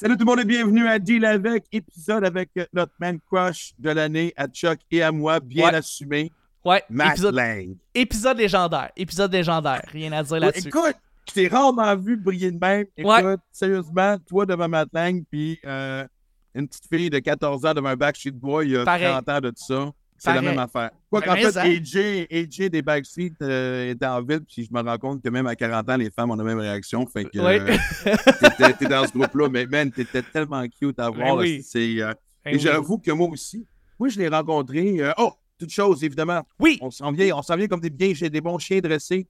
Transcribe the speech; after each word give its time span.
Salut 0.00 0.16
tout 0.16 0.24
le 0.24 0.26
monde 0.26 0.38
et 0.40 0.44
bienvenue 0.44 0.86
à 0.86 0.96
Deal 1.00 1.24
avec, 1.24 1.64
épisode 1.72 2.24
avec 2.24 2.50
notre 2.72 2.92
man 3.00 3.18
crush 3.28 3.72
de 3.80 3.90
l'année 3.90 4.32
à 4.36 4.46
Chuck 4.46 4.78
et 4.92 5.02
à 5.02 5.10
moi, 5.10 5.40
bien 5.40 5.70
Ouais. 5.70 5.74
assumé, 5.74 6.30
Ouais, 6.64 6.84
Matt 6.88 7.14
épisode, 7.14 7.34
Lang. 7.34 7.76
épisode 7.96 8.38
légendaire. 8.38 8.92
Épisode 8.96 9.32
légendaire. 9.32 9.82
Rien 9.90 10.12
à 10.12 10.22
dire 10.22 10.38
là-dessus. 10.38 10.68
Écoute, 10.68 10.94
je 11.28 11.34
t'ai 11.34 11.48
rarement 11.48 11.96
vu 11.96 12.16
briller 12.16 12.52
de 12.52 12.58
même. 12.60 12.86
Écoute, 12.96 13.10
Ouais. 13.12 13.36
sérieusement, 13.50 14.16
toi 14.28 14.46
devant 14.46 14.68
Matt 14.68 14.88
Lang, 14.92 15.24
puis 15.28 15.58
euh, 15.64 16.06
une 16.54 16.68
petite 16.68 16.86
fille 16.88 17.10
de 17.10 17.18
14 17.18 17.64
ans 17.66 17.74
devant 17.74 17.88
un 17.88 17.96
Backstreet 17.96 18.30
Boy 18.30 18.66
il 18.66 18.72
y 18.74 18.76
a 18.76 18.84
Pareil. 18.84 19.08
30 19.08 19.28
ans 19.28 19.40
de 19.40 19.50
tout 19.50 19.64
ça. 19.66 19.90
C'est 20.18 20.34
la 20.34 20.42
même 20.42 20.58
affaire. 20.58 20.90
Quoi 21.10 21.22
qu'en 21.22 21.34
fait, 21.36 21.52
ça. 21.52 21.62
AJ, 21.62 22.26
AJ 22.30 22.70
des 22.70 22.82
Backstreet 22.82 23.32
euh, 23.40 23.90
était 23.90 24.06
en 24.06 24.20
ville, 24.22 24.40
puis 24.40 24.64
je 24.64 24.72
me 24.74 24.82
rends 24.82 24.98
compte 24.98 25.22
que 25.22 25.28
même 25.28 25.46
à 25.46 25.54
40 25.54 25.88
ans, 25.90 25.96
les 25.96 26.10
femmes 26.10 26.30
ont 26.32 26.36
la 26.36 26.44
même 26.44 26.58
réaction. 26.58 27.06
Fait 27.06 27.24
que 27.24 27.38
Ouais. 27.38 27.60
euh, 27.60 28.72
t'es 28.78 28.86
dans 28.86 29.06
ce 29.06 29.12
groupe-là, 29.16 29.48
mais 29.48 29.66
man, 29.66 29.90
t'étais 29.92 30.22
tellement 30.22 30.64
cute 30.68 30.98
à 30.98 31.08
voir. 31.10 31.36
Ben 31.36 31.42
oui. 31.42 31.62
C'est, 31.62 32.00
euh, 32.02 32.12
Ben 32.44 32.50
et 32.52 32.54
oui. 32.56 32.60
j'avoue 32.60 32.98
que 32.98 33.10
moi 33.12 33.28
aussi, 33.28 33.66
moi, 33.98 34.08
je 34.08 34.18
l'ai 34.18 34.28
rencontré. 34.28 35.00
euh, 35.00 35.12
oh, 35.18 35.32
toute 35.58 35.70
chose, 35.70 36.02
évidemment. 36.04 36.42
Oui, 36.58 36.78
On 36.80 36.90
s'en 36.90 37.10
vient, 37.12 37.36
on 37.36 37.42
s'en 37.42 37.56
vient 37.56 37.66
comme 37.68 37.80
des, 37.80 37.90
bien, 37.90 38.12
des 38.12 38.40
bons 38.40 38.58
chiens 38.58 38.80
dressés. 38.80 39.26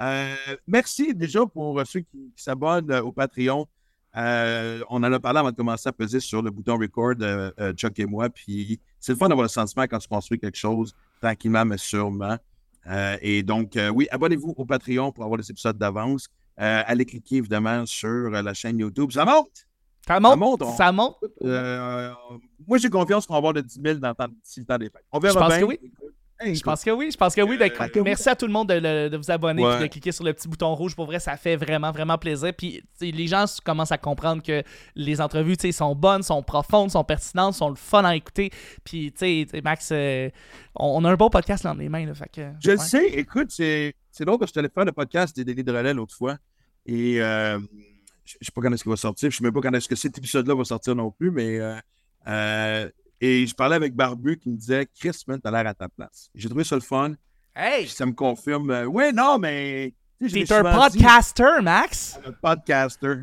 Euh, 0.00 0.34
merci 0.66 1.14
déjà 1.14 1.46
pour 1.46 1.80
ceux 1.86 2.00
qui, 2.00 2.30
qui 2.36 2.42
s'abonnent 2.42 2.90
euh, 2.90 3.02
au 3.02 3.12
Patreon. 3.12 3.66
Euh, 4.16 4.80
on 4.88 4.96
en 5.02 5.12
a 5.12 5.20
parlé 5.20 5.40
avant 5.40 5.50
de 5.50 5.56
commencer 5.56 5.88
à 5.88 5.92
peser 5.92 6.20
sur 6.20 6.40
le 6.42 6.50
bouton 6.50 6.78
record, 6.78 7.14
euh, 7.20 7.50
euh, 7.60 7.72
Chuck 7.74 7.98
et 7.98 8.06
moi. 8.06 8.28
Puis 8.30 8.80
c'est 8.98 9.12
le 9.12 9.18
fun 9.18 9.28
d'avoir 9.28 9.44
le 9.44 9.48
sentiment 9.48 9.84
quand 9.84 9.98
tu 9.98 10.08
construis 10.08 10.38
quelque 10.38 10.56
chose, 10.56 10.94
tranquillement 11.20 11.64
mais 11.64 11.78
sûrement. 11.78 12.36
Et 13.20 13.42
donc, 13.42 13.76
oui, 13.94 14.06
abonnez-vous 14.12 14.54
au 14.56 14.64
Patreon 14.64 15.10
pour 15.10 15.24
avoir 15.24 15.38
les 15.38 15.50
épisodes 15.50 15.76
d'avance. 15.76 16.28
Allez 16.56 17.04
cliquer 17.04 17.36
évidemment 17.36 17.84
sur 17.84 18.30
la 18.30 18.54
chaîne 18.54 18.78
YouTube. 18.78 19.10
Ça 19.10 19.24
monte! 19.24 19.66
ça 20.06 20.20
monte. 20.20 20.38
monte, 20.38 20.62
on- 20.62 20.76
Ça 20.76 20.92
monte. 20.92 21.16
Moi, 22.66 22.78
j'ai 22.78 22.88
confiance 22.88 23.26
qu'on 23.26 23.34
va 23.34 23.38
avoir 23.38 23.52
le 23.52 23.62
10 23.62 23.80
000 23.84 23.98
dans 23.98 24.10
le 24.10 24.14
temps, 24.14 24.28
d'ici 24.28 24.60
le 24.60 24.66
temps 24.66 24.78
des 24.78 24.88
fêtes. 24.88 25.04
On 25.10 25.18
verra 25.18 25.34
Je 25.34 25.38
pense 25.40 25.48
bien. 25.48 25.60
que 25.60 25.64
oui. 25.64 25.80
Hey, 26.38 26.54
Je 26.54 26.62
pense 26.62 26.84
que 26.84 26.90
oui, 26.90 27.10
je 27.10 27.16
pense 27.16 27.34
que 27.34 27.40
oui. 27.40 27.56
Euh, 27.58 28.02
merci 28.04 28.28
à 28.28 28.36
tout 28.36 28.46
le 28.46 28.52
monde 28.52 28.68
de, 28.68 28.74
le- 28.74 29.08
de 29.08 29.16
vous 29.16 29.30
abonner 29.30 29.64
Ouais. 29.64 29.76
et 29.78 29.82
de 29.82 29.86
cliquer 29.86 30.12
sur 30.12 30.22
le 30.22 30.34
petit 30.34 30.46
bouton 30.48 30.74
rouge. 30.74 30.94
Pour 30.94 31.06
vrai, 31.06 31.18
ça 31.18 31.36
fait 31.38 31.56
vraiment, 31.56 31.92
vraiment 31.92 32.18
plaisir. 32.18 32.52
Puis 32.54 32.82
les 33.00 33.26
gens 33.26 33.46
commencent 33.64 33.92
à 33.92 33.96
comprendre 33.96 34.42
que 34.42 34.62
les 34.94 35.20
entrevues 35.22 35.56
tu 35.56 35.68
sais, 35.68 35.72
sont 35.72 35.94
bonnes, 35.94 36.22
sont 36.22 36.42
profondes, 36.42 36.90
sont 36.90 37.04
pertinentes, 37.04 37.54
sont 37.54 37.70
le 37.70 37.74
fun 37.76 38.04
à 38.04 38.14
écouter. 38.14 38.50
Puis, 38.84 39.12
tu 39.12 39.46
sais, 39.50 39.60
Max, 39.64 39.88
euh, 39.92 40.28
on, 40.74 41.02
on 41.02 41.04
a 41.06 41.10
un 41.12 41.14
bon 41.16 41.30
podcast 41.30 41.64
dans 41.64 41.72
les 41.72 41.88
mains. 41.88 42.04
Là, 42.04 42.14
fait 42.14 42.30
que, 42.30 42.50
Je 42.62 42.72
le 42.72 42.76
sais. 42.78 43.06
Écoute, 43.14 43.50
c'est 43.50 43.94
drôle 44.20 44.38
que 44.38 44.46
je 44.46 44.52
te 44.52 44.58
allé 44.58 44.68
faire 44.68 44.84
le 44.84 44.92
podcast 44.92 45.34
des 45.34 45.44
délits 45.44 45.64
de 45.64 45.72
relais 45.72 45.94
l'autre 45.94 46.14
fois. 46.14 46.36
Et 46.84 47.20
euh, 47.22 47.58
je 48.26 48.34
ne 48.40 48.44
sais 48.44 48.52
pas 48.54 48.60
quand 48.60 48.72
est-ce 48.72 48.82
qu'il 48.82 48.90
va 48.90 48.96
sortir. 48.96 49.30
Je 49.30 49.36
ne 49.36 49.38
sais 49.38 49.44
même 49.44 49.54
pas 49.54 49.60
quand 49.62 49.72
est-ce 49.74 49.88
que 49.88 49.96
cet 49.96 50.18
épisode-là 50.18 50.54
va 50.54 50.64
sortir 50.64 50.94
non 50.94 51.10
plus. 51.10 51.30
Mais 51.30 51.58
euh, 52.28 52.90
et 53.20 53.46
je 53.46 53.54
parlais 53.54 53.76
avec 53.76 53.94
Barbu 53.94 54.38
qui 54.38 54.50
me 54.50 54.56
disait 54.56 54.86
Chris, 54.98 55.22
man, 55.26 55.40
t'as 55.42 55.50
l'air 55.50 55.66
à 55.66 55.74
ta 55.74 55.88
place. 55.88 56.30
J'ai 56.34 56.48
trouvé 56.48 56.64
ça 56.64 56.74
le 56.74 56.82
fun. 56.82 57.14
Hey, 57.54 57.88
ça 57.88 58.04
me 58.04 58.12
confirme. 58.12 58.70
euh, 58.70 58.84
ouais, 58.84 59.12
non, 59.12 59.38
mais. 59.38 59.94
tu 60.20 60.30
t'es 60.30 60.52
un 60.52 60.62
dit, 60.62 60.98
podcaster, 60.98 61.62
Max. 61.62 62.18
un 62.26 62.32
podcaster. 62.32 63.22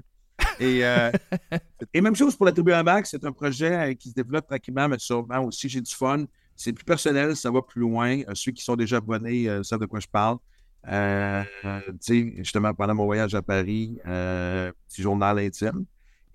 Et, 0.59 0.83
euh, 0.83 1.11
et 1.93 2.01
même 2.01 2.15
chose 2.15 2.35
pour 2.35 2.45
la 2.45 2.51
tribu 2.51 2.71
à 2.73 2.81
Max, 2.83 3.11
c'est 3.11 3.23
un 3.25 3.31
projet 3.31 3.91
euh, 3.91 3.93
qui 3.93 4.09
se 4.09 4.15
développe 4.15 4.47
tranquillement, 4.47 4.87
mais 4.87 4.97
sûrement 4.99 5.39
aussi, 5.45 5.69
j'ai 5.69 5.81
du 5.81 5.93
fun. 5.93 6.25
C'est 6.55 6.73
plus 6.73 6.83
personnel, 6.83 7.35
ça 7.35 7.51
va 7.51 7.61
plus 7.61 7.81
loin. 7.81 8.21
Euh, 8.21 8.33
ceux 8.33 8.51
qui 8.51 8.63
sont 8.63 8.75
déjà 8.75 8.97
abonnés 8.97 9.47
savent 9.63 9.79
de 9.79 9.85
quoi 9.85 9.99
je 9.99 10.07
parle. 10.07 10.37
Tu 10.85 11.97
sais, 12.01 12.33
justement, 12.37 12.73
pendant 12.73 12.93
mon 12.95 13.05
voyage 13.05 13.33
à 13.35 13.41
Paris, 13.41 13.97
petit 14.03 15.01
journal 15.01 15.39
intime 15.39 15.85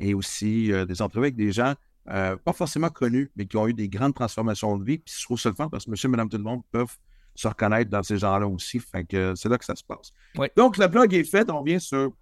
et 0.01 0.15
aussi 0.15 0.71
des 0.87 1.03
entrevues 1.03 1.27
avec 1.27 1.37
des 1.37 1.53
gens 1.53 1.75
euh, 2.11 2.37
pas 2.37 2.53
forcément 2.53 2.89
connus, 2.91 3.31
mais 3.37 3.47
qui 3.47 3.57
ont 3.57 3.67
eu 3.69 3.75
des 3.75 3.89
grandes 3.89 4.15
transformations 4.15 4.77
de 4.79 4.85
vie. 4.85 4.99
Puis 4.99 5.15
je 5.19 5.25
trouve 5.25 5.39
ça 5.39 5.49
le 5.51 5.55
fun 5.55 5.69
parce 5.69 5.85
que 5.85 5.91
monsieur, 5.91 6.09
madame, 6.09 6.29
tout 6.29 6.39
le 6.39 6.43
monde 6.45 6.63
peuvent 6.71 6.97
se 7.35 7.47
reconnaître 7.47 7.91
dans 7.91 8.03
ces 8.03 8.19
gens-là 8.19 8.47
aussi. 8.47 8.79
Fait 8.81 9.05
que 9.05 9.35
c'est 9.37 9.49
là 9.49 9.59
que 9.59 9.65
ça 9.65 9.77
se 9.77 9.85
passe. 9.85 10.13
Ouais. 10.37 10.51
Donc, 10.57 10.77
la 10.77 10.89
blog 10.89 11.13
est 11.15 11.25
faite, 11.25 11.51
on 11.51 11.63
vient 11.63 11.79
sur. 11.79 12.13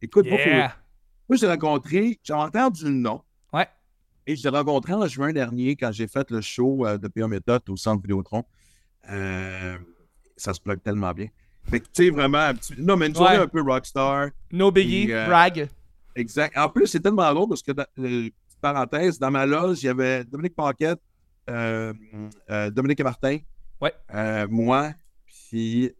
Écoute, 0.00 0.26
moi, 0.28 0.38
l'ai 1.40 1.46
rencontré, 1.48 2.18
j'ai 2.22 2.32
entendu 2.32 2.84
le 2.84 2.90
nom. 2.90 3.22
Ouais. 3.52 3.68
Et 4.26 4.36
je 4.36 4.42
l'ai 4.48 4.56
rencontré 4.56 4.94
en 4.94 5.06
juin 5.06 5.32
dernier 5.32 5.76
quand 5.76 5.92
j'ai 5.92 6.06
fait 6.08 6.30
le 6.30 6.40
show 6.40 6.86
euh, 6.86 6.96
de 6.96 7.08
PA 7.08 7.28
Méthode 7.28 7.62
au 7.68 7.76
centre 7.76 8.00
Vidéotron. 8.02 8.44
Euh, 9.10 9.76
ça 10.36 10.54
se 10.54 10.60
bloque 10.60 10.82
tellement 10.82 11.12
bien. 11.12 11.26
Fait 11.64 11.80
que, 11.80 11.86
tu 11.86 12.04
sais, 12.04 12.10
vraiment, 12.10 12.38
un 12.38 12.54
petit- 12.54 12.74
non, 12.78 12.96
mais 12.96 13.08
une 13.08 13.14
journée 13.14 13.36
Ouais. 13.36 13.42
un 13.44 13.48
peu 13.48 13.62
rockstar. 13.62 14.28
No 14.52 14.70
biggie, 14.70 15.12
euh, 15.12 15.26
brag. 15.26 15.68
Exact. 16.14 16.56
En 16.56 16.68
plus, 16.68 16.86
c'est 16.86 17.00
tellement 17.00 17.32
drôle 17.32 17.48
parce 17.48 17.62
que, 17.62 17.72
euh, 17.98 18.28
parenthèse, 18.62 19.18
dans 19.18 19.30
ma 19.30 19.44
loge, 19.44 19.82
il 19.82 19.86
y 19.86 19.88
avait 19.90 20.24
Dominique 20.24 20.54
Paquette, 20.54 21.00
euh, 21.50 21.92
euh, 22.50 22.70
Dominique 22.70 23.00
et 23.00 23.04
Martin, 23.04 23.38
Ouais. 23.80 23.92
euh, 24.14 24.46
moi, 24.48 24.92
puis 25.26 25.92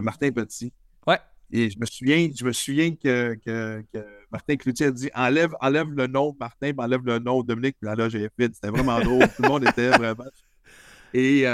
Martin 0.00 0.30
Petit. 0.30 0.72
Ouais. 1.06 1.18
Et 1.50 1.68
je 1.70 1.78
me 1.78 1.86
souviens, 1.86 2.28
je 2.34 2.44
me 2.44 2.52
souviens 2.52 2.94
que, 2.94 3.34
que, 3.44 3.82
que 3.92 4.06
Martin 4.30 4.56
Cloutier 4.56 4.86
a 4.86 4.90
dit 4.92 5.10
enlève, 5.14 5.54
enlève 5.60 5.88
le 5.90 6.06
nom 6.06 6.30
de 6.32 6.36
Martin, 6.38 6.72
puis 6.72 6.80
enlève 6.84 7.04
le 7.04 7.18
nom 7.18 7.42
de 7.42 7.46
Dominique, 7.48 7.76
puis 7.80 7.86
la 7.88 7.94
loge 7.94 8.14
est 8.14 8.30
vide. 8.38 8.54
C'était 8.54 8.68
vraiment 8.68 9.00
drôle. 9.04 9.26
Tout 9.34 9.42
le 9.42 9.48
monde 9.48 9.66
était 9.66 9.88
vraiment. 9.90 10.24
Et 11.14 11.44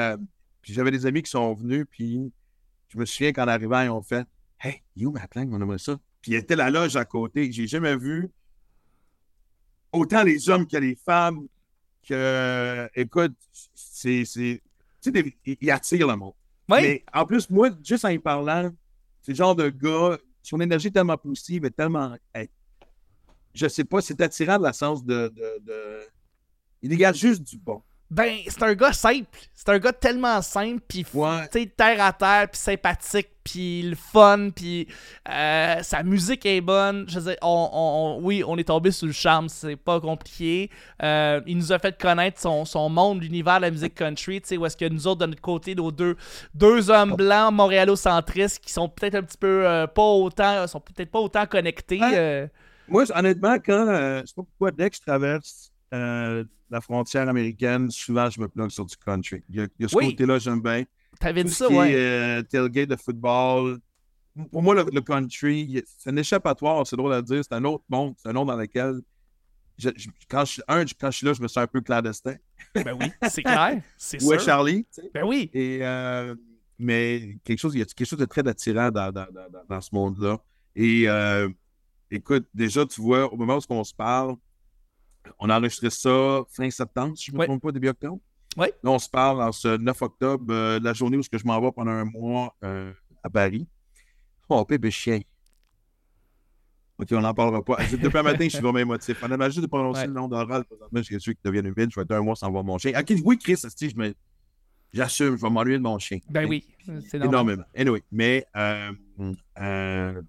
puis 0.62 0.72
j'avais 0.74 0.90
des 0.90 1.06
amis 1.06 1.22
qui 1.22 1.30
sont 1.30 1.54
venus, 1.54 1.86
puis 1.90 2.32
je 2.88 2.98
me 2.98 3.04
souviens 3.04 3.32
qu'en 3.32 3.48
arrivant, 3.48 3.80
ils 3.82 3.90
ont 3.90 4.02
fait 4.02 4.26
Hey, 4.60 4.82
you 4.96 5.10
Matt 5.12 5.34
Lang, 5.36 5.48
on 5.52 5.60
aimerait 5.60 5.78
ça. 5.78 5.96
Puis 6.20 6.32
il 6.32 6.34
était 6.34 6.56
la 6.56 6.70
loge 6.70 6.96
à 6.96 7.04
côté. 7.04 7.50
J'ai 7.52 7.66
jamais 7.68 7.96
vu 7.96 8.28
autant 9.92 10.22
les 10.22 10.48
hommes 10.48 10.66
que 10.66 10.76
les 10.76 10.94
femmes 10.96 11.46
que, 12.06 12.88
écoute, 12.94 13.34
c'est. 13.74 14.22
Tu 14.24 14.60
sais, 15.00 15.34
il 15.60 15.70
attire 15.70 16.06
le 16.06 16.16
monde. 16.16 16.32
Oui, 16.70 16.78
Mais 16.82 17.04
en 17.12 17.24
plus, 17.24 17.48
moi, 17.50 17.70
juste 17.82 18.04
en 18.04 18.08
y 18.08 18.18
parlant, 18.18 18.70
c'est 19.22 19.32
le 19.32 19.36
genre 19.36 19.54
de 19.54 19.68
gars, 19.70 20.18
son 20.42 20.60
énergie 20.60 20.88
est 20.88 20.92
tellement 20.92 21.16
positive 21.16 21.64
et 21.64 21.70
tellement. 21.70 22.16
hey, 22.34 22.48
je 23.54 23.66
sais 23.68 23.84
pas, 23.84 24.00
c'est 24.00 24.20
attirant 24.20 24.58
de 24.58 24.64
la 24.64 24.72
sens 24.72 25.04
de, 25.04 25.28
de, 25.28 25.58
de- 25.64 26.00
Il 26.82 26.88
dégage 26.90 27.16
juste 27.18 27.42
du 27.42 27.58
bon. 27.58 27.82
Ben, 28.10 28.38
c'est 28.46 28.62
un 28.62 28.74
gars 28.74 28.92
simple. 28.92 29.26
C'est 29.54 29.68
un 29.70 29.78
gars 29.78 29.92
tellement 29.92 30.40
simple, 30.40 30.80
puis 30.88 31.04
Ouais. 31.12 31.46
sais, 31.52 31.66
terre 31.66 32.02
à 32.02 32.12
terre, 32.12 32.48
puis 32.50 32.58
sympathique, 32.58 33.28
puis 33.44 33.82
le 33.82 33.96
fun, 33.96 34.48
puis 34.54 34.88
euh, 35.28 35.82
sa 35.82 36.02
musique 36.02 36.46
est 36.46 36.60
bonne. 36.62 37.04
Je 37.08 37.18
veux 37.18 37.30
dire, 37.32 37.38
on, 37.42 38.18
oui, 38.22 38.42
on 38.46 38.56
est 38.56 38.64
tombé 38.68 38.90
sous 38.92 39.04
le 39.06 39.12
charme, 39.12 39.48
c'est 39.50 39.76
pas 39.76 40.00
compliqué. 40.00 40.70
Euh, 41.02 41.40
il 41.46 41.58
nous 41.58 41.70
a 41.72 41.78
fait 41.78 42.00
connaître 42.00 42.40
son, 42.40 42.64
son 42.64 42.88
monde, 42.88 43.22
l'univers 43.22 43.56
de 43.56 43.62
la 43.62 43.70
musique 43.70 43.94
country, 43.94 44.40
tu 44.40 44.48
sais, 44.48 44.56
où 44.56 44.64
est-ce 44.64 44.76
que 44.76 44.88
nous 44.88 45.06
autres, 45.06 45.20
de 45.20 45.26
notre 45.26 45.42
côté, 45.42 45.74
nos 45.74 45.90
deux, 45.92 46.16
deux 46.54 46.88
hommes 46.90 47.14
blancs 47.14 47.52
montréalocentristes 47.52 48.60
qui 48.64 48.72
sont 48.72 48.88
peut-être 48.88 49.16
un 49.16 49.22
petit 49.22 49.38
peu 49.38 49.66
euh, 49.66 49.86
pas 49.86 50.02
autant, 50.02 50.66
sont 50.66 50.80
peut-être 50.80 51.10
pas 51.10 51.20
autant 51.20 51.44
connectés. 51.46 52.00
Ouais. 52.00 52.12
euh, 52.14 52.46
Moi, 52.88 53.04
honnêtement, 53.14 53.56
quand. 53.58 53.86
je 53.86 54.26
sais 54.26 54.34
pas 54.34 54.42
pourquoi, 54.42 54.70
dès 54.70 54.88
que 54.88 54.96
je 54.96 55.02
traverse 55.02 55.72
la 56.70 56.80
frontière 56.80 57.28
américaine, 57.28 57.90
souvent, 57.90 58.28
je 58.30 58.40
me 58.40 58.48
plonge 58.48 58.72
sur 58.72 58.84
du 58.86 58.96
country. 58.96 59.42
Il 59.48 59.56
y 59.56 59.60
a, 59.60 59.64
il 59.78 59.82
y 59.82 59.84
a 59.84 59.88
ce 59.88 59.96
Oui. 59.96 60.10
côté-là, 60.10 60.38
j'aime 60.38 60.60
bien. 60.60 60.84
T'avais 61.20 61.42
dit 61.44 61.52
ça, 61.52 61.68
ouais. 61.68 61.94
euh, 61.94 62.42
tailgate 62.42 62.88
de 62.90 62.96
football. 62.96 63.78
Pour 64.52 64.62
moi, 64.62 64.74
le, 64.74 64.84
le 64.92 65.00
country, 65.00 65.82
c'est 65.98 66.10
un 66.10 66.16
échappatoire, 66.16 66.86
c'est 66.86 66.94
drôle 66.96 67.12
à 67.12 67.22
dire. 67.22 67.42
C'est 67.42 67.54
un 67.54 67.64
autre 67.64 67.84
monde, 67.88 68.14
c'est 68.18 68.28
un 68.28 68.32
monde 68.32 68.48
dans 68.48 68.56
lequel. 68.56 69.00
je- 69.78 69.88
je- 69.96 70.08
quand, 70.28 70.44
je, 70.44 70.60
un, 70.68 70.84
quand 70.84 71.10
je 71.10 71.16
suis 71.16 71.26
là, 71.26 71.32
je 71.32 71.42
me 71.42 71.48
sens 71.48 71.58
un 71.62 71.66
peu 71.66 71.80
clandestin. 71.80 72.36
Ben 72.74 72.96
oui, 73.00 73.10
c'est 73.28 73.42
clair. 73.42 73.82
C'est 73.96 74.20
sûr. 74.20 74.38
Charlie? 74.40 74.84
tu 74.94 75.02
sais? 75.02 75.10
Ben 75.14 75.24
oui. 75.24 75.50
Et, 75.54 75.78
euh, 75.82 76.34
mais 76.78 77.38
quelque 77.44 77.58
chose, 77.58 77.74
il 77.74 77.78
y 77.78 77.82
a 77.82 77.84
quelque 77.84 78.06
chose 78.06 78.18
de 78.18 78.24
très 78.26 78.46
attirant 78.46 78.90
dans, 78.90 79.10
dans, 79.10 79.26
dans- 79.32 79.50
dans- 79.50 79.64
dans 79.68 79.80
ce 79.80 79.88
monde-là. 79.92 80.38
Et 80.76 81.08
euh, 81.08 81.48
écoute, 82.10 82.46
déjà, 82.54 82.86
tu 82.86 83.00
vois, 83.00 83.32
au 83.32 83.36
moment 83.36 83.56
où 83.58 83.60
on 83.70 83.82
se 83.84 83.94
parle, 83.94 84.36
on 85.38 85.50
a 85.50 85.58
enregistré 85.58 85.90
ça 85.90 86.42
fin 86.50 86.70
septembre, 86.70 87.16
si 87.16 87.26
je 87.26 87.32
ne 87.32 87.36
me 87.36 87.40
Ouais. 87.40 87.46
trompe 87.46 87.62
pas, 87.62 87.72
début 87.72 87.88
octobre. 87.88 88.18
Ouais. 88.56 88.72
Là, 88.82 88.90
on 88.90 88.98
se 88.98 89.08
parle 89.08 89.42
en 89.42 89.52
ce 89.52 89.76
9 89.76 90.02
octobre, 90.02 90.44
euh, 90.50 90.80
la 90.82 90.92
journée 90.92 91.16
où 91.16 91.22
je 91.22 91.44
m'en 91.44 91.60
vais 91.60 91.70
pendant 91.72 91.90
un 91.92 92.04
mois 92.04 92.54
euh, 92.64 92.92
à 93.22 93.30
Paris. 93.30 93.68
Oh, 94.48 94.64
bébé 94.64 94.90
chien. 94.90 95.20
OK, 96.98 97.08
on 97.12 97.20
n'en 97.20 97.34
parlera 97.34 97.64
pas. 97.64 97.76
Depuis 97.92 98.18
un 98.18 98.22
matin, 98.24 98.44
je 98.44 98.48
suis 98.48 98.58
vraiment 98.60 98.78
émotif. 98.78 99.22
On 99.22 99.30
a 99.30 99.48
juste 99.48 99.60
de 99.60 99.66
prononcer 99.66 100.00
Ouais. 100.00 100.06
le 100.08 100.12
nom 100.14 100.26
d'oral. 100.26 100.64
Présentement, 100.64 101.00
j'ai 101.02 101.18
su 101.20 101.34
qu'il 101.34 101.42
devienne 101.44 101.66
humide. 101.66 101.90
Je 101.92 101.94
vais 102.00 102.02
être 102.02 102.10
un 102.12 102.22
mois 102.22 102.34
sans 102.34 102.50
voir 102.50 102.64
mon 102.64 102.76
chien. 102.78 102.98
OK, 102.98 103.12
oui, 103.24 103.38
Chris, 103.38 103.54
je 103.80 103.94
me... 103.96 104.12
j'assume, 104.92 105.36
je 105.36 105.42
vais 105.42 105.50
m'ennuyer 105.50 105.78
de 105.78 105.82
mon 105.84 105.98
chien. 106.00 106.18
Ben 106.28 106.48
oui. 106.48 106.66
C'est 107.08 107.18
normal. 107.18 107.28
Énormément. 107.28 107.64
Anyway, 107.76 108.02
mais 108.10 108.46
euh, 108.56 110.22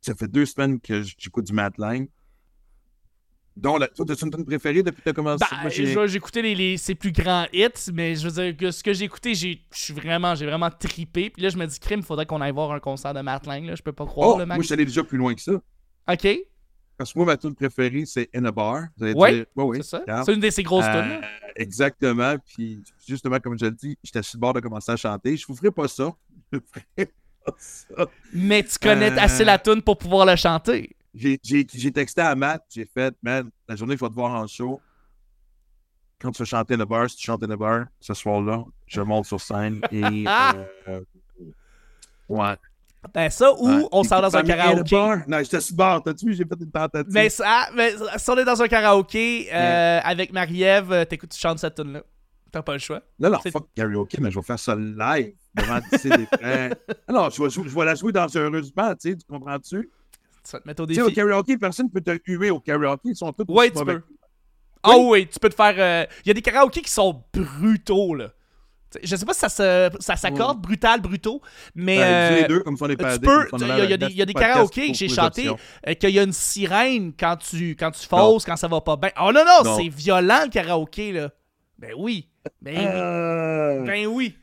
ça 0.00 0.14
fait 0.16 0.26
deux 0.28 0.46
semaines 0.46 0.80
que 0.80 1.02
j'écoute 1.02 1.44
du 1.46 1.52
Matt 1.52 1.74
Donc, 3.60 3.78
la, 3.80 3.88
toi, 3.88 4.06
as-tu 4.10 4.24
une 4.24 4.30
tune 4.30 4.44
préférée 4.44 4.82
depuis 4.82 4.98
que 4.98 5.02
tu 5.04 5.08
as 5.10 5.12
commencé? 5.12 5.44
Ben, 5.50 5.58
Moi, 5.94 6.06
j'ai- 6.06 6.16
écouté 6.16 6.42
les, 6.42 6.54
les- 6.54 6.76
ses 6.76 6.94
plus 6.94 7.12
grands 7.12 7.46
hits, 7.52 7.92
mais 7.92 8.16
je 8.16 8.28
veux 8.28 8.42
dire 8.42 8.56
que 8.56 8.70
ce 8.70 8.82
que 8.82 8.92
j'ai 8.92 9.04
écouté, 9.04 9.34
j'ai 9.34 9.62
vraiment, 9.90 10.34
j'ai 10.34 10.46
vraiment 10.46 10.70
tripé. 10.70 11.30
Puis 11.30 11.42
là, 11.42 11.48
je 11.50 11.56
me 11.58 11.66
dis, 11.66 11.78
crime, 11.78 12.02
faudrait 12.02 12.26
qu'on 12.26 12.40
aille 12.40 12.52
voir 12.52 12.72
un 12.72 12.80
concert 12.80 13.12
de 13.14 13.20
Matt 13.20 13.46
Lang. 13.46 13.64
Là. 13.64 13.74
Je 13.74 13.82
peux 13.82 13.92
pas 13.92 14.06
croire, 14.06 14.30
Oh, 14.30 14.38
le 14.38 14.46
moi, 14.46 14.56
Max. 14.56 14.62
je 14.62 14.66
suis 14.66 14.72
allé 14.74 14.84
déjà 14.86 15.04
plus 15.04 15.18
loin 15.18 15.34
que 15.34 15.40
ça. 15.42 15.52
Ok. 16.10 16.26
parce 16.96 17.12
que 17.12 17.18
moi, 17.18 17.26
ma 17.26 17.36
tune 17.36 17.54
préférée, 17.54 18.04
c'est 18.06 18.28
In 18.34 18.44
a 18.44 18.52
Bar. 18.52 18.84
Allez 19.00 19.12
Ouais, 19.14 19.46
ouais, 19.56 19.64
oui, 19.64 19.76
C'est 19.82 20.02
ça? 20.04 20.22
C'est 20.24 20.34
une 20.34 20.40
de 20.40 20.50
ses 20.50 20.62
grosses 20.62 20.84
Euh, 20.86 21.02
tunes. 21.02 21.20
exactement. 21.56 22.34
Puis, 22.38 22.82
justement, 23.06 23.38
comme 23.40 23.58
je 23.58 23.64
le 23.66 23.70
dis, 23.72 23.96
j'étais 24.02 24.22
sur 24.22 24.36
le 24.36 24.40
bord 24.40 24.52
de 24.54 24.60
commencer 24.60 24.92
à 24.92 24.96
chanter. 24.96 25.36
Je 25.36 25.46
vous 25.46 25.54
ferai 25.56 25.70
pas 25.70 25.88
ça. 25.88 26.12
Je 26.52 26.58
vous 26.58 26.64
ferai 26.72 27.06
pas 27.46 27.54
ça. 27.58 28.06
Mais 28.34 28.62
tu 28.64 28.76
connais 28.78 29.10
euh, 29.12 29.16
assez 29.20 29.44
la 29.44 29.58
tune 29.58 29.80
pour 29.82 29.96
pouvoir 29.96 30.26
la 30.26 30.36
chanter. 30.36 30.94
J'ai- 31.14 31.64
texté 31.92 32.20
à 32.20 32.34
Matt, 32.34 32.62
j'ai 32.70 32.84
fait, 32.86 33.14
man, 33.22 33.50
la 33.68 33.74
journée 33.76 33.94
que 33.94 34.00
je 34.00 34.04
vais 34.04 34.10
te 34.10 34.14
voir 34.14 34.32
en 34.32 34.46
show, 34.46 34.80
quand 36.20 36.30
tu 36.30 36.38
vas 36.42 36.44
chanter 36.44 36.74
a 36.74 36.84
Bar, 36.84 37.08
si 37.10 37.16
tu 37.16 37.24
chantes 37.24 37.42
a 37.42 37.56
Bar, 37.56 37.86
ce 37.98 38.14
soir-là, 38.14 38.64
je 38.86 39.00
monte 39.00 39.24
sur 39.26 39.40
scène 39.40 39.80
et. 39.90 40.24
euh, 40.26 41.00
ouais. 42.28 42.56
Ben 43.14 43.30
ça, 43.30 43.50
ou 43.58 43.66
Ouais. 43.66 43.88
on 43.92 44.04
sort 44.04 44.20
dans 44.20 44.36
un 44.36 44.42
karaoké? 44.42 44.94
Non, 45.26 45.38
j'étais 45.38 45.60
sur 45.60 45.72
le 45.72 45.76
bord. 45.78 46.02
T'as-tu 46.02 46.26
vu, 46.26 46.34
j'ai 46.34 46.44
fait 46.44 46.60
une 46.60 46.70
tentative. 46.70 47.10
Mais, 47.12 47.30
ça, 47.30 47.70
mais 47.74 47.94
si 48.18 48.30
on 48.30 48.36
est 48.36 48.44
dans 48.44 48.60
un 48.60 48.68
karaoké 48.68 49.48
euh, 49.52 50.00
avec 50.04 50.30
Marie-Ève, 50.32 50.92
euh, 50.92 51.04
t'écoutes, 51.06 51.30
tu 51.30 51.38
chantes 51.40 51.58
cette 51.60 51.76
tune-là. 51.76 52.02
T'as 52.52 52.60
pas 52.62 52.74
le 52.74 52.78
choix. 52.78 53.00
Non, 53.18 53.30
non, 53.30 53.38
C'est- 53.42 53.50
fuck 53.52 53.68
karaoke, 53.74 54.18
mais 54.20 54.30
je 54.30 54.38
vais 54.38 54.44
faire 54.44 54.58
ça 54.58 54.76
live 54.76 55.34
devant 55.54 55.80
tu 55.90 55.98
sais, 55.98 56.10
des 56.10 56.26
frères. 56.26 56.74
Alors, 57.08 57.30
je 57.30 57.42
vais, 57.42 57.48
je 57.48 57.60
vais 57.74 57.84
la 57.86 57.94
jouer 57.94 58.12
dangereusement, 58.12 58.94
tu 58.96 59.10
sais, 59.12 59.16
tu 59.16 59.24
comprends-tu? 59.26 59.90
Tu 60.50 60.56
vas 60.56 60.60
te 60.60 60.68
mettre 60.68 60.82
au 60.82 60.86
Tu 60.86 60.94
sais, 60.94 61.02
au 61.02 61.06
défi. 61.06 61.16
karaoke, 61.16 61.56
personne 61.58 61.86
ne 61.86 61.90
peut 61.90 62.00
te 62.00 62.18
huer 62.26 62.50
au 62.50 62.58
karaoke, 62.60 63.02
ils 63.04 63.16
sont 63.16 63.32
tous 63.32 63.44
Ouais, 63.48 63.70
tu 63.70 63.84
peux. 63.84 64.02
Ah 64.82 64.96
oui, 64.98 65.26
tu 65.28 65.38
peux 65.38 65.48
te 65.48 65.54
faire. 65.54 65.74
euh, 65.78 66.06
Il 66.24 66.28
y 66.28 66.30
a 66.30 66.34
des 66.34 66.42
karaokés 66.42 66.82
qui 66.82 66.90
sont 66.90 67.22
brutaux, 67.32 68.14
là. 68.14 68.30
T'sais, 68.90 69.00
Je 69.04 69.14
sais 69.14 69.24
pas 69.24 69.34
si 69.34 69.40
ça 69.40 69.48
se- 69.48 69.90
ça 70.00 70.16
s'accorde, 70.16 70.60
brutal, 70.60 71.00
brutaux, 71.00 71.40
mais. 71.76 71.98
Ben, 71.98 72.34
les 72.34 72.42
euh, 72.44 72.48
deux, 72.48 72.60
comme 72.60 72.76
ça, 72.76 72.86
on 72.86 72.88
est 72.88 72.96
pas 72.96 73.16
tu 73.18 73.20
peux, 73.24 73.46
il 73.60 73.66
y, 73.68 73.70
a- 73.70 73.84
il 73.84 73.90
y 73.90 73.92
a 73.92 73.96
des- 73.96 74.12
y 74.14 74.22
a 74.22 74.26
des 74.26 74.34
karaokés 74.34 74.88
que 74.90 74.96
j'ai 74.96 75.08
chanté 75.08 75.48
euh, 75.48 75.94
qu'il 75.94 76.10
y 76.10 76.18
a 76.18 76.22
une 76.24 76.32
sirène 76.32 77.12
quand 77.16 77.36
tu, 77.36 77.76
quand 77.76 77.92
tu 77.92 78.04
fausses, 78.06 78.44
quand 78.44 78.56
ça 78.56 78.66
va 78.66 78.80
pas 78.80 78.96
bien. 78.96 79.10
Oh 79.20 79.30
non, 79.32 79.44
non, 79.46 79.62
Non. 79.70 79.76
c'est 79.76 79.88
violent 79.88 80.40
le 80.44 80.50
karaoké, 80.50 81.12
là. 81.12 81.30
Ben 81.78 81.92
oui. 81.96 82.28
Ben 82.60 82.76
oui. 82.78 83.86
Ben 83.86 84.06
oui. 84.06 84.36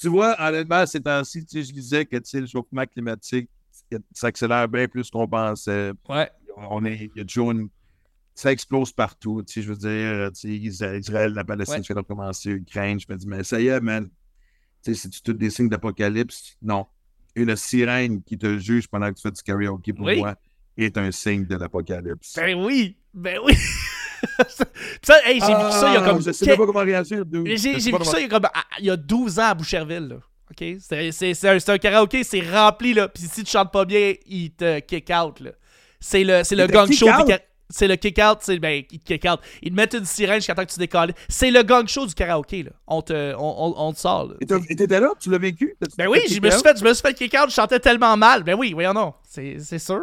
Tu 0.00 0.08
vois, 0.08 0.36
honnêtement, 0.40 0.86
ces 0.86 1.00
temps-ci, 1.00 1.44
tu 1.44 1.58
sais, 1.58 1.68
je 1.68 1.72
disais 1.74 2.06
que 2.06 2.16
tu 2.16 2.22
sais, 2.24 2.40
le 2.40 2.46
chauffement 2.46 2.86
climatique 2.86 3.50
s'accélère 4.12 4.68
bien 4.68 4.88
plus 4.88 5.10
qu'on 5.10 5.26
pensait. 5.28 5.92
Ouais. 6.08 6.30
On 6.56 6.84
est, 6.84 7.10
il 7.14 7.18
y 7.18 7.20
a 7.20 7.24
toujours 7.24 7.50
une. 7.52 7.68
Ça 8.34 8.52
explose 8.52 8.92
partout. 8.92 9.42
Tu 9.46 9.54
sais, 9.54 9.62
je 9.62 9.68
veux 9.72 9.76
dire, 9.76 10.30
tu 10.32 10.70
sais, 10.72 10.94
Israël, 10.98 11.32
la 11.34 11.44
Palestine 11.44 11.76
Ouais. 11.78 11.82
vient 11.86 11.94
de 11.94 12.00
recommencer, 12.00 12.50
Ukraine. 12.50 12.98
Je 13.00 13.06
me 13.12 13.16
dis, 13.18 13.26
mais 13.26 13.42
ça 13.44 13.60
y 13.60 13.66
est, 13.66 13.80
man. 13.80 14.08
Tu 14.84 14.94
sais, 14.94 15.00
c'est-tu 15.02 15.22
tous 15.22 15.32
des 15.32 15.50
signes 15.50 15.68
d'apocalypse? 15.68 16.56
Non. 16.62 16.86
Une 17.34 17.54
sirène 17.56 18.22
qui 18.22 18.38
te 18.38 18.58
juge 18.58 18.86
pendant 18.88 19.08
que 19.10 19.14
tu 19.16 19.22
fais 19.22 19.30
du 19.32 19.42
karaoke 19.42 19.92
pour 19.92 20.06
Oui. 20.06 20.18
moi 20.18 20.34
est 20.76 20.96
un 20.96 21.10
signe 21.10 21.44
de 21.46 21.56
l'apocalypse. 21.56 22.34
Ben 22.36 22.56
oui. 22.64 22.96
Ben 23.12 23.38
oui. 23.44 23.54
ça, 25.02 25.14
hey, 25.24 25.40
j'ai 25.40 25.46
vu 25.54 25.70
ça 25.72 25.88
il 25.90 25.94
y 25.94 25.96
a 25.96 26.02
comme. 26.08 26.18
Ah, 26.18 26.22
Je 26.26 26.32
sais 26.32 26.56
pas 26.56 26.66
comment 26.66 26.80
réagir. 26.80 27.24
J'ai 27.44 27.56
Je 27.80 27.90
comment- 27.90 28.04
ça 28.04 28.18
il 28.20 28.22
y 28.22 28.26
a 28.26 28.28
comme 28.28 28.46
ah, 28.52 28.64
il 28.78 28.84
y 28.86 28.90
a 28.90 28.96
12 28.96 29.38
ans 29.40 29.44
à 29.50 29.54
Boucherville. 29.54 30.08
Là. 30.08 30.16
OK? 30.60 30.76
C'est 30.80 31.44
un, 31.48 31.58
un 31.74 31.78
karaoké, 31.78 32.24
c'est 32.24 32.40
rempli. 32.40 32.94
là. 32.94 33.08
Puis 33.08 33.24
si 33.24 33.44
tu 33.44 33.50
chantes 33.50 33.72
pas 33.72 33.84
bien, 33.84 34.14
il 34.26 34.50
te 34.52 34.80
kick 34.80 35.10
out. 35.10 35.40
là. 35.40 35.50
C'est 36.00 36.24
le, 36.24 36.42
le 36.50 36.66
gang 36.66 36.90
show. 36.92 37.06
du 37.06 37.12
out? 37.12 37.26
ka- 37.28 37.40
C'est 37.70 37.88
le 37.88 37.96
kick 37.96 38.18
out. 38.18 38.38
C'est, 38.40 38.58
ben, 38.58 38.82
il 38.90 38.98
te 39.00 39.04
kick 39.12 39.24
out. 39.30 39.40
Ils 39.62 39.70
te 39.70 39.76
mettent 39.76 39.94
une 39.94 40.04
sirène 40.04 40.36
jusqu'à 40.36 40.54
temps 40.54 40.64
que 40.64 40.70
tu 40.72 40.78
décolles. 40.78 41.12
C'est 41.28 41.50
le 41.50 41.62
gang 41.62 41.86
show 41.88 42.06
du 42.06 42.14
karaoké. 42.14 42.62
Là. 42.62 42.70
On, 42.86 43.02
te, 43.02 43.34
on, 43.34 43.38
on, 43.40 43.74
on 43.88 43.92
te 43.92 43.98
sort. 43.98 44.28
là. 44.28 44.34
Et 44.40 44.46
t'étais 44.76 45.00
là? 45.00 45.10
Tu 45.20 45.30
l'as 45.30 45.38
vécu? 45.38 45.74
Ben 45.96 46.06
oui, 46.08 46.20
je 46.28 46.40
me, 46.40 46.50
suis 46.50 46.62
fait, 46.62 46.78
je 46.78 46.84
me 46.84 46.94
suis 46.94 47.02
fait 47.02 47.14
kick 47.14 47.34
out. 47.34 47.50
Je 47.50 47.54
chantais 47.54 47.80
tellement 47.80 48.16
mal. 48.16 48.42
Ben 48.44 48.54
oui, 48.54 48.72
voyons 48.72 48.94
non. 48.94 49.14
C'est, 49.28 49.58
sûr. 49.78 50.02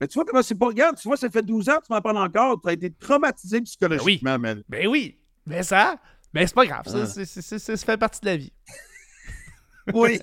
Mais 0.00 0.08
tu 0.08 0.14
vois 0.14 0.24
comment 0.24 0.42
c'est 0.42 0.54
pas. 0.54 0.66
Regarde, 0.66 0.96
tu 0.96 1.06
vois, 1.08 1.16
ça 1.18 1.28
fait 1.28 1.42
12 1.42 1.68
ans, 1.68 1.78
tu 1.84 1.92
m'en 1.92 2.00
parles 2.00 2.16
encore. 2.18 2.60
Tu 2.62 2.68
as 2.68 2.72
été 2.72 2.90
traumatisé 2.90 3.60
psychologiquement, 3.60 4.38
man. 4.38 4.62
Ben 4.68 4.86
oui. 4.86 5.18
Mais 5.46 5.62
ça, 5.62 5.96
ben 6.32 6.46
c'est 6.46 6.54
pas 6.54 6.64
grave. 6.64 6.84
Ça, 6.86 7.02
Ah. 7.02 7.58
ça 7.58 7.76
fait 7.76 7.96
partie 7.98 8.20
de 8.22 8.26
la 8.26 8.36
vie. 8.38 8.52
Oui, 9.94 10.20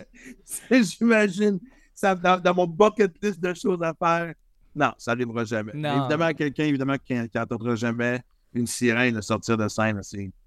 j'imagine. 0.71 1.59
Ça, 1.93 2.13
dans, 2.15 2.39
dans 2.39 2.53
mon 2.53 2.67
bucket 2.67 3.11
list 3.21 3.39
de 3.39 3.53
choses 3.53 3.81
à 3.81 3.93
faire. 3.93 4.33
Non, 4.75 4.93
ça 4.97 5.13
n'arrivera 5.15 5.43
jamais. 5.43 5.71
Non. 5.73 6.01
Évidemment, 6.01 6.33
quelqu'un, 6.33 6.65
évidemment, 6.65 6.97
qui 7.03 7.15
n'entendra 7.15 7.75
jamais 7.75 8.21
une 8.53 8.67
sirène 8.67 9.15
de 9.15 9.21
sortir 9.21 9.57
de 9.57 9.67
scène, 9.67 10.01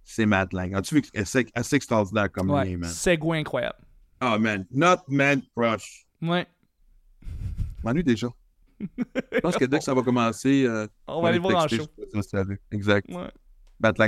c'est, 0.05 0.27
Matt 0.27 0.53
Lang. 0.53 0.75
As-tu 0.75 0.97
vu 0.97 1.03
que 1.03 1.25
c'est 1.25 1.49
assez 1.55 1.77
extraordinaire 1.77 2.31
comme 2.31 2.51
Ouais. 2.51 2.77
man? 2.77 2.89
Segway 2.89 3.41
incroyable. 3.41 3.79
Oh, 4.23 4.39
man. 4.39 4.67
Not 4.71 4.99
man 5.09 5.43
crush. 5.57 6.07
Ouais. 6.23 6.47
M'ennuie 7.83 8.05
déjà. 8.05 8.29
Je 8.81 9.41
pense 9.41 9.57
que 9.57 9.65
dès 9.65 9.79
que 9.79 9.85
ça 9.85 9.95
va 9.95 10.03
commencer, 10.03 10.65
euh, 10.67 10.87
On 11.09 11.23
va 11.23 11.29
aller 11.29 11.39
voir 11.39 11.65
en 11.65 11.69
show. 11.69 11.87
Exact. 12.71 13.09
Ouais. 13.11 13.31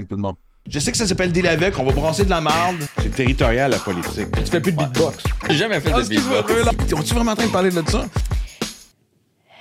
Tout 0.06 0.16
le 0.16 0.22
monde. 0.22 0.36
Je 0.70 0.78
sais 0.78 0.92
que 0.92 0.96
ça 0.96 1.06
s'appelle 1.06 1.32
Deal 1.32 1.46
avec, 1.48 1.78
on 1.78 1.84
va 1.84 1.92
brasser 1.92 2.24
de 2.24 2.30
la 2.30 2.40
marde. 2.40 2.76
C'est 3.02 3.14
territorial, 3.14 3.70
la 3.70 3.78
politique. 3.78 4.28
Tu 4.32 4.50
fais 4.50 4.60
plus 4.60 4.72
de 4.72 4.76
beatbox. 4.76 5.24
J'ai 5.50 5.56
jamais 5.56 5.80
fait 5.80 5.90
de 5.90 6.02
beatbox. 6.02 6.92
On-tu 6.94 7.14
vraiment 7.14 7.32
en 7.32 7.36
train 7.36 7.46
de 7.46 7.52
parler 7.52 7.70
de 7.70 7.82
ça? 7.88 8.06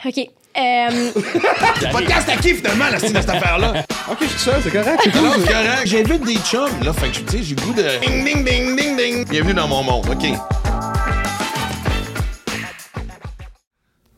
OK. 0.06 0.18
Euh, 0.58 1.12
Podcast 1.92 2.30
à 2.30 2.36
qui 2.36 2.54
finalement, 2.54 2.90
la 2.92 3.00
style 3.00 3.14
de 3.14 3.22
cette 3.22 3.30
affaire-là? 3.30 3.84
Ok, 4.12 4.18
je 4.22 4.28
suis 4.28 4.40
seul, 4.40 4.62
c'est 4.64 4.72
correct. 4.72 5.00
c'est. 5.04 5.16
Non, 5.16 5.32
c'est 5.38 5.52
correct. 5.52 5.82
J'invite 5.86 6.24
des 6.26 6.36
chums, 6.38 6.84
là, 6.84 6.94
fait 6.94 7.08
que 7.10 7.18
tu 7.18 7.38
sais, 7.38 7.44
j'ai 7.44 7.56
le 7.56 7.62
goût 7.62 7.74
de. 7.74 7.84
Ding, 8.06 8.26
ding, 8.26 8.46
ding, 8.46 8.76
ding, 8.76 8.98
ding. 8.98 9.28
Bienvenue 9.28 9.54
dans 9.54 9.68
mon 9.68 9.84
monde, 9.84 10.08
OK. 10.10 10.26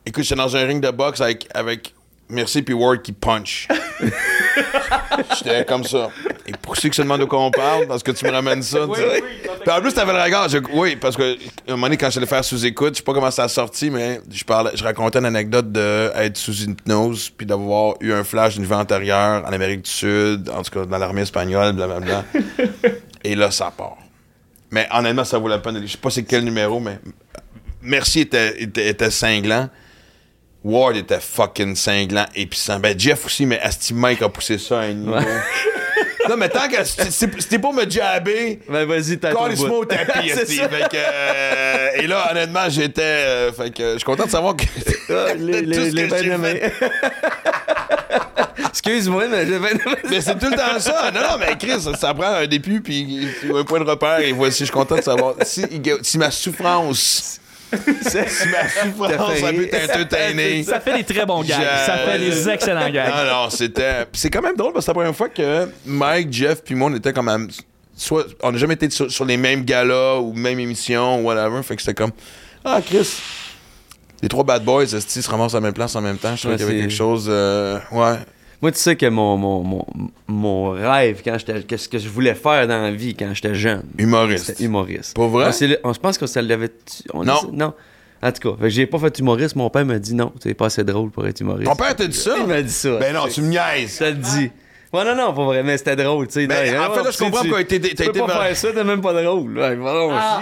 Écoute, 0.04 0.24
j'étais 0.24 0.34
dans 0.34 0.56
un 0.56 0.66
ring 0.66 0.82
de 0.82 0.90
boxe 0.90 1.20
avec, 1.20 1.48
avec 1.54 1.94
Merci 2.28 2.62
puis 2.62 2.74
Ward 2.74 3.02
qui 3.02 3.12
punch. 3.12 3.68
J'étais 5.38 5.64
comme 5.64 5.84
ça. 5.84 6.10
Et 6.46 6.52
pour 6.52 6.76
ceux 6.76 6.90
qui 6.90 6.96
se 6.96 7.02
demandent 7.02 7.20
de 7.20 7.24
quoi 7.24 7.40
on 7.40 7.50
parle, 7.50 7.86
parce 7.86 8.02
que 8.02 8.10
tu 8.10 8.24
me 8.26 8.30
ramènes 8.30 8.62
ça, 8.62 8.80
tu 8.86 9.00
sais. 9.00 9.22
Puis 9.62 9.70
en 9.70 9.80
plus, 9.80 9.94
t'avais 9.94 10.12
le 10.12 10.22
regard. 10.22 10.48
je- 10.48 10.58
oui, 10.74 10.94
parce 10.96 11.16
que 11.16 11.36
un 11.66 11.70
moment 11.72 11.86
donné, 11.86 11.96
quand 11.96 12.10
je 12.10 12.20
l'ai 12.20 12.26
faire 12.26 12.44
sous 12.44 12.66
écoute, 12.66 12.94
je 12.94 12.98
sais 12.98 13.02
pas 13.02 13.14
comment 13.14 13.30
ça 13.30 13.44
a 13.44 13.48
sorti, 13.48 13.88
mais 13.88 14.20
je 14.30 14.44
parlais, 14.44 14.72
je 14.74 14.84
racontais 14.84 15.20
une 15.20 15.24
anecdote 15.24 15.72
d'être 15.72 16.36
sous 16.36 16.52
hypnose, 16.64 17.30
puis 17.30 17.46
d'avoir 17.46 17.94
eu 18.00 18.12
un 18.12 18.24
flash 18.24 18.54
d'une 18.56 18.66
vie 18.66 18.74
antérieure 18.74 19.42
en 19.46 19.52
Amérique 19.52 19.82
du 19.82 19.90
Sud, 19.90 20.50
en 20.50 20.62
tout 20.62 20.70
cas 20.70 20.84
dans 20.84 20.98
l'armée 20.98 21.22
espagnole, 21.22 21.72
blablabla. 21.72 22.24
Et 23.24 23.34
là, 23.34 23.50
ça 23.50 23.72
part. 23.74 23.96
Mais 24.70 24.86
honnêtement, 24.92 25.24
ça 25.24 25.38
vaut 25.38 25.48
la 25.48 25.58
peine. 25.58 25.76
de- 25.80 25.86
Je 25.86 25.92
sais 25.92 25.98
pas 25.98 26.10
c'est 26.10 26.24
quel 26.24 26.44
numéro, 26.44 26.78
mais 26.78 26.98
Merci 27.80 28.20
était, 28.20 28.62
était, 28.62 28.88
était 28.88 29.10
cinglant. 29.10 29.68
Ward 30.62 30.96
était 30.96 31.20
fucking 31.20 31.74
cinglant 31.76 32.24
et 32.34 32.46
puissant. 32.46 32.80
Ben, 32.80 32.98
Jeff 32.98 33.26
aussi, 33.26 33.44
mais 33.44 33.60
Asti 33.60 33.92
Mike 33.92 34.22
a 34.22 34.28
poussé 34.30 34.56
ça 34.58 34.80
à 34.80 34.82
un 34.84 34.92
niveau. 34.94 35.14
Non, 36.28 36.36
mais 36.36 36.48
tant 36.48 36.68
que 36.68 36.82
c'était 36.84 37.58
pour 37.58 37.72
me 37.72 37.88
jabber, 37.88 38.60
Ben 38.68 38.86
vas-y, 38.86 39.18
t'as 39.18 39.32
Call 39.32 39.56
moi 39.56 39.78
au 39.78 39.84
tapis. 39.84 40.28
Fait 40.34 40.46
que, 40.90 40.96
euh, 40.96 41.88
et 41.96 42.06
là, 42.06 42.28
honnêtement, 42.30 42.68
j'étais. 42.68 43.02
euh, 43.02 43.52
fait 43.52 43.70
que 43.70 43.92
je 43.92 43.98
suis 43.98 44.04
content 44.04 44.24
de 44.26 44.30
savoir 44.30 44.54
que. 44.56 44.64
Les, 45.38 45.62
que. 45.62 46.70
Excuse-moi, 48.68 49.24
mais 49.28 49.46
j'ai 49.46 49.58
Mais 49.58 50.20
c'est 50.20 50.38
tout 50.38 50.50
le 50.50 50.56
temps 50.56 50.78
ça. 50.78 51.10
Non, 51.12 51.20
non, 51.20 51.36
mais 51.38 51.56
Chris, 51.58 51.80
ça, 51.80 51.94
ça 51.94 52.14
prend 52.14 52.34
un 52.34 52.46
début 52.46 52.80
puis 52.80 53.28
un 53.54 53.64
point 53.64 53.80
de 53.80 53.84
repère. 53.84 54.20
Et 54.20 54.32
voici, 54.32 54.60
je 54.60 54.64
suis 54.64 54.72
content 54.72 54.96
de 54.96 55.02
savoir. 55.02 55.34
Si, 55.42 55.64
si 56.02 56.18
ma 56.18 56.30
souffrance. 56.30 57.40
Si 58.02 58.48
ma 58.48 58.68
souffrance, 58.68 59.38
ça 59.38 59.52
peut 59.52 59.68
t'entertainer. 59.68 60.62
Ça 60.62 60.80
fait 60.80 60.96
des 60.98 61.04
très 61.04 61.26
bons 61.26 61.42
gags. 61.42 61.60
Je- 61.60 61.86
Ça 61.86 61.98
fait 61.98 62.18
des 62.18 62.48
excellents 62.48 62.90
gags. 62.90 63.08
Non, 63.10 63.24
non, 63.44 63.50
c'était. 63.50 64.06
C'est 64.12 64.30
quand 64.30 64.42
même 64.42 64.56
drôle 64.56 64.72
parce 64.72 64.84
que 64.84 64.86
c'est 64.86 64.90
la 64.92 64.94
première 64.94 65.16
fois 65.16 65.28
que 65.28 65.68
Mike, 65.86 66.32
Jeff, 66.32 66.62
puis 66.64 66.74
moi, 66.74 66.90
on 66.90 66.96
était 66.96 67.12
quand 67.12 67.22
même. 67.22 67.48
Soit. 67.96 68.26
On 68.42 68.52
n'a 68.52 68.58
jamais 68.58 68.74
été 68.74 68.90
sur, 68.90 69.10
sur 69.10 69.24
les 69.24 69.36
mêmes 69.36 69.64
galas 69.64 70.16
ou 70.16 70.32
même 70.32 70.58
émissions 70.58 71.20
ou 71.20 71.24
whatever. 71.26 71.62
Fait 71.62 71.76
que 71.76 71.82
c'était 71.82 71.94
comme. 71.94 72.12
Ah, 72.64 72.80
Chris. 72.84 73.20
Les 74.22 74.28
trois 74.28 74.44
bad 74.44 74.64
boys, 74.64 74.84
esti, 74.84 75.20
se 75.22 75.28
ramassent 75.30 75.52
à 75.54 75.58
la 75.58 75.60
même 75.62 75.74
place 75.74 75.94
en 75.96 76.00
même 76.00 76.16
temps? 76.16 76.34
Je 76.34 76.40
trouvais 76.42 76.56
qu'il 76.56 76.64
y 76.66 76.68
avait 76.70 76.80
quelque 76.80 76.94
chose. 76.94 77.26
euh, 77.28 77.78
ouais. 77.92 78.16
Moi, 78.64 78.72
tu 78.72 78.78
sais 78.78 78.96
que 78.96 79.04
mon, 79.04 79.36
mon, 79.36 79.62
mon, 79.62 79.84
mon 80.26 80.70
rêve, 80.70 81.20
quand 81.22 81.36
j'étais, 81.36 81.60
qu'est-ce 81.64 81.86
que 81.86 81.98
je 81.98 82.08
voulais 82.08 82.34
faire 82.34 82.66
dans 82.66 82.80
la 82.80 82.92
vie 82.92 83.14
quand 83.14 83.28
j'étais 83.34 83.54
jeune, 83.54 83.82
Humoriste. 83.98 84.46
c'était 84.46 84.64
humoriste. 84.64 85.14
Pas 85.14 85.26
vrai? 85.26 85.44
Ah, 85.48 85.52
c'est 85.52 85.66
le- 85.66 85.78
on 85.84 85.92
se 85.92 85.98
pense 85.98 86.16
que 86.16 86.26
ça 86.26 86.40
l'avait. 86.40 86.70
on 87.12 87.24
Non. 87.24 87.40
Non. 87.52 87.74
En 88.22 88.32
tout 88.32 88.56
cas, 88.56 88.68
j'ai 88.68 88.86
pas 88.86 88.98
fait 88.98 89.18
humoriste. 89.18 89.54
Mon 89.54 89.68
père 89.68 89.84
m'a 89.84 89.98
dit 89.98 90.14
non, 90.14 90.32
c'est 90.42 90.54
pas 90.54 90.64
assez 90.66 90.82
drôle 90.82 91.10
pour 91.10 91.26
être 91.26 91.38
humoriste. 91.42 91.70
Ton 91.70 91.76
père 91.76 91.94
t'a 91.94 92.06
dit 92.06 92.16
ça? 92.16 92.36
Il 92.38 92.46
m'a 92.46 92.62
dit 92.62 92.72
ça. 92.72 92.96
Ben 92.96 93.12
non, 93.12 93.28
tu 93.28 93.42
me 93.42 93.48
niaises. 93.48 93.90
Ça 93.90 94.06
te 94.12 94.16
dit. 94.16 94.50
Ouais, 94.94 95.04
non, 95.04 95.14
non, 95.14 95.34
pas 95.34 95.44
vrai, 95.44 95.62
mais 95.62 95.76
c'était 95.76 95.96
drôle, 95.96 96.26
tu 96.28 96.32
sais. 96.32 96.46
Ben, 96.46 96.74
Non, 96.74 96.84
en 96.86 96.94
fait, 96.94 97.02
là, 97.02 97.10
tu 97.10 97.18
je 97.18 97.18
comprends 97.18 97.42
tu- 97.42 97.48
pourquoi 97.48 97.64
t'as 97.64 97.76
été- 97.76 97.94
Tu 97.94 98.02
peux 98.12 98.12
pas 98.20 98.44
faire 98.46 98.56
ça, 98.56 98.72
t'es 98.72 98.82
même 98.84 99.02
pas 99.02 99.12
drôle. 99.22 99.58
Ouais, 99.58 99.74
vraiment, 99.76 100.08
Ah. 100.18 100.40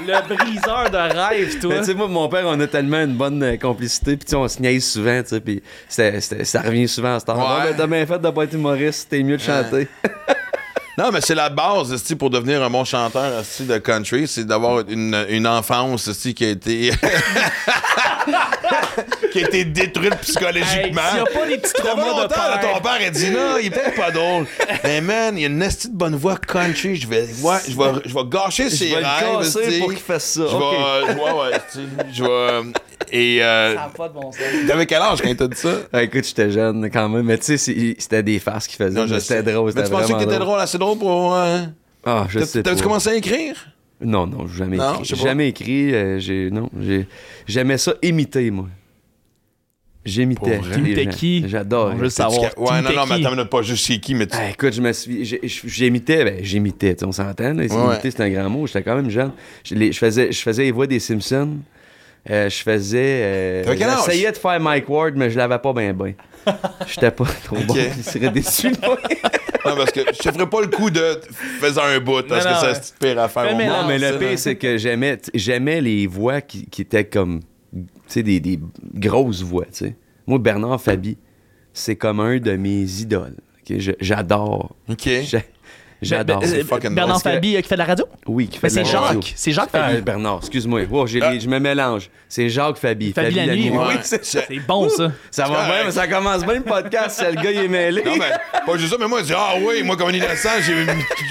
Le 0.00 0.34
briseur 0.34 0.90
de 0.90 0.96
rêve, 0.96 1.60
toi. 1.60 1.74
Mais 1.74 1.80
tu 1.80 1.86
sais, 1.86 1.94
moi, 1.94 2.08
mon 2.08 2.28
père, 2.28 2.44
on 2.46 2.58
a 2.60 2.66
tellement 2.66 3.02
une 3.02 3.14
bonne 3.14 3.42
euh, 3.42 3.56
complicité, 3.56 4.16
puis 4.16 4.26
tu 4.26 4.30
sais, 4.30 4.36
on 4.36 4.48
se 4.48 4.60
niaise 4.60 4.84
souvent, 4.84 5.22
tu 5.22 5.28
sais, 5.30 5.40
puis 5.40 5.62
ça 5.88 6.60
revient 6.62 6.88
souvent 6.88 7.14
à 7.16 7.20
ce 7.20 7.24
temps. 7.24 7.36
Ouais. 7.36 7.86
Bien 7.86 8.06
fait 8.06 8.18
de 8.18 8.30
pas 8.30 8.44
être 8.44 8.54
humoriste, 8.54 9.08
t'es 9.08 9.22
mieux 9.22 9.36
de 9.36 9.42
chanter. 9.42 9.88
Non, 10.98 11.10
mais 11.12 11.20
c'est 11.20 11.34
la 11.34 11.50
base 11.50 12.02
pour 12.14 12.30
devenir 12.30 12.62
un 12.62 12.70
bon 12.70 12.82
chanteur 12.84 13.42
de 13.60 13.76
country, 13.76 14.26
c'est 14.26 14.46
d'avoir 14.46 14.80
une, 14.88 15.26
une 15.28 15.46
enfance 15.46 16.08
qui 16.34 16.42
a 16.42 16.48
été. 16.48 16.90
qui 19.38 19.44
a 19.44 19.48
été 19.48 19.64
détruite 19.64 20.12
Hey, 20.12 20.18
psychologiquement. 20.22 21.02
S'il 21.10 21.14
n'y 21.14 21.20
a 21.20 21.24
pas 21.40 21.46
des 21.46 21.58
petits 21.58 21.72
traumas 21.74 22.14
de 22.14 22.20
là, 22.22 22.28
père. 22.28 22.60
ton 22.74 22.80
père 22.80 23.06
a 23.06 23.10
dit 23.10 23.30
non, 23.30 23.56
il 23.60 23.66
est 23.66 23.70
peut-être 23.70 23.94
pas 23.96 24.10
drôle. 24.10 24.46
Mais 24.84 25.00
man, 25.00 25.36
il 25.36 25.42
y 25.42 25.44
a 25.44 25.48
une 25.48 25.62
esti 25.62 25.88
de 25.88 25.94
bonne 25.96 26.14
voix 26.16 26.36
country. 26.36 26.96
Je 26.96 27.06
vais, 27.06 27.22
ouais, 27.42 27.56
je 27.68 27.76
vais, 27.76 28.00
je 28.04 28.14
vais 28.14 28.24
gâcher 28.28 28.70
ses 28.70 28.88
Je 28.88 28.94
vais 28.94 29.00
le 29.00 29.06
rêves. 29.06 29.38
casser 29.44 29.60
esti. 29.60 29.78
pour 29.80 29.88
qu'il 29.90 29.98
fasse 29.98 30.24
ça. 30.24 30.42
Je 30.50 30.56
vais, 30.56 31.14
ouais, 31.14 31.30
ouais, 31.32 31.58
tu 31.72 31.78
sais, 31.78 31.86
je 32.12 32.22
vais. 32.22 32.72
Et 33.12 33.42
euh, 33.42 33.74
Ça 33.74 33.80
n'a 33.82 33.88
pas 33.88 34.08
de 34.08 34.14
bon 34.14 34.32
sens. 34.32 34.40
t'avais 34.66 34.86
quel 34.86 35.00
âge 35.02 35.22
quand 35.22 35.34
t'as 35.36 35.46
dit 35.46 35.56
ça? 35.56 35.68
Ah, 35.92 36.02
écoute, 36.02 36.24
j'étais 36.26 36.50
jeune 36.50 36.90
quand 36.90 37.08
même, 37.08 37.22
mais 37.22 37.38
tu 37.38 37.56
sais, 37.56 37.94
c'était 37.98 38.22
des 38.22 38.38
farces 38.40 38.66
qu'il 38.66 38.76
faisait. 38.84 39.06
Je. 39.06 39.18
C'était 39.20 39.42
drôle, 39.52 39.72
Mais 39.76 39.84
tu 39.84 39.90
pensais 39.90 40.12
que 40.12 40.18
t'étais 40.18 40.38
drôle. 40.38 40.58
assez 40.58 40.78
drôle 40.78 40.98
pour. 40.98 41.34
euh, 41.34 41.58
Ah, 42.04 42.26
je 42.28 42.40
sais. 42.40 42.62
T'avais-tu 42.62 42.82
commencé 42.82 43.10
à 43.10 43.14
écrire? 43.14 43.54
Non, 44.00 44.26
non, 44.26 44.46
j'ai 44.48 44.58
jamais 44.58 44.76
Non, 44.76 44.92
écrit. 44.94 45.04
je 45.04 45.14
J'ai 45.14 45.22
jamais 45.22 45.48
écrit. 45.48 45.94
euh, 45.94 46.18
j'ai, 46.18 46.50
non, 46.50 46.68
j'ai, 46.80 47.06
j'aimais 47.46 47.78
ça 47.78 47.94
imiter, 48.02 48.50
moi. 48.50 48.66
J'imitais. 50.06 50.60
Gens. 50.62 51.10
qui? 51.10 51.44
J'adore. 51.48 51.90
Veut 51.94 52.08
T'as-tu 52.08 52.10
savoir. 52.34 52.58
Ouais, 52.58 52.80
non, 52.80 52.90
non, 52.94 53.06
mais 53.06 53.26
attends, 53.26 53.46
pas 53.46 53.62
juste 53.62 53.86
c'est 53.86 53.98
qui, 53.98 54.14
mais 54.14 54.26
tu. 54.26 54.36
Ah, 54.40 54.50
écoute, 54.50 54.72
je 54.72 54.80
me 54.80 54.92
suis. 54.92 55.24
j'ai- 55.24 55.40
J'imitais, 55.44 56.24
ben, 56.24 56.38
j'imitais, 56.42 56.94
tu 56.94 57.00
sais, 57.00 57.06
on 57.06 57.12
s'entend. 57.12 57.52
là. 57.54 57.64
Ouais, 57.64 57.98
c'est 58.02 58.20
un 58.20 58.30
grand 58.30 58.48
mot. 58.48 58.66
J'étais 58.66 58.82
quand 58.82 58.94
même 58.96 59.10
jeune. 59.10 59.32
Je, 59.64 59.74
les- 59.74 59.92
je 59.92 59.98
faisais, 59.98 60.32
je 60.32 60.40
faisais 60.40 60.62
les 60.62 60.70
voix 60.72 60.86
des 60.86 61.00
Simpsons. 61.00 61.56
Euh, 62.30 62.48
je 62.48 62.56
faisais. 62.62 62.98
Euh? 63.22 63.76
J'essayais 63.76 64.32
de 64.32 64.36
faire 64.36 64.58
Mike 64.60 64.88
Ward, 64.88 65.14
mais 65.16 65.30
je 65.30 65.36
l'avais 65.38 65.58
pas 65.58 65.72
bien 65.72 65.92
bien. 65.92 66.12
J'étais 66.88 67.10
pas 67.10 67.24
trop 67.44 67.56
bon. 67.66 67.74
Il 67.96 68.02
serait 68.04 68.30
déçu 68.30 68.70
moi. 68.82 68.98
Non, 69.66 69.74
parce 69.74 69.90
que 69.90 69.98
je 70.00 70.18
te 70.22 70.30
ferais 70.32 70.48
pas 70.48 70.60
le 70.60 70.68
coup 70.68 70.90
de 70.90 71.20
faisais 71.60 71.80
un 71.80 71.98
bout, 71.98 72.22
parce 72.28 72.44
Non, 72.44 72.52
que 72.52 72.74
c'est 72.80 72.94
pire 73.00 73.18
à 73.20 73.28
faire. 73.28 73.46
Fais 73.48 73.52
au 73.52 73.56
mélange. 73.56 73.72
monde, 73.78 73.82
Non, 73.82 73.88
mais 73.88 73.98
le 74.12 74.16
pire, 74.16 74.38
c'est 74.38 74.54
que 74.54 74.78
j'aimais, 74.78 75.80
les 75.80 76.06
voix 76.06 76.40
qui, 76.40 76.66
qui 76.66 76.82
étaient 76.82 77.02
comme, 77.04 77.40
des, 78.22 78.40
des 78.40 78.58
grosses 78.94 79.42
voix, 79.42 79.64
tu 79.66 79.70
sais. 79.72 79.96
Moi, 80.26 80.38
Bernard 80.38 80.80
Fabi, 80.80 81.16
c'est 81.72 81.96
comme 81.96 82.20
un 82.20 82.38
de 82.38 82.52
mes 82.56 82.82
idoles. 83.00 83.36
ok? 83.60 83.78
Je- 83.78 83.92
J'adore. 84.00 84.74
J'a- 86.06 86.16
J'adore. 86.18 86.40
Ben, 86.40 86.48
c'est 86.48 86.72
euh, 86.72 86.90
Bernard. 86.90 87.20
Fabi 87.22 87.56
euh, 87.56 87.60
qui 87.60 87.68
fait 87.68 87.74
de 87.74 87.78
la 87.80 87.84
radio? 87.84 88.06
Oui, 88.26 88.48
qui 88.48 88.58
fait 88.58 88.66
Mais 88.66 88.70
c'est 88.70 88.82
de 88.82 88.92
la 88.92 89.00
radio. 89.00 89.20
Jacques. 89.22 89.32
C'est 89.36 89.52
Jacques 89.52 89.68
Ah, 89.72 89.88
Fabi. 89.88 90.00
Bernard, 90.02 90.38
excuse-moi. 90.40 90.82
Wow, 90.90 91.06
les- 91.06 91.20
Ah. 91.22 91.38
je 91.38 91.48
me 91.48 91.58
mélange. 91.58 92.10
C'est 92.28 92.48
Jacques 92.48 92.78
Fabi. 92.78 93.12
Fabi 93.12 93.34
la 93.34 93.46
nuit. 93.46 93.70
Oui, 93.72 93.94
c'est. 94.02 94.24
C'est 94.24 94.46
bon, 94.66 94.88
ça. 94.88 95.12
Ça 95.30 95.44
va 95.44 95.64
bien, 95.66 95.84
mais 95.84 95.90
ça 95.90 96.06
commence 96.08 96.44
bien 96.44 96.54
le 96.54 96.62
podcast. 96.62 97.18
si 97.18 97.24
le 97.24 97.40
gars 97.42 97.50
il 97.50 97.58
est 97.58 97.68
mêlé. 97.68 98.02
Non, 98.04 98.16
mais 98.16 98.30
pas 98.66 98.76
juste 98.78 98.90
ça, 98.92 98.96
mais 98.98 99.06
moi, 99.08 99.20
je 99.20 99.26
dis, 99.26 99.32
ah 99.36 99.54
oui, 99.60 99.82
moi, 99.84 99.96
comme 99.96 100.08
un 100.08 100.12
innocent, 100.12 100.48
j'ai 100.64 100.74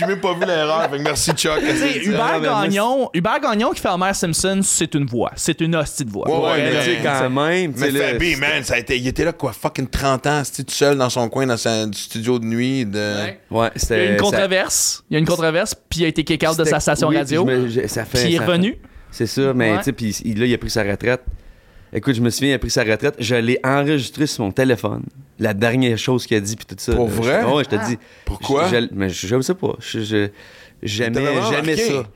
même 0.08 0.20
pas 0.22 0.34
vu 0.34 0.46
l'erreur. 0.46 0.90
Fait 0.90 0.98
que 0.98 1.04
merci, 1.04 1.32
Chuck. 1.34 1.60
Hubert 2.04 2.40
ben, 2.42 2.62
Gagnon, 2.64 3.10
Hubert 3.14 3.40
Gagnon 3.40 3.72
qui 3.72 3.82
fait 3.82 3.90
Homer 3.90 4.14
Simpson, 4.14 4.60
c'est 4.64 4.94
une 4.96 5.06
voix. 5.06 5.32
C'est 5.36 5.62
une 5.62 5.76
hostie 5.76 6.06
de 6.06 6.12
voix. 6.12 6.28
Ouais, 6.30 6.58
mais 6.58 6.72
mais- 6.72 6.80
tu 6.80 6.86
sais, 6.86 6.98
quand 7.04 7.30
même. 7.30 7.74
Mais 7.78 7.92
Fabi, 7.92 8.34
c'est- 8.34 8.40
man, 8.40 8.64
ça 8.64 8.76
a 8.76 8.78
été, 8.78 8.98
il 8.98 9.08
était 9.08 9.26
là, 9.26 9.34
quoi, 9.34 9.52
fucking 9.54 9.88
30 9.88 10.28
ans, 10.28 10.42
c'était 10.44 10.64
tout 10.64 10.74
seul 10.76 10.98
dans 10.98 11.10
son 11.10 11.28
coin, 11.30 11.46
dans 11.48 11.56
du 11.90 11.98
studio 11.98 12.40
de 12.40 12.46
nuit. 12.46 12.86
De... 12.86 12.98
Ouais. 12.98 13.40
Ouais, 13.52 13.70
Il 13.76 13.78
y 13.78 13.80
c'était. 13.82 13.96
a 13.96 14.06
une 14.06 14.18
ça- 14.20 14.24
controverse. 14.66 15.04
Il 15.10 15.14
y 15.14 15.16
a 15.18 15.20
une 15.20 15.26
controverse, 15.26 15.76
puis 15.90 16.02
il 16.02 16.06
a 16.06 16.08
été 16.08 16.24
kick 16.24 16.44
out 16.50 16.58
de 16.58 16.64
sa 16.66 16.80
station 16.80 17.08
oui, 17.10 17.18
radio. 17.18 17.46
puis 17.46 17.56
je 17.56 17.60
me- 17.62 17.68
je- 17.70 17.88
ça 17.88 18.06
fait- 18.06 18.20
Puis 18.24 18.30
il 18.32 18.36
est 18.36 18.40
ça 18.40 18.46
revenu. 18.46 18.78
C'est 19.12 19.28
ça, 19.28 19.54
mais 19.54 19.72
Ouais. 19.72 19.78
tu 19.80 19.84
sais, 19.86 19.92
puis 19.94 20.18
il- 20.26 20.40
là, 20.40 20.46
il 20.46 20.54
a 20.54 20.58
pris 20.58 20.70
sa 20.70 20.84
retraite. 20.84 21.22
Écoute, 21.94 22.16
je 22.16 22.22
me 22.22 22.30
souviens, 22.30 22.50
il 22.50 22.54
a 22.56 22.60
pris 22.60 22.70
sa 22.70 22.84
retraite. 22.84 23.16
Je 23.20 23.36
l'ai 23.36 23.60
enregistré 23.64 24.28
sur 24.28 24.44
mon 24.44 24.52
téléphone. 24.52 25.04
La 25.40 25.54
dernière 25.54 25.98
chose 25.98 26.26
qu'il 26.26 26.36
a 26.36 26.42
dit, 26.42 26.56
puis 26.58 26.66
tout 26.66 26.76
ça. 26.78 26.94
Pour 26.96 27.08
là. 27.08 27.14
vrai? 27.14 27.42
Je- 27.60 27.64
je 27.64 27.70
te 27.70 27.76
Ah. 27.80 27.88
dis. 27.88 27.98
Pourquoi? 28.26 28.68
Je, 28.68 28.82
je- 28.82 28.88
mais 28.94 29.10
je, 29.10 29.42
sais 29.42 29.54
pas. 29.54 29.76
Je, 29.80 30.00
je- 30.02 30.28
j'aimais, 30.84 31.14
T'avais 31.14 31.26
vraiment 31.28 31.52
j'aimais 31.52 31.76
marqué. 31.76 31.92
ça. 31.94 32.08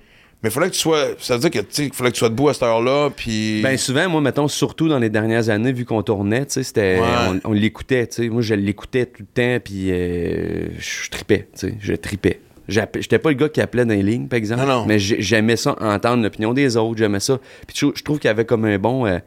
Mais 0.41 0.49
fallait 0.49 0.67
que 0.69 0.73
tu 0.75 0.79
sois. 0.79 1.07
Ça 1.19 1.35
veut 1.35 1.41
dire 1.41 1.51
que, 1.51 1.59
tu 1.67 1.83
il 1.83 1.93
fallait 1.93 2.11
que 2.11 2.15
tu 2.15 2.19
sois 2.19 2.29
debout 2.29 2.47
à 2.49 2.53
cette 2.53 2.63
heure-là, 2.63 3.09
puis. 3.15 3.61
Ben 3.61 3.77
souvent, 3.77 4.07
moi, 4.09 4.21
mettons, 4.21 4.47
surtout 4.47 4.87
dans 4.87 4.99
les 4.99 5.09
dernières 5.09 5.49
années, 5.49 5.73
vu 5.73 5.83
qu'on 5.85 6.01
tournait, 6.01 6.45
tu 6.45 6.53
sais, 6.53 6.63
c'était, 6.63 6.99
Ouais. 6.99 7.39
on, 7.43 7.49
on 7.49 7.53
l'écoutait, 7.53 8.07
tu 8.07 8.15
sais. 8.23 8.29
Moi, 8.29 8.41
je 8.41 8.53
l'écoutais 8.55 9.05
tout 9.05 9.21
le 9.23 9.25
temps, 9.25 9.61
puis 9.63 9.91
euh, 9.91 10.67
je 10.79 11.09
tripais, 11.09 11.47
tu 11.53 11.67
sais, 11.67 11.75
je 11.81 11.93
tripais. 11.93 12.39
J'étais 12.69 13.17
pas 13.19 13.29
le 13.29 13.35
gars 13.35 13.49
qui 13.49 13.61
appelait 13.61 13.83
dans 13.83 13.95
les 13.95 14.03
lignes, 14.03 14.27
par 14.27 14.37
exemple, 14.37 14.61
Non, 14.61 14.67
non. 14.67 14.85
mais 14.85 14.99
j'ai- 14.99 15.21
j'aimais 15.21 15.55
ça, 15.55 15.75
entendre 15.81 16.21
l'opinion 16.23 16.53
des 16.53 16.77
autres, 16.77 16.99
j'aimais 16.99 17.19
ça. 17.19 17.39
Puis 17.67 17.75
je, 17.77 17.87
je 17.95 18.03
trouve 18.03 18.19
qu'il 18.19 18.27
y 18.27 18.31
avait 18.31 18.45
comme 18.45 18.63
un 18.65 18.77
bon, 18.77 19.07
euh, 19.07 19.17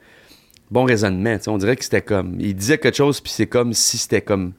bon 0.71 0.85
raisonnement, 0.85 1.37
tu 1.37 1.45
sais. 1.45 1.51
On 1.51 1.59
dirait 1.59 1.75
que 1.77 1.83
c'était 1.85 2.03
comme, 2.03 2.37
il 2.39 2.55
disait 2.55 2.79
quelque 2.79 2.97
chose, 2.97 3.21
puis 3.21 3.33
c'est 3.35 3.49
comme 3.49 3.73
si 3.75 3.99
c'était 3.99 4.21
comme, 4.23 4.53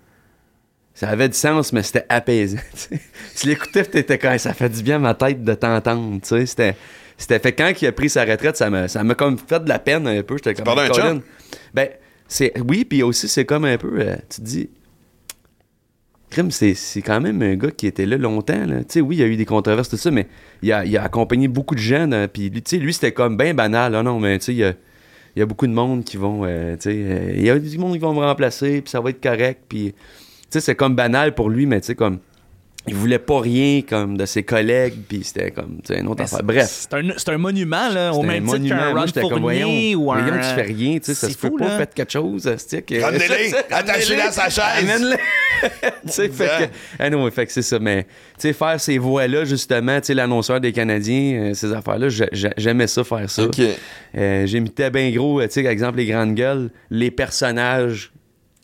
ça 0.93 1.09
avait 1.09 1.27
du 1.29 1.35
sens, 1.35 1.73
mais 1.73 1.81
c'était 1.83 2.05
apaisant, 2.09 2.57
tu 2.73 2.79
sais. 2.97 2.99
Tu 3.35 3.47
l'écoutais, 3.47 3.83
t'étais 3.83 4.17
comme, 4.17 4.37
ça 4.37 4.53
fait 4.53 4.69
du 4.69 4.83
bien 4.83 4.97
à 4.97 4.99
ma 4.99 5.13
tête 5.13 5.43
de 5.43 5.53
t'entendre, 5.53 6.19
tu 6.21 6.27
sais. 6.29 6.45
C'était, 6.45 6.75
c'était 7.17 7.39
fait 7.39 7.53
quand 7.53 7.71
il 7.81 7.87
a 7.87 7.91
pris 7.91 8.09
sa 8.09 8.25
retraite, 8.25 8.57
ça 8.57 8.69
m'a, 8.69 8.87
ça 8.87 9.03
m'a 9.03 9.15
comme 9.15 9.37
fait 9.37 9.63
de 9.63 9.69
la 9.69 9.79
peine 9.79 10.07
un 10.07 10.21
peu. 10.23 10.35
J'étais 10.37 10.53
comme, 10.53 10.65
Colin. 10.75 10.89
chum? 10.93 11.21
Ben, 11.73 11.89
c'est, 12.27 12.53
oui, 12.67 12.85
puis 12.85 13.03
aussi, 13.03 13.27
c'est 13.27 13.45
comme 13.45 13.65
un 13.65 13.77
peu, 13.77 13.91
euh, 13.99 14.15
tu 14.29 14.41
te 14.41 14.45
dis, 14.45 14.69
Crime, 16.29 16.49
c'est, 16.49 16.73
c'est 16.73 17.03
quand 17.03 17.21
même 17.21 17.41
un 17.43 17.55
gars 17.55 17.69
qui 17.69 17.85
était 17.85 18.07
là 18.07 18.17
longtemps. 18.17 18.65
Là. 18.65 18.79
Tu 18.79 18.85
sais, 18.89 19.01
oui, 19.01 19.17
il 19.17 19.19
y 19.19 19.23
a 19.23 19.27
eu 19.27 19.35
des 19.35 19.45
controverses, 19.45 19.89
tout 19.89 19.97
ça, 19.97 20.09
mais 20.09 20.27
il 20.63 20.71
a, 20.73 20.83
il 20.83 20.97
a 20.97 21.03
accompagné 21.03 21.47
beaucoup 21.47 21.75
de 21.75 21.79
gens. 21.79 22.07
dans- 22.07 22.27
Puis 22.27 22.49
lui, 22.49 22.63
tu 22.63 22.71
sais, 22.77 22.81
lui, 22.81 22.91
c'était 22.91 23.11
comme 23.11 23.37
bien 23.37 23.53
banal. 23.53 23.93
Ah 23.93 24.01
non, 24.01 24.19
mais 24.19 24.39
tu 24.39 24.45
sais, 24.45 24.53
il 24.53 24.57
y 24.57 24.63
a, 24.63 24.73
il 25.35 25.39
y 25.39 25.41
a 25.43 25.45
beaucoup 25.45 25.67
de 25.67 25.73
monde 25.73 26.03
qui 26.03 26.17
vont. 26.17 26.41
euh, 26.43 26.75
tu 26.75 26.89
sais, 26.89 26.95
euh, 26.95 27.33
il 27.35 27.43
y 27.45 27.51
a 27.51 27.59
du 27.59 27.77
monde 27.77 27.93
qui 27.93 27.99
vont 27.99 28.13
me 28.15 28.19
remplacer, 28.25 28.81
puis 28.81 28.89
ça 28.89 28.99
va 28.99 29.11
être 29.11 29.21
correct. 29.21 29.61
Puis, 29.69 29.93
sais, 30.53 30.61
c'est 30.61 30.75
comme 30.75 30.95
banal 30.95 31.35
pour 31.35 31.49
lui, 31.49 31.65
mais 31.65 31.81
tu 31.81 31.87
sais, 31.87 31.95
comme. 31.95 32.19
Il 32.85 32.95
voulait 32.95 33.17
pas 33.17 33.39
rien 33.39 33.81
comme 33.81 34.17
de 34.17 34.25
ses 34.25 34.43
collègues, 34.43 34.95
puis 35.07 35.21
c'était 35.23 35.51
comme, 35.51 35.77
tu 35.81 35.93
sais, 35.93 36.01
une 36.01 36.07
autre 36.09 36.17
Mais 36.17 36.23
affaire. 36.25 36.43
Bref. 36.43 36.67
C'est 36.69 36.93
un, 36.93 37.11
c'est 37.15 37.29
un 37.29 37.37
monument, 37.37 37.87
là, 37.87 38.11
au 38.11 38.23
même 38.23 38.43
un 38.43 38.45
titre 38.45 38.57
monument. 38.57 38.75
qu'un 38.77 38.93
Ron 38.99 39.05
j'étais 39.07 39.21
comme, 39.21 39.39
voyons, 39.39 39.67
Fournier 39.67 39.95
ou 39.95 40.11
un... 40.11 40.21
voyons, 40.21 40.37
tu 40.43 40.49
fais 40.53 40.61
rien, 40.63 40.97
tu 40.99 41.05
sais, 41.05 41.13
ça 41.13 41.29
se 41.29 41.37
peut 41.37 41.49
pas, 41.57 41.63
là. 41.65 41.77
faites 41.77 41.93
quelque 41.93 42.11
chose, 42.11 42.53
stick. 42.57 42.93
Ramenez-les, 43.01 43.53
attachez-les 43.71 44.21
à 44.23 44.31
sa 44.33 44.49
chaise. 44.49 44.65
Amène-les. 44.79 45.15
tu 46.07 46.11
sais, 46.11 46.27
fait 46.27 46.45
que, 46.45 46.63
ah 46.99 47.09
non, 47.09 47.31
fait 47.31 47.45
que 47.45 47.53
c'est 47.53 47.61
ça, 47.61 47.79
mais, 47.79 48.03
tu 48.03 48.09
sais, 48.39 48.51
faire 48.51 48.77
ces 48.81 48.97
voix-là, 48.97 49.45
justement, 49.45 50.01
tu 50.01 50.07
sais, 50.07 50.13
l'annonceur 50.13 50.59
des 50.59 50.73
Canadiens, 50.73 51.51
euh, 51.51 51.53
ces 51.53 51.71
affaires-là, 51.71 52.09
j'a- 52.09 52.27
j'a- 52.33 52.53
j'aimais 52.57 52.87
ça, 52.87 53.05
faire 53.05 53.29
ça. 53.29 53.43
Euh, 54.17 54.45
J'imitais 54.45 54.89
bien 54.89 55.09
gros, 55.11 55.41
tu 55.43 55.47
sais, 55.51 55.63
par 55.63 55.71
exemple, 55.71 55.99
les 55.99 56.05
grandes 56.05 56.35
gueules, 56.35 56.69
les 56.89 57.11
personnages. 57.11 58.11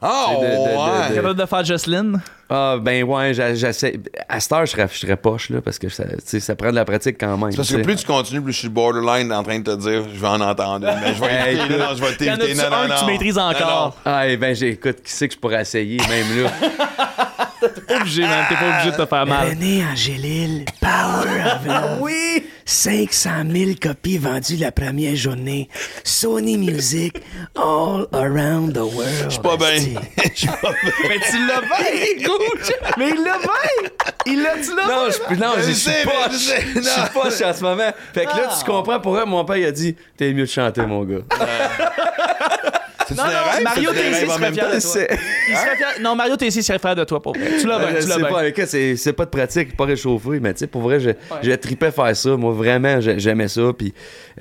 Oh, 0.01 0.39
de- 0.41 0.45
de- 0.45 0.51
de- 0.51 0.55
ouais. 0.55 1.09
de- 1.09 1.15
Capable 1.15 1.39
de 1.39 1.45
faire 1.45 1.65
Jocelyn. 1.65 2.13
Ah, 2.49 2.77
ben 2.81 3.03
ouais, 3.03 3.33
j'essaie. 3.33 3.99
À 4.27 4.39
cette 4.39 4.51
heure, 4.51 4.65
je 4.65 4.71
serais, 4.71 4.87
je 4.91 4.97
serais 4.97 5.17
poche, 5.17 5.49
là, 5.51 5.61
parce 5.61 5.77
que 5.77 5.87
ça, 5.89 6.03
ça 6.25 6.55
prend 6.55 6.71
de 6.71 6.75
la 6.75 6.85
pratique 6.85 7.17
quand 7.19 7.37
même. 7.37 7.51
C'est 7.51 7.57
parce 7.57 7.71
que 7.71 7.77
plus 7.83 7.95
tu 7.97 8.05
continues, 8.07 8.41
plus 8.41 8.53
je 8.53 8.59
suis 8.59 8.69
borderline 8.69 9.31
en 9.31 9.43
train 9.43 9.59
de 9.59 9.63
te 9.63 9.75
dire, 9.79 10.03
je 10.13 10.19
vais 10.19 10.27
en 10.27 10.41
entendre 10.41 10.87
une, 10.87 10.99
mais 10.99 11.13
je 11.13 11.21
vais 11.21 11.53
éviter, 11.53 11.77
non, 11.77 11.85
je 11.95 12.01
vais 12.03 12.15
Il 12.19 12.25
y 12.25 12.31
en 12.31 12.37
t'éviter, 12.37 12.63
non, 12.63 12.69
non, 12.71 12.75
un 12.77 12.87
non. 12.87 12.95
que 12.95 12.99
tu 13.01 13.05
maîtrises 13.05 13.35
Non, 13.35 13.43
encore? 13.51 13.97
Ah, 14.03 14.27
eh 14.27 14.37
ben, 14.37 14.55
j'écoute, 14.55 14.97
qui 15.03 15.11
sait 15.11 15.27
que 15.27 15.35
je 15.35 15.39
pourrais 15.39 15.61
essayer, 15.61 15.97
même 16.09 16.43
là? 16.43 16.51
T'es 17.59 17.81
pas 17.81 17.97
obligé, 17.97 18.21
man. 18.21 18.45
T'es 18.47 18.55
pas 18.55 18.69
obligé 18.73 18.91
de 18.91 19.03
te 19.03 19.05
faire 19.05 19.25
mal. 19.25 19.49
René 19.49 19.83
Angélil, 19.83 20.65
Power 20.79 21.41
of 21.45 21.97
Oui! 21.99 22.43
500 22.63 23.29
000 23.51 23.71
copies 23.81 24.17
vendues 24.19 24.55
la 24.57 24.71
première 24.71 25.15
journée. 25.15 25.67
Sony 26.03 26.55
Music, 26.57 27.17
all 27.55 28.05
around 28.13 28.73
the 28.73 28.77
world. 28.95 29.25
Je 29.25 29.29
suis 29.31 29.41
pas 29.41 29.57
bien. 29.57 29.75
Je 29.75 30.37
suis 30.39 30.47
pas 30.47 30.71
bien. 30.83 30.91
Mais 31.09 31.19
tu 31.29 31.47
l'as 31.47 31.61
bien, 31.61 32.27
Mais 32.97 33.09
il 33.09 33.23
l'a 33.23 33.37
bien! 33.37 33.89
Il 34.25 34.41
l'a, 34.43 34.53
tu 34.61 34.75
l'as 34.75 34.87
Non, 34.87 35.05
bien! 35.07 35.15
je, 35.29 35.35
non, 35.35 35.51
Je 35.57 35.61
je 35.61 35.71
sais, 35.73 35.91
suis 35.91 36.05
mais 36.05 36.11
poche. 36.11 36.31
je 36.33 36.37
sais, 36.37 36.61
Je 36.75 36.81
suis 36.81 37.09
poche 37.13 37.41
en 37.41 37.53
ce 37.53 37.61
moment. 37.63 37.89
Fait 38.13 38.21
que 38.25 38.29
là, 38.29 38.47
Ah. 38.49 38.55
tu 38.59 38.65
comprends 38.65 38.99
pourquoi 38.99 39.25
mon 39.25 39.43
père 39.45 39.57
il 39.57 39.65
a 39.65 39.71
dit 39.71 39.95
T'es 40.17 40.31
mieux 40.33 40.43
de 40.43 40.49
chanter, 40.49 40.81
mon 40.85 41.03
gars. 41.03 41.17
Non, 43.11 43.15
des 43.15 43.33
non, 43.33 43.39
rêves? 43.51 43.63
Mario 43.63 43.91
Tessier 43.91 44.27
serait 44.27 44.51
fier 44.53 44.65
de 44.65 44.71
toi. 44.71 44.79
C'est- 44.79 45.07
Il 45.49 45.55
serait 45.57 45.75
fier- 45.77 45.99
Non, 46.01 46.15
Mario 46.15 46.35
Tessier 46.35 46.61
serait 46.61 46.77
fier 46.77 46.95
de 46.95 47.03
toi, 47.05 47.19
pour 47.19 47.33
vrai. 47.35 47.57
Tu 47.59 47.65
l'as 47.65 47.79
bien, 47.79 47.87
je 47.95 48.03
tu 48.03 48.07
l'as 48.07 48.15
sais 48.15 48.51
bien. 48.53 48.65
c'est 48.67 48.95
c'est 48.97 49.13
pas 49.13 49.25
de 49.25 49.31
pratique, 49.31 49.75
pas 49.75 49.85
réchauffé, 49.85 50.39
mais 50.39 50.53
tu 50.53 50.59
sais, 50.59 50.67
pour 50.67 50.81
vrai, 50.83 50.99
je, 50.99 51.09
je 51.41 51.51
tripais 51.53 51.89
faire 51.91 52.15
ça. 52.15 52.37
Moi, 52.37 52.53
vraiment, 52.53 53.01
j'ai- 53.01 53.17
j'aimais 53.19 53.47
ça. 53.47 53.61
Puis 53.75 53.93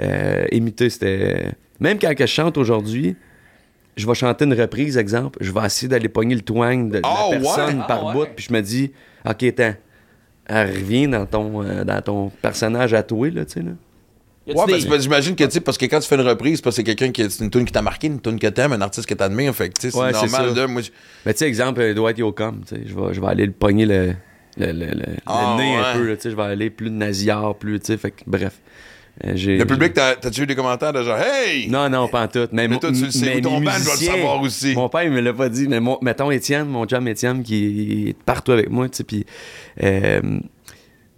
euh, 0.03 0.45
imiter, 0.53 0.91
c'était. 0.91 1.47
Même 1.81 1.99
quand 1.99 2.13
je 2.19 2.27
chante 2.27 2.59
aujourd'hui, 2.59 3.17
je 3.99 4.07
vais 4.07 4.15
chanter 4.15 4.45
une 4.47 4.55
reprise, 4.55 4.97
exemple, 4.97 5.39
je 5.43 5.53
vais 5.53 5.65
essayer 5.67 5.89
d'aller 5.89 6.09
pogner 6.09 6.35
le 6.35 6.41
twang 6.43 6.91
de, 6.91 7.01
Ah, 7.05 7.29
la 7.31 7.39
ouais? 7.39 7.39
personne 7.41 7.79
Ah, 7.83 7.87
par 7.87 8.05
ouais. 8.07 8.13
bout, 8.15 8.29
puis 8.35 8.47
je 8.49 8.53
me 8.55 8.61
dis, 8.63 8.93
OK, 9.29 9.43
attends, 9.43 9.75
elle 10.47 10.71
revient 10.71 11.09
dans 11.09 11.27
ton, 11.27 11.63
euh, 11.63 11.85
dans 11.85 12.01
ton 12.01 12.29
personnage 12.31 12.95
à 12.95 13.03
toi, 13.03 13.29
là, 13.31 13.45
tu 13.45 13.53
sais, 13.55 13.61
là. 13.63 13.73
Ouais, 14.47 14.65
des- 14.65 14.73
parce 14.73 14.85
que 14.87 14.99
j'imagine 15.01 15.37
que, 15.37 15.45
tu 15.45 15.51
sais, 15.51 15.61
parce 15.61 15.77
que 15.77 15.85
quand 15.85 16.01
tu 16.01 16.09
fais 16.09 16.15
une 16.15 16.23
reprise, 16.27 16.57
c'est 16.57 16.63
parce 16.65 16.77
que 16.77 16.81
c'est 16.83 16.85
quelqu'un 16.97 17.13
qui, 17.13 17.31
c'est 17.31 17.45
une 17.45 17.51
tune 17.51 17.67
qui 17.67 17.73
t'a 17.73 17.83
marqué, 17.83 18.07
une 18.07 18.19
tune 18.21 18.39
que 18.39 18.47
t'aimes, 18.47 18.73
un 18.73 18.81
artiste 18.81 19.07
que 19.07 19.13
t'admires, 19.13 19.55
fait 19.55 19.69
que, 19.69 19.75
tu 19.75 19.83
sais, 19.83 19.91
c'est 19.91 19.99
Ouais, 19.99 20.13
c'est 20.15 20.23
normal 20.23 20.55
de, 20.55 20.65
moi, 20.65 20.81
Mais 21.27 21.35
tu 21.35 21.39
sais, 21.41 21.49
exemple, 21.49 21.81
euh, 21.83 21.93
Dwight 21.93 22.17
Yoakam, 22.17 22.63
tu 22.67 22.77
sais, 22.77 22.83
je 22.87 22.95
vais, 22.95 23.13
je 23.13 23.21
vais 23.21 23.27
aller 23.27 23.45
le 23.45 23.53
pogner 23.53 23.85
le, 23.85 24.15
le, 24.57 24.67
le, 24.73 24.87
le- 24.87 24.95
le 24.95 25.17
Ah, 25.27 25.55
nez 25.59 25.77
un 25.77 25.93
peu, 25.93 26.17
tu 26.17 26.23
sais, 26.23 26.31
je 26.31 26.37
vais 26.37 26.43
aller 26.45 26.71
plus 26.71 26.89
de 26.89 26.95
nasillard, 26.95 27.57
plus, 27.57 27.79
tu 27.79 27.87
sais, 27.89 27.99
fait 27.99 28.13
que, 28.13 28.23
bref. 28.27 28.59
Euh, 29.25 29.33
le 29.35 29.65
public, 29.65 29.95
t'as- 29.95 30.15
t'as-tu 30.17 30.43
eu 30.43 30.47
des 30.47 30.55
commentaires 30.55 30.93
de 30.93 31.03
genre, 31.03 31.19
hey! 31.19 31.69
Non, 31.69 31.89
non, 31.91 32.07
pas 32.09 32.23
en 32.23 32.29
tout. 32.29 32.47
Mais, 32.53 32.69
Mais 32.69 32.79
toi, 32.79 32.93
tu 32.93 33.05
le 33.05 33.11
sais, 33.11 33.27
mais 33.35 33.41
ton 33.41 33.55
band 33.55 33.63
doit 33.63 33.73
le 33.75 33.81
savoir 33.81 34.41
aussi. 34.41 34.75
Mon 34.75 34.89
père, 34.89 35.03
il 35.03 35.11
me 35.11 35.21
l'a 35.21 35.33
pas 35.33 35.49
dit, 35.49 35.67
mais 35.67 35.81
mon, 35.81 35.99
mettons 36.03 36.31
Étienne, 36.31 36.69
mon 36.69 36.87
chum 36.87 37.07
Étienne, 37.09 37.43
qui 37.43 38.09
est 38.11 38.17
partout 38.25 38.53
avec 38.53 38.71
moi, 38.71 38.89
tu 38.89 38.99
sais, 38.99 39.05
puis 39.05 39.27
euh, 39.83 40.21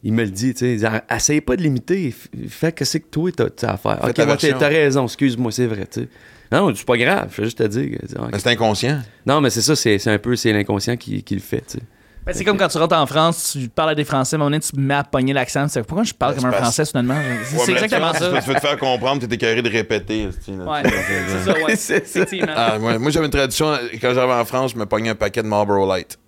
il 0.02 0.12
me 0.14 0.24
le 0.24 0.30
dit, 0.30 0.54
tu 0.54 0.60
sais, 0.60 0.72
il 0.74 0.78
dit, 0.78 0.86
essaye 1.14 1.40
pas 1.42 1.56
de 1.56 1.62
l'imiter, 1.62 2.14
fais 2.48 2.72
que 2.72 2.86
c'est 2.86 3.00
que 3.00 3.08
toi, 3.10 3.30
t'as 3.36 3.50
t'as 3.50 3.72
à 3.72 3.76
faire. 3.76 3.98
Ok, 4.02 4.16
ouais, 4.18 4.36
t'as 4.58 4.68
raison, 4.68 5.04
excuse-moi, 5.04 5.52
c'est 5.52 5.66
vrai, 5.66 5.86
tu 5.90 6.00
sais. 6.00 6.08
Non, 6.52 6.74
c'est 6.74 6.86
pas 6.86 6.96
grave, 6.96 7.28
je 7.32 7.36
vais 7.42 7.44
juste 7.44 7.58
te 7.58 7.64
dire. 7.68 7.90
que, 7.98 8.06
ah, 8.18 8.28
Mais 8.32 8.38
c'est 8.38 8.48
inconscient. 8.48 9.00
Non, 9.26 9.40
mais 9.40 9.50
c'est 9.50 9.60
ça, 9.62 9.76
c'est 9.76 9.98
c'est 9.98 10.10
un 10.10 10.18
peu 10.18 10.34
c'est 10.36 10.52
l'inconscient 10.52 10.96
qui, 10.96 11.22
qui 11.22 11.34
le 11.34 11.40
fait, 11.40 11.60
tu 11.68 11.78
sais. 11.78 11.82
Ben, 12.26 12.34
c'est 12.34 12.44
comme 12.44 12.58
quand 12.58 12.68
tu 12.68 12.76
rentres 12.78 12.96
en 12.96 13.06
France, 13.06 13.56
tu 13.58 13.68
parles 13.68 13.90
à 13.90 13.94
des 13.94 14.04
Français, 14.04 14.34
à 14.34 14.36
un 14.36 14.38
moment 14.40 14.50
donné, 14.50 14.60
tu 14.60 14.72
te 14.72 14.78
mets 14.78 14.94
à 14.94 15.04
pogner 15.04 15.32
l'accent. 15.32 15.66
C'est 15.68 15.82
pourquoi 15.82 16.04
je 16.04 16.12
parle 16.12 16.34
Ben, 16.34 16.42
comme 16.42 16.50
un 16.50 16.52
Français, 16.52 16.84
soudainement? 16.84 17.14
C'est 17.44 17.56
Ouais, 17.56 17.62
c'est 17.64 17.72
mais 17.72 17.80
exactement 17.80 18.12
tu- 18.12 18.18
ça. 18.18 18.40
Tu 18.42 18.48
veux 18.48 18.54
te 18.54 18.60
faire 18.60 18.76
comprendre, 18.78 19.26
t'es 19.26 19.34
écœuré 19.34 19.62
de 19.62 19.70
répéter. 19.70 20.26
Ouais, 20.26 20.82
c'est 20.84 21.44
ça, 21.44 21.52
ouais. 21.64 21.76
C'est 21.76 22.06
ça. 22.06 22.20
Effectivement. 22.20 22.52
Ah, 22.54 22.78
ouais. 22.78 22.98
Moi, 22.98 23.10
j'avais 23.10 23.26
une 23.26 23.32
tradition. 23.32 23.72
Quand 24.00 24.12
j'arrivais 24.14 24.34
en 24.34 24.44
France, 24.44 24.72
je 24.72 24.76
me 24.76 24.84
pognais 24.86 25.10
un 25.10 25.14
paquet 25.14 25.42
de 25.42 25.48
Marlboro 25.48 25.88
Light. 25.88 26.18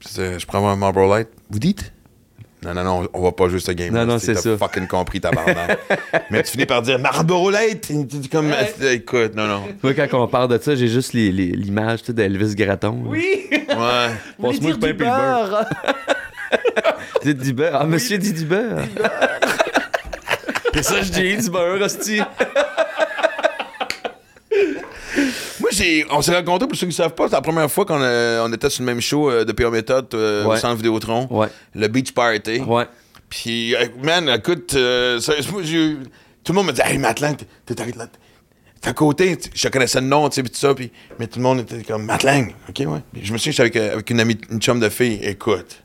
C'est- 0.00 0.38
Je 0.38 0.46
prends 0.46 0.68
un 0.68 0.76
Marlboro 0.76 1.14
Light. 1.14 1.28
Vous 1.48 1.58
dites? 1.60 1.92
Non, 2.64 2.72
non, 2.74 2.84
non, 2.84 3.08
on 3.12 3.22
va 3.22 3.32
pas 3.32 3.48
jouer 3.48 3.60
ce 3.60 3.72
game. 3.72 3.92
Non, 3.92 4.06
non, 4.06 4.18
c'est 4.18 4.34
T'as 4.34 4.40
ça. 4.40 4.56
fucking 4.58 4.86
compris, 4.86 5.20
tabarnak. 5.20 5.78
Mais 6.30 6.42
tu 6.42 6.52
finis 6.52 6.66
par 6.66 6.80
dire 6.82 6.98
Marlboro 6.98 7.50
Light. 7.50 7.86
Tu 7.88 8.04
dis 8.18 8.28
comme, 8.28 8.48
Ouais. 8.50 8.94
écoute, 8.94 9.34
non, 9.34 9.46
non. 9.46 9.62
Moi, 9.82 9.92
quand 9.94 10.06
on 10.14 10.26
parle 10.28 10.48
de 10.48 10.58
ça, 10.62 10.74
j'ai 10.74 10.88
juste 10.88 11.12
les- 11.12 11.30
les- 11.30 11.52
l'image 11.52 12.00
tu 12.00 12.06
sais, 12.06 12.12
d'Elvis 12.14 12.54
Gratton. 12.54 12.92
là. 13.04 13.10
Oui! 13.10 13.46
Ouais. 13.50 13.66
Passe-moi 14.40 14.70
le 14.72 14.78
pain 14.78 14.86
le 14.88 14.92
beurre? 14.94 15.64
du 17.24 17.52
beurre. 17.52 17.78
Ah, 17.82 17.84
monsieur 17.86 18.18
dit 18.18 18.32
du 18.32 18.44
beurre. 18.44 18.82
C'est 20.74 20.82
ça, 20.82 21.02
je 21.02 21.10
dis 21.10 21.36
du 21.36 21.50
beurre, 21.50 21.80
hostie. 21.82 22.20
J'ai, 25.74 26.06
on 26.10 26.22
s'est 26.22 26.34
rencontrés, 26.36 26.66
pour 26.68 26.76
ceux 26.76 26.86
qui 26.86 26.92
ne 26.92 26.96
savent 26.96 27.14
pas, 27.14 27.26
c'est 27.28 27.34
la 27.34 27.40
première 27.42 27.70
fois 27.70 27.84
qu'on 27.84 28.00
a- 28.02 28.42
on 28.42 28.52
était 28.52 28.70
sur 28.70 28.82
le 28.82 28.86
même 28.86 29.00
show 29.00 29.30
euh, 29.30 29.44
de 29.44 29.52
P.O. 29.52 29.70
Méthode 29.70 30.06
euh, 30.14 30.44
au 30.44 30.50
Ouais. 30.50 30.58
centre 30.58 30.76
Vidéotron. 30.76 31.26
Ouais, 31.30 31.48
Le 31.74 31.88
Beach 31.88 32.12
Party. 32.12 32.60
ouais. 32.60 32.86
Puis, 33.28 33.74
euh, 33.74 33.86
man, 34.02 34.28
écoute, 34.28 34.74
euh, 34.74 35.18
sérieusement, 35.20 35.58
j'ai- 35.62 35.96
tout 36.44 36.52
le 36.52 36.56
monde 36.56 36.66
me 36.68 36.72
dit 36.72 36.80
Hey, 36.84 36.98
Matlang, 36.98 37.36
t'es- 37.36 37.46
t'es 37.66 37.74
t'es- 37.74 37.92
t'es 37.92 38.88
à 38.88 38.92
côté. 38.92 39.36
Tu- 39.36 39.50
Je 39.54 39.68
connaissais 39.68 40.00
le 40.00 40.06
nom, 40.06 40.28
tu 40.28 40.36
sais, 40.36 40.42
puis 40.42 40.52
tout 40.52 40.58
ça. 40.58 40.74
Puis, 40.74 40.92
mais 41.18 41.26
tout 41.26 41.38
le 41.38 41.42
monde 41.42 41.60
était 41.60 41.82
comme 41.82 42.04
Matlang. 42.04 42.52
OK, 42.68 42.78
ouais. 42.86 43.00
Puis 43.12 43.24
je 43.24 43.32
me 43.32 43.38
souviens, 43.38 43.52
j'étais 43.52 43.60
avec, 43.62 43.76
euh, 43.76 43.92
avec 43.94 44.10
une 44.10 44.20
amie, 44.20 44.38
une 44.50 44.60
chum 44.60 44.78
de 44.78 44.88
fille. 44.88 45.18
Écoute. 45.22 45.80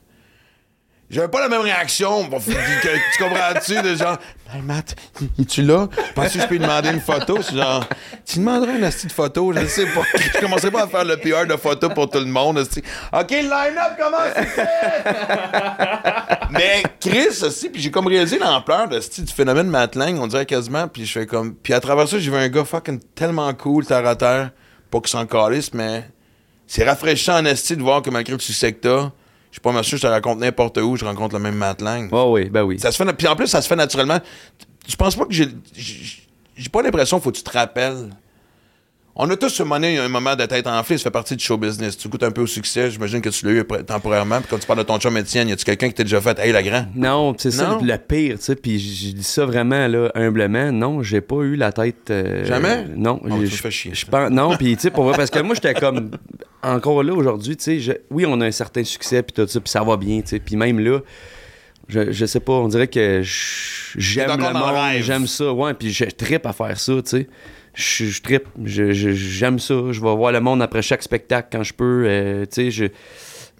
J'avais 1.10 1.28
pas 1.28 1.40
la 1.40 1.48
même 1.48 1.62
réaction. 1.62 2.24
Bon, 2.24 2.38
que- 2.38 2.44
que- 2.82 3.12
tu 3.16 3.22
comprends-tu? 3.24 3.82
De 3.82 3.96
genre, 3.96 4.16
hey 4.52 4.62
Matt, 4.62 4.96
es-tu 5.38 5.62
là? 5.62 5.88
Penses-tu 6.14 6.38
que 6.38 6.44
je 6.44 6.48
peux 6.48 6.54
lui 6.54 6.60
demander 6.60 6.90
une 6.90 7.00
photo? 7.00 7.40
C'est 7.42 7.56
genre, 7.56 7.84
tu 8.24 8.38
demanderas 8.38 8.72
une 8.76 8.84
astuce 8.84 9.08
de 9.08 9.12
photo, 9.12 9.52
je 9.52 9.60
ne 9.60 9.66
sais 9.66 9.86
pas. 9.86 10.02
Je 10.14 10.40
commencerai 10.40 10.70
pas 10.70 10.84
à 10.84 10.86
faire 10.86 11.04
le 11.04 11.16
PR 11.16 11.46
de 11.46 11.56
photo 11.56 11.88
pour 11.90 12.10
tout 12.10 12.18
le 12.18 12.26
monde. 12.26 12.58
esti. 12.58 12.82
OK, 13.12 13.30
line-up 13.30 13.98
commence 13.98 14.46
Mais 16.50 16.82
Chris 17.00 17.42
aussi, 17.42 17.70
puis 17.70 17.80
j'ai 17.80 17.90
comme 17.90 18.06
réalisé 18.06 18.38
l'ampleur 18.38 18.88
de 18.88 19.00
ce 19.00 19.20
du 19.20 19.32
phénomène 19.32 19.68
Matlang, 19.68 20.18
on 20.18 20.26
dirait 20.26 20.46
quasiment, 20.46 20.88
puis 20.88 21.06
je 21.06 21.12
fais 21.12 21.26
comme. 21.26 21.54
Puis 21.54 21.72
à 21.72 21.80
travers 21.80 22.08
ça, 22.08 22.18
j'ai 22.18 22.30
vu 22.30 22.36
un 22.36 22.48
gars 22.48 22.64
fucking 22.64 23.00
tellement 23.14 23.52
cool, 23.54 23.86
terre 23.86 24.06
à 24.06 24.16
terre, 24.16 24.50
pas 24.90 25.00
qu'il 25.00 25.08
s'en 25.08 25.26
calisse, 25.26 25.72
mais 25.74 26.04
c'est 26.66 26.84
rafraîchissant 26.84 27.38
en 27.38 27.44
esti 27.44 27.76
de 27.76 27.82
voir 27.82 28.02
que 28.02 28.10
malgré 28.10 28.32
le 28.32 28.40
succès 28.40 28.72
que 28.72 28.80
t'as, 28.80 29.10
je 29.50 29.54
suis 29.56 29.60
pas 29.60 29.82
sûr 29.82 29.98
je 29.98 30.02
te 30.02 30.06
raconte 30.06 30.38
n'importe 30.38 30.78
où, 30.78 30.96
je 30.96 31.04
rencontre 31.04 31.34
le 31.36 31.42
même 31.42 31.56
Matlang. 31.56 32.08
Oh 32.12 32.32
oui, 32.34 32.48
ben 32.50 32.62
oui. 32.62 32.78
Ça 32.78 32.92
se 32.92 32.96
fait, 33.02 33.12
puis 33.14 33.26
en 33.28 33.36
plus, 33.36 33.46
ça 33.48 33.60
se 33.62 33.68
fait 33.68 33.76
naturellement. 33.76 34.18
Je 34.88 34.96
pense 34.96 35.16
pas 35.16 35.24
que 35.26 35.32
j'ai. 35.32 35.48
j'ai- 35.76 36.16
J'ai 36.56 36.68
pas 36.68 36.82
l'impression 36.82 37.16
qu'il 37.18 37.24
faut 37.24 37.30
que 37.32 37.36
tu 37.38 37.42
te 37.42 37.50
rappelles. 37.56 38.10
On 39.16 39.28
a 39.28 39.36
tous 39.36 39.48
ce 39.48 39.62
moment, 39.64 39.86
un 39.86 40.08
moment 40.08 40.36
de 40.36 40.46
tête 40.46 40.66
enflée, 40.68 40.96
ça 40.96 41.04
fait 41.04 41.10
partie 41.10 41.34
du 41.36 41.44
show 41.44 41.58
business. 41.58 41.98
Tu 41.98 42.08
goûtes 42.08 42.22
un 42.22 42.30
peu 42.30 42.42
au 42.42 42.46
succès, 42.46 42.90
j'imagine 42.92 43.20
que 43.20 43.28
tu 43.28 43.44
l'as 43.44 43.52
eu 43.52 43.64
temporairement. 43.84 44.38
Puis 44.38 44.46
quand 44.48 44.58
tu 44.58 44.66
parles 44.66 44.78
de 44.78 44.84
ton 44.84 44.98
chum 44.98 45.16
Étienne, 45.18 45.48
y 45.48 45.52
a-tu 45.52 45.64
quelqu'un 45.64 45.88
qui 45.88 45.94
t'a 45.94 46.04
déjà 46.04 46.20
fait 46.20 46.38
Hey, 46.38 46.52
la 46.52 46.62
grand? 46.62 46.86
Non, 46.94 47.34
c'est 47.36 47.50
ça 47.50 47.78
le 47.82 47.96
pire, 47.98 48.38
tu 48.38 48.44
sais. 48.44 48.54
Puis 48.56 48.78
je 48.78 49.12
dis 49.12 49.22
ça 49.24 49.44
vraiment, 49.44 49.88
là, 49.88 50.10
humblement. 50.14 50.70
Non, 50.72 51.02
j'ai 51.02 51.20
pas 51.20 51.40
eu 51.42 51.56
la 51.56 51.72
tête. 51.72 52.10
euh, 52.10 52.44
Jamais? 52.44 52.86
Non. 52.96 53.20
Oh, 53.28 53.44
chier, 53.44 53.90
Je 53.92 54.04
ça. 54.06 54.10
pense, 54.10 54.30
non, 54.30 54.56
puis 54.56 54.76
tu 54.76 54.82
sais, 54.82 54.90
pour 54.90 55.04
vrai, 55.04 55.14
parce 55.16 55.30
que 55.30 55.40
moi, 55.40 55.54
j'étais 55.54 55.74
comme. 55.74 56.12
Encore 56.62 57.02
là, 57.02 57.12
aujourd'hui, 57.12 57.56
tu 57.56 57.82
sais, 57.82 58.02
oui, 58.10 58.24
on 58.26 58.40
a 58.40 58.46
un 58.46 58.50
certain 58.52 58.84
succès, 58.84 59.22
puis 59.22 59.32
tout 59.32 59.46
ça, 59.50 59.60
puis 59.60 59.70
ça 59.70 59.82
va 59.82 59.96
bien, 59.96 60.20
tu 60.20 60.28
sais. 60.28 60.38
Puis 60.38 60.56
même 60.56 60.78
là, 60.78 61.00
je, 61.88 62.12
je 62.12 62.26
sais 62.26 62.38
pas, 62.40 62.52
on 62.52 62.68
dirait 62.68 62.86
que 62.86 63.22
j'aime 63.24 64.30
le 64.38 64.52
monde, 64.52 65.02
j'aime 65.02 65.26
ça, 65.26 65.52
ouais, 65.52 65.74
puis 65.74 65.90
je 65.92 66.04
trippe 66.04 66.46
à 66.46 66.52
faire 66.52 66.78
ça, 66.78 66.92
tu 67.02 67.02
sais. 67.06 67.28
Je, 67.74 68.04
je 68.06 68.20
je- 68.92 69.10
j'aime 69.12 69.58
ça. 69.58 69.74
Je 69.90 70.00
vais 70.00 70.14
voir 70.16 70.32
le 70.32 70.40
monde 70.40 70.60
après 70.62 70.82
chaque 70.82 71.02
spectacle 71.02 71.48
quand 71.52 71.62
je 71.62 71.72
peux, 71.74 72.04
euh, 72.06 72.44
tu 72.52 72.70
sais, 72.70 72.90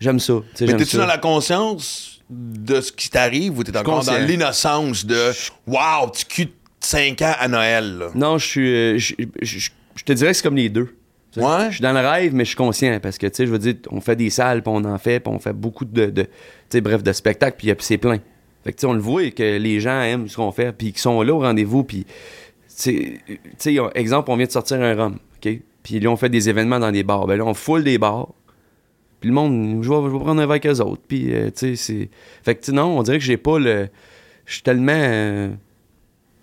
j'aime 0.00 0.18
ça. 0.18 0.34
Mais 0.60 0.76
t'es-tu 0.76 0.96
dans 0.96 1.06
la 1.06 1.18
conscience 1.18 2.20
de 2.28 2.80
ce 2.80 2.92
qui 2.92 3.08
t'arrive 3.10 3.58
ou 3.58 3.64
t'es 3.64 3.76
encore 3.76 3.96
conscient. 3.96 4.12
dans 4.18 4.26
l'innocence 4.26 5.04
de 5.06 5.30
Wow, 5.66 6.10
tu 6.16 6.24
cues 6.26 6.52
5 6.80 7.20
ans 7.22 7.34
à 7.38 7.48
Noël, 7.48 7.98
là? 7.98 8.06
Non, 8.14 8.38
je 8.38 8.46
suis. 8.46 8.74
euh, 8.74 8.98
je, 8.98 9.68
te 10.04 10.12
dirais 10.12 10.30
que 10.30 10.36
c'est 10.36 10.42
comme 10.42 10.56
les 10.56 10.68
deux. 10.68 10.94
Ouais? 11.36 11.66
Je 11.68 11.74
suis 11.74 11.82
dans 11.82 11.92
le 11.92 12.00
rêve, 12.00 12.34
mais 12.34 12.44
je 12.44 12.48
suis 12.50 12.56
conscient 12.56 12.98
parce 13.00 13.16
que, 13.18 13.26
tu 13.28 13.34
sais, 13.36 13.46
je 13.46 13.52
veux 13.52 13.58
dire, 13.58 13.74
on 13.90 14.00
fait 14.00 14.16
des 14.16 14.30
salles, 14.30 14.62
puis 14.62 14.72
on 14.74 14.84
en 14.84 14.98
fait, 14.98 15.20
puis 15.20 15.32
on 15.32 15.38
fait 15.38 15.52
beaucoup 15.52 15.84
de, 15.84 16.06
de 16.06 16.22
tu 16.22 16.28
sais, 16.70 16.80
bref, 16.80 17.02
de 17.04 17.12
spectacles, 17.12 17.56
puis 17.58 17.70
euh, 17.70 17.74
puis 17.76 17.86
c'est 17.86 17.98
plein. 17.98 18.18
Fait 18.64 18.72
que, 18.72 18.76
tu 18.78 18.80
sais, 18.82 18.86
on 18.86 18.92
le 18.94 19.00
voit 19.00 19.30
que 19.30 19.56
les 19.58 19.80
gens 19.80 20.00
aiment 20.02 20.28
ce 20.28 20.36
qu'on 20.36 20.50
fait, 20.52 20.72
puis 20.72 20.92
qu'ils 20.92 21.00
sont 21.00 21.22
là 21.22 21.32
au 21.32 21.38
rendez-vous, 21.40 21.84
puis, 21.84 22.04
tu 22.80 23.20
sais, 23.58 23.76
exemple, 23.94 24.30
on 24.30 24.36
vient 24.36 24.46
de 24.46 24.50
sortir 24.50 24.80
un 24.80 24.94
rhum, 24.94 25.18
OK? 25.36 25.60
Puis 25.82 26.00
là, 26.00 26.10
on 26.10 26.16
fait 26.16 26.28
des 26.28 26.48
événements 26.48 26.78
dans 26.78 26.92
des 26.92 27.02
bars. 27.02 27.26
Ben 27.26 27.36
là, 27.36 27.44
on 27.44 27.54
foule 27.54 27.84
des 27.84 27.98
bars. 27.98 28.28
Puis 29.20 29.28
le 29.28 29.34
monde, 29.34 29.82
je 29.82 29.88
vais, 29.88 30.18
prendre 30.18 30.30
un 30.40 30.46
verre 30.46 30.50
avec 30.50 30.66
eux 30.66 30.80
autres. 30.80 31.02
Puis, 31.06 31.34
euh, 31.34 31.50
tu 31.50 31.76
sais, 31.76 31.76
c'est. 31.76 32.10
Fait 32.42 32.54
que, 32.54 32.70
non, 32.72 32.98
on 32.98 33.02
dirait 33.02 33.18
que 33.18 33.24
j'ai 33.24 33.36
pas 33.36 33.58
le. 33.58 33.88
Je 34.46 34.54
suis 34.54 34.62
tellement. 34.62 34.92
euh, 34.92 35.50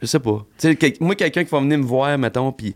je 0.02 0.06
sais 0.06 0.20
pas. 0.20 0.46
Tu 0.60 0.78
sais, 0.80 0.94
moi, 1.00 1.16
quelqu'un 1.16 1.44
qui 1.44 1.50
va 1.50 1.60
venir 1.60 1.80
me 1.80 1.84
voir, 1.84 2.18
mettons, 2.18 2.52
puis. 2.52 2.76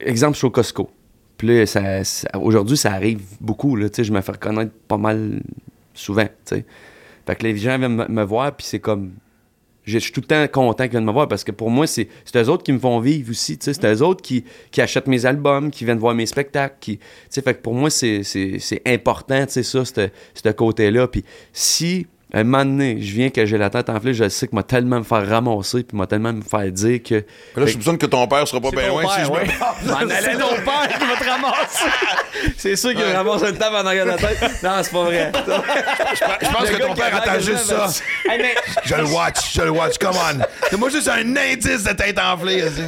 Exemple, 0.00 0.34
je 0.34 0.38
suis 0.38 0.46
au 0.46 0.50
Costco. 0.50 0.90
Puis 1.36 1.48
là, 1.48 1.66
ça, 1.66 2.02
aujourd'hui, 2.38 2.76
ça 2.76 2.92
arrive 2.92 3.22
beaucoup, 3.40 3.74
là. 3.74 3.88
Tu 3.88 3.96
sais, 3.96 4.04
je 4.04 4.12
me 4.12 4.20
fais 4.20 4.32
reconnaître 4.32 4.72
pas 4.86 4.96
mal 4.96 5.42
souvent, 5.92 6.24
tu 6.24 6.56
sais. 6.56 6.64
Fait 7.26 7.36
que 7.36 7.42
les 7.44 7.56
gens 7.56 7.78
viennent 7.78 8.06
me 8.08 8.22
voir, 8.22 8.54
puis 8.54 8.66
c'est 8.66 8.80
comme. 8.80 9.12
Je 9.84 9.98
suis 9.98 10.12
tout 10.12 10.20
le 10.20 10.26
temps 10.26 10.46
content 10.48 10.84
qu'ils 10.84 10.92
viennent 10.92 11.04
me 11.04 11.12
voir 11.12 11.28
parce 11.28 11.44
que 11.44 11.52
pour 11.52 11.70
moi, 11.70 11.86
c'est 11.86 12.08
eux 12.34 12.48
autres 12.48 12.62
qui 12.62 12.72
me 12.72 12.78
font 12.78 13.00
vivre 13.00 13.30
aussi. 13.30 13.58
C'est 13.60 13.84
eux 13.84 14.02
autres 14.02 14.22
qui, 14.22 14.44
achètent 14.78 15.06
mes 15.06 15.26
albums, 15.26 15.70
qui 15.70 15.84
viennent 15.84 15.98
voir 15.98 16.14
mes 16.14 16.26
spectacles. 16.26 16.76
Qui, 16.80 16.98
fait 17.30 17.54
que 17.54 17.60
pour 17.60 17.74
moi, 17.74 17.90
c'est 17.90 18.82
important, 18.86 19.44
ça, 19.48 19.62
ce 19.84 20.50
côté-là. 20.52 21.08
Puis 21.08 21.24
si, 21.52 22.06
un 22.40 22.44
moment 22.44 22.64
donné, 22.64 22.98
je 23.00 23.12
viens 23.14 23.30
que 23.30 23.46
j'ai 23.46 23.58
la 23.58 23.70
tête 23.70 23.88
enflée, 23.88 24.14
je 24.14 24.28
sais 24.28 24.48
que 24.48 24.54
m'a 24.54 24.62
tellement 24.62 24.98
me 24.98 25.04
faire 25.04 25.28
ramasser, 25.28 25.82
puis 25.84 25.96
m'a 25.96 26.06
tellement 26.06 26.32
me 26.32 26.42
faire 26.42 26.70
dire 26.72 27.02
que. 27.02 27.14
Là, 27.14 27.66
je 27.66 27.72
soupçonne 27.72 27.98
que 27.98 28.06
ton 28.06 28.26
père 28.26 28.46
sera 28.48 28.60
pas 28.60 28.70
C'est 28.70 28.76
bien 28.76 28.88
loin 28.88 29.04
si 29.08 29.24
je 29.24 29.30
ouais. 29.30 29.44
me 29.44 30.10
C'est 30.20 30.38
ton 30.38 30.54
père 30.64 30.88
qui 30.98 31.06
va 31.06 31.16
te 31.16 31.30
ramasser. 31.30 31.84
C'est 32.58 32.76
sûr 32.76 32.90
qu'il 32.90 33.00
me 33.04 33.12
ramasse 33.14 33.42
une 33.48 33.56
table 33.56 33.76
en 33.76 33.86
arrière 33.86 34.04
de 34.04 34.10
la 34.10 34.16
tête. 34.16 34.62
Non, 34.62 34.70
c'est 34.82 34.92
pas 34.92 35.04
vrai. 35.04 35.32
Je 36.14 36.46
pense 36.48 36.68
Le 36.70 36.76
que 36.76 36.82
ton 36.82 36.94
père 36.94 37.14
a 37.14 37.18
attend 37.20 37.40
juste 37.40 37.64
ça. 37.64 37.86
Hey, 38.28 38.38
mais- 38.38 38.54
Je 38.84 38.94
le 38.96 39.04
watch, 39.04 39.54
je 39.54 39.62
le 39.62 39.70
watch, 39.70 39.96
come 39.98 40.16
on. 40.16 40.38
Donne-moi 40.70 40.90
juste 40.90 41.08
un 41.08 41.36
indice 41.36 41.84
de 41.84 41.92
tête 41.92 42.18
enflée. 42.18 42.64
Oui, 42.64 42.84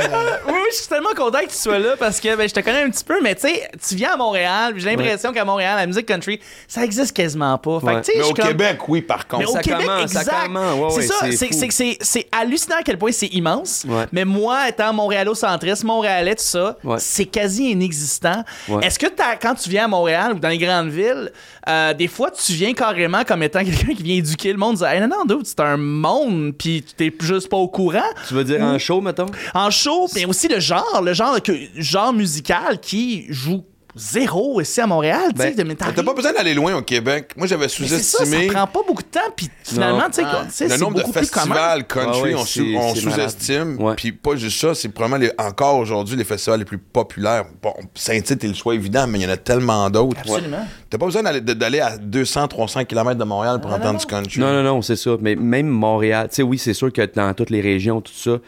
oui, 0.48 0.54
je 0.72 0.76
suis 0.76 0.88
tellement 0.88 1.14
content 1.16 1.38
que 1.40 1.48
tu 1.50 1.56
sois 1.56 1.78
là 1.78 1.94
parce 1.98 2.20
que 2.20 2.34
ben, 2.36 2.48
je 2.48 2.54
te 2.54 2.60
connais 2.60 2.82
un 2.82 2.90
petit 2.90 3.04
peu, 3.04 3.20
mais 3.22 3.34
tu 3.34 3.42
sais, 3.42 3.68
tu 3.88 3.94
viens 3.94 4.14
à 4.14 4.16
Montréal, 4.16 4.74
j'ai 4.76 4.90
l'impression 4.90 5.32
qu'à 5.32 5.44
Montréal, 5.44 5.76
la 5.78 5.86
musique 5.86 6.06
country, 6.06 6.40
ça 6.68 6.84
existe 6.84 7.16
quasiment 7.16 7.56
pas. 7.58 7.80
Fait 7.80 7.86
que, 7.86 7.92
Ouais. 7.96 8.02
Mais 8.16 8.22
au 8.24 8.34
comme- 8.34 8.48
Québec, 8.48 8.88
oui, 8.88 9.00
par 9.02 9.26
contre. 9.26 9.35
Mais 9.38 9.46
au 9.46 9.52
Ça 9.52 9.60
Québec, 9.60 9.86
commence, 9.86 10.10
ça 10.12 10.20
exact. 10.20 10.42
commence. 10.46 10.96
Ouais, 10.96 11.02
c'est 11.02 11.50
ouais, 11.50 11.70
ça, 11.70 11.96
c'est 12.00 12.28
hallucinant 12.32 12.76
à 12.78 12.82
quel 12.82 12.98
point 12.98 13.12
c'est 13.12 13.26
immense. 13.28 13.84
Ouais. 13.88 14.04
Mais 14.12 14.24
moi, 14.24 14.68
étant 14.68 14.92
montréalo-centriste, 14.92 15.84
montréalais, 15.84 16.34
tout 16.34 16.42
ça, 16.44 16.76
c'est 16.98 17.26
quasi 17.26 17.70
inexistant. 17.70 18.44
Est-ce 18.82 18.98
que 18.98 19.06
t'as- 19.06 19.36
quand 19.36 19.54
tu 19.54 19.68
viens 19.70 19.84
à 19.84 19.88
Montréal 19.88 20.32
ou 20.34 20.38
dans 20.38 20.48
les 20.48 20.58
grandes 20.58 20.88
villes, 20.90 21.30
euh, 21.68 21.94
des 21.94 22.08
fois, 22.08 22.30
tu 22.30 22.52
viens 22.52 22.72
carrément 22.74 23.24
comme 23.24 23.42
étant 23.42 23.60
quelqu'un 23.64 23.94
qui 23.94 24.02
vient 24.02 24.16
éduquer 24.16 24.52
le 24.52 24.58
monde, 24.58 24.76
dire 24.76 24.86
hey, 24.88 25.00
non, 25.00 25.08
non, 25.08 25.24
dude, 25.36 25.46
c'est 25.46 25.60
un 25.60 25.76
monde, 25.76 26.52
puis 26.58 26.84
t'es 26.96 27.12
juste 27.20 27.48
pas 27.48 27.56
au 27.56 27.68
courant. 27.68 28.00
Tu 28.28 28.34
veux 28.34 28.44
dire 28.44 28.60
en 28.62 28.78
show, 28.78 29.00
mettons? 29.00 29.26
En 29.54 29.70
show, 29.70 30.08
mais 30.14 30.24
aussi 30.24 30.48
le 30.48 30.60
genre, 30.60 31.02
le 31.02 31.12
genre, 31.12 31.40
que, 31.42 31.52
genre 31.76 32.12
musical 32.12 32.78
qui 32.80 33.26
joue 33.30 33.64
zéro 33.96 34.60
ici 34.60 34.80
à 34.80 34.86
Montréal. 34.86 35.32
tu 35.34 35.40
sais, 35.42 35.50
Ben, 35.52 35.56
de- 35.56 35.62
mais 35.68 35.74
T'as 35.74 35.92
pas 36.02 36.14
besoin 36.14 36.32
d'aller 36.32 36.54
loin 36.54 36.74
au 36.76 36.82
Québec. 36.82 37.32
Moi, 37.36 37.46
j'avais 37.46 37.68
c'est 37.68 37.86
ça, 37.88 37.98
ça 37.98 38.24
sous-estimé 38.24 38.46
prend 38.48 38.66
pas 38.66 38.80
beaucoup 38.86 39.02
de 39.02 39.08
temps, 39.08 39.20
puis 39.34 39.48
finalement, 39.64 39.98
Non. 39.98 40.04
tu 40.12 40.22
sais, 40.22 40.22
tu 40.22 40.64
le 40.64 40.68
c'est 40.70 40.78
nombre 40.78 40.96
de 40.96 41.00
beaucoup 41.02 41.12
plus 41.18 41.30
commun. 41.30 41.44
festivals 41.54 41.86
country, 41.86 42.20
Ouais, 42.22 42.34
ouais, 42.34 42.76
on, 42.78 42.94
sous-estime. 42.94 43.80
Ouais. 43.82 43.94
Puis 43.96 44.12
pas 44.12 44.36
juste 44.36 44.60
ça, 44.60 44.74
c'est 44.74 44.88
probablement 44.90 45.24
les- 45.24 45.32
encore 45.44 45.76
aujourd'hui 45.76 46.16
les 46.16 46.24
festivals 46.24 46.58
les 46.58 46.64
plus 46.64 46.78
populaires. 46.78 47.44
Bon, 47.62 47.72
Saint-Tite 47.94 48.44
est 48.44 48.48
le 48.48 48.54
choix 48.54 48.74
évident, 48.74 49.06
mais 49.06 49.18
il 49.20 49.22
y 49.22 49.26
en 49.26 49.30
a 49.30 49.36
tellement 49.36 49.88
d'autres. 49.90 50.20
Absolument. 50.20 50.66
T'as 50.90 50.98
pas 50.98 51.06
besoin 51.06 51.22
d'aller, 51.22 51.80
à 51.80 51.96
200-300 51.96 52.84
km 52.84 53.18
de 53.18 53.24
Montréal 53.24 53.60
pour 53.60 53.70
Ah, 53.72 53.76
entendre 53.76 53.92
non, 53.94 53.98
du 53.98 54.06
country. 54.06 54.40
Non, 54.40 54.52
non, 54.52 54.62
non, 54.62 54.82
c'est 54.82 54.96
ça. 54.96 55.16
Mais 55.20 55.34
même 55.34 55.68
Montréal, 55.68 56.28
tu 56.28 56.36
sais, 56.36 56.42
oui, 56.42 56.58
c'est 56.58 56.74
sûr 56.74 56.92
que 56.92 57.02
dans 57.14 57.32
toutes 57.34 57.50
les 57.50 57.60
régions, 57.60 58.00
tout 58.00 58.12
ça, 58.14 58.38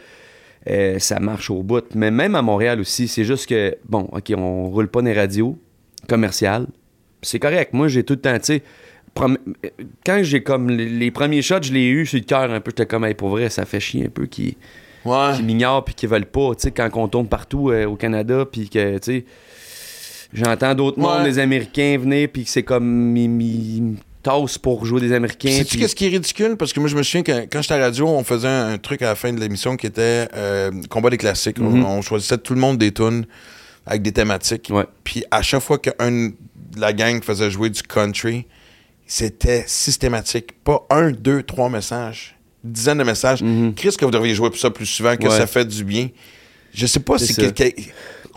euh, 0.69 0.99
ça 0.99 1.19
marche 1.19 1.49
au 1.49 1.63
bout. 1.63 1.83
Mais 1.95 2.11
même 2.11 2.35
à 2.35 2.41
Montréal 2.41 2.79
aussi, 2.79 3.07
c'est 3.07 3.23
juste 3.25 3.47
que, 3.47 3.75
bon, 3.87 4.07
OK, 4.11 4.31
on 4.37 4.69
roule 4.69 4.87
pas 4.87 5.01
des 5.01 5.13
radios 5.13 5.57
commerciales. 6.07 6.67
C'est 7.21 7.39
correct. 7.39 7.73
Moi, 7.73 7.87
j'ai 7.87 8.03
tout 8.03 8.13
le 8.13 8.21
temps, 8.21 8.37
tu 8.37 8.43
sais, 8.45 8.63
quand 10.05 10.19
j'ai 10.23 10.43
comme 10.43 10.69
les, 10.69 10.85
les 10.87 11.11
premiers 11.11 11.41
shots, 11.41 11.63
je 11.63 11.73
l'ai 11.73 11.87
eu 11.87 12.05
sur 12.05 12.19
le 12.19 12.25
cœur 12.25 12.51
un 12.51 12.59
peu. 12.61 12.71
J'étais 12.71 12.85
comme, 12.85 13.05
hey, 13.05 13.13
pour 13.13 13.29
vrai, 13.29 13.49
ça 13.49 13.65
fait 13.65 13.79
chier 13.79 14.05
un 14.05 14.09
peu 14.09 14.25
qui 14.25 14.57
Ouais. 15.05 15.31
qui 15.35 15.43
m'ignorent 15.43 15.85
puis 15.85 15.95
qui 15.95 16.07
veulent 16.07 16.25
pas. 16.25 16.53
Tu 16.55 16.63
sais, 16.63 16.71
quand 16.71 16.89
on 16.95 17.07
tourne 17.07 17.27
partout 17.27 17.69
euh, 17.71 17.85
au 17.85 17.95
Canada, 17.95 18.45
puis 18.49 18.69
que, 18.69 18.97
tu 18.97 19.19
sais, 19.19 19.25
j'entends 20.33 20.75
d'autres 20.75 20.97
Ouais. 20.99 21.03
mondes, 21.05 21.23
des 21.23 21.39
Américains 21.39 21.97
venir, 21.97 22.27
puis 22.31 22.43
que 22.43 22.49
c'est 22.49 22.63
comme, 22.63 23.15
ils, 23.15 23.41
ils 23.41 23.93
me 24.19 24.23
tassent 24.23 24.57
pour 24.57 24.85
jouer 24.85 25.01
des 25.01 25.13
Américains. 25.13 25.49
Sais-tu 25.49 25.71
puis- 25.71 25.79
qu'est-ce 25.79 25.95
qui 25.95 26.05
est 26.05 26.09
ridicule? 26.09 26.55
Parce 26.57 26.73
que 26.73 26.79
moi, 26.79 26.89
je 26.89 26.95
me 26.95 27.03
souviens 27.03 27.23
que 27.23 27.45
quand 27.45 27.61
j'étais 27.61 27.73
à 27.75 27.77
la 27.79 27.85
radio, 27.85 28.07
on 28.07 28.23
faisait 28.23 28.47
un, 28.47 28.69
un 28.73 28.77
truc 28.77 29.01
à 29.01 29.05
la 29.05 29.15
fin 29.15 29.31
de 29.33 29.39
l'émission 29.39 29.77
qui 29.77 29.87
était 29.87 30.27
euh, 30.35 30.71
combat 30.89 31.09
des 31.09 31.17
classiques. 31.17 31.57
On- 31.59 31.69
Mhm. 31.69 31.85
on, 31.85 32.01
choisissait 32.01 32.37
tout 32.37 32.53
le 32.53 32.59
monde 32.59 32.77
des 32.77 32.91
tunes 32.93 33.25
avec 33.85 34.01
des 34.01 34.11
thématiques. 34.11 34.67
Ouais. 34.71 34.85
Puis 35.03 35.23
à 35.31 35.41
chaque 35.41 35.61
fois 35.61 35.77
qu'un 35.77 36.11
de 36.11 36.33
la 36.79 36.93
gang 36.93 37.23
faisait 37.23 37.49
jouer 37.49 37.69
du 37.69 37.81
country, 37.81 38.45
c'était 39.07 39.63
systématique. 39.67 40.61
Pas 40.63 40.85
un, 40.89 41.11
deux, 41.11 41.41
trois 41.43 41.69
messages. 41.69 42.35
Dizaines 42.63 42.97
de 42.99 43.03
messages. 43.03 43.41
Mhm. 43.41 43.73
Chris, 43.73 43.95
que 43.97 44.05
vous 44.05 44.11
devriez 44.11 44.35
jouer 44.35 44.49
ça 44.55 44.69
plus 44.69 44.85
souvent, 44.85 45.15
que 45.15 45.23
Ouais. 45.27 45.37
ça 45.37 45.47
fait 45.47 45.65
du 45.65 45.83
bien. 45.83 46.09
Je 46.73 46.85
sais 46.85 46.99
pas 46.99 47.17
si 47.17 47.33
quelqu'un. 47.33 47.69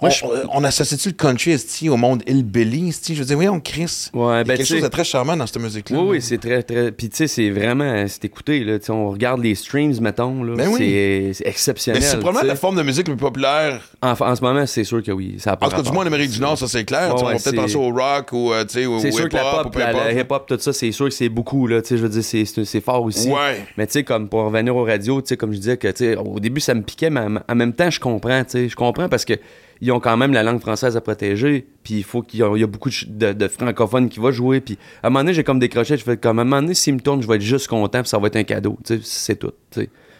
Moi, 0.03 0.11
On, 0.23 0.35
je- 0.37 0.43
on 0.53 0.65
associe-tu 0.65 1.09
le 1.11 1.15
country 1.15 1.57
au 1.89 1.97
monde 1.97 2.23
hillbilly? 2.27 2.93
Je 3.09 3.15
veux 3.15 3.25
dire, 3.25 3.39
oui, 3.39 3.49
on 3.49 3.61
Chris. 3.61 4.09
Ouais, 4.13 4.21
Il 4.23 4.37
y 4.37 4.41
a 4.41 4.45
ben, 4.45 4.57
quelque 4.57 4.67
chose 4.67 4.83
de 4.83 4.89
très 4.89 5.05
charmant 5.05 5.37
dans 5.37 5.47
cette 5.47 5.61
musique-là. 5.63 5.99
Oui, 5.99 6.05
oui, 6.17 6.23
c'est 6.23 6.39
très, 6.39 6.63
très. 6.63 6.91
Puis, 6.93 7.09
tu 7.09 7.17
sais, 7.19 7.27
c'est 7.29 7.51
vraiment. 7.51 8.05
C'est 8.09 8.25
écouté, 8.25 8.65
là. 8.65 8.79
Tu 8.79 8.87
sais, 8.87 8.93
on 8.93 9.11
regarde 9.11 9.41
les 9.43 9.55
streams, 9.55 9.95
mettons, 10.01 10.43
là. 10.43 10.55
Ben 10.57 10.69
oui. 10.69 11.33
c'est- 11.35 11.47
exceptionnel. 11.47 12.03
c'est 12.03 12.19
probablement 12.19 12.47
la 12.47 12.57
forme 12.57 12.77
de 12.77 12.83
musique 12.83 13.07
la 13.09 13.15
plus 13.15 13.21
populaire 13.21 13.81
En, 14.03 14.13
en 14.19 14.35
ce 14.37 14.41
moment, 14.43 14.67
c'est 14.67 14.85
sûr 14.85 15.03
que 15.03 15.13
oui. 15.13 15.37
Ça 15.39 15.57
En 15.61 15.69
tout 15.69 15.77
cas, 15.77 15.83
du 15.83 15.93
moins 15.93 16.05
en 16.05 16.07
Amérique 16.09 16.31
du 16.31 16.41
Nord, 16.41 16.59
ça 16.59 16.67
c'est 16.69 16.85
clair. 16.85 17.15
Ouais, 17.15 17.23
on 17.23 17.27
peut-être 17.39 17.55
penser 17.55 17.77
au 17.77 17.91
rock 17.91 18.31
ou, 18.33 18.53
euh, 18.53 18.65
tu 18.65 18.75
sais, 18.81 18.87
au 18.87 18.99
C'est 18.99 19.13
sûr 19.13 19.29
que 19.29 19.37
la 19.37 19.43
hip-hop 19.43 19.63
pop, 19.73 19.77
la, 19.77 20.13
hip-hop, 20.13 20.47
tout 20.49 20.59
ça, 20.59 20.73
c'est 20.73 20.91
sûr 20.93 21.07
que 21.07 21.15
c'est 21.15 21.29
beaucoup, 21.29 21.67
là. 21.67 21.81
Tu 21.83 21.89
sais, 21.89 21.97
je 21.97 22.03
veux 22.03 22.09
dire, 22.09 22.25
c'est- 22.25 22.81
fort 22.81 23.03
aussi. 23.05 23.29
Ouais. 23.29 23.65
Mais 23.77 23.87
tu 23.87 23.93
sais, 23.93 24.03
comme 24.05 24.29
pour 24.29 24.45
revenir 24.45 24.75
aux 24.75 24.85
radios, 24.85 25.21
tu 25.23 25.29
sais, 25.29 25.37
comme 25.37 25.53
je 25.53 25.59
disais, 25.59 25.77
que 25.77 25.89
tu 25.89 25.99
sais, 26.05 26.17
au 26.17 26.41
début, 26.41 26.61
ça 26.61 26.75
me 26.75 26.83
piquait, 26.83 27.11
mais 27.11 27.21
en- 27.21 27.37
en 27.49 27.55
même 27.55 27.73
temps, 27.73 27.91
je 27.91 28.01
comprends, 28.01 28.43
tu 28.45 28.51
sais. 28.51 28.69
Je 28.69 28.75
comprends 28.77 29.09
parce 29.09 29.25
que 29.25 29.35
ils 29.83 29.93
ont 29.93 30.01
quand 30.01 30.17
même 30.17 30.33
la 30.33 30.43
langue 30.43 30.61
française 30.61 30.97
à 30.97 31.01
protéger, 31.03 31.67
puis 31.83 31.95
il 31.95 32.05
faut 32.05 32.23
qu'il 32.23 32.41
y, 32.41 32.43
a- 32.43 32.67
beaucoup 32.67 32.89
de, 32.89 33.33
de- 33.33 33.49
francophones 33.49 34.09
qui 34.09 34.21
vont 34.21 34.31
jouer, 34.31 34.61
puis 34.61 34.79
à 35.03 35.09
un 35.09 35.11
moment 35.11 35.21
donné, 35.21 35.35
j'ai 35.35 35.45
comme 35.45 35.59
décroché, 35.59 35.97
je 35.99 36.05
fais 36.05 36.17
comme, 36.17 36.39
à 36.39 36.43
un 36.43 36.45
moment 36.45 36.63
donné, 36.63 36.73
s'ils 36.75 36.95
me 36.95 37.01
tournent, 37.01 37.21
je 37.21 37.27
vais 37.29 37.35
être 37.37 37.43
juste 37.43 37.67
content, 37.69 38.01
puis 38.01 38.09
ça 38.09 38.19
va 38.19 38.29
être 38.29 38.37
un 38.37 38.45
cadeau, 38.45 38.79
c'est 39.03 39.39
tout. 39.39 39.53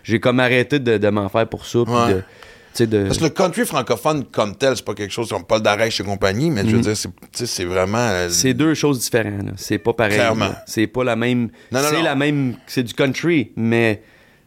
J'ai 0.05 0.19
comme 0.21 0.41
arrêté 0.41 0.79
de, 0.81 0.99
de 0.99 1.09
m'en 1.09 1.29
faire 1.29 1.49
pour 1.49 1.65
ça, 1.65 1.79
puis 1.85 1.95
Ouais. 1.95 2.87
de. 2.87 3.05
Parce 3.05 3.19
que 3.19 3.25
le 3.25 3.31
country 3.31 3.65
francophone 3.67 4.25
comme 4.33 4.57
tel, 4.57 4.75
c'est 4.77 4.85
pas 4.85 4.95
quelque 4.95 5.13
chose 5.13 5.29
comme 5.29 5.45
Paul 5.45 5.61
Darèche 5.63 6.01
et 6.01 6.05
compagnie, 6.05 6.51
mais 6.51 6.63
je 6.67 6.75
veux 6.75 6.81
dire, 6.83 6.97
c'est, 7.33 7.65
vraiment. 7.65 7.99
euh. 7.99 8.29
C'est 8.31 8.55
deux 8.55 8.73
choses 8.75 8.99
différentes. 8.99 9.51
C'est 9.57 9.77
pas 9.79 9.93
pareil. 9.93 10.15
Clairement. 10.17 10.53
C'est 10.67 10.87
pas 10.87 11.05
la 11.05 11.15
même. 11.15 11.51
C'est 11.71 12.03
la 12.03 12.15
même. 12.15 12.55
C'est 12.67 12.83
du 12.83 12.95
country, 12.95 13.53
mais 13.57 14.03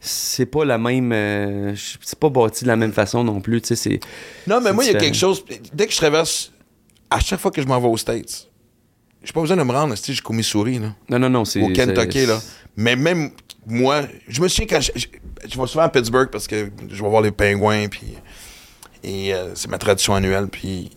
c'est 0.05 0.45
pas 0.45 0.63
la 0.65 0.77
même. 0.77 1.11
euh, 1.11 1.73
c'est 2.01 2.19
pas 2.19 2.29
bâti 2.29 2.63
de 2.63 2.69
la 2.69 2.75
même 2.75 2.93
façon 2.93 3.23
non 3.23 3.41
plus. 3.41 3.61
Tu 3.61 3.69
sais, 3.69 3.75
c'est. 3.75 3.99
Non, 4.47 4.61
mais 4.61 4.71
moi, 4.73 4.83
il 4.83 4.91
y 4.91 4.95
a 4.95 4.99
quelque 4.99 5.17
chose. 5.17 5.43
Dès 5.73 5.87
que 5.87 5.91
je 5.91 5.97
traverse, 5.97 6.51
à 7.09 7.19
chaque 7.19 7.39
fois 7.39 7.51
que 7.51 7.61
je 7.61 7.67
m'en 7.67 7.79
vais 7.79 7.87
aux 7.87 7.97
States, 7.97 8.47
j'ai 9.23 9.33
pas 9.33 9.41
besoin 9.41 9.57
de 9.57 9.63
me 9.63 9.71
rendre, 9.71 9.95
si 9.95 10.11
jusqu'au 10.11 10.33
Missouri, 10.33 10.79
là, 10.79 10.93
Non, 11.09 11.19
non, 11.19 11.29
non. 11.29 11.45
C'est. 11.45 11.61
au 11.61 11.69
Kentucky, 11.69 12.25
là. 12.25 12.39
Mais 12.77 12.95
même 12.95 13.31
moi, 13.65 14.01
je 14.27 14.41
me 14.41 14.47
souviens 14.47 14.67
quand 14.67 14.81
je, 14.81 14.91
je, 14.95 15.07
je 15.49 15.59
vais 15.59 15.67
souvent 15.67 15.83
à 15.85 15.89
Pittsburgh 15.89 16.29
parce 16.29 16.47
que 16.47 16.69
je 16.89 17.01
vais 17.03 17.09
voir 17.09 17.21
les 17.21 17.31
pingouins, 17.31 17.87
puis. 17.87 18.15
Et 19.03 19.33
euh, 19.33 19.53
c'est 19.55 19.69
ma 19.69 19.77
tradition 19.77 20.13
annuelle, 20.15 20.47
puis. 20.47 20.91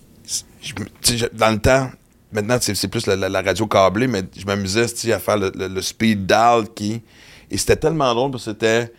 je 0.63 1.27
dans 1.33 1.51
le 1.51 1.59
temps, 1.59 1.91
maintenant, 2.33 2.59
c'est 2.61 2.89
plus 2.89 3.07
la, 3.07 3.17
la- 3.17 3.29
la 3.29 3.43
radio 3.43 3.67
câblée, 3.67 4.07
mais 4.07 4.23
je 4.37 4.45
m'amusais 4.45 4.87
à 5.13 5.19
faire 5.19 5.39
le, 5.39 5.51
le- 5.55 5.69
le 5.69 5.83
speed 5.83 6.27
dial 6.27 6.65
qui. 6.75 7.01
Et 7.51 7.57
c'était 7.59 7.77
tellement 7.77 8.15
drôle 8.15 8.31
parce 8.31 8.45
que 8.45 8.51
c'était. 8.51 8.93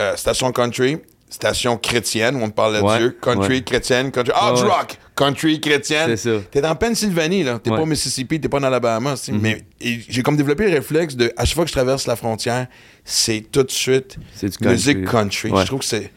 euh, 0.00 0.16
station 0.16 0.52
country, 0.52 0.98
station 1.28 1.76
chrétienne 1.76 2.36
où 2.36 2.42
on 2.44 2.50
parlait 2.50 2.80
Ouais, 2.80 2.94
de 2.94 2.98
Dieu, 2.98 3.18
country, 3.20 3.54
ouais. 3.56 3.62
chrétienne, 3.64 4.10
country, 4.12 4.32
hard 4.34 4.58
ouais. 4.58 4.62
rock, 4.68 4.96
country, 5.16 5.60
chrétienne. 5.60 6.16
C'est 6.16 6.38
ça. 6.38 6.44
T'es 6.50 6.60
dans 6.60 6.74
Pennsylvanie, 6.76 7.42
là. 7.42 7.58
T'es 7.58 7.70
Ouais. 7.70 7.76
pas 7.76 7.82
au 7.82 7.86
Mississippi, 7.86 8.40
t'es 8.40 8.48
pas 8.48 8.58
en 8.58 8.62
Alabama. 8.62 9.16
sais. 9.16 9.32
Mais 9.32 9.64
j'ai 9.80 10.22
comme 10.22 10.36
développé 10.36 10.68
le 10.68 10.74
réflexe 10.76 11.16
de, 11.16 11.32
à 11.36 11.44
chaque 11.44 11.54
fois 11.56 11.64
que 11.64 11.70
je 11.70 11.74
traverse 11.74 12.06
la 12.06 12.16
frontière, 12.16 12.66
c'est 13.04 13.44
tout 13.50 13.62
de 13.62 13.70
suite 13.70 14.16
country. 14.40 14.68
musique 14.68 15.04
country. 15.06 15.50
Je 15.56 15.66
trouve 15.66 15.80
que 15.80 15.84
c'est. 15.84 16.12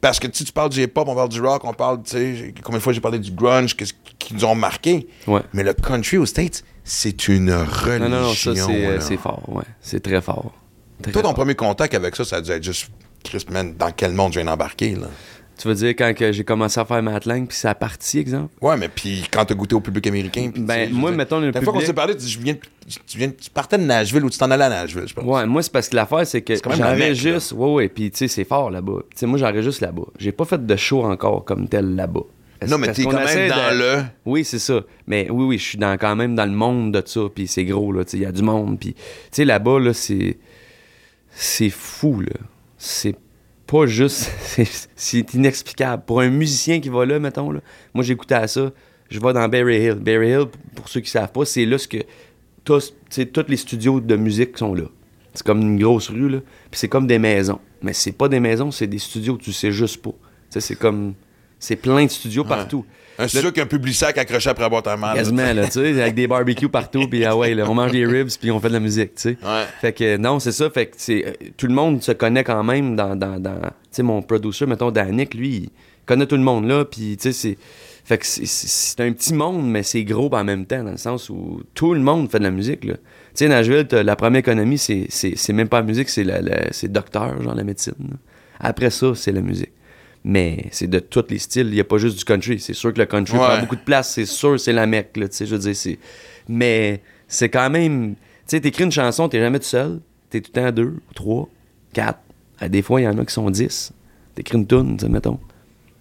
Parce 0.00 0.20
que 0.20 0.28
tu, 0.28 0.38
sais, 0.38 0.44
tu 0.44 0.52
parles 0.52 0.70
du 0.70 0.80
hip-hop, 0.80 1.08
on 1.08 1.14
parle 1.16 1.28
du 1.28 1.40
rock, 1.40 1.64
on 1.64 1.72
parle, 1.74 2.00
tu 2.04 2.10
sais, 2.12 2.54
combien 2.62 2.78
de 2.78 2.82
fois 2.84 2.92
j'ai 2.92 3.00
parlé 3.00 3.18
du 3.18 3.32
grunge, 3.32 3.74
qu'est-ce 3.76 3.92
qui 4.20 4.32
nous 4.32 4.44
ont 4.44 4.54
marqué. 4.54 5.08
Ouais. 5.26 5.40
Mais 5.52 5.64
le 5.64 5.74
country 5.74 6.18
aux 6.18 6.24
States, 6.26 6.62
c'est 6.88 7.28
une 7.28 7.52
religion. 7.52 7.98
Non, 7.98 8.08
non, 8.08 8.20
non. 8.22 8.34
Ça, 8.34 8.54
c'est 8.54 8.86
euh, 8.86 9.00
c'est 9.00 9.18
fort. 9.18 9.42
Ouais. 9.48 9.64
C'est 9.80 10.00
très 10.00 10.22
fort. 10.22 10.52
Très 11.02 11.12
Toi, 11.12 11.22
ton 11.22 11.28
fort. 11.28 11.36
premier 11.36 11.54
contact 11.54 11.94
avec 11.94 12.16
ça, 12.16 12.24
ça 12.24 12.36
a 12.36 12.40
dû 12.40 12.50
être 12.50 12.64
juste, 12.64 12.90
Chris, 13.22 13.44
man, 13.50 13.74
dans 13.78 13.90
quel 13.92 14.12
monde 14.12 14.32
je 14.32 14.40
viens 14.40 14.50
d'embarquer, 14.50 14.94
là? 14.94 15.08
Tu 15.58 15.66
veux 15.66 15.74
dire 15.74 15.88
quand 15.90 16.14
j'ai 16.30 16.44
commencé 16.44 16.78
à 16.78 16.84
faire 16.84 17.02
ma 17.02 17.18
langue, 17.26 17.48
puis 17.48 17.56
ça 17.56 17.70
a 17.70 17.74
parti, 17.74 18.20
exemple? 18.20 18.54
Ouais, 18.62 18.76
mais 18.76 18.88
puis 18.88 19.24
quand 19.30 19.44
t'as 19.44 19.54
goûté 19.54 19.74
au 19.74 19.80
public 19.80 20.06
américain. 20.06 20.50
puis, 20.54 20.62
Ben, 20.62 20.90
moi, 20.92 21.10
mettons, 21.10 21.40
le 21.40 21.50
La 21.50 21.60
fois 21.60 21.72
qu'on 21.72 21.80
s'est 21.80 21.92
parlé, 21.92 22.14
tu, 22.14 22.20
dis, 22.20 22.30
je 22.30 22.38
viens, 22.38 22.54
tu, 22.54 23.18
viens, 23.18 23.28
tu 23.30 23.50
partais 23.50 23.76
de 23.76 23.82
Nashville 23.82 24.24
ou 24.24 24.30
tu 24.30 24.38
t'en 24.38 24.50
allais 24.52 24.64
à 24.64 24.68
Nashville, 24.68 25.08
je 25.08 25.14
pense. 25.14 25.24
Ouais, 25.24 25.46
moi, 25.46 25.62
c'est 25.62 25.72
parce 25.72 25.88
que 25.88 25.96
l'affaire, 25.96 26.24
c'est 26.26 26.42
que 26.42 26.54
j'enregistre. 26.54 27.56
Ouais, 27.56 27.72
ouais, 27.74 27.88
puis 27.88 28.10
tu 28.12 28.18
sais, 28.18 28.28
c'est 28.28 28.44
fort 28.44 28.70
là-bas. 28.70 29.00
Tu 29.10 29.18
sais, 29.18 29.26
moi, 29.26 29.36
j'enregistre 29.36 29.82
là-bas. 29.82 30.06
J'ai 30.18 30.30
pas 30.32 30.44
fait 30.44 30.64
de 30.64 30.76
show 30.76 31.04
encore 31.04 31.44
comme 31.44 31.68
tel 31.68 31.96
là-bas. 31.96 32.22
Non, 32.66 32.78
mais 32.78 32.92
t'es 32.92 33.04
quand 33.04 33.12
même 33.24 33.48
dans 33.48 33.70
de- 33.74 33.78
le. 33.78 34.02
Oui, 34.26 34.44
c'est 34.44 34.58
ça. 34.58 34.82
Mais 35.06 35.28
oui, 35.30 35.44
oui, 35.44 35.58
je 35.58 35.64
suis 35.64 35.78
dans, 35.78 35.96
quand 35.96 36.16
même 36.16 36.34
dans 36.34 36.46
le 36.46 36.52
monde 36.52 36.92
de 36.92 37.02
ça, 37.06 37.20
puis 37.32 37.46
c'est 37.46 37.64
gros, 37.64 37.92
là. 37.92 38.02
Il 38.12 38.18
y 38.20 38.24
a 38.26 38.32
du 38.32 38.42
monde, 38.42 38.78
puis... 38.80 38.94
Tu 38.94 39.00
sais, 39.30 39.44
là-bas, 39.44 39.78
là, 39.78 39.92
c'est... 39.94 40.38
C'est 41.30 41.70
fou, 41.70 42.20
là. 42.20 42.32
C'est 42.76 43.14
pas 43.66 43.86
juste... 43.86 44.30
c'est- 44.40 44.88
C'est 44.96 45.34
inexplicable. 45.34 46.02
Pour 46.06 46.20
un 46.20 46.30
musicien 46.30 46.80
qui 46.80 46.88
va 46.88 47.06
là, 47.06 47.18
mettons, 47.18 47.50
là, 47.52 47.60
moi, 47.94 48.02
j'écoutais 48.02 48.34
à 48.34 48.48
ça, 48.48 48.72
je 49.10 49.20
vais 49.20 49.32
dans 49.32 49.48
Berry 49.48 49.84
Hill. 49.84 49.94
Berry 49.94 50.30
Hill, 50.30 50.46
pour 50.74 50.88
ceux 50.88 51.00
qui 51.00 51.10
savent 51.10 51.32
pas, 51.32 51.44
c'est 51.44 51.64
là 51.66 51.78
ce 51.78 51.86
que... 51.88 51.98
Tous, 52.64 52.92
les 53.48 53.56
studios 53.56 54.00
de 54.00 54.16
musique 54.16 54.58
sont 54.58 54.74
là. 54.74 54.84
C'est 55.32 55.46
comme 55.46 55.60
une 55.62 55.78
grosse 55.78 56.10
rue, 56.10 56.28
là. 56.28 56.38
Puis 56.70 56.80
c'est 56.80 56.88
comme 56.88 57.06
des 57.06 57.18
maisons. 57.18 57.60
Mais 57.82 57.92
c'est 57.94 58.12
pas 58.12 58.28
des 58.28 58.40
maisons, 58.40 58.70
c'est 58.70 58.86
des 58.88 58.98
studios, 58.98 59.36
tu 59.38 59.52
sais 59.52 59.70
juste 59.72 60.02
pas. 60.02 60.10
Tu 60.10 60.16
sais, 60.50 60.60
c'est 60.60 60.76
comme... 60.76 61.14
C'est 61.58 61.76
plein 61.76 62.04
de 62.04 62.10
studios 62.10 62.44
partout. 62.44 62.84
Un 63.20 63.26
studio 63.26 63.50
qui 63.50 63.58
a 63.58 63.64
un 63.64 63.66
public 63.66 63.94
sac 63.94 64.16
accroché 64.16 64.48
après 64.48 64.64
à 64.64 64.96
mal. 64.96 65.16
Quasiment, 65.16 65.52
là, 65.52 65.64
tu 65.66 65.72
sais, 65.72 66.00
avec 66.00 66.14
des 66.14 66.28
barbecues 66.28 66.68
partout, 66.68 67.08
puis 67.08 67.24
ah 67.24 67.36
ouais, 67.36 67.52
là, 67.52 67.68
on 67.68 67.74
mange 67.74 67.90
des 67.90 68.06
ribs, 68.06 68.28
puis 68.40 68.52
on 68.52 68.60
fait 68.60 68.68
de 68.68 68.74
la 68.74 68.80
musique, 68.80 69.16
tu 69.16 69.22
sais. 69.22 69.38
Ouais. 69.42 69.64
Fait 69.80 69.92
que 69.92 70.16
non, 70.18 70.38
c'est 70.38 70.52
ça, 70.52 70.70
fait 70.70 70.86
que 70.86 70.94
c'est, 70.96 71.26
euh, 71.26 71.32
tout 71.56 71.66
le 71.66 71.74
monde 71.74 72.00
se 72.00 72.12
connaît 72.12 72.44
quand 72.44 72.62
même 72.62 72.94
dans, 72.94 73.16
dans, 73.16 73.40
dans 73.40 73.58
tu 73.60 73.68
sais, 73.90 74.02
mon 74.04 74.22
producer, 74.22 74.66
mettons, 74.66 74.92
Danick, 74.92 75.34
lui, 75.34 75.48
il 75.64 75.70
connaît 76.06 76.26
tout 76.26 76.36
le 76.36 76.42
monde 76.42 76.68
là, 76.68 76.84
puis 76.84 77.16
tu 77.16 77.24
sais, 77.24 77.32
c'est, 77.32 77.58
fait 78.04 78.18
que 78.18 78.24
c'est, 78.24 79.00
un 79.00 79.12
petit 79.12 79.34
monde, 79.34 79.68
mais 79.68 79.82
c'est 79.82 80.04
gros 80.04 80.30
en 80.32 80.44
même 80.44 80.64
temps, 80.64 80.84
dans 80.84 80.92
le 80.92 80.96
sens 80.96 81.28
où 81.28 81.60
tout 81.74 81.94
le 81.94 82.00
monde 82.00 82.30
fait 82.30 82.38
de 82.38 82.44
la 82.44 82.52
musique, 82.52 82.84
là. 82.84 82.94
Tu 82.94 83.44
sais, 83.44 83.48
Nashville, 83.48 83.86
la 83.90 84.14
première 84.14 84.38
économie, 84.40 84.78
c'est, 84.78 85.06
c'est, 85.08 85.34
c'est 85.36 85.52
même 85.52 85.68
pas 85.68 85.80
la 85.80 85.86
musique, 85.86 86.08
c'est, 86.08 86.24
la, 86.24 86.40
la- 86.40 86.72
c'est 86.72 86.90
docteur, 86.90 87.42
genre 87.42 87.54
la 87.56 87.64
médecine. 87.64 87.94
là. 87.98 88.16
Après 88.60 88.90
ça, 88.90 89.12
c'est 89.16 89.32
la 89.32 89.40
musique. 89.40 89.72
Mais 90.30 90.66
c'est 90.72 90.88
de 90.88 90.98
tous 90.98 91.24
les 91.30 91.38
styles. 91.38 91.68
Il 91.68 91.72
n'y 91.74 91.80
a 91.80 91.84
pas 91.84 91.96
juste 91.96 92.18
du 92.18 92.24
country. 92.24 92.60
C'est 92.60 92.74
sûr 92.74 92.92
que 92.92 92.98
le 92.98 93.06
country 93.06 93.38
Ouais. 93.38 93.44
prend 93.46 93.60
beaucoup 93.60 93.76
de 93.76 93.80
place. 93.80 94.12
C'est 94.12 94.26
sûr, 94.26 94.60
c'est 94.60 94.74
la 94.74 94.86
mecque. 94.86 95.16
Là, 95.16 95.26
tu 95.26 95.34
sais, 95.34 95.46
je 95.46 95.54
veux 95.54 95.60
dire, 95.60 95.74
c'est... 95.74 95.98
Mais 96.48 97.00
c'est 97.26 97.48
quand 97.48 97.70
même. 97.70 98.14
Tu 98.14 98.18
sais, 98.48 98.60
t'écris 98.60 98.84
une 98.84 98.92
chanson, 98.92 99.26
t'es 99.28 99.40
jamais 99.40 99.58
tout 99.58 99.64
seul. 99.64 100.00
T'es 100.28 100.42
tout 100.42 100.50
le 100.54 100.60
temps 100.60 100.70
deux, 100.70 100.96
trois, 101.14 101.48
quatre. 101.94 102.20
À 102.60 102.68
des 102.68 102.82
fois, 102.82 103.00
il 103.00 103.04
y 103.04 103.08
en 103.08 103.16
a 103.16 103.24
qui 103.24 103.32
sont 103.32 103.48
dix. 103.50 103.90
T'écris 104.34 104.58
une 104.58 104.66
tune, 104.66 104.98
mettons. 105.08 105.38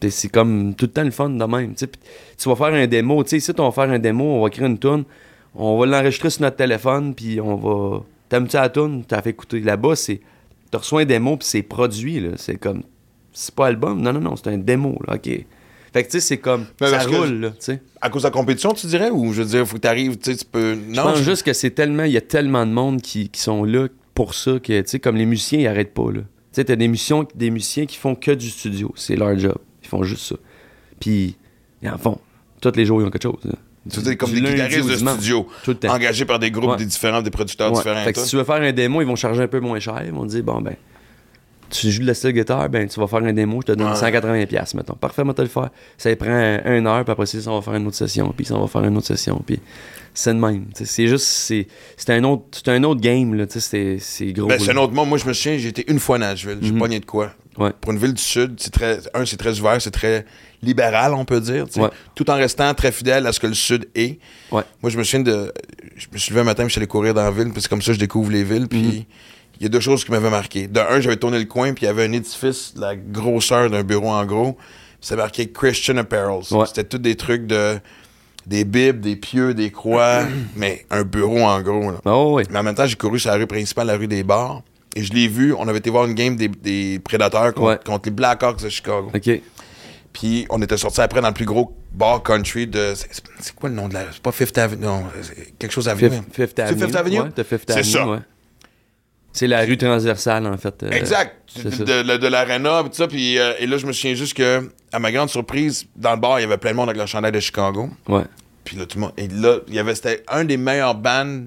C'est 0.10 0.30
comme 0.30 0.76
tout 0.76 0.86
le 0.88 0.92
temps 0.92 1.04
le 1.04 1.12
fun 1.12 1.30
de 1.30 1.44
même. 1.46 1.72
tu 1.74 1.78
sais. 1.80 1.88
Puis 1.88 2.02
tu 2.38 2.50
vas 2.50 2.56
faire 2.58 2.68
un 2.74 2.86
démo. 2.86 3.24
Tu 3.24 3.30
sais, 3.30 3.38
ici, 3.38 3.52
on 3.58 3.64
va 3.64 3.72
faire 3.72 3.90
un 3.94 3.98
démo, 4.00 4.26
on 4.26 4.42
va 4.42 4.48
écrire 4.50 4.66
une 4.68 4.78
tune. 4.78 5.06
On 5.56 5.80
va 5.80 5.86
l'enregistrer 5.86 6.30
sur 6.30 6.42
notre 6.42 6.58
téléphone, 6.58 7.16
puis 7.16 7.40
on 7.40 7.56
va. 7.56 8.04
T'aimes-tu 8.28 8.58
la 8.58 8.68
tune? 8.70 9.06
T'as 9.08 9.22
fait 9.22 9.30
écouter. 9.30 9.62
Là-bas, 9.62 9.96
c'est. 9.96 10.20
Tu 10.70 10.78
reçois 10.78 11.02
un 11.02 11.06
démo, 11.06 11.38
puis 11.38 11.48
c'est 11.48 11.64
produit, 11.64 12.20
là. 12.20 12.32
C'est 12.36 12.58
comme. 12.58 12.84
C'est 13.40 13.54
pas 13.54 13.68
album? 13.68 14.02
Non, 14.02 14.14
non, 14.14 14.20
non, 14.20 14.36
c'est 14.36 14.48
un 14.50 14.58
démo, 14.58 14.98
là. 15.08 15.16
OK. 15.16 15.26
Fait 15.94 16.04
que, 16.04 16.10
tu 16.10 16.12
sais, 16.14 16.20
c'est 16.20 16.38
comme. 16.38 16.66
Mais 16.82 16.90
ça 16.90 17.04
roule, 17.04 17.40
là, 17.40 17.50
tu 17.52 17.56
sais. 17.60 17.82
À 18.02 18.10
cause 18.10 18.24
de 18.24 18.28
la 18.28 18.32
compétition, 18.32 18.74
tu 18.74 18.88
dirais? 18.88 19.10
Ou 19.12 19.32
je 19.34 19.42
veux 19.44 19.48
dire, 19.48 19.66
faut 19.68 19.76
que 19.76 19.82
t'arrives, 19.82 20.18
tu 20.18 20.32
sais, 20.32 20.38
tu 20.38 20.46
peux. 20.46 20.74
Je 20.74 20.96
Non, 20.96 21.04
pense 21.04 21.20
je- 21.20 21.24
juste 21.24 21.44
que 21.44 21.54
c'est 21.54 21.72
tellement. 21.72 22.04
Il 22.04 22.12
y 22.12 22.18
a 22.18 22.22
tellement 22.22 22.66
de 22.66 22.72
monde 22.72 23.02
qui, 23.02 23.30
qui 23.30 23.40
sont 23.42 23.64
là 23.64 23.88
pour 24.16 24.34
ça 24.34 24.54
que, 24.60 24.82
tu 24.82 24.88
sais, 24.88 25.00
comme 25.00 25.16
les 25.16 25.26
musiciens, 25.26 25.60
ils 25.60 25.68
arrêtent 25.68 25.94
pas, 25.94 26.12
là. 26.12 26.22
Tu 26.22 26.26
sais, 26.54 26.66
t'as 26.66 26.76
des 26.76 26.88
musiciens, 26.88 27.26
des 27.36 27.52
musiciens 27.52 27.86
qui 27.86 27.98
font 27.98 28.16
que 28.16 28.32
du 28.32 28.50
studio. 28.50 28.92
C'est 28.96 29.16
leur 29.16 29.38
job. 29.38 29.58
Ils 29.84 29.88
font 29.88 30.02
juste 30.04 30.24
ça. 30.26 30.36
Puis, 31.00 31.36
ils 31.84 31.90
en 31.90 31.98
font. 31.98 32.18
Tous 32.62 32.72
les 32.76 32.86
jours, 32.86 33.02
ils 33.02 33.06
ont 33.06 33.12
quelque 33.12 33.24
chose. 33.24 33.40
là. 33.46 33.54
Tu 33.90 34.02
dire, 34.02 34.18
comme 34.18 34.32
Du 34.32 34.42
des 34.42 34.50
guitaristes 34.52 34.90
de 34.90 34.96
studio, 34.98 35.48
engagés 35.88 36.26
par 36.26 36.40
des 36.40 36.52
groupes 36.52 36.72
Ouais. 36.72 36.78
des 36.78 36.86
différents, 36.86 37.22
des 37.22 37.30
producteurs 37.30 37.72
Ouais. 37.72 37.78
différents. 37.78 38.04
Fait 38.04 38.12
que 38.14 38.20
si 38.20 38.30
tu 38.32 38.36
veux 38.36 38.44
faire 38.44 38.56
un 38.62 38.72
démo, 38.74 39.02
ils 39.02 39.08
vont 39.08 39.16
charger 39.16 39.44
un 39.44 39.48
peu 39.48 39.62
moins 39.62 39.80
cher. 39.80 40.02
Ils 40.06 40.12
vont 40.12 40.24
te 40.26 40.32
dire, 40.32 40.44
bon, 40.44 40.60
ben, 40.60 40.76
tu 41.70 41.92
joues 41.92 42.02
de 42.02 42.08
la 42.08 42.14
style 42.14 42.32
guitare, 42.32 42.70
ben, 42.70 42.88
tu 42.88 43.00
vas 43.00 43.08
faire 43.08 43.20
un 43.24 43.34
démo, 43.34 43.62
je 43.62 43.68
te 43.68 43.78
donne 43.78 43.88
Ouais. 43.90 43.96
180$, 43.96 44.74
mettons. 44.76 44.94
Parfait, 44.96 45.24
moi, 45.24 45.34
te 45.34 45.42
le 45.42 45.48
faire. 45.48 45.70
Ça 45.98 46.16
prend 46.16 46.30
un- 46.32 46.78
une 46.78 46.88
heure, 46.88 47.04
puis 47.04 47.12
après 47.12 47.26
ça, 47.26 47.38
on 47.52 47.56
va 47.56 47.62
faire 47.62 47.76
une 47.76 47.88
autre 47.88 47.96
session, 47.98 48.34
puis 48.36 48.46
ça, 48.46 48.56
on 48.56 48.62
va 48.62 48.68
faire 48.68 48.84
une 48.84 48.98
autre 48.98 49.08
session, 49.08 49.42
puis 49.46 49.60
c'est 50.14 50.34
de 50.34 50.40
même. 50.40 50.66
C'est 50.74 51.08
juste, 51.08 51.26
c'est 51.26 51.68
c'est 51.96 52.12
un, 52.14 52.24
autre- 52.24 52.46
c'est 52.52 52.70
un 52.70 52.84
autre 52.84 53.02
game, 53.02 53.34
là, 53.36 53.46
c'est 53.50 53.98
c'est 54.00 54.34
gros. 54.34 54.48
Ben, 54.48 54.60
c'est 54.60 54.72
un 54.72 54.78
autre 54.78 54.94
monde. 54.94 55.10
Moi, 55.10 55.18
je 55.18 55.26
me 55.28 55.34
souviens, 55.34 55.58
j'ai 55.58 55.70
été 55.70 55.90
une 55.92 56.00
fois 56.00 56.16
à 56.16 56.20
Nashville. 56.20 56.58
J'ai 56.62 56.72
Mhm. 56.72 56.80
pogné 56.80 57.00
de 57.00 57.06
quoi? 57.06 57.32
Ouais. 57.58 57.72
Pour 57.82 57.92
une 57.92 57.98
ville 57.98 58.14
du 58.14 58.22
Sud, 58.22 58.54
c'est 58.58 58.70
très, 58.72 59.00
un, 59.16 59.26
c'est 59.26 59.36
très 59.38 59.60
ouvert, 59.60 59.82
c'est 59.82 59.90
très 59.90 60.26
libéral, 60.62 61.14
on 61.16 61.26
peut 61.26 61.42
dire, 61.42 61.66
Ouais. 61.78 61.90
tout 62.14 62.30
en 62.30 62.36
restant 62.36 62.72
très 62.76 62.92
fidèle 62.92 63.26
à 63.26 63.32
ce 63.34 63.40
que 63.40 63.48
le 63.48 63.56
Sud 63.56 63.88
est. 63.96 64.20
Moi, 64.52 64.64
je 64.86 64.98
me 64.98 65.04
souviens 65.04 65.22
de. 65.22 65.52
Je 65.96 66.06
me 66.14 66.18
suis 66.20 66.30
levé 66.32 66.42
un 66.42 66.44
matin, 66.44 66.64
je 66.66 66.70
suis 66.70 66.80
allé 66.80 66.86
courir 66.88 67.16
dans 67.16 67.24
la 67.24 67.32
ville, 67.32 67.52
puis 67.52 67.62
c'est 67.62 67.68
comme 67.68 67.82
ça 67.82 67.88
que 67.88 67.94
je 67.96 68.00
découvre 68.00 68.32
les 68.32 68.44
villes, 68.44 68.68
puis. 68.68 68.80
Mhm. 68.82 69.04
Il 69.60 69.64
y 69.64 69.66
a 69.66 69.70
deux 69.70 69.80
choses 69.80 70.04
qui 70.06 70.12
m'avaient 70.12 70.30
marqué. 70.30 70.68
De 70.68 70.80
un, 70.80 71.00
j'avais 71.00 71.18
tourné 71.18 71.40
le 71.40 71.46
coin, 71.46 71.74
puis 71.74 71.86
il 71.86 71.88
y 71.88 71.90
avait 71.90 72.06
un 72.06 72.12
édifice 72.12 72.74
de 72.76 72.82
la 72.82 72.96
grosseur 72.96 73.70
d'un 73.70 73.84
bureau 73.84 74.10
en 74.10 74.26
gros. 74.26 74.54
puis 74.54 74.62
C'est 75.02 75.16
marqué 75.16 75.50
Christian 75.52 75.98
Apparel. 75.98 76.42
Ouais. 76.52 76.66
C'était 76.68 76.84
tous 76.84 76.98
des 77.00 77.16
trucs 77.16 77.48
de. 77.48 77.80
des 78.46 78.64
bibles, 78.66 79.00
des 79.02 79.16
pieux, 79.16 79.54
des 79.54 79.72
croix, 79.72 80.22
mais 80.56 80.86
un 80.90 81.04
bureau 81.04 81.42
en 81.42 81.62
gros. 81.62 81.92
là. 81.92 81.98
Oh, 82.06 82.34
oui. 82.38 82.44
Mais 82.52 82.60
en 82.60 82.64
même 82.64 82.76
temps, 82.76 82.86
j'ai 82.88 82.96
couru 82.96 83.20
sur 83.20 83.32
la 83.32 83.38
rue 83.38 83.48
principale, 83.48 83.88
la 83.88 83.98
rue 83.98 84.08
des 84.08 84.24
bars. 84.24 84.62
Et 84.96 85.04
je 85.04 85.14
l'ai 85.14 85.28
vu, 85.28 85.54
on 85.54 85.68
avait 85.68 85.78
été 85.80 85.90
voir 85.92 86.06
une 86.06 86.16
game 86.16 86.36
des, 86.36 86.48
des 86.48 86.98
Prédateurs 87.00 87.54
contre, 87.54 87.62
Ouais. 87.70 87.80
contre 87.86 88.06
les 88.06 88.12
Blackhawks 88.12 88.64
de 88.64 88.70
Chicago. 88.70 89.12
OK. 89.14 89.30
Puis 90.14 90.48
on 90.50 90.60
était 90.64 90.78
sortis 90.78 91.02
après 91.02 91.22
dans 91.22 91.28
le 91.28 91.34
plus 91.36 91.46
gros 91.46 91.72
bar 91.94 92.24
country 92.24 92.66
de. 92.66 92.94
C'est 92.96 93.08
c'est 93.40 93.54
quoi 93.54 93.70
le 93.70 93.76
nom 93.76 93.88
de 93.88 93.94
la. 93.94 94.06
C'est 94.12 94.22
pas 94.22 94.32
Fifth 94.32 94.58
Avenue. 94.58 94.84
Non, 94.86 95.04
c'est 95.22 95.58
quelque 95.60 95.72
chose 95.72 95.88
Avenue. 95.88 96.10
Fifth, 96.32 96.34
Fifth 96.34 96.54
C'est 96.56 96.62
Avenue. 96.64 96.86
Fifth 96.86 96.96
Avenue? 96.96 97.20
Ouais, 97.20 97.30
Fifth 97.44 97.64
C'est 97.68 97.72
Avenue, 97.78 97.84
ça. 98.18 98.24
C'est 99.38 99.48
la 99.48 99.62
rue 99.62 99.78
transversale, 99.78 100.48
en 100.48 100.58
fait. 100.58 100.82
euh, 100.84 100.90
Exact. 100.90 101.36
De, 101.64 101.70
de, 102.04 102.18
de 102.18 102.28
l'arena, 102.28 102.82
puis 102.82 102.90
tout 102.90 102.96
ça. 102.98 103.08
Puis, 103.08 103.38
euh, 103.38 103.54
et 103.60 103.68
là, 103.68 103.78
je 103.78 103.86
me 103.86 103.92
souviens 103.94 104.16
juste 104.16 104.36
que, 104.36 104.68
à 104.92 104.98
ma 105.00 105.12
grande 105.12 105.30
surprise, 105.30 105.86
dans 105.96 106.14
le 106.14 106.20
bar, 106.20 106.40
il 106.40 106.44
y 106.44 106.46
avait 106.46 106.58
plein 106.58 106.72
de 106.72 106.76
monde 106.76 106.90
avec 106.90 106.98
leur 106.98 107.08
chandail 107.08 107.32
de 107.32 107.40
Chicago. 107.40 107.90
Ouais. 108.08 108.24
Puis 108.64 108.76
là, 108.78 108.86
tout 108.88 108.98
le 108.98 109.02
monde. 109.02 109.14
Et 109.18 109.28
là, 109.28 109.60
il 109.68 109.76
y 109.76 109.80
avait. 109.80 109.94
C'était 109.94 110.24
un 110.28 110.44
des 110.44 110.58
meilleurs 110.58 110.96
bands 110.96 111.46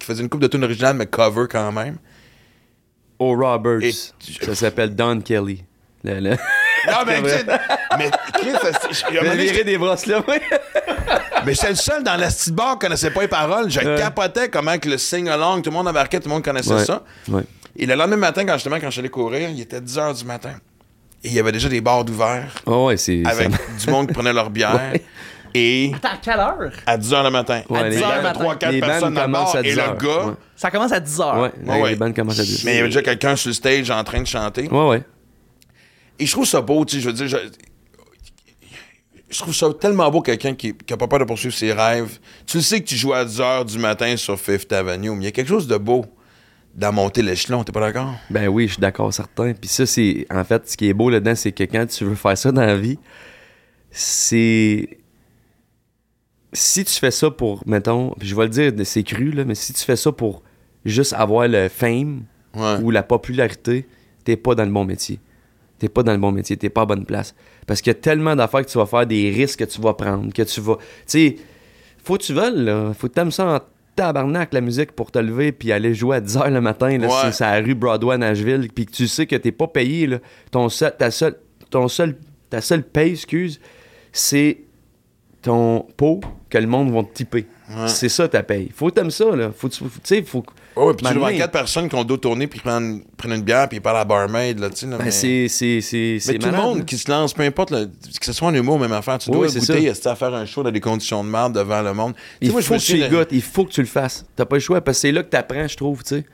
qui 0.00 0.06
faisait 0.06 0.22
une 0.22 0.28
coupe 0.30 0.40
de 0.40 0.46
tune 0.46 0.64
originale, 0.64 0.96
mais 0.96 1.06
cover 1.06 1.44
quand 1.50 1.70
même. 1.72 1.98
Oh, 3.18 3.36
Roberts. 3.36 3.82
Et- 3.82 3.92
Ça 4.44 4.54
s'appelle 4.54 4.94
Don 4.94 5.20
Kelly. 5.20 5.62
Le, 6.04 6.20
le... 6.20 6.30
Non, 6.86 6.98
mais, 7.06 7.16
tu 7.22 7.46
mais, 7.98 8.10
Chris, 8.34 8.50
il 9.10 9.14
y 9.14 9.18
a 9.18 9.34
viré 9.34 9.64
des 9.64 9.78
brosses 9.78 10.06
là, 10.06 10.22
oui. 10.28 10.36
Mais 11.46 11.54
j'étais 11.54 11.70
le 11.70 11.74
seul 11.74 12.02
dans 12.02 12.16
la 12.16 12.28
petite 12.28 12.54
bar 12.54 12.72
qui 12.74 12.86
connaissait 12.86 13.10
pas 13.10 13.20
les 13.22 13.28
paroles. 13.28 13.70
Je 13.70 13.78
Ouais. 13.80 13.96
capotais 13.98 14.48
comment 14.48 14.78
que 14.78 14.88
le 14.88 14.96
sing-along, 14.98 15.60
tout 15.62 15.70
le 15.70 15.76
monde 15.76 15.88
embarquait, 15.88 16.18
tout 16.18 16.28
le 16.28 16.34
monde 16.34 16.44
connaissait 16.44 16.72
Ouais. 16.74 16.84
ça. 16.84 17.02
Ouais. 17.28 17.42
Et 17.76 17.84
le 17.86 17.94
lendemain 17.94 18.16
matin, 18.16 18.44
quand 18.46 18.54
justement, 18.54 18.76
quand 18.76 18.86
je 18.86 18.92
suis 18.92 19.00
allé 19.00 19.10
courir, 19.10 19.48
il 19.50 19.60
était 19.60 19.80
10 19.80 19.98
h 19.98 20.18
du 20.18 20.24
matin. 20.24 20.52
Et 21.22 21.28
il 21.28 21.34
y 21.34 21.38
avait 21.40 21.52
déjà 21.52 21.68
des 21.68 21.80
bars 21.80 22.04
d'ouvert 22.04 22.46
Oh, 22.66 22.86
ouais, 22.86 22.96
c'est. 22.96 23.22
avec 23.26 23.50
ça- 23.50 23.58
du 23.84 23.90
monde 23.90 24.06
qui 24.08 24.14
prenait 24.14 24.32
leur 24.32 24.48
bière. 24.50 24.74
Ouais. 24.92 25.02
Et 25.56 25.92
Attends, 25.94 26.08
à 26.08 26.16
quelle 26.20 26.40
heure? 26.40 26.72
à 26.84 26.96
10 26.98 27.12
h 27.12 27.22
le 27.22 27.30
matin. 27.30 27.62
Ouais, 27.68 27.88
les 27.88 28.02
avait 28.02 28.22
bandes- 28.22 28.34
3-4 28.58 28.70
les 28.72 28.80
bandes 28.80 28.90
personnes 28.90 29.14
dans 29.14 29.20
le 29.20 29.26
commencent 29.26 29.52
bar. 29.52 29.56
à 29.56 29.60
Et 29.66 29.70
10 29.70 29.76
le 29.76 30.06
gars, 30.08 30.26
Ouais. 30.26 30.32
Ça 30.56 30.70
commence 30.72 30.90
à 30.92 30.98
10 31.00 31.20
heures. 31.20 31.36
Ouais, 31.38 31.52
Ouais, 31.64 31.80
ouais. 31.80 31.90
les 31.90 31.96
bandes 31.96 32.14
commencent 32.16 32.40
à 32.40 32.42
dire. 32.42 32.58
mais 32.64 32.72
il 32.72 32.76
y 32.76 32.78
avait 32.80 32.88
déjà 32.88 33.02
quelqu'un 33.02 33.36
sur 33.36 33.50
le 33.50 33.54
stage 33.54 33.88
en 33.90 34.02
train 34.02 34.20
de 34.20 34.26
chanter. 34.26 34.68
Ouais, 34.68 34.88
ouais. 34.88 35.02
Et 36.18 36.26
je 36.26 36.32
trouve 36.32 36.46
ça 36.46 36.60
beau, 36.60 36.84
tu 36.84 36.96
sais, 36.96 37.02
je 37.02 37.06
veux 37.08 37.12
dire, 37.12 37.26
je, 37.28 37.36
je 39.30 39.38
trouve 39.40 39.54
ça 39.54 39.68
tellement 39.74 40.10
beau 40.10 40.20
quelqu'un 40.20 40.54
qui, 40.54 40.74
qui 40.74 40.92
a 40.92 40.96
pas 40.96 41.08
peur 41.08 41.18
de 41.18 41.24
poursuivre 41.24 41.54
ses 41.54 41.72
rêves. 41.72 42.18
Tu 42.46 42.58
le 42.58 42.62
sais 42.62 42.80
que 42.80 42.86
tu 42.86 42.96
joues 42.96 43.12
à 43.14 43.24
10 43.24 43.38
h 43.40 43.64
du 43.66 43.78
matin 43.78 44.16
sur 44.16 44.38
Fifth 44.38 44.72
Avenue, 44.72 45.10
mais 45.10 45.16
il 45.16 45.24
y 45.24 45.28
a 45.28 45.32
quelque 45.32 45.48
chose 45.48 45.66
de 45.66 45.76
beau 45.76 46.04
dans 46.74 46.92
monter 46.92 47.22
l'échelon, 47.22 47.62
t'es 47.64 47.70
pas 47.72 47.80
d'accord? 47.80 48.14
Ben 48.30 48.48
oui, 48.48 48.66
je 48.66 48.72
suis 48.74 48.80
d'accord, 48.80 49.12
certain. 49.14 49.52
Puis 49.54 49.68
ça, 49.68 49.86
c'est. 49.86 50.26
En 50.30 50.42
fait, 50.44 50.68
ce 50.68 50.76
qui 50.76 50.88
est 50.88 50.92
beau 50.94 51.08
là-dedans, 51.10 51.34
c'est 51.36 51.52
que 51.52 51.62
quand 51.64 51.86
tu 51.86 52.04
veux 52.04 52.14
faire 52.16 52.36
ça 52.36 52.50
dans 52.52 52.64
la 52.66 52.76
vie, 52.76 52.98
c'est. 53.90 54.98
Si 56.52 56.84
tu 56.84 56.92
fais 56.94 57.10
ça 57.10 57.30
pour, 57.30 57.62
mettons, 57.66 58.10
puis 58.18 58.28
je 58.28 58.36
vais 58.36 58.44
le 58.44 58.48
dire, 58.48 58.72
c'est 58.84 59.02
cru, 59.02 59.32
là, 59.32 59.44
mais 59.44 59.56
si 59.56 59.72
tu 59.72 59.82
fais 59.82 59.96
ça 59.96 60.12
pour 60.12 60.42
juste 60.84 61.12
avoir 61.12 61.48
le 61.48 61.68
fame 61.68 62.22
Ouais. 62.56 62.76
ou 62.82 62.92
la 62.92 63.02
popularité, 63.02 63.84
t'es 64.22 64.36
pas 64.36 64.54
dans 64.54 64.64
le 64.64 64.70
bon 64.70 64.84
métier. 64.84 65.18
T'es 65.78 65.88
pas 65.88 66.02
dans 66.02 66.12
le 66.12 66.18
bon 66.18 66.30
métier, 66.32 66.56
t'es 66.56 66.70
pas 66.70 66.82
à 66.82 66.86
bonne 66.86 67.04
place. 67.04 67.34
Parce 67.66 67.80
qu'il 67.80 67.90
y 67.90 67.96
a 67.96 67.98
tellement 67.98 68.36
d'affaires 68.36 68.64
que 68.64 68.70
tu 68.70 68.78
vas 68.78 68.86
faire, 68.86 69.06
des 69.06 69.30
risques 69.30 69.58
que 69.60 69.64
tu 69.64 69.80
vas 69.80 69.94
prendre, 69.94 70.32
que 70.32 70.42
tu 70.42 70.60
vas. 70.60 70.76
Tu 70.76 70.82
sais, 71.06 71.36
faut 72.02 72.16
que 72.16 72.22
tu 72.22 72.32
veuilles, 72.32 72.64
là. 72.64 72.92
Faut 72.96 73.08
que 73.08 73.12
t'aimes 73.14 73.30
ça 73.32 73.46
en 73.46 73.60
tabarnak, 73.96 74.52
la 74.52 74.60
musique, 74.60 74.92
pour 74.92 75.10
te 75.10 75.18
lever 75.18 75.52
puis 75.52 75.72
aller 75.72 75.94
jouer 75.94 76.16
à 76.16 76.20
10h 76.20 76.50
le 76.50 76.60
matin, 76.60 76.96
là, 76.98 77.06
Ouais. 77.08 77.12
sur 77.22 77.34
sur 77.34 77.44
la 77.46 77.60
rue 77.60 77.74
Broadway 77.74 78.14
à 78.14 78.18
Nashville, 78.18 78.68
puis 78.74 78.86
que 78.86 78.92
tu 78.92 79.06
sais 79.08 79.26
que 79.26 79.36
t'es 79.36 79.52
pas 79.52 79.66
payé, 79.68 80.06
là. 80.06 80.18
Ton 80.50 80.68
seul, 80.68 80.94
ta, 80.96 81.10
seule, 81.10 81.36
ton 81.70 81.88
seul, 81.88 82.16
ta 82.50 82.60
seule 82.60 82.82
paye, 82.84 83.12
excuse, 83.12 83.60
c'est 84.12 84.58
ton 85.42 85.86
pot 85.96 86.20
que 86.48 86.58
le 86.58 86.66
monde 86.66 86.92
va 86.92 87.02
te 87.02 87.12
tiper. 87.14 87.46
C'est 87.86 88.08
ça 88.08 88.28
ta 88.28 88.42
paye. 88.42 88.70
Faut 88.74 88.88
que 88.88 88.94
t'aimes 88.94 89.10
ça, 89.10 89.34
là. 89.34 89.50
Faut, 89.50 89.68
tu 89.68 89.82
sais, 90.04 90.22
faut. 90.22 90.44
Ouais, 90.76 90.92
puis 90.94 91.06
tu 91.06 91.12
le 91.14 91.20
vois 91.20 91.28
Maintenant- 91.28 91.38
quatre 91.44 91.52
personnes 91.52 91.88
qui 91.88 91.94
ont 91.94 92.00
le 92.00 92.04
dos 92.04 92.16
tourné 92.16 92.46
puis 92.48 92.58
prennent, 92.58 93.02
prennent 93.16 93.32
une 93.34 93.42
bière 93.42 93.68
puis 93.68 93.78
ils 93.78 93.80
parlent 93.80 93.96
à 93.96 94.00
la 94.00 94.04
barmaid, 94.04 94.58
là, 94.58 94.70
tu 94.70 94.76
sais. 94.78 94.86
là, 94.86 94.98
Ben, 94.98 95.04
mais 95.04 95.10
c'est, 95.12 95.46
c'est, 95.48 95.80
c'est, 95.80 96.18
mais 96.26 96.38
tout 96.38 96.46
le 96.48 96.52
monde 96.56 96.84
qui 96.84 96.98
se 96.98 97.08
lance, 97.10 97.32
peu 97.32 97.42
importe, 97.44 97.70
là, 97.70 97.84
que 97.86 98.24
ce 98.26 98.32
soit 98.32 98.48
en 98.48 98.54
humour, 98.54 98.78
même 98.80 98.90
affaire, 98.92 99.18
tu 99.18 99.30
Oui, 99.30 99.36
dois 99.36 99.48
c'est 99.48 99.60
goûter 99.60 99.88
à 100.08 100.14
faire 100.16 100.34
un 100.34 100.44
show 100.46 100.62
dans 100.64 100.72
des 100.72 100.80
conditions 100.80 101.22
de 101.22 101.28
merde 101.28 101.52
devant 101.54 101.80
le 101.80 101.94
monde. 101.94 102.14
Il 102.40 102.50
moi, 102.50 102.60
je 102.60 102.66
faut 102.66 102.74
me 102.74 102.78
que 102.80 102.84
tu 102.84 103.08
goûtes, 103.08 103.28
il 103.30 103.42
faut 103.42 103.64
que 103.64 103.70
tu 103.72 103.80
le 103.82 103.86
fasses. 103.86 104.24
T'as 104.34 104.44
pas 104.46 104.56
le 104.56 104.60
choix, 104.60 104.80
parce 104.80 104.98
que 104.98 105.02
c'est 105.02 105.12
là 105.12 105.22
que 105.22 105.28
t'apprends, 105.28 105.68
je 105.68 105.76
trouve, 105.76 106.02
tu 106.02 106.16
sais. 106.16 106.24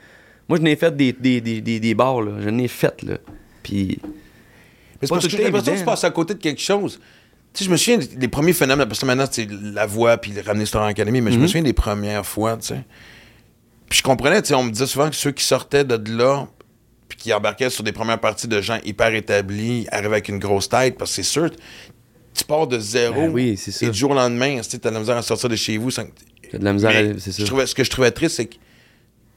Moi, 0.49 0.57
je 0.57 0.63
n'ai 0.63 0.75
fait 0.75 0.95
des, 0.95 1.13
des, 1.13 1.39
des, 1.39 1.61
des, 1.61 1.79
des 1.79 1.93
bars, 1.93 2.21
là. 2.21 2.31
Je 2.43 2.49
n'ai 2.49 2.67
fait, 2.67 3.03
là. 3.03 3.17
Puis, 3.61 3.99
Mais 4.03 4.07
c'est 5.03 5.09
parce 5.09 5.23
que 5.25 5.29
j'ai 5.29 5.43
l'impression 5.43 5.73
que 5.73 5.79
tu 5.79 5.85
passes 5.85 6.03
à 6.03 6.09
côté 6.09 6.33
de 6.33 6.39
quelque 6.39 6.61
chose. 6.61 6.99
Tu 7.53 7.59
sais, 7.59 7.65
je 7.65 7.69
me 7.69 7.77
souviens 7.77 7.99
des 8.15 8.27
premiers 8.27 8.53
phénomènes, 8.53 8.87
parce 8.87 8.99
que 9.01 9.05
maintenant, 9.05 9.25
c'est 9.29 9.47
la 9.51 9.85
voix 9.85 10.17
puis 10.17 10.33
ramener 10.43 10.65
sur 10.65 10.81
Académie, 10.81 11.21
mais 11.21 11.31
je 11.31 11.35
Mhm. 11.35 11.41
me 11.43 11.47
souviens 11.47 11.61
des 11.63 11.73
premières 11.73 12.25
fois, 12.25 12.57
tu 12.57 12.69
sais. 12.69 12.81
Puis 13.91 13.97
je 13.97 14.03
comprenais, 14.03 14.41
tu 14.41 14.47
sais, 14.47 14.53
on 14.55 14.63
me 14.63 14.71
disait 14.71 14.87
souvent 14.87 15.09
que 15.09 15.15
ceux 15.17 15.31
qui 15.31 15.43
sortaient 15.43 15.83
de 15.83 15.99
là, 16.17 16.47
puis 17.09 17.17
qui 17.17 17.33
embarquaient 17.33 17.69
sur 17.69 17.83
des 17.83 17.91
premières 17.91 18.21
parties 18.21 18.47
de 18.47 18.61
gens 18.61 18.77
hyper 18.85 19.13
établis, 19.13 19.85
arrivaient 19.91 20.13
avec 20.13 20.29
une 20.29 20.39
grosse 20.39 20.69
tête, 20.69 20.97
parce 20.97 21.11
que 21.11 21.15
c'est 21.15 21.23
sûr, 21.29 21.49
tu 22.33 22.45
pars 22.45 22.67
de 22.67 22.79
zéro. 22.79 23.13
Ben 23.23 23.29
oui, 23.33 23.57
c'est 23.57 23.71
ça. 23.71 23.85
Et 23.85 23.89
du 23.89 23.97
jour 23.99 24.11
au 24.11 24.13
lendemain, 24.13 24.61
tu 24.61 24.79
t'as 24.79 24.87
de 24.91 24.93
la 24.93 25.01
misère 25.01 25.17
à 25.17 25.21
sortir 25.21 25.49
de 25.49 25.57
chez 25.57 25.77
vous. 25.77 25.91
sans- 25.91 26.05
t'as 26.49 26.57
de 26.57 26.63
la 26.63 26.71
misère, 26.71 26.91
à- 26.91 27.19
c'est 27.19 27.33
ça. 27.33 27.41
je 27.41 27.45
trouvais, 27.45 27.67
ce 27.67 27.75
que 27.75 27.83
je 27.83 27.89
trouvais 27.89 28.11
triste, 28.11 28.37
c'est 28.37 28.45
que 28.45 28.55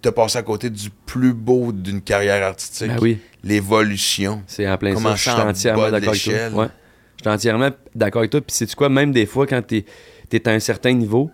t'as 0.03 0.13
passé 0.13 0.39
à 0.39 0.43
côté 0.45 0.71
du 0.71 0.89
plus 1.05 1.33
beau 1.33 1.73
d'une 1.73 2.01
carrière 2.01 2.47
artistique. 2.47 2.87
Ben 2.87 2.99
oui. 3.03 3.19
L'évolution. 3.43 4.45
C'est 4.47 4.69
en 4.69 4.79
plein 4.79 4.91
ça. 4.91 4.95
Comment 4.95 5.17
Je 5.17 5.21
suis 5.23 5.31
entièrement 5.31 5.87
de 5.87 5.91
d'accord 5.91 6.11
avec 6.11 6.23
toi. 6.23 6.63
Ouais. 6.63 6.69
Je 7.17 7.23
suis 7.25 7.29
entièrement 7.35 7.71
d'accord 7.93 8.21
avec 8.21 8.31
toi. 8.31 8.41
Puis, 8.41 8.55
sais-tu 8.55 8.77
quoi, 8.77 8.89
même 8.89 9.11
des 9.11 9.27
fois, 9.27 9.49
quand 9.49 9.63
t'es 9.67 9.85
es 10.31 10.49
à 10.49 10.53
un 10.53 10.61
certain 10.61 10.93
niveau, 10.93 11.29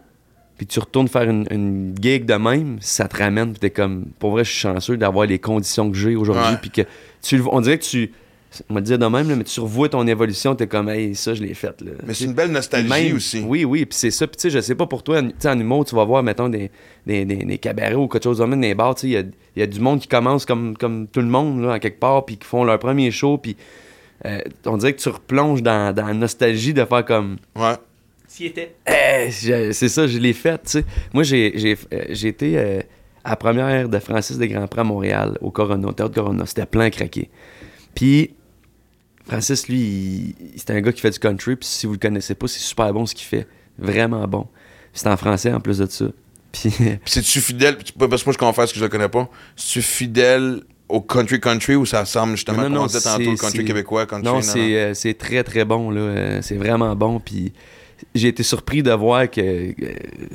puis 0.60 0.66
tu 0.66 0.78
retournes 0.78 1.08
faire 1.08 1.22
une, 1.22 1.46
une 1.50 1.94
gig 1.98 2.26
de 2.26 2.34
même, 2.34 2.76
ça 2.82 3.08
te 3.08 3.16
ramène, 3.16 3.52
puis 3.52 3.60
t'es 3.60 3.70
comme, 3.70 4.04
pour 4.18 4.32
vrai, 4.32 4.44
je 4.44 4.50
suis 4.50 4.58
chanceux 4.60 4.98
d'avoir 4.98 5.24
les 5.24 5.38
conditions 5.38 5.90
que 5.90 5.96
j'ai 5.96 6.16
aujourd'hui, 6.16 6.56
puis 6.60 6.68
que 6.70 6.82
tu 7.22 7.40
on 7.50 7.62
dirait 7.62 7.78
que 7.78 7.84
tu, 7.84 8.12
on 8.68 8.74
va 8.74 8.82
dire 8.82 8.98
de 8.98 9.06
même, 9.06 9.26
là, 9.26 9.36
mais 9.36 9.44
tu 9.44 9.58
revois 9.60 9.88
ton 9.88 10.06
évolution, 10.06 10.54
t'es 10.54 10.66
comme, 10.66 10.90
hey, 10.90 11.14
ça, 11.14 11.32
je 11.32 11.42
l'ai 11.42 11.54
fait, 11.54 11.80
là. 11.80 11.92
Mais 12.06 12.12
c'est 12.12 12.26
une 12.26 12.34
belle 12.34 12.50
nostalgie 12.50 12.90
Même- 12.90 13.16
aussi. 13.16 13.40
Oui, 13.40 13.64
oui, 13.64 13.86
puis 13.86 13.96
c'est 13.96 14.10
ça. 14.10 14.26
Puis 14.26 14.36
tu 14.36 14.42
sais, 14.42 14.50
je 14.50 14.60
sais 14.60 14.74
pas 14.74 14.84
pour 14.86 15.02
toi, 15.02 15.22
tu 15.22 15.30
sais, 15.38 15.48
en 15.48 15.58
humour, 15.58 15.86
tu 15.86 15.94
vas 15.94 16.04
voir, 16.04 16.22
mettons, 16.22 16.50
des, 16.50 16.70
des, 17.06 17.24
des, 17.24 17.36
des 17.36 17.56
cabarets 17.56 17.94
ou 17.94 18.06
quelque 18.06 18.24
chose 18.24 18.36
de 18.36 18.44
même, 18.44 18.60
des 18.60 18.74
bars, 18.74 18.94
tu 18.94 19.00
sais, 19.00 19.06
il 19.08 19.12
y 19.12 19.16
a, 19.16 19.22
y 19.56 19.62
a 19.62 19.66
du 19.66 19.80
monde 19.80 19.98
qui 20.00 20.08
commence 20.08 20.44
comme, 20.44 20.76
comme 20.76 21.06
tout 21.06 21.20
le 21.20 21.26
monde, 21.28 21.62
là, 21.62 21.72
à 21.72 21.78
quelque 21.78 22.00
part, 22.00 22.26
puis 22.26 22.36
qui 22.36 22.46
font 22.46 22.64
leur 22.64 22.78
premier 22.78 23.10
show, 23.10 23.38
puis 23.38 23.56
euh, 24.26 24.40
on 24.66 24.76
dirait 24.76 24.92
que 24.92 25.00
tu 25.00 25.08
replonges 25.08 25.62
dans, 25.62 25.94
dans 25.94 26.06
la 26.08 26.12
nostalgie 26.12 26.74
de 26.74 26.84
faire 26.84 27.06
comme, 27.06 27.38
Ouais. 27.56 27.76
S'y 28.32 28.46
était. 28.46 28.76
Eh, 28.88 29.28
c'est 29.72 29.88
ça, 29.88 30.06
je 30.06 30.16
l'ai 30.18 30.32
fait, 30.32 30.58
tu 30.62 30.70
sais. 30.70 30.84
Moi, 31.12 31.24
j'ai, 31.24 31.50
j'ai, 31.56 31.76
euh, 31.92 32.04
j'ai 32.10 32.28
été 32.28 32.56
euh, 32.56 32.80
à 33.24 33.30
la 33.30 33.36
première 33.36 33.88
de 33.88 33.98
Francis 33.98 34.38
des 34.38 34.46
Grands 34.46 34.68
Prix 34.68 34.80
à 34.82 34.84
Montréal, 34.84 35.36
au 35.40 35.50
Corona, 35.50 35.88
au 35.88 35.92
Théâtre 35.92 36.14
Corona. 36.14 36.46
C'était 36.46 36.64
plein 36.66 36.84
à 36.84 36.90
craquer. 36.90 37.28
Puis, 37.92 38.30
Francis, 39.26 39.66
lui, 39.68 39.78
il- 39.80 40.34
c'est 40.56 40.70
un 40.70 40.80
gars 40.80 40.92
qui 40.92 41.00
fait 41.00 41.10
du 41.10 41.18
country, 41.18 41.56
puis 41.56 41.66
si 41.68 41.86
vous 41.86 41.94
le 41.94 41.98
connaissez 41.98 42.36
pas, 42.36 42.46
c'est 42.46 42.60
super 42.60 42.92
bon 42.92 43.04
ce 43.04 43.16
qu'il 43.16 43.26
fait. 43.26 43.48
Vraiment 43.78 44.26
bon. 44.28 44.46
C'est 44.92 45.08
en 45.08 45.16
français 45.16 45.52
en 45.52 45.58
plus 45.60 45.78
de 45.78 45.86
ça. 45.86 46.04
Puis, 46.52 46.70
c'est-tu 47.04 47.40
fidèle, 47.40 47.76
parce 47.76 48.22
que 48.22 48.28
moi 48.28 48.32
je 48.32 48.38
confesse 48.38 48.72
que 48.72 48.78
je 48.78 48.84
le 48.84 48.88
connais 48.88 49.08
pas, 49.08 49.28
c'est-tu 49.56 49.82
fidèle 49.82 50.62
au 50.88 51.00
country 51.00 51.40
country 51.40 51.74
ou 51.76 51.86
ça 51.86 52.00
ressemble 52.00 52.34
justement, 52.36 52.58
Non, 52.58 52.62
comme 52.64 52.72
non, 52.74 52.82
on 52.82 52.86
disait 52.86 53.00
tantôt, 53.00 53.30
le 53.30 53.36
country 53.36 53.64
québécois, 53.64 54.06
country... 54.06 54.24
non, 54.24 54.40
c'est, 54.42 54.76
euh, 54.76 54.94
c'est 54.94 55.14
très 55.14 55.42
très 55.44 55.64
bon, 55.64 55.90
là. 55.90 56.00
Euh, 56.00 56.42
c'est 56.42 56.56
vraiment 56.56 56.94
bon. 56.96 57.20
Puis 57.20 57.52
j'ai 58.14 58.28
été 58.28 58.42
surpris 58.42 58.82
de 58.82 58.90
voir 58.92 59.30
que 59.30 59.40
euh, 59.40 59.72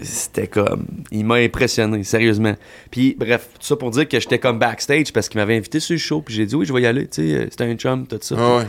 c'était 0.03 0.47
comme. 0.47 0.85
Il 1.11 1.25
m'a 1.25 1.35
impressionné, 1.35 2.03
sérieusement. 2.03 2.55
Puis 2.91 3.15
bref, 3.17 3.49
tout 3.53 3.65
ça 3.65 3.75
pour 3.75 3.91
dire 3.91 4.07
que 4.07 4.19
j'étais 4.19 4.39
comme 4.39 4.59
backstage 4.59 5.11
parce 5.11 5.29
qu'il 5.29 5.39
m'avait 5.39 5.57
invité 5.57 5.79
sur 5.79 5.93
le 5.93 5.99
show. 5.99 6.21
Puis 6.21 6.35
j'ai 6.35 6.45
dit 6.45 6.55
oui, 6.55 6.65
je 6.65 6.73
vais 6.73 6.81
y 6.81 6.85
aller. 6.85 7.07
Tu 7.07 7.27
sais, 7.27 7.35
euh, 7.35 7.47
c'était 7.49 7.65
un 7.65 7.75
chum, 7.75 8.07
tout 8.07 8.19
ça. 8.21 8.35
Ah 8.37 8.57
ouais. 8.57 8.67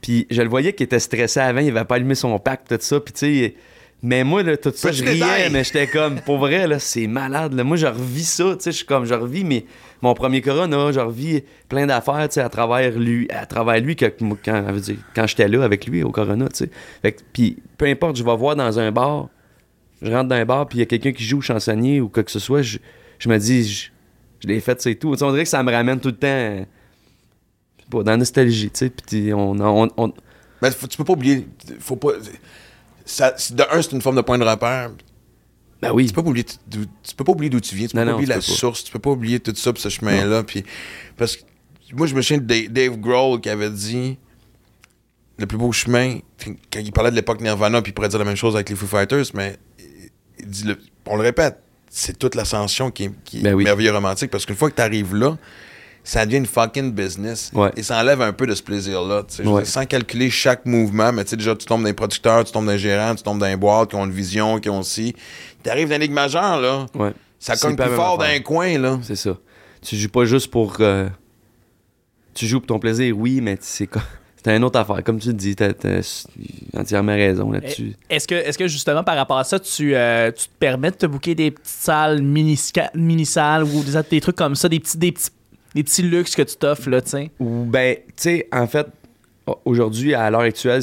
Puis 0.00 0.26
je 0.30 0.42
le 0.42 0.48
voyais 0.48 0.72
qu'il 0.72 0.84
était 0.84 1.00
stressé 1.00 1.40
avant, 1.40 1.60
il 1.60 1.68
avait 1.76 1.84
pas 1.84 1.96
allumé 1.96 2.14
son 2.14 2.38
pack, 2.38 2.62
tout 2.68 2.76
ça. 2.80 3.00
Puis 3.00 3.12
tu 3.12 3.18
sais. 3.20 3.54
Mais 4.02 4.24
moi, 4.24 4.42
là, 4.42 4.56
tout 4.56 4.72
ça, 4.74 4.88
Petit 4.88 5.00
je 5.00 5.04
riais, 5.04 5.14
détail. 5.14 5.50
mais 5.52 5.62
j'étais 5.62 5.86
comme, 5.86 6.20
pour 6.22 6.38
vrai, 6.38 6.66
là, 6.66 6.78
c'est 6.78 7.06
malade. 7.06 7.52
Là. 7.52 7.64
Moi, 7.64 7.76
je 7.76 7.86
revis 7.86 8.24
ça, 8.24 8.54
tu 8.56 8.62
sais, 8.62 8.72
je 8.72 8.76
suis 8.78 8.86
comme, 8.86 9.04
je 9.04 9.12
revis 9.12 9.44
mes, 9.44 9.66
mon 10.02 10.14
premier 10.14 10.40
Corona, 10.40 10.92
je 10.92 11.00
revis 11.00 11.42
plein 11.68 11.86
d'affaires, 11.86 12.28
tu 12.28 12.40
à 12.40 12.48
travers 12.48 12.98
lui, 12.98 13.28
à 13.30 13.46
travers 13.46 13.80
lui, 13.80 13.96
quand, 13.96 15.26
j'étais 15.26 15.48
là 15.48 15.62
avec 15.62 15.86
lui 15.86 16.02
au 16.02 16.10
Corona, 16.10 16.48
tu 16.48 16.68
sais. 17.02 17.16
Puis, 17.32 17.58
peu 17.76 17.86
importe, 17.86 18.16
je 18.16 18.24
vais 18.24 18.36
voir 18.36 18.56
dans 18.56 18.78
un 18.78 18.90
bar, 18.92 19.28
je 20.00 20.10
rentre 20.10 20.28
dans 20.28 20.36
un 20.36 20.44
bar, 20.44 20.66
puis 20.66 20.78
il 20.78 20.80
y 20.80 20.82
a 20.82 20.86
quelqu'un 20.86 21.12
qui 21.12 21.24
joue 21.24 21.40
chansonnier 21.40 22.00
ou 22.00 22.08
quoi 22.08 22.22
que 22.22 22.30
ce 22.30 22.38
soit, 22.38 22.62
je, 22.62 22.78
me 23.28 23.36
dis, 23.38 23.90
je, 24.40 24.48
l'ai 24.48 24.60
fait, 24.60 24.80
c'est 24.80 24.94
tout. 24.94 25.14
On 25.22 25.30
dirait 25.32 25.42
que 25.44 25.48
ça 25.50 25.62
me 25.62 25.70
ramène 25.70 26.00
tout 26.00 26.08
le 26.08 26.16
temps. 26.16 26.66
dans 27.90 28.02
la 28.10 28.16
nostalgie, 28.16 28.70
tu 28.70 28.78
sais. 28.78 28.90
Puis 28.90 29.34
on, 29.34 29.50
on, 29.60 29.88
on- 29.96 30.12
faut- 30.70 30.86
tu 30.86 30.96
peux 30.96 31.04
pas 31.04 31.12
oublier. 31.12 31.46
Faut 31.78 31.96
pas. 31.96 32.12
De 32.14 33.62
un, 33.72 33.82
c'est 33.82 33.92
une 33.92 34.00
forme 34.00 34.16
de 34.16 34.20
point 34.22 34.38
de 34.38 34.44
repère. 34.44 34.90
Ben 35.82 35.92
oui. 35.92 36.06
Tu 36.06 36.12
peux 36.12 36.22
pas 36.22 36.28
oublier, 36.30 36.46
d'où- 36.66 36.84
tu 37.02 37.14
peux 37.16 37.24
pas 37.24 37.32
oublier 37.32 37.50
d'où 37.50 37.60
tu 37.60 37.74
viens, 37.74 37.86
tu 37.86 37.92
peux 37.92 37.98
Non, 37.98 38.04
pas 38.04 38.10
non, 38.12 38.16
oublier 38.18 38.34
la 38.34 38.40
source, 38.40 38.84
tu 38.84 38.92
peux 38.92 38.98
pas 38.98 39.10
oublier 39.10 39.40
tout 39.40 39.54
ça, 39.56 39.72
pis 39.72 39.80
ce 39.80 39.88
chemin-là. 39.88 40.42
Puis, 40.42 40.64
parce 41.16 41.36
que 41.36 41.42
moi, 41.94 42.06
je 42.06 42.14
me 42.14 42.22
souviens 42.22 42.38
de 42.42 42.66
Dave, 42.68 42.96
Grohl 42.98 43.40
qui 43.40 43.48
avait 43.48 43.70
dit 43.70 44.18
le 45.38 45.46
plus 45.46 45.56
beau 45.58 45.72
chemin, 45.72 46.18
quand 46.70 46.80
il 46.80 46.92
parlait 46.92 47.10
de 47.10 47.16
l'époque 47.16 47.40
Nirvana, 47.40 47.80
puis 47.80 47.90
il 47.90 47.94
pourrait 47.94 48.08
dire 48.10 48.18
la 48.18 48.24
même 48.26 48.36
chose 48.36 48.54
avec 48.54 48.68
les 48.68 48.76
Foo 48.76 48.86
Fighters, 48.86 49.24
mais 49.34 49.56
il 50.38 50.46
dit, 50.46 50.64
le- 50.64 50.78
on 51.06 51.16
le 51.16 51.22
répète, 51.22 51.58
c'est 51.88 52.18
toute 52.18 52.34
l'ascension 52.34 52.90
qui 52.90 53.04
est, 53.04 53.42
Ben 53.42 53.54
oui. 53.54 53.64
merveilleux 53.64 53.92
romantique, 53.92 54.30
parce 54.30 54.44
qu'une 54.44 54.56
fois 54.56 54.70
que 54.70 54.76
tu 54.76 54.82
arrives 54.82 55.14
là, 55.14 55.38
ça 56.04 56.24
devient 56.26 56.38
une 56.38 56.46
fucking 56.46 56.92
business. 56.92 57.50
Ouais. 57.54 57.70
Et 57.76 57.82
ça 57.82 57.98
enlève 58.00 58.20
un 58.22 58.32
peu 58.32 58.46
de 58.46 58.54
ce 58.54 58.62
plaisir-là. 58.62 59.22
Ouais. 59.44 59.64
Sans 59.64 59.84
calculer 59.86 60.30
chaque 60.30 60.66
mouvement, 60.66 61.12
mais 61.12 61.24
tu 61.24 61.30
sais, 61.30 61.36
déjà, 61.36 61.54
tu 61.54 61.66
tombes 61.66 61.82
dans 61.82 61.86
les 61.88 61.92
producteurs, 61.94 62.42
tu 62.44 62.52
tombes 62.52 62.66
dans 62.66 62.72
les 62.72 62.78
gérants, 62.78 63.14
tu 63.14 63.22
tombes 63.22 63.38
dans 63.38 63.46
les 63.46 63.56
boîtes 63.56 63.90
qui 63.90 63.96
ont 63.96 64.04
une 64.06 64.12
vision, 64.12 64.58
qui 64.60 64.68
ont 64.70 64.80
aussi. 64.80 65.14
Tu 65.62 65.70
arrives 65.70 65.88
dans 65.88 65.92
la 65.94 65.98
ligue 65.98 66.12
majeure, 66.12 66.60
là. 66.60 66.86
Ouais. 66.94 67.12
Ça 67.38 67.56
cogne 67.56 67.76
plus 67.76 67.86
fort 67.94 68.18
dans 68.18 68.24
affaire. 68.24 68.36
un 68.36 68.40
coin, 68.42 68.78
là. 68.78 68.98
C'est 69.02 69.16
ça. 69.16 69.36
Tu 69.82 69.96
joues 69.96 70.08
pas 70.08 70.24
juste 70.24 70.50
pour. 70.50 70.76
euh, 70.80 71.08
Tu 72.34 72.46
joues 72.46 72.60
pour 72.60 72.66
ton 72.68 72.78
plaisir, 72.78 73.16
oui, 73.16 73.40
mais 73.40 73.56
c'est 73.60 73.86
co- 73.86 73.98
c'est 74.44 74.54
une 74.56 74.64
autre 74.64 74.78
affaire. 74.78 75.02
Comme 75.04 75.18
tu 75.18 75.28
le 75.28 75.34
dis, 75.34 75.56
t'as 75.56 75.72
t'as 75.72 76.00
entièrement 76.76 77.14
raison 77.14 77.50
là-dessus. 77.50 77.94
Est-ce 78.08 78.26
que, 78.28 78.34
est 78.34 78.56
que 78.56 78.68
justement 78.68 79.02
par 79.04 79.16
rapport 79.16 79.38
à 79.38 79.44
ça, 79.44 79.58
tu, 79.58 79.94
euh, 79.94 80.30
tu 80.32 80.44
te 80.44 80.54
permets 80.58 80.90
de 80.90 80.96
te 80.96 81.06
booker 81.06 81.34
des 81.34 81.50
petites 81.50 81.66
salles 81.66 82.22
mini-salles 82.22 82.90
mini 82.94 83.26
ou 83.74 83.82
des, 83.84 84.02
des 84.10 84.20
trucs 84.20 84.36
comme 84.36 84.54
ça, 84.54 84.68
des 84.68 84.80
petits, 84.80 84.98
des 84.98 85.12
petits, 85.12 85.30
des 85.74 85.82
petits 85.84 86.02
luxes 86.02 86.34
que 86.36 86.42
tu 86.42 86.56
t'offres, 86.56 86.88
là, 86.90 87.00
tu 87.00 87.10
sais? 87.10 87.30
Ou 87.40 87.64
ben, 87.64 87.96
tu 87.96 88.12
sais, 88.16 88.48
en 88.52 88.66
fait, 88.66 88.86
aujourd'hui, 89.64 90.14
à 90.14 90.30
l'heure 90.30 90.40
actuelle, 90.42 90.82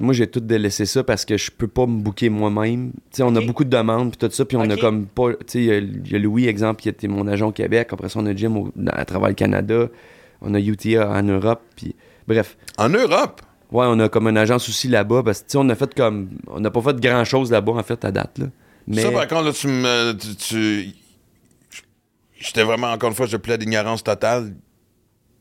moi 0.00 0.14
j'ai 0.14 0.26
tout 0.26 0.40
délaissé 0.40 0.86
ça 0.86 1.02
parce 1.02 1.24
que 1.24 1.36
je 1.36 1.50
peux 1.50 1.66
pas 1.68 1.86
me 1.86 2.00
booker 2.00 2.28
moi-même. 2.28 2.92
Tu 2.92 3.16
sais, 3.18 3.22
on 3.22 3.34
a 3.36 3.40
beaucoup 3.40 3.64
de 3.64 3.70
demandes 3.70 4.10
puis 4.16 4.18
tout 4.28 4.32
ça, 4.34 4.44
puis 4.44 4.56
on 4.56 4.68
a 4.68 4.76
comme 4.76 5.06
pas. 5.06 5.30
Tu 5.32 5.36
sais, 5.46 5.58
il 5.58 5.64
y 5.64 5.70
a- 5.72 5.78
il 5.78 6.12
y, 6.12 6.14
a 6.14 6.18
Louis, 6.18 6.46
exemple, 6.46 6.82
qui 6.82 6.88
était 6.88 7.08
mon 7.08 7.26
agent 7.26 7.48
au 7.48 7.52
Québec. 7.52 7.88
Après 7.92 8.08
ça, 8.08 8.18
on 8.20 8.26
a 8.26 8.34
Jim 8.34 8.54
au- 8.56 8.72
à 8.88 9.04
travers 9.04 9.28
le 9.28 9.34
Canada. 9.34 9.88
On 10.42 10.54
a 10.54 10.60
UTA 10.60 11.08
en 11.10 11.22
Europe. 11.22 11.62
Puis 11.76 11.94
bref. 12.26 12.56
En 12.78 12.88
Europe? 12.88 13.42
Ouais, 13.72 13.86
on 13.88 13.98
a 14.00 14.08
comme 14.08 14.26
une 14.28 14.38
agence 14.38 14.68
aussi 14.68 14.88
là-bas 14.88 15.22
parce 15.22 15.40
que 15.40 15.46
tu 15.46 15.52
sais, 15.52 15.58
on 15.58 15.68
a 15.68 15.74
fait 15.74 15.92
comme. 15.94 16.30
On 16.48 16.60
n'a 16.60 16.70
pas 16.70 16.80
fait 16.82 16.98
grand 17.00 17.24
chose 17.24 17.50
là-bas, 17.50 17.72
en 17.72 17.82
fait, 17.82 18.04
à 18.04 18.10
date. 18.10 18.38
Là. 18.38 18.46
Mais. 18.86 19.02
Ça, 19.02 19.10
par 19.10 19.26
contre, 19.28 19.44
là, 19.44 19.52
tu 19.52 19.66
me. 19.68 20.12
Tu, 20.12 20.34
tu- 20.36 20.88
J'étais 22.40 22.62
vraiment, 22.64 22.90
encore 22.90 23.10
une 23.10 23.14
fois, 23.14 23.26
je 23.26 23.36
plaide 23.36 23.60
d'ignorance 23.60 24.02
totale. 24.02 24.54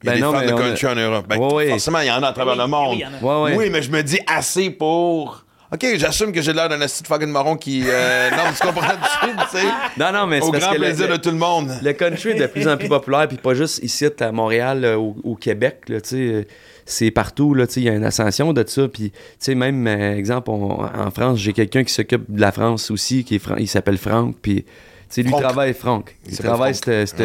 Il 0.04 0.08
y 0.08 0.10
a 0.10 0.12
Ben 0.14 0.16
des 0.18 0.22
non, 0.22 0.32
fans 0.34 0.46
de 0.46 0.52
a- 0.52 0.56
country 0.68 0.88
en 0.88 0.96
Europe. 0.96 1.26
Ben, 1.28 1.38
Ouais, 1.38 1.54
ouais. 1.54 1.70
Forcément, 1.70 2.00
il 2.00 2.08
y 2.08 2.12
en 2.12 2.22
a 2.24 2.28
à 2.28 2.34
travers 2.34 2.54
Oui, 2.54 2.60
le 2.62 2.68
monde. 2.68 2.90
oui, 2.92 2.98
il 2.98 3.02
y 3.02 3.06
en 3.06 3.14
a. 3.32 3.44
Ouais, 3.44 3.52
ouais. 3.52 3.58
Oui, 3.58 3.70
mais 3.72 3.82
je 3.82 3.90
me 3.92 4.02
dis 4.04 4.20
assez 4.28 4.70
pour. 4.70 5.46
OK, 5.72 5.86
j'assume 5.98 6.32
que 6.32 6.42
j'ai 6.42 6.52
l'air 6.52 6.68
d'un 6.68 6.82
asti 6.82 7.04
de 7.04 7.08
fucking 7.08 7.30
marron 7.30 7.56
qui. 7.56 7.84
euh, 7.86 8.30
non, 8.32 8.38
mais 8.46 8.54
tu 8.60 8.66
comprends 8.68 8.88
tu 8.92 9.58
sais. 9.58 9.64
Non, 9.98 10.12
non, 10.12 10.26
mais 10.28 10.42
c'est 10.42 10.48
Au 10.48 10.52
parce 10.52 10.64
grand 10.64 10.74
que 10.74 10.80
plaisir 10.80 11.08
le- 11.08 11.18
de 11.18 11.22
tout 11.22 11.30
le 11.30 11.36
monde. 11.38 11.72
Le 11.84 11.94
country 11.94 12.30
est 12.30 12.36
de 12.40 12.48
plus 12.48 12.68
en 12.68 12.76
plus 12.78 12.90
populaire, 12.90 13.28
puis 13.28 13.38
pas 13.38 13.54
juste 13.54 13.80
ici 13.84 14.08
à 14.20 14.32
Montréal, 14.32 14.84
euh, 14.84 14.96
au, 14.98 15.16
au 15.24 15.36
Québec, 15.36 15.82
là, 15.88 16.02
tu 16.02 16.10
sais, 16.10 16.16
euh, 16.18 16.44
c'est 16.86 17.12
partout, 17.12 17.54
là, 17.54 17.68
tu 17.68 17.74
sais, 17.74 17.80
il 17.82 17.84
y 17.84 17.90
a 17.90 17.94
une 17.94 18.04
ascension 18.04 18.52
de 18.52 18.64
ça, 18.68 18.88
puis, 18.88 19.12
tu 19.12 19.18
sais, 19.38 19.54
même, 19.56 19.86
exemple, 19.88 20.50
on- 20.50 20.84
en 20.86 21.12
France, 21.12 21.38
j'ai 21.38 21.54
quelqu'un 21.54 21.84
qui 21.84 21.94
s'occupe 21.94 22.24
de 22.30 22.42
la 22.42 22.52
France 22.52 22.90
aussi, 22.90 23.24
qui 23.24 23.36
est 23.36 23.40
Fran- 23.40 23.58
il 23.58 23.68
s'appelle 23.68 23.98
Franck, 24.00 24.38
puis, 24.42 24.66
sais, 25.10 25.24
lui 25.24 25.32
travaille, 25.32 25.74
Franck, 25.74 26.15
il, 26.28 26.38
travaille 26.38 26.76
cette, 26.76 27.17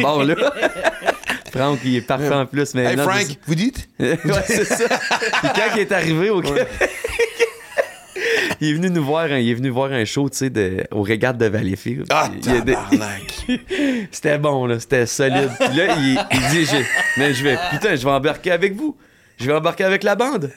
barre-là. 0.00 0.34
Franck, 1.52 1.78
il 1.84 1.96
est 1.96 2.00
parfait 2.00 2.34
en 2.34 2.46
plus, 2.46 2.74
mais... 2.74 2.84
Hey, 2.84 2.96
Frank, 2.96 3.26
vous 3.46 3.54
dites? 3.54 3.88
ouais, 4.00 4.18
c'est 4.46 4.64
ça. 4.64 4.88
Puis 4.88 5.48
quand 5.54 5.76
il 5.76 5.80
est 5.80 5.92
arrivé 5.92 6.30
au 6.30 6.40
Québec... 6.40 6.68
Il 8.60 8.70
est 8.70 8.72
venu 8.74 8.90
nous 8.90 9.04
voir, 9.04 9.28
il 9.28 9.48
est 9.48 9.54
venu 9.54 9.68
voir 9.68 9.92
un 9.92 10.04
show, 10.04 10.28
tu 10.30 10.38
sais, 10.38 10.86
au 10.90 11.02
Regatta 11.02 11.32
de 11.32 11.46
Valleyfield. 11.46 12.06
Ah, 12.10 12.30
des- 12.64 12.76
c'était 14.10 14.38
bon, 14.38 14.66
là. 14.66 14.78
C'était 14.80 15.06
solide. 15.06 15.50
Puis 15.58 15.76
là, 15.76 15.96
il, 15.98 16.24
il 16.32 16.48
dit, 16.50 16.64
j'ai- 16.64 16.86
mais 17.16 17.34
je 17.34 17.42
vais, 17.42 17.58
putain, 17.70 17.96
je 17.96 18.04
vais 18.04 18.10
embarquer 18.10 18.52
avec 18.52 18.74
vous. 18.74 18.96
Je 19.38 19.46
vais 19.46 19.54
embarquer 19.54 19.84
avec 19.84 20.02
la 20.02 20.14
bande. 20.14 20.52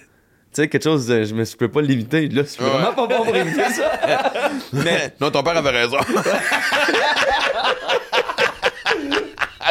Tu 0.58 0.64
sais, 0.64 0.70
quelque 0.70 0.86
chose, 0.86 1.06
de- 1.06 1.24
je 1.24 1.36
me 1.36 1.46
peux 1.56 1.68
pas 1.68 1.84
limiter. 1.84 2.28
Là, 2.30 2.42
c'est 2.44 2.64
vraiment 2.64 2.92
pas 2.92 3.06
bon 3.06 3.24
pour 3.26 3.38
imiter 3.38 3.72
ça. 3.74 3.92
Mais 4.74 5.14
non, 5.22 5.30
ton 5.30 5.44
père 5.44 5.56
avait 5.56 5.70
raison. 5.70 5.98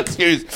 Excuse. 0.00 0.46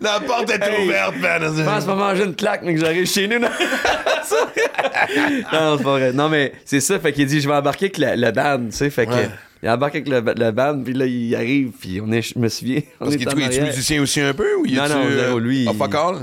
La 0.00 0.20
porte 0.20 0.50
est 0.50 0.62
Hey. 0.62 0.86
ouverte, 0.86 1.14
man. 1.20 1.42
Je 1.56 1.62
pense 1.62 1.84
pas 1.84 1.94
manger 1.94 2.24
une 2.24 2.34
claque, 2.34 2.62
mais 2.64 2.74
que 2.74 2.80
j'arrive 2.80 3.06
chez 3.06 3.28
nous. 3.28 3.38
Non, 3.38 3.48
non 5.52 5.76
c'est 5.78 5.84
pas 5.84 5.98
vrai. 5.98 6.12
Non, 6.12 6.28
mais 6.28 6.52
c'est 6.64 6.80
ça. 6.80 6.98
Fait 6.98 7.12
qu'il 7.12 7.26
dit, 7.26 7.40
je 7.40 7.48
vais 7.48 7.54
embarquer 7.54 7.86
avec 7.86 7.98
la, 7.98 8.16
la 8.16 8.32
bande, 8.32 8.70
tu 8.70 8.76
sais. 8.76 8.90
Fait 8.90 9.06
que. 9.06 9.12
Ouais. 9.12 9.28
Il 9.62 9.70
embarque 9.70 9.96
avec 9.96 10.08
la, 10.08 10.20
la 10.20 10.52
bande, 10.52 10.84
puis 10.84 10.92
là, 10.92 11.06
il 11.06 11.34
arrive, 11.34 11.70
puis 11.80 12.00
on 12.00 12.12
est, 12.12 12.20
je 12.20 12.38
me 12.38 12.48
souviens. 12.48 12.82
On 13.00 13.06
Parce 13.06 13.16
qu'il 13.16 13.26
est 13.26 13.60
musicien 13.62 14.02
aussi 14.02 14.20
un 14.20 14.34
peu 14.34 14.54
ou 14.56 14.66
il 14.66 14.74
Non, 14.74 14.88
non, 14.88 15.04
euh, 15.06 15.40
lui. 15.40 15.64
Il-? 15.64 15.70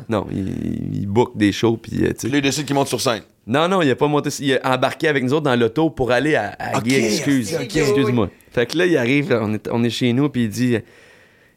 Non, 0.08 0.28
il, 0.32 1.00
il 1.02 1.08
book 1.08 1.36
des 1.36 1.52
shows, 1.52 1.78
puis 1.78 2.04
euh, 2.04 2.10
tu 2.10 2.14
sais. 2.20 2.30
Là, 2.30 2.38
il 2.38 2.42
décide 2.42 2.66
qu'il 2.66 2.76
monte 2.76 2.90
sur 2.90 3.02
scène. 3.02 3.24
Non, 3.48 3.68
non, 3.68 3.82
il 3.82 3.90
a 3.90 3.96
pas 3.96 4.08
monté. 4.08 4.30
Il 4.40 4.54
a 4.54 4.76
embarqué 4.76 5.08
avec 5.08 5.24
nous 5.24 5.34
autres 5.34 5.44
dans 5.44 5.60
l'auto 5.60 5.90
pour 5.90 6.12
aller 6.12 6.36
à, 6.36 6.56
Gay 6.84 7.06
Excuse. 7.06 7.54
Excuse-moi. 7.54 8.30
Fait 8.52 8.68
que 8.68 8.78
là, 8.78 8.86
il 8.86 8.96
arrive, 8.98 9.36
on 9.42 9.56
est, 9.56 9.68
on 9.72 9.84
est 9.84 9.90
chez 9.90 10.14
nous, 10.14 10.30
puis 10.30 10.44
il 10.44 10.50
dit 10.50 10.78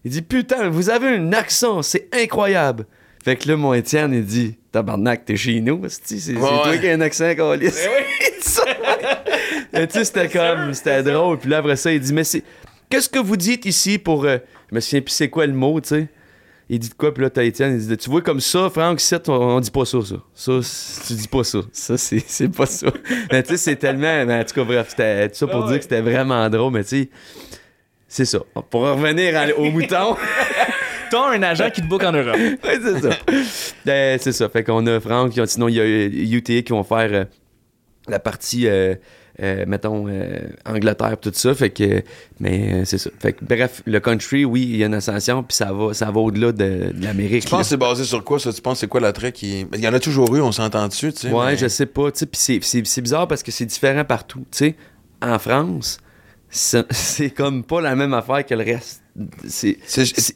Il 0.06 0.12
dit 0.12 0.22
Putain, 0.22 0.68
vous 0.68 0.88
avez 0.88 1.08
un 1.16 1.32
accent, 1.32 1.82
c'est 1.82 2.06
incroyable. 2.14 2.86
Fait 3.24 3.34
que 3.34 3.48
là, 3.48 3.56
mon 3.56 3.74
Étienne, 3.74 4.12
il 4.14 4.24
dit 4.24 4.56
Tabarnak, 4.70 5.24
t'es 5.24 5.34
chez 5.36 5.60
nous, 5.60 5.82
c'est 5.88 6.16
c'est 6.20 6.34
Ouais, 6.34 6.40
toi 6.48 6.76
qui 6.78 6.86
as 6.88 6.92
un 6.94 7.00
accent, 7.00 7.34
Calis. 7.34 7.66
Et 9.72 9.86
tu 9.88 9.92
sais, 9.98 10.04
c'était 10.04 10.28
comme, 10.28 10.72
c'était 10.74 11.02
drôle. 11.02 11.38
Puis 11.38 11.50
là, 11.50 11.58
après 11.58 11.74
ça, 11.76 11.92
il 11.92 12.00
dit 12.00 12.12
Mais 12.12 12.22
c'est. 12.24 12.42
Qu'est-ce 12.88 13.08
que 13.08 13.18
vous 13.18 13.36
dites 13.36 13.66
ici 13.66 13.98
pour. 13.98 14.24
euh, 14.24 14.38
Je 14.70 14.76
me 14.76 14.80
souviens 14.80 15.00
plus 15.02 15.10
c'est 15.12 15.28
quoi 15.28 15.44
le 15.46 15.52
mot, 15.52 15.80
tu 15.80 15.88
sais. 15.88 16.08
Il 16.68 16.78
dit 16.80 16.88
de 16.88 16.94
quoi, 16.94 17.12
puis 17.14 17.22
là, 17.22 17.30
t'as 17.30 17.42
Étienne, 17.44 17.74
il 17.74 17.86
dit 17.86 17.96
Tu 17.96 18.08
vois 18.08 18.22
comme 18.22 18.40
ça, 18.40 18.70
Franck, 18.70 19.00
on, 19.28 19.32
on 19.32 19.60
dit 19.60 19.70
pas 19.72 19.84
ça, 19.84 19.98
ça. 20.02 20.16
Ça, 20.34 20.52
tu 21.08 21.12
dis 21.14 21.28
pas 21.28 21.42
ça. 21.44 21.58
Ça, 21.72 21.96
c'est 21.98 22.48
pas 22.56 22.66
ça. 22.66 22.86
mais 23.32 23.42
tu 23.42 23.50
sais, 23.50 23.56
c'est 23.56 23.76
tellement. 23.76 24.24
Mais 24.24 24.38
en 24.40 24.44
tout 24.44 24.54
cas, 24.54 24.64
bref, 24.64 24.86
c'était 24.90 25.28
tout 25.28 25.34
ça 25.36 25.46
pour 25.48 25.64
dire 25.66 25.76
que 25.78 25.82
c'était 25.82 26.00
vraiment 26.00 26.48
drôle, 26.48 26.72
mais 26.72 26.84
tu 26.84 27.02
sais, 27.02 27.08
c'est 28.08 28.24
ça. 28.24 28.38
Pour 28.70 28.82
revenir 28.82 29.36
à- 29.36 29.58
au 29.58 29.70
mouton. 29.70 30.16
T'as 31.10 31.30
un 31.30 31.42
agent 31.42 31.70
qui 31.70 31.82
te 31.82 31.86
book 31.86 32.02
en 32.02 32.12
Europe. 32.12 32.36
Ouais, 32.64 32.78
c'est 32.82 33.00
ça. 33.00 33.10
Euh, 33.88 34.18
c'est 34.20 34.32
ça. 34.32 34.48
Fait 34.48 34.64
qu'on 34.64 34.84
a 34.86 34.98
Franck, 35.00 35.32
sinon 35.46 35.68
il 35.68 35.74
y 35.76 35.80
a 35.80 35.84
UTA 36.36 36.62
qui 36.62 36.72
vont 36.72 36.82
faire 36.82 37.08
euh, 37.12 37.24
la 38.08 38.18
partie, 38.18 38.66
euh, 38.66 38.94
euh, 39.40 39.64
mettons, 39.68 40.06
euh, 40.08 40.38
Angleterre, 40.64 41.16
tout 41.20 41.30
ça. 41.32 41.54
Fait 41.54 41.70
que, 41.70 42.02
mais 42.40 42.72
euh, 42.72 42.84
c'est 42.84 42.98
ça. 42.98 43.10
Fait 43.20 43.34
que, 43.34 43.44
bref, 43.44 43.82
le 43.86 44.00
country, 44.00 44.44
oui, 44.44 44.62
il 44.62 44.76
y 44.78 44.82
a 44.82 44.86
une 44.86 44.94
ascension, 44.94 45.44
puis 45.44 45.54
ça 45.56 45.72
va, 45.72 45.94
ça 45.94 46.10
va 46.10 46.18
au-delà 46.20 46.50
de, 46.50 46.92
de 46.92 47.04
l'Amérique. 47.04 47.44
Tu 47.44 47.50
penses 47.50 47.60
que 47.62 47.66
c'est 47.68 47.76
basé 47.76 48.02
sur 48.04 48.24
quoi, 48.24 48.40
ça? 48.40 48.52
Tu 48.52 48.60
penses 48.60 48.74
que 48.74 48.80
c'est 48.80 48.88
quoi 48.88 49.00
l'attrait 49.00 49.30
qui. 49.30 49.64
Il 49.74 49.80
y 49.80 49.86
en 49.86 49.94
a 49.94 50.00
toujours 50.00 50.34
eu, 50.34 50.40
on 50.40 50.50
s'entend 50.52 50.88
dessus, 50.88 51.12
tu 51.12 51.28
sais. 51.28 51.30
Ouais, 51.32 51.52
mais- 51.52 51.56
je 51.56 51.68
sais 51.68 51.86
pas. 51.86 52.10
tu 52.10 52.26
sais, 52.32 52.58
Puis 52.58 52.82
c'est 52.84 53.00
bizarre 53.00 53.28
parce 53.28 53.44
que 53.44 53.52
c'est 53.52 53.66
différent 53.66 54.04
partout. 54.04 54.40
Tu 54.50 54.58
sais, 54.58 54.74
en 55.22 55.38
France, 55.38 55.98
c'est 56.50 57.30
comme 57.30 57.64
pas 57.64 57.80
la 57.80 57.94
même 57.96 58.14
affaire 58.14 58.44
que 58.46 58.54
le 58.54 58.64
reste. 58.64 59.02
C'est 59.48 59.78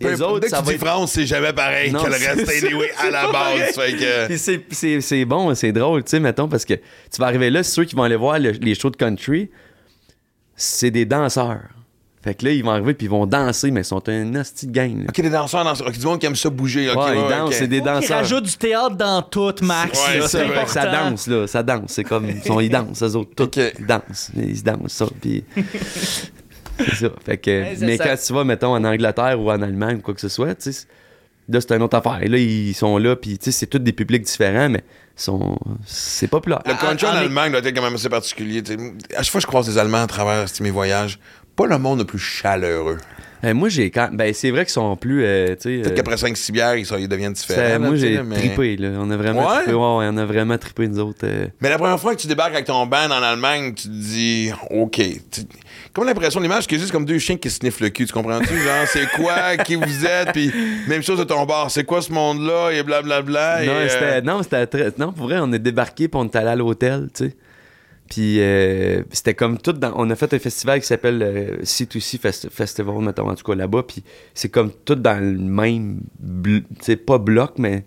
importe, 0.05 0.21
autres, 0.23 0.49
ça 0.49 0.61
va 0.63 0.73
être- 0.73 0.79
France, 0.85 1.13
c'est 1.13 1.27
jamais 1.27 1.53
pareil 1.53 1.93
Non, 1.93 2.03
que 2.03 2.09
le 2.09 2.15
c'est 2.15 2.33
reste, 2.35 2.65
anyway, 2.65 2.91
à 2.97 3.03
c'est 3.03 3.11
la 3.11 3.31
base. 3.33 3.75
que. 3.77 4.27
Puis 4.27 4.39
c'est- 4.39 4.65
c'est 4.71 5.01
c'est 5.03 5.25
bon, 5.27 5.55
c'est 5.55 5.73
drôle, 5.73 6.03
tu 6.03 6.11
sais, 6.11 6.21
mettons, 6.21 6.49
parce 6.49 6.65
que 6.65 6.75
tu 6.75 7.19
vas 7.19 7.27
arriver 7.27 7.51
là, 7.51 7.63
c'est 7.63 7.73
ceux 7.73 7.85
qui 7.85 7.95
vont 7.95 8.03
aller 8.05 8.17
voir 8.17 8.39
le- 8.39 8.51
les 8.53 8.75
shows 8.75 8.91
de 8.91 8.97
country, 8.97 9.51
c'est 10.57 10.91
des 10.91 11.05
danseurs. 11.05 11.69
Fait 12.23 12.35
que 12.35 12.45
là, 12.45 12.53
ils 12.53 12.63
vont 12.63 12.73
arriver 12.73 12.93
puis 12.93 13.07
ils 13.07 13.11
vont 13.11 13.27
danser, 13.27 13.71
mais 13.71 13.81
ils 13.81 13.85
sont 13.85 14.07
un 14.11 14.27
de 14.27 14.43
gang. 14.67 14.99
là. 14.99 15.05
Ok, 15.09 15.17
les 15.19 15.31
danseurs, 15.31 15.65
danseurs. 15.65 15.87
Ok, 15.89 15.99
du 15.99 16.05
monde 16.05 16.19
qui 16.21 16.27
aime 16.27 16.37
ça 16.37 16.51
bouger. 16.51 16.91
ok, 16.91 16.97
ouais, 16.99 17.17
ils 17.17 17.23
ouais, 17.23 17.29
dansent, 17.31 17.55
c'est 17.55 17.67
des 17.67 17.79
Ils 17.79 17.83
danseurs. 17.83 18.19
rajoutent 18.19 18.45
du 18.45 18.57
théâtre 18.59 18.95
dans 18.97 19.23
tout, 19.23 19.55
Max. 19.63 19.99
Ouais, 20.07 20.19
là, 20.19 20.29
c'est 20.29 20.43
important. 20.45 20.67
Ça 20.67 20.87
danse, 20.87 21.27
là, 21.27 21.47
ça 21.47 21.63
danse. 21.63 21.83
C'est 21.87 22.05
comme, 22.05 22.29
ils, 22.29 22.43
sont- 22.43 22.61
ils 22.61 22.69
dansent, 22.69 23.03
eux 23.03 23.17
autres, 23.17 23.31
tous. 23.35 23.45
Ok. 23.45 23.57
Ils 23.79 23.87
dansent, 23.87 24.31
ils 24.37 24.59
se 24.59 24.63
dansent, 24.63 24.93
ça. 24.93 25.07
Puis. 25.19 25.45
c'est 26.79 26.95
ça. 26.95 27.09
Fait 27.25 27.39
que, 27.39 27.51
Ouais, 27.51 27.77
mais 27.81 27.97
ça. 27.97 28.05
quand 28.09 28.17
tu 28.27 28.33
vas, 28.33 28.45
mettons, 28.45 28.75
en 28.75 28.85
Angleterre 28.85 29.41
ou 29.41 29.51
en 29.51 29.61
Allemagne 29.63 29.97
ou 29.97 30.01
quoi 30.01 30.15
que 30.15 30.21
ce 30.21 30.29
soit, 30.29 30.55
tu 30.55 30.73
sais, 30.73 30.87
là, 31.49 31.61
c'est 31.61 31.73
une 31.75 31.83
autre 31.83 31.97
affaire. 31.97 32.21
Là, 32.29 32.39
ils 32.39 32.75
sont 32.75 32.99
là, 32.99 33.17
puis, 33.17 33.39
tu 33.39 33.47
sais, 33.47 33.53
c'est 33.53 33.67
tous 33.67 33.79
des 33.79 33.93
publics 33.93 34.23
différents, 34.23 34.69
mais 34.69 34.85
ils 35.19 35.23
sont. 35.23 35.59
C'est 35.87 36.29
populaire. 36.29 36.61
Le 36.67 36.75
country 36.75 37.07
en, 37.07 37.11
en- 37.13 37.17
Allemagne 37.17 37.51
doit 37.53 37.61
être 37.61 37.75
quand 37.75 37.83
même 37.83 37.95
assez 37.95 38.09
particulier. 38.09 38.63
À 39.17 39.23
chaque 39.23 39.33
fois 39.33 39.39
que 39.41 39.43
je 39.43 39.47
croise 39.47 39.67
des 39.67 39.79
Allemands 39.79 40.03
à 40.03 40.07
travers 40.07 40.47
mes 40.61 40.71
voyages, 40.71 41.19
pas 41.63 41.67
le 41.67 41.79
monde 41.79 41.99
le 42.01 42.05
plus 42.05 42.19
chaleureux. 42.19 42.99
Euh, 43.43 43.55
moi, 43.55 43.71
j'ai 43.71 43.91
quand. 43.91 44.11
Ben, 44.13 44.35
c'est 44.35 44.51
vrai 44.51 44.65
qu'ils 44.67 44.73
sont 44.73 44.95
plus. 44.97 45.25
euh, 45.25 45.47
Peut-être 45.57 45.67
euh, 45.67 45.95
qu'après 45.95 46.17
5-6 46.17 46.53
bières, 46.53 46.77
ils, 46.77 46.85
sont- 46.85 46.99
ils 46.99 47.09
deviennent 47.09 47.33
différents. 47.33 47.81
moi, 47.81 47.97
j'ai 47.97 48.23
mais... 48.23 48.37
trippé, 48.37 48.77
là. 48.77 48.91
On 48.99 49.11
a 49.11 49.17
vraiment 49.17 49.49
Ouais? 49.49 49.55
trippé. 49.63 49.73
Ouais, 49.73 49.77
ouais, 49.97 50.09
on 50.13 50.17
a 50.19 50.25
vraiment 50.27 50.59
trippé, 50.59 50.89
nous 50.89 50.99
autres. 50.99 51.27
Mais 51.61 51.71
la 51.71 51.79
première 51.79 51.99
fois 51.99 52.15
que 52.15 52.21
tu 52.21 52.27
débarques 52.27 52.53
avec 52.53 52.67
ton 52.67 52.85
band 52.87 53.07
en 53.11 53.23
Allemagne, 53.23 53.73
tu 53.73 53.85
te 53.89 53.93
dis, 53.95 54.51
OK. 54.69 54.97
Tu- 54.97 55.41
Comme 55.95 56.05
l'impression 56.05 56.39
l'image 56.41 56.67
que 56.67 56.75
c'est 56.77 56.81
juste 56.81 56.93
comme 56.93 57.07
deux 57.07 57.19
chiens 57.19 57.39
qui 57.39 57.49
sniffent 57.49 57.81
le 57.81 57.89
cul, 57.89 58.05
tu 58.05 58.13
comprends-tu? 58.13 58.47
Genre, 58.63 58.87
c'est 58.87 59.09
quoi, 59.13 59.57
qui 59.57 59.75
vous 59.77 60.05
êtes, 60.05 60.33
puis 60.33 60.53
même 60.87 61.03
chose 61.03 61.19
de 61.19 61.25
ton 61.25 61.47
bar, 61.47 61.71
c'est 61.71 61.85
quoi 61.85 62.03
ce 62.03 62.13
monde-là, 62.13 62.73
et 62.73 62.83
blablabla. 62.83 63.65
Non, 63.65 63.73
c'était, 63.89 64.21
non, 64.23 64.43
c'était 64.43 64.67
très. 64.67 64.93
Non, 64.99 65.13
pour 65.13 65.27
vrai, 65.29 65.39
on 65.41 65.51
est 65.55 65.59
débarqué 65.59 66.09
puis 66.09 66.21
on 66.21 66.25
est 66.27 66.37
allé 66.37 66.49
à 66.49 66.57
l'hôtel, 66.57 67.09
tu 67.15 67.25
sais. 67.29 67.37
Puis 68.11 68.41
euh, 68.41 69.03
c'était 69.13 69.35
comme 69.35 69.57
tout 69.57 69.73
dans. 69.73 69.93
On 69.97 70.11
a 70.11 70.17
fait 70.17 70.35
un 70.35 70.39
festival 70.39 70.81
qui 70.81 70.87
s'appelle 70.87 71.23
euh, 71.23 71.57
C2C 71.63 72.19
Fest- 72.19 72.51
Festival, 72.51 72.99
mettons, 72.99 73.31
en 73.31 73.35
tout 73.37 73.45
cas 73.45 73.55
là-bas. 73.55 73.85
Puis 73.85 74.03
c'est 74.35 74.51
comme 74.51 74.71
tout 74.85 74.97
dans 74.97 75.19
le 75.23 75.39
même. 75.39 76.01
sais, 76.83 76.97
pas 76.97 77.17
bloc, 77.19 77.53
mais. 77.57 77.85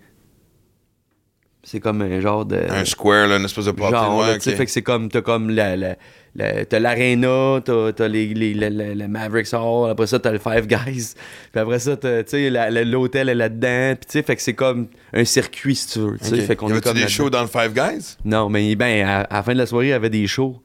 C'est 1.64 1.80
comme 1.80 2.02
un 2.02 2.20
genre 2.20 2.44
de. 2.44 2.58
Un 2.70 2.84
square, 2.84 3.26
là, 3.26 3.36
une 3.38 3.44
espèce 3.46 3.64
de 3.64 3.70
party. 3.72 3.92
genre, 3.94 4.22
là, 4.26 4.34
tu 4.34 4.40
sais, 4.42 4.50
ok. 4.50 4.56
fait 4.58 4.66
que 4.66 4.70
c'est 4.70 4.82
comme. 4.82 5.08
T'as 5.08 5.22
comme 5.22 5.50
la. 5.50 5.76
la- 5.76 5.96
la- 6.36 6.64
t'as 6.64 6.80
l'aréna, 6.80 7.60
t'as, 7.64 7.92
t'as 7.92 8.08
les, 8.08 8.26
les, 8.34 8.54
le- 8.54 8.68
le- 8.68 8.94
le 8.94 9.06
Mavericks 9.06 9.52
Hall, 9.54 9.88
après 9.88 10.08
ça 10.08 10.18
t'as 10.18 10.32
le 10.32 10.40
Five 10.40 10.66
Guys, 10.66 11.14
puis 11.52 11.60
après 11.60 11.78
ça 11.78 11.96
t'as, 11.96 12.22
la- 12.50 12.70
l'hôtel 12.84 13.28
est 13.28 13.36
là-dedans, 13.36 13.94
puis 13.94 14.06
tu 14.06 14.12
sais, 14.18 14.22
fait 14.24 14.34
que 14.34 14.42
c'est 14.42 14.52
comme 14.54 14.88
un 15.12 15.24
circuit 15.24 15.76
si 15.76 15.90
tu 15.90 16.00
veux, 16.00 16.18
tu 16.18 16.24
sais, 16.26 16.34
Ok. 16.40 16.46
fait 16.46 16.56
qu'on 16.56 16.68
y 16.68 16.72
avait-tu 16.72 16.88
des 16.88 16.94
là-dedans. 16.94 17.08
shows 17.08 17.30
dans 17.30 17.42
le 17.42 17.46
Five 17.46 17.72
Guys? 17.72 18.16
Non, 18.24 18.48
mais 18.48 18.74
ben, 18.74 19.06
à, 19.06 19.20
à 19.20 19.36
la 19.36 19.42
fin 19.44 19.52
de 19.52 19.58
la 19.58 19.66
soirée, 19.66 19.86
il 19.86 19.90
y 19.90 19.92
avait 19.92 20.10
des 20.10 20.26
shows. 20.26 20.60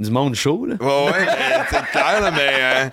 Du 0.00 0.10
monde 0.10 0.34
chaud, 0.34 0.66
là. 0.66 0.74
Ouais, 0.80 0.86
ouais, 0.86 1.12
euh, 1.28 1.62
c'est 1.70 1.90
clair, 1.92 2.20
là, 2.20 2.30
mais. 2.32 2.48
euh, 2.50 2.88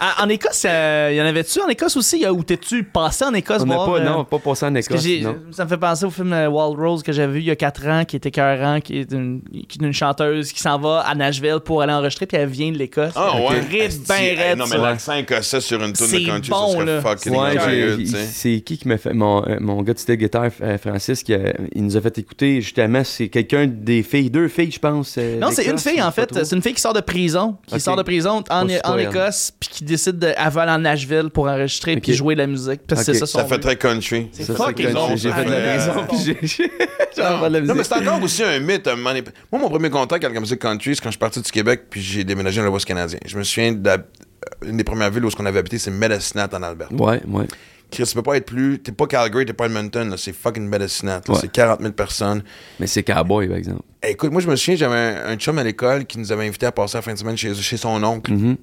Ah, 0.00 0.24
en 0.24 0.28
Écosse, 0.30 0.64
euh, 0.66 1.12
y 1.14 1.20
en 1.20 1.26
avait-tu 1.26 1.60
en 1.60 1.68
Écosse 1.68 1.96
aussi? 1.98 2.20
Y 2.20 2.24
a- 2.24 2.32
Où 2.32 2.42
t'es-tu 2.42 2.82
passé 2.82 3.24
en 3.26 3.34
Écosse? 3.34 3.60
On 3.62 3.66
voir, 3.66 3.86
pas, 3.86 3.98
euh, 3.98 4.04
non, 4.04 4.24
pas 4.24 4.38
passé 4.38 4.64
en 4.64 4.74
Écosse, 4.74 5.06
non. 5.22 5.36
ça 5.52 5.64
me 5.64 5.68
fait 5.68 5.76
penser 5.76 6.06
au 6.06 6.10
film 6.10 6.32
Wild 6.32 6.78
Rose 6.78 7.02
que 7.02 7.12
j'avais 7.12 7.32
vu 7.34 7.38
il 7.40 7.44
y 7.44 7.50
a 7.50 7.56
4 7.56 7.86
ans, 7.88 8.04
qui 8.06 8.16
était 8.16 8.30
écœurant, 8.30 8.80
qui 8.80 9.00
est 9.00 9.12
une, 9.12 9.42
qui 9.68 9.78
est 9.80 9.84
une 9.84 9.92
chanteuse 9.92 10.50
qui 10.52 10.60
s'en 10.60 10.78
va 10.78 11.00
à 11.00 11.14
Nashville 11.14 11.58
pour 11.62 11.82
aller 11.82 11.92
enregistrer, 11.92 12.24
puis 12.26 12.38
elle 12.38 12.48
vient 12.48 12.72
de 12.72 12.78
l'Écosse. 12.78 13.12
Ah, 13.16 13.36
ouais. 13.36 13.60
Ride 13.60 13.92
ben 14.08 14.14
hey, 14.16 14.34
raide, 14.34 14.58
Non, 14.58 14.64
mais 14.70 14.78
l'accent 14.78 15.14
écossais 15.14 15.60
sur 15.60 15.82
une 15.82 15.92
tune 15.92 16.06
C'est 16.06 16.20
de 16.20 16.26
country, 16.26 16.50
bon, 16.50 16.66
ça 16.68 16.72
serait 16.72 16.84
là. 16.86 17.00
fucking 17.02 17.36
Ouais, 17.36 18.06
c'est 18.32 18.60
qui 18.60 18.78
qui 18.78 18.88
m'a 18.88 18.96
fait. 18.96 19.12
Mon, 19.12 19.44
mon 19.60 19.82
gars 19.82 19.92
de 19.92 19.98
style 19.98 20.16
guitare, 20.16 20.48
Francis, 20.80 21.22
qui 21.22 21.34
a- 21.34 21.52
il 21.74 21.84
nous 21.84 21.96
a 21.96 22.00
fait 22.00 22.16
écouter, 22.18 22.60
justement, 22.62 23.02
c'est 23.04 23.28
quelqu'un 23.28 23.66
des 23.66 24.02
filles, 24.02 24.30
deux 24.30 24.48
filles, 24.48 24.72
je 24.72 24.78
pense. 24.80 25.18
Non, 25.18 25.48
c'est 25.52 25.66
une 25.66 25.78
fille, 25.78 26.02
en 26.02 26.10
fait. 26.10 26.45
C'est 26.46 26.56
une 26.56 26.62
fille 26.62 26.74
qui 26.74 26.80
sort 26.80 26.92
de 26.94 27.00
prison, 27.00 27.56
qui 27.66 27.78
sort 27.80 27.96
de 27.96 28.02
prison 28.02 28.42
en, 28.50 28.66
en. 28.84 28.98
Écosse, 28.98 29.52
puis 29.60 29.68
qui 29.70 29.84
décide 29.84 30.18
de 30.18 30.32
elle 30.36 30.50
va 30.50 30.62
aller 30.62 30.72
en 30.72 30.78
Nashville 30.78 31.28
pour 31.32 31.46
enregistrer 31.48 31.94
Ok. 31.96 32.02
puis 32.02 32.14
jouer 32.14 32.34
de 32.34 32.40
la 32.40 32.46
musique. 32.46 32.80
Parce 32.86 33.02
ça 33.14 33.26
son 33.26 33.38
Ça 33.38 33.44
fait 33.44 33.58
très 33.58 33.76
country. 33.76 34.28
C'est 34.32 34.44
Ça, 34.44 34.54
fucking 34.54 34.94
J'ai 35.16 35.30
fait 35.32 35.44
de 35.44 35.50
la 35.50 36.06
puis 36.08 36.18
j'ai- 36.18 36.70
la 37.16 37.60
Non, 37.60 37.74
mais 37.74 37.84
c'est 37.84 37.94
encore 37.94 38.22
aussi 38.22 38.42
un 38.42 38.58
mythe. 38.60 38.86
à. 38.86 38.96
Moi, 38.96 39.60
mon 39.60 39.68
premier 39.68 39.90
contact 39.90 40.24
avec 40.24 40.34
la 40.34 40.40
musique 40.40 40.60
country, 40.60 40.94
c'est 40.94 41.02
quand 41.02 41.08
je 41.08 41.12
suis 41.14 41.18
parti 41.18 41.40
du 41.40 41.50
Québec 41.50 41.84
puis 41.90 42.00
j'ai 42.00 42.24
déménagé 42.24 42.60
dans 42.60 42.66
l'Ouest 42.68 42.86
canadien. 42.86 43.18
Je 43.26 43.36
me 43.38 43.42
souviens 43.42 43.72
d'une 43.72 44.76
des 44.76 44.84
premières 44.84 45.10
villes 45.10 45.24
où 45.24 45.30
on 45.38 45.46
avait 45.46 45.58
habité, 45.58 45.78
c'est 45.78 45.90
Medicinat 45.90 46.48
en 46.52 46.62
Alberta. 46.62 46.94
Ouais, 46.94 47.20
ouais. 47.26 47.46
Chris, 47.90 48.04
tu 48.04 48.14
peux 48.14 48.22
pas 48.22 48.36
être 48.36 48.46
plus. 48.46 48.80
T'es 48.80 48.92
pas 48.92 49.06
Calgary, 49.06 49.46
t'es 49.46 49.52
pas 49.52 49.66
Edmonton, 49.66 50.14
c'est 50.16 50.32
fucking. 50.32 50.68
Ouais. 50.72 51.38
C'est 51.40 51.50
40 51.52 51.80
000 51.80 51.92
personnes. 51.92 52.42
Mais 52.80 52.86
c'est 52.86 53.02
Cowboy, 53.04 53.46
par 53.48 53.56
exemple. 53.56 53.82
Eh, 54.02 54.10
écoute, 54.10 54.32
moi, 54.32 54.40
je 54.40 54.48
me 54.48 54.56
souviens, 54.56 54.76
j'avais 54.76 54.96
un, 54.96 55.28
un 55.32 55.36
chum 55.36 55.56
à 55.58 55.62
l'école 55.64 56.04
qui 56.04 56.18
nous 56.18 56.32
avait 56.32 56.46
invités 56.46 56.66
à 56.66 56.72
passer 56.72 56.98
la 56.98 57.02
fin 57.02 57.12
de 57.14 57.18
semaine 57.18 57.36
chez, 57.36 57.54
chez 57.54 57.76
son 57.76 58.02
oncle. 58.02 58.32
Mhm. 58.32 58.56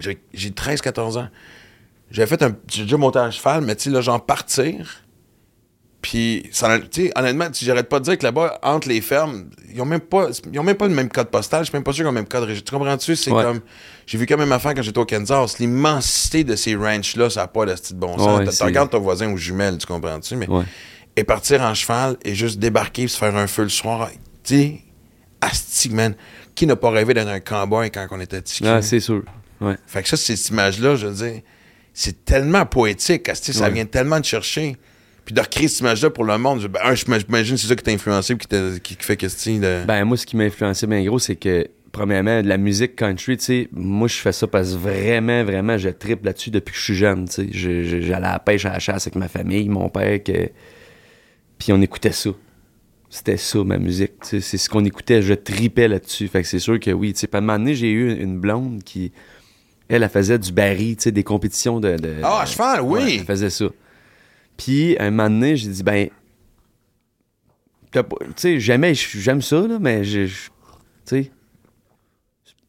J'ai- 0.00 0.18
J'ai 0.34 0.50
13-14 0.50 1.16
ans. 1.18 1.28
J'avais 2.10 2.26
fait 2.28 2.42
un. 2.42 2.56
J'ai 2.68 2.82
déjà 2.84 2.96
monté 2.96 3.18
à 3.18 3.30
cheval, 3.30 3.62
mais 3.62 3.76
tu 3.76 3.84
sais, 3.84 3.90
là, 3.90 4.00
genre 4.00 4.24
partir. 4.24 5.02
Puis, 6.08 6.48
honnêtement, 7.16 7.48
j'arrête 7.52 7.88
pas 7.88 7.98
de 7.98 8.04
dire 8.04 8.16
que 8.16 8.22
là-bas, 8.22 8.60
entre 8.62 8.88
les 8.88 9.00
fermes, 9.00 9.50
ils 9.74 9.80
ont 9.82 9.84
même 9.84 9.98
pas, 9.98 10.28
ils 10.52 10.60
ont 10.60 10.62
même 10.62 10.76
pas 10.76 10.86
le 10.86 10.94
même 10.94 11.08
code 11.08 11.30
postal. 11.30 11.62
Je 11.64 11.70
suis 11.70 11.76
même 11.76 11.82
pas 11.82 11.90
sûr 11.92 12.04
qu'ils 12.04 12.06
ont 12.06 12.12
le 12.12 12.14
même 12.20 12.28
code 12.28 12.44
régie. 12.44 12.62
Tu 12.62 12.70
comprends-tu? 12.72 13.16
C'est 13.16 13.32
Ouais. 13.32 13.42
comme. 13.42 13.58
J'ai 14.06 14.16
vu 14.16 14.24
quand 14.24 14.36
même 14.36 14.52
affaire 14.52 14.72
quand 14.74 14.82
j'étais 14.82 14.98
au 15.00 15.04
Kansas. 15.04 15.58
L'immensité 15.58 16.44
de 16.44 16.54
ces 16.54 16.76
ranchs-là, 16.76 17.28
ça 17.28 17.40
n'a 17.40 17.48
pas 17.48 17.66
de 17.66 17.74
style 17.74 17.96
de 17.96 18.00
bon 18.02 18.16
sens. 18.18 18.38
Ouais, 18.38 18.46
tu 18.48 18.62
regardes 18.62 18.90
ton 18.90 19.00
voisin 19.00 19.32
aux 19.32 19.36
jumelles, 19.36 19.78
tu 19.78 19.86
comprends-tu? 19.88 20.36
Mais, 20.36 20.48
Ouais. 20.48 20.62
Et 21.16 21.24
partir 21.24 21.60
en 21.62 21.74
cheval 21.74 22.16
et 22.24 22.36
juste 22.36 22.60
débarquer 22.60 23.02
et 23.02 23.08
se 23.08 23.18
faire 23.18 23.34
un 23.34 23.48
feu 23.48 23.64
le 23.64 23.68
soir. 23.68 24.08
Tu 24.44 24.54
sais, 24.54 24.80
asti, 25.40 25.88
man. 25.90 26.14
Qui 26.54 26.68
n'a 26.68 26.76
pas 26.76 26.90
rêvé 26.90 27.14
d'être 27.14 27.26
un 27.26 27.40
cowboy 27.40 27.90
quand 27.90 28.06
on 28.12 28.20
était 28.20 28.40
petit? 28.42 28.64
Ah, 28.64 28.80
c'est 28.80 29.00
sûr. 29.00 29.22
Ouais. 29.60 29.74
Fait 29.88 30.04
que 30.04 30.08
ça, 30.08 30.16
c'est 30.16 30.36
cette 30.36 30.50
image-là, 30.50 30.94
je 30.94 31.08
veux 31.08 31.14
dire, 31.30 31.40
c'est 31.92 32.24
tellement 32.24 32.64
poétique, 32.64 33.28
asti, 33.28 33.52
ça 33.52 33.68
vient 33.70 33.86
tellement 33.86 34.20
te 34.20 34.26
chercher. 34.28 34.76
Puis 35.26 35.34
de 35.34 35.40
recréer 35.40 35.66
cette 35.68 35.80
image-là 35.80 36.08
pour 36.10 36.24
le 36.24 36.38
monde, 36.38 36.64
ben, 36.68 36.80
un, 36.84 36.94
je 36.94 37.04
m'imagine 37.06 37.56
que 37.56 37.60
c'est 37.60 37.66
ça 37.66 37.74
qui 37.76 37.82
t'a 37.82 37.90
influencé 37.90 38.36
qui, 38.38 38.46
t'a- 38.46 38.78
qui, 38.82 38.96
fait 38.98 39.16
que 39.18 39.28
style 39.28 39.60
de... 39.60 39.82
Ben, 39.86 40.04
moi, 40.04 40.16
ce 40.16 40.24
qui 40.24 40.36
m'a 40.36 40.44
influencé 40.44 40.86
bien 40.86 41.04
gros, 41.04 41.18
c'est 41.18 41.34
que, 41.36 41.66
premièrement, 41.92 42.42
de 42.42 42.48
la 42.48 42.56
musique 42.56 42.94
country, 42.96 43.36
tu 43.36 43.44
sais, 43.44 43.68
moi, 43.72 44.06
je 44.06 44.14
fais 44.14 44.30
ça 44.32 44.46
parce 44.46 44.70
que 44.72 44.76
vraiment, 44.78 45.42
vraiment, 45.44 45.76
je 45.78 45.88
tripe 45.88 46.24
là-dessus 46.24 46.50
depuis 46.50 46.72
que 46.72 46.78
je 46.78 46.84
suis 46.84 46.94
jeune, 46.94 47.28
tu 47.28 47.42
sais. 47.42 47.48
J'allais 47.52 48.14
à 48.14 48.20
la 48.34 48.38
pêche, 48.38 48.64
à 48.66 48.70
la 48.74 48.78
chasse 48.78 49.08
avec 49.08 49.16
ma 49.16 49.26
famille, 49.28 49.68
mon 49.68 49.88
père, 49.88 50.22
que... 50.22 50.48
puis 51.58 51.72
on 51.72 51.80
écoutait 51.82 52.12
ça. 52.12 52.30
C'était 53.10 53.36
ça, 53.36 53.64
ma 53.64 53.78
musique, 53.78 54.20
tu 54.22 54.28
sais. 54.28 54.40
C'est 54.40 54.58
ce 54.58 54.68
qu'on 54.68 54.84
écoutait, 54.84 55.22
je 55.22 55.34
tripais 55.34 55.88
là-dessus. 55.88 56.28
Fait 56.28 56.42
que 56.42 56.46
c'est 56.48 56.58
sûr 56.60 56.78
que 56.78 56.90
oui, 56.92 57.12
tu 57.14 57.20
sais. 57.20 57.26
Puis 57.26 57.36
à 57.36 57.38
un 57.38 57.40
moment 57.40 57.58
donné, 57.58 57.74
j'ai 57.74 57.90
eu 57.90 58.12
une 58.16 58.38
blonde 58.38 58.84
qui, 58.84 59.10
elle, 59.88 60.04
elle 60.04 60.08
faisait 60.08 60.38
du 60.38 60.52
baril, 60.52 60.96
tu 60.96 61.02
sais, 61.04 61.10
des 61.12 61.24
compétitions 61.24 61.80
de... 61.80 61.96
de- 61.96 62.14
Ah, 62.22 62.44
cheval, 62.46 62.82
oui! 62.82 63.00
Ouais, 63.00 63.14
elle 63.16 63.24
faisait 63.24 63.50
ça. 63.50 63.66
Puis, 64.56 64.96
un 64.98 65.10
moment 65.10 65.28
donné, 65.28 65.56
j'ai 65.56 65.68
dit, 65.68 65.82
ben, 65.82 66.08
tu 67.92 68.00
sais, 68.36 68.60
jamais, 68.60 68.94
j'aime 68.94 69.42
ça, 69.42 69.60
là, 69.60 69.78
mais 69.80 70.02
tu 70.02 70.28
sais, 71.04 71.30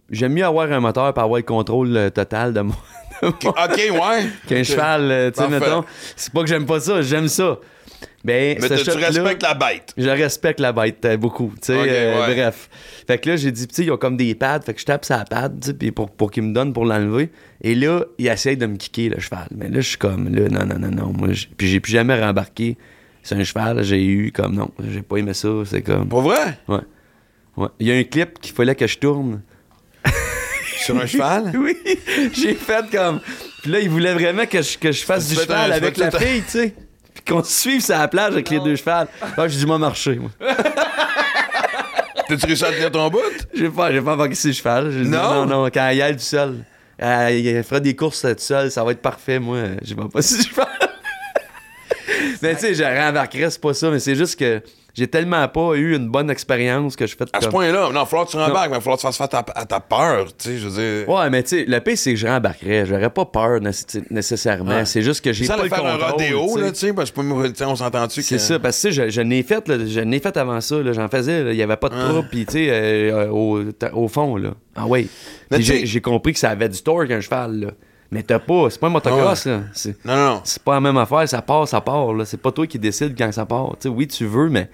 j'aime 0.09 0.33
mieux 0.33 0.45
avoir 0.45 0.71
un 0.71 0.79
moteur 0.79 1.13
pour 1.13 1.23
avoir 1.23 1.37
le 1.37 1.43
contrôle 1.43 1.95
euh, 1.95 2.09
total 2.09 2.53
de 2.53 2.61
moi 2.61 2.75
Ok, 3.21 3.43
ouais. 3.43 4.29
qu'un 4.47 4.63
cheval, 4.63 5.11
euh, 5.11 5.31
tu 5.31 5.41
sais, 5.41 5.49
mettons. 5.49 5.83
C'est 6.15 6.31
pas 6.31 6.41
que 6.41 6.47
j'aime 6.47 6.65
pas 6.65 6.79
ça, 6.79 7.01
j'aime 7.01 7.27
ça. 7.27 7.57
Ben, 8.23 8.57
Mais 8.59 8.67
ce 8.67 8.83
tu- 8.83 8.97
respectes 8.97 9.43
la 9.43 9.53
bête? 9.53 9.93
je 9.95 10.09
respecte 10.09 10.59
la 10.59 10.73
bête 10.73 11.05
euh, 11.05 11.17
beaucoup, 11.17 11.53
tu 11.61 11.67
sais, 11.67 11.73
euh, 11.77 12.27
ouais. 12.27 12.33
bref. 12.35 12.69
Fait 13.07 13.17
que 13.19 13.29
là, 13.29 13.35
j'ai 13.37 13.51
dit, 13.51 13.67
tu 13.67 13.75
sais, 13.75 13.83
ils 13.85 13.91
ont 13.91 13.97
comme 13.97 14.17
des 14.17 14.33
pads, 14.35 14.61
fait 14.61 14.73
que 14.73 14.79
je 14.81 14.85
tape 14.85 15.05
sa 15.05 15.23
pad, 15.23 15.77
pour, 15.95 16.09
pour 16.11 16.31
qu'il 16.31 16.43
me 16.43 16.53
donne 16.53 16.73
pour 16.73 16.83
l'enlever. 16.85 17.29
Et 17.61 17.75
là, 17.75 18.03
il 18.17 18.27
essaye 18.27 18.57
de 18.57 18.65
me 18.65 18.75
kicker, 18.75 19.09
le 19.09 19.19
cheval. 19.19 19.47
Mais 19.55 19.69
là, 19.69 19.79
je 19.81 19.87
suis 19.89 19.97
comme, 19.97 20.33
là, 20.33 20.49
non, 20.49 20.65
non, 20.65 20.79
non, 20.79 20.89
non, 20.91 21.13
moi, 21.13 21.29
puis 21.57 21.67
j'ai 21.67 21.79
plus 21.79 21.91
jamais 21.93 22.19
rembarqué 22.19 22.75
sur 23.23 23.37
un 23.37 23.43
cheval, 23.43 23.83
j'ai 23.83 24.03
eu 24.03 24.31
comme, 24.31 24.55
non, 24.55 24.71
j'ai 24.91 25.03
pas 25.03 25.17
aimé 25.17 25.33
ça, 25.33 25.49
c'est 25.65 25.81
comme, 25.83 26.07
Pour 26.09 26.21
vrai? 26.21 26.57
ouais. 26.67 26.79
Ouais. 27.55 27.67
Il 27.79 27.87
y 27.87 27.91
a 27.91 27.95
un 27.95 28.03
clip 28.03 28.39
qu'il 28.39 28.53
fallait 28.53 28.75
que 28.75 28.87
je 28.87 28.97
tourne. 28.97 29.41
Sur 30.79 30.97
un 30.97 31.05
cheval? 31.05 31.51
Oui, 31.57 31.75
j'ai 32.33 32.53
fait 32.53 32.85
comme. 32.91 33.19
Puis 33.61 33.71
là, 33.71 33.79
il 33.79 33.89
voulait 33.89 34.13
vraiment 34.13 34.45
que 34.45 34.61
je, 34.61 34.77
que 34.77 34.91
je 34.91 35.03
fasse 35.03 35.27
Tu 35.27 35.35
du 35.35 35.41
cheval 35.41 35.71
un- 35.71 35.75
avec 35.75 35.97
la 35.97 36.11
fille, 36.11 36.43
tu 36.43 36.49
sais. 36.51 36.75
Puis 37.23 37.33
qu'on 37.33 37.43
se 37.43 37.51
suive 37.51 37.81
sur 37.81 37.97
la 37.97 38.07
plage 38.07 38.33
avec 38.33 38.49
les 38.49 38.59
deux 38.59 38.75
chevals. 38.75 39.07
Ah, 39.21 39.47
j'ai 39.47 39.57
dit, 39.57 39.65
moi, 39.65 39.77
marcher, 39.77 40.15
moi. 40.15 40.29
T'as-tu 42.27 42.45
réussi 42.45 42.65
à 42.65 42.71
tenir 42.71 42.91
ton 42.91 43.09
bout? 43.09 43.21
J'ai 43.53 43.69
pas, 43.69 43.91
j'ai 43.91 44.01
pas 44.01 44.13
embarqué 44.13 44.35
sur 44.35 44.49
le 44.49 44.53
cheval. 44.53 44.91
J'ai 44.91 45.03
dit, 45.03 45.09
Non? 45.09 45.33
non, 45.33 45.45
non, 45.45 45.65
quand 45.73 45.89
il 45.89 45.97
y 45.97 46.01
a 46.01 46.11
tout 46.13 46.19
seul. 46.19 46.55
Euh, 47.01 47.29
il 47.31 47.63
fera 47.63 47.79
des 47.79 47.95
courses 47.95 48.25
euh, 48.25 48.33
tout 48.33 48.41
seul, 48.41 48.71
ça 48.71 48.83
va 48.83 48.91
être 48.91 49.01
parfait, 49.01 49.39
moi. 49.39 49.59
Je 49.83 49.93
vais 49.95 50.07
pas 50.11 50.21
sur 50.21 50.37
le 50.37 50.43
cheval. 50.43 50.67
mais 52.41 52.55
tu 52.55 52.61
sais, 52.61 52.73
je 52.73 52.83
rembarquerais, 52.83 53.49
c'est 53.51 53.61
pas 53.61 53.73
ça, 53.73 53.89
mais 53.91 53.99
c'est 53.99 54.15
juste 54.15 54.37
que 54.37 54.61
j'ai 54.97 55.07
tellement 55.07 55.47
pas 55.47 55.75
eu 55.75 55.95
une 55.95 56.09
bonne 56.09 56.31
expérience 56.31 56.95
que 56.95 57.05
je 57.05 57.15
fais 57.15 57.25
À 57.31 57.39
ce 57.41 57.49
point-là, 57.49 57.83
non, 57.83 57.89
il 57.91 57.93
va 57.93 58.05
falloir 58.05 58.25
que 58.25 58.31
tu 58.31 58.37
rembarques, 58.37 58.69
mais 58.71 58.77
il 58.77 58.79
va 58.79 58.81
falloir 58.81 58.95
que 58.97 59.01
tu 59.01 59.07
fasses 59.07 59.17
face 59.17 59.33
à, 59.33 59.45
à 59.55 59.65
ta 59.65 59.79
peur, 59.79 60.25
tu 60.35 60.49
sais, 60.49 60.57
je 60.57 60.67
veux 60.67 60.81
dire. 61.03 61.07
Ouais, 61.09 61.29
mais 61.29 61.43
tu 61.43 61.49
sais, 61.49 61.65
le 61.67 61.79
pire, 61.81 61.97
c'est 61.97 62.13
que 62.13 62.19
je 62.19 62.25
rembarquerais. 62.25 62.87
J'aurais 62.87 63.11
pas 63.11 63.25
peur 63.25 63.59
nécess- 63.59 64.03
nécessairement. 64.09 64.71
Ouais. 64.77 64.85
C'est 64.85 65.03
juste 65.03 65.23
que 65.23 65.31
j'ai 65.33 65.45
pas 65.45 65.61
le 65.61 65.69
faire 65.69 65.85
un 65.85 65.97
rodéo, 65.97 66.47
tu 66.47 66.53
sais. 66.53 66.59
là, 66.61 66.71
tu 66.71 66.79
sais, 66.79 66.93
parce 66.93 67.11
que 67.11 67.63
on 67.63 67.75
s'entend-tu 67.75 68.21
que. 68.21 68.25
C'est 68.25 68.39
ça, 68.39 68.57
parce 68.57 68.81
que 68.81 68.89
je, 68.89 69.09
je 69.09 69.21
n'ai 69.21 69.43
fait, 69.43 69.67
là, 69.67 69.77
je 69.85 69.99
n'ai 69.99 70.19
fait 70.19 70.35
avant 70.35 70.59
ça, 70.61 70.77
là, 70.81 70.93
j'en 70.93 71.07
faisais, 71.09 71.41
il 71.51 71.55
y 71.55 71.61
avait 71.61 71.77
pas 71.77 71.89
de 71.89 71.95
Ouais. 71.95 72.03
trouble, 72.09 72.27
puis 72.31 72.45
tu 72.47 72.53
sais, 72.53 72.67
euh, 72.71 73.29
au, 73.29 74.07
fond, 74.07 74.35
là. 74.35 74.55
Ah 74.75 74.85
oui. 74.87 75.09
J'ai 75.59 76.01
compris 76.01 76.33
que 76.33 76.39
ça 76.39 76.49
avait 76.49 76.69
du 76.69 76.81
torque, 76.81 77.11
un 77.11 77.21
cheval, 77.21 77.59
là. 77.59 77.67
Mais 78.09 78.23
t'as 78.23 78.39
pas, 78.39 78.69
c'est 78.69 78.79
pas 78.79 78.87
un 78.87 78.91
motocross, 78.91 79.45
là. 79.45 79.61
C'est 79.73 80.03
Non, 80.05 80.15
non, 80.15 80.41
c'est 80.43 80.63
pas 80.63 80.75
la 80.75 80.79
même 80.81 80.97
affaire, 80.97 81.27
ça 81.27 81.41
part, 81.41 81.67
ça 81.67 81.81
part, 81.81 82.13
là. 82.13 82.23
C'est 82.25 82.41
pas 82.41 82.51
toi 82.51 82.65
qui 82.65 82.79
décide 82.79 83.17
quand 83.17 83.31
ça 83.31 83.45
part. 83.45 83.71
Tu 83.79 83.83
sais, 83.83 83.89
oui, 83.89 84.07
tu 84.07 84.25
veux, 84.25 84.49
mais 84.49 84.69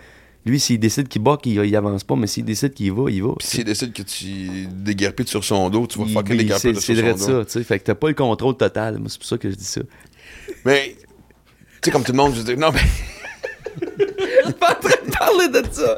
lui, 0.46 0.60
s'il 0.60 0.80
décide 0.80 1.08
qu'il 1.08 1.22
bat, 1.22 1.38
qu'il 1.42 1.54
il 1.54 1.76
avance 1.76 2.04
pas, 2.04 2.16
mais 2.16 2.28
s'il 2.28 2.44
décide 2.46 2.74
qu'il 2.74 2.92
va, 2.92 3.10
il 3.10 3.24
va. 3.24 3.34
Puis 3.40 3.48
s'il 3.48 3.64
décide 3.64 3.94
que 3.94 4.02
tu 4.04 4.68
déguerpites 4.72 5.30
sur 5.30 5.44
son 5.44 5.70
dos, 5.70 5.88
tu 5.88 5.98
vas 6.00 6.06
Il- 6.08 6.14
fucking 6.14 6.48
c'est- 6.58 6.74
sur 6.74 6.82
C'est 6.82 6.96
son 6.96 7.02
vrai 7.02 7.12
dos. 7.14 7.18
de 7.18 7.22
ça, 7.24 7.46
tu 7.46 7.52
sais. 7.52 7.64
Fait 7.64 7.80
que 7.80 7.86
t'as 7.86 7.96
pas 7.96 8.08
le 8.10 8.14
contrôle 8.14 8.58
total. 8.58 8.98
Moi, 9.00 9.08
c'est 9.10 9.18
pour 9.20 9.28
ça 9.28 9.38
que 9.38 9.50
je 9.50 9.56
dis 9.56 9.64
ça. 9.64 9.82
Mais, 10.66 10.96
tu 10.98 11.06
sais, 11.86 11.92
comme 11.92 12.04
tout 12.04 12.12
le 12.12 12.18
monde, 12.18 12.34
je 12.36 12.42
dis, 12.42 12.58
non, 12.58 12.72
mais. 12.74 12.82
Suis 14.46 14.54
pas 14.54 14.72
en 14.72 14.88
train 14.88 15.06
de 15.06 15.12
parler 15.12 15.48
de 15.50 15.64
ça. 15.72 15.98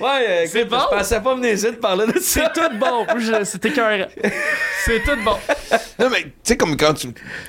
Ouais, 0.00 0.26
euh, 0.28 0.44
C'est 0.48 0.64
bon. 0.64 0.78
Je 0.90 0.96
pensais 0.96 1.20
pas 1.20 1.34
venir 1.34 1.52
ici 1.52 1.66
de 1.66 1.70
parler 1.72 2.06
de 2.06 2.18
ça. 2.18 2.52
C'est 2.54 2.60
tout 2.60 2.78
bon. 2.78 3.06
C'est 3.44 3.64
écœurant. 3.64 4.06
C'est 4.84 5.00
tout 5.02 5.16
bon. 5.24 5.36
Non, 5.98 6.10
mais 6.10 6.22
tu 6.22 6.30
sais, 6.42 6.56
comme 6.56 6.76
quand 6.76 6.94
tu. 6.94 7.08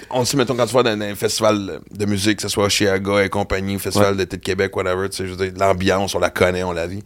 On 0.10 0.24
sait, 0.26 0.38
mettons, 0.38 0.56
quand 0.56 0.66
tu 0.68 0.74
vas 0.74 0.84
dans 0.84 1.02
un 1.02 1.16
festival 1.16 1.80
de 1.92 2.06
musique, 2.06 2.38
que 2.38 2.42
ce 2.44 2.50
soit 2.50 2.70
chez 2.70 2.88
Aga 2.90 3.24
et 3.24 3.30
compagnie, 3.30 3.78
festival 3.80 4.16
d'été 4.18 4.38
de 4.38 4.42
Québec, 4.44 4.76
whatever, 4.76 5.10
tu 5.10 5.18
sais, 5.18 5.26
je 5.28 5.34
veux 5.34 5.50
dire, 5.50 5.54
l'ambiance, 5.58 6.16
on 6.16 6.20
la 6.20 6.30
connaît, 6.30 6.64
on 6.64 6.72
la 6.72 6.88
vit. 6.88 7.04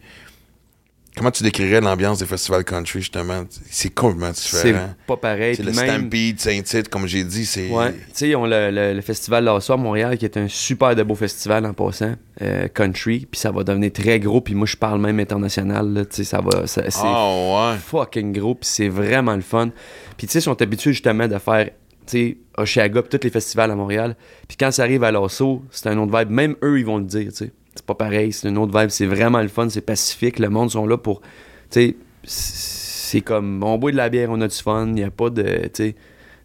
Comment 1.16 1.32
tu 1.32 1.42
décrirais 1.42 1.80
l'ambiance 1.80 2.20
des 2.20 2.24
festivals 2.26 2.64
country, 2.64 3.00
justement? 3.00 3.42
C'est 3.68 3.92
complètement 3.92 4.30
C'est 4.32 4.68
différent. 4.68 4.94
pas 5.08 5.16
pareil. 5.16 5.56
C'est 5.56 5.64
le 5.64 5.72
même- 5.72 6.00
Stampede, 6.02 6.38
Saint-Tite, 6.40 6.88
comme 6.88 7.06
j'ai 7.06 7.24
dit, 7.24 7.44
c'est. 7.44 7.68
Ouais, 7.68 7.92
tu 7.92 7.98
sais, 8.12 8.28
ils 8.28 8.36
ont 8.36 8.46
le, 8.46 8.70
le- 8.70 8.94
le 8.94 9.00
festival 9.00 9.44
Lasso 9.44 9.72
à 9.72 9.76
Montréal 9.76 10.16
qui 10.16 10.24
est 10.24 10.36
un 10.36 10.46
super 10.48 10.94
de 10.94 11.02
beau 11.02 11.16
festival 11.16 11.66
en 11.66 11.74
passant, 11.74 12.14
euh, 12.42 12.68
country, 12.68 13.26
puis 13.30 13.40
ça 13.40 13.50
va 13.50 13.64
devenir 13.64 13.92
très 13.92 14.20
gros, 14.20 14.40
puis 14.40 14.54
moi 14.54 14.66
je 14.68 14.76
parle 14.76 15.00
même 15.00 15.18
international, 15.18 16.06
tu 16.08 16.16
sais, 16.16 16.24
ça 16.24 16.40
va, 16.40 16.66
ça- 16.68 16.88
c'est 16.88 17.00
Ah, 17.04 17.70
ouais. 17.72 17.78
fucking 17.78 18.32
gros, 18.32 18.54
puis 18.54 18.68
c'est 18.70 18.88
vraiment 18.88 19.34
le 19.34 19.42
fun. 19.42 19.70
Puis 20.16 20.26
tu 20.28 20.32
sais, 20.34 20.38
ils 20.38 20.42
sont 20.42 20.62
habitués 20.62 20.92
justement 20.92 21.26
de 21.26 21.38
faire, 21.38 21.66
tu 21.66 21.72
sais, 22.06 22.36
Oshiaga, 22.56 23.02
tous 23.02 23.18
les 23.24 23.30
festivals 23.30 23.70
à 23.70 23.74
Montréal, 23.74 24.16
puis 24.46 24.56
quand 24.56 24.70
ça 24.70 24.84
arrive 24.84 25.02
à 25.02 25.10
Lasso, 25.10 25.62
c'est 25.72 25.88
un 25.88 25.98
autre 25.98 26.16
vibe, 26.16 26.30
même 26.30 26.54
eux 26.62 26.78
ils 26.78 26.86
vont 26.86 26.98
le 26.98 27.04
dire, 27.04 27.30
tu 27.30 27.36
sais, 27.46 27.52
c'est 27.74 27.84
pas 27.84 27.94
pareil, 27.94 28.32
c'est 28.32 28.48
une 28.48 28.58
autre 28.58 28.78
vibe, 28.78 28.90
c'est 28.90 29.06
vraiment 29.06 29.40
le 29.40 29.48
fun, 29.48 29.68
c'est 29.68 29.80
pacifique, 29.80 30.38
le 30.38 30.48
monde 30.50 30.70
sont 30.70 30.86
là 30.86 30.96
pour, 30.98 31.20
tu 31.20 31.26
sais, 31.70 31.96
c'est 32.24 33.20
comme, 33.20 33.62
on 33.62 33.78
boit 33.78 33.92
de 33.92 33.96
la 33.96 34.08
bière, 34.08 34.28
on 34.30 34.40
a 34.40 34.48
du 34.48 34.56
fun, 34.56 34.86
il 34.88 34.94
n'y 34.94 35.04
a 35.04 35.10
pas 35.10 35.30
de, 35.30 35.42
tu 35.42 35.70
sais, 35.74 35.94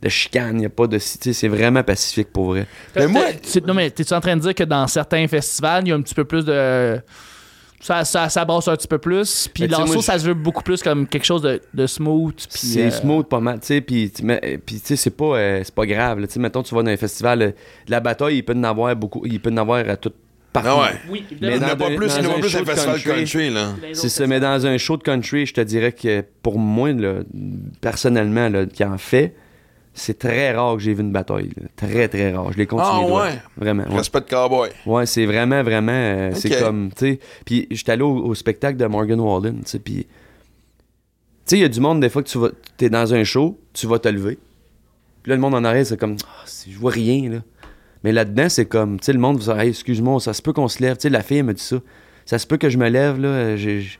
de 0.01 0.09
chicane, 0.09 0.55
il 0.57 0.59
n'y 0.59 0.65
a 0.65 0.69
pas 0.69 0.87
de, 0.87 0.97
tu 0.97 1.03
sais, 1.03 1.33
c'est 1.33 1.47
vraiment 1.47 1.83
pacifique 1.83 2.31
pour 2.31 2.45
vrai. 2.47 2.67
Mais 2.95 3.07
moi- 3.07 3.25
Tu- 3.41 3.61
non, 3.61 3.73
mais 3.73 3.89
t'es-tu 3.89 4.13
en 4.13 4.21
train 4.21 4.35
de 4.35 4.41
dire 4.41 4.53
que 4.55 4.63
dans 4.63 4.85
certains 4.87 5.27
festivals, 5.27 5.83
il 5.85 5.89
y 5.89 5.91
a 5.91 5.95
un 5.95 6.01
petit 6.01 6.15
peu 6.15 6.25
plus 6.25 6.45
de. 6.45 6.99
Ça, 7.81 8.03
ça, 8.03 8.29
ça 8.29 8.45
brasse 8.45 8.67
un 8.67 8.75
petit 8.75 8.87
peu 8.87 8.97
plus. 8.97 9.47
Puis 9.53 9.63
je- 9.85 9.91
ça 10.01 10.17
se 10.17 10.25
veut 10.25 10.33
beaucoup 10.33 10.63
plus 10.63 10.81
comme 10.81 11.05
quelque 11.07 11.25
chose 11.25 11.41
de, 11.43 11.61
de 11.73 11.85
smooth. 11.85 12.33
C'est 12.49 12.85
euh, 12.85 12.91
smooth 12.91 13.27
pas 13.27 13.39
mal, 13.39 13.59
tu 13.59 13.67
sais, 13.67 13.81
puis 13.81 14.09
tu 14.11 14.23
mets- 14.23 14.59
puis, 14.65 14.79
tu 14.79 14.87
sais, 14.87 14.95
c'est 14.95 15.11
pas, 15.15 15.37
euh, 15.37 15.61
c'est 15.63 15.73
pas 15.75 15.85
grave, 15.85 16.19
là, 16.19 16.25
tu 16.27 16.33
sais, 16.33 16.39
mettons, 16.39 16.63
tu 16.63 16.73
vas 16.73 16.81
dans 16.81 16.89
un 16.91 16.97
festival, 16.97 17.41
euh, 17.41 17.47
de 17.49 17.91
la 17.91 17.99
bataille, 17.99 18.37
il 18.37 18.43
peut 18.43 18.53
en 18.55 18.63
avoir 18.63 18.95
beaucoup, 18.95 19.23
il 19.25 19.39
peut 19.39 19.51
en 19.51 19.57
avoir 19.57 19.87
à 19.87 19.97
tout 19.97 20.11
partout. 20.63 20.69
Ah 20.71 20.81
ouais. 20.91 20.99
Oui, 21.09 21.23
Il 21.29 21.33
évidemment. 21.45 21.57
n'y 21.57 21.63
en 21.63 21.67
a 21.67 21.75
dans 21.75 21.85
pas 21.85 21.91
un- 21.91 21.95
plus, 21.95 22.05
il 22.19 22.25
a 22.25 22.29
pas 22.29 22.39
plus 22.39 22.49
show 22.49 22.57
un 22.57 22.61
de 22.61 22.65
festival 22.65 23.01
country. 23.01 23.19
country, 23.23 23.49
là. 23.51 23.73
C'est 23.93 24.09
ça, 24.09 24.27
mais 24.27 24.39
dans 24.39 24.65
un 24.65 24.77
show 24.77 24.97
de 24.97 25.03
country, 25.03 25.45
je 25.45 25.53
te 25.53 25.61
dirais 25.61 25.91
que 25.91 26.23
pour 26.41 26.57
moi, 26.59 26.91
là, 26.93 27.19
personnellement, 27.81 28.49
là, 28.49 28.65
qui 28.65 28.83
en 28.83 28.97
fait, 28.97 29.35
c'est 29.93 30.19
très 30.19 30.53
rare 30.53 30.75
que 30.75 30.81
j'ai 30.81 30.93
vu 30.93 31.01
une 31.03 31.11
bataille. 31.13 31.51
là. 31.55 31.67
Très, 31.75 32.07
très 32.09 32.33
rare. 32.33 32.51
Je 32.51 32.57
les 32.57 32.65
compte 32.67 32.83
sur 32.83 32.93
Ah 32.93 33.05
ouais? 33.05 33.39
Vraiment. 33.57 33.83
Ouais, 33.83 33.97
Respect 33.97 34.21
de 34.21 34.25
cowboy. 34.29 34.69
Ouais, 34.85 35.05
c'est 35.05 35.25
vraiment, 35.25 35.63
vraiment. 35.63 35.91
euh. 35.93 36.31
C'est 36.33 36.59
comme, 36.59 36.89
tu 36.91 37.05
sais. 37.13 37.19
Puis 37.45 37.67
j'étais 37.71 37.93
allé 37.93 38.01
au, 38.03 38.17
au 38.25 38.35
spectacle 38.35 38.77
de 38.77 38.85
Morgan 38.87 39.19
Wallen, 39.21 39.59
tu 39.63 39.69
sais. 39.69 39.79
Puis, 39.79 40.03
tu 40.03 40.07
sais, 41.45 41.57
il 41.57 41.61
y 41.61 41.65
a 41.65 41.69
du 41.69 41.79
monde, 41.79 42.01
des 42.01 42.09
fois, 42.09 42.23
que 42.23 42.27
tu 42.27 42.37
vas, 42.37 42.49
t'es 42.77 42.89
dans 42.89 43.13
un 43.13 43.23
show, 43.23 43.57
tu 43.73 43.87
vas 43.87 43.99
te 43.99 44.09
lever. 44.09 44.37
Puis 45.23 45.29
là, 45.29 45.35
le 45.35 45.41
monde 45.41 45.55
en 45.55 45.63
arrière, 45.63 45.85
c'est 45.85 45.97
comme, 45.97 46.17
ah, 46.25 46.43
c'est- 46.45 46.69
je 46.71 46.77
vois 46.77 46.91
rien, 46.91 47.29
là. 47.29 47.37
Mais 48.05 48.11
là-dedans, 48.11 48.49
c'est 48.49 48.67
comme, 48.67 48.99
tu 48.99 49.05
sais, 49.05 49.13
le 49.13 49.19
monde 49.19 49.39
va 49.39 49.53
dire, 49.55 49.63
hey, 49.63 49.69
excuse-moi, 49.69 50.19
ça 50.19 50.33
se 50.33 50.43
peut 50.43 50.53
qu'on 50.53 50.67
se 50.67 50.79
lève. 50.79 50.95
Tu 50.95 51.01
sais, 51.01 51.09
la 51.09 51.23
fille, 51.23 51.39
elle 51.39 51.45
me 51.45 51.55
dit 51.55 51.63
ça. 51.63 51.77
Ça 52.27 52.37
se 52.37 52.45
peut 52.45 52.57
que 52.57 52.69
je 52.69 52.77
me 52.77 52.87
lève, 52.87 53.19
là. 53.19 53.57
Je 53.57 53.97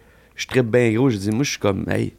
trippe 0.48 0.68
bien 0.68 0.94
gros. 0.94 1.10
Je 1.10 1.18
dis, 1.18 1.32
moi, 1.32 1.44
je 1.44 1.50
suis 1.50 1.60
comme, 1.60 1.86
hey, 1.90 2.14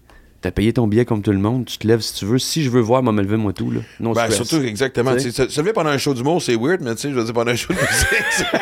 t'as 0.47 0.53
payé 0.53 0.73
ton 0.73 0.87
billet 0.87 1.05
comme 1.05 1.23
tout 1.23 1.33
le 1.33 1.39
monde. 1.39 1.65
Tu 1.65 1.77
te 1.79 1.89
lèves 1.89 2.01
si 2.01 2.15
tu 2.15 2.25
veux. 2.25 2.39
Si 2.39 2.63
je 2.63 2.71
veux 2.71 2.81
voir, 2.81 3.03
moi, 3.03 3.13
me 3.13 3.21
lever, 3.23 3.37
moi, 3.37 3.53
tout, 3.53 3.71
là. 3.73 3.81
Non, 3.99 4.13
Ben, 4.13 4.31
surtout, 4.31 4.63
exactement. 4.63 5.13
Tu 5.15 5.21
sais. 5.21 5.27
tu 5.31 5.33
sais, 5.33 5.45
Se 5.49 5.55
se 5.55 5.61
lever 5.61 5.73
pendant 5.73 5.91
un 5.91 5.99
show 5.99 6.15
d'humour, 6.15 6.41
c'est 6.41 6.55
weird, 6.55 6.81
mais 6.83 6.95
tu 6.95 7.01
sais, 7.03 7.11
je 7.11 7.15
veux 7.15 7.25
dire, 7.25 7.35
pendant 7.35 7.51
un 7.51 7.57
show 7.57 7.73
de 7.73 7.79
musique, 7.79 8.25
c'est 8.31 8.47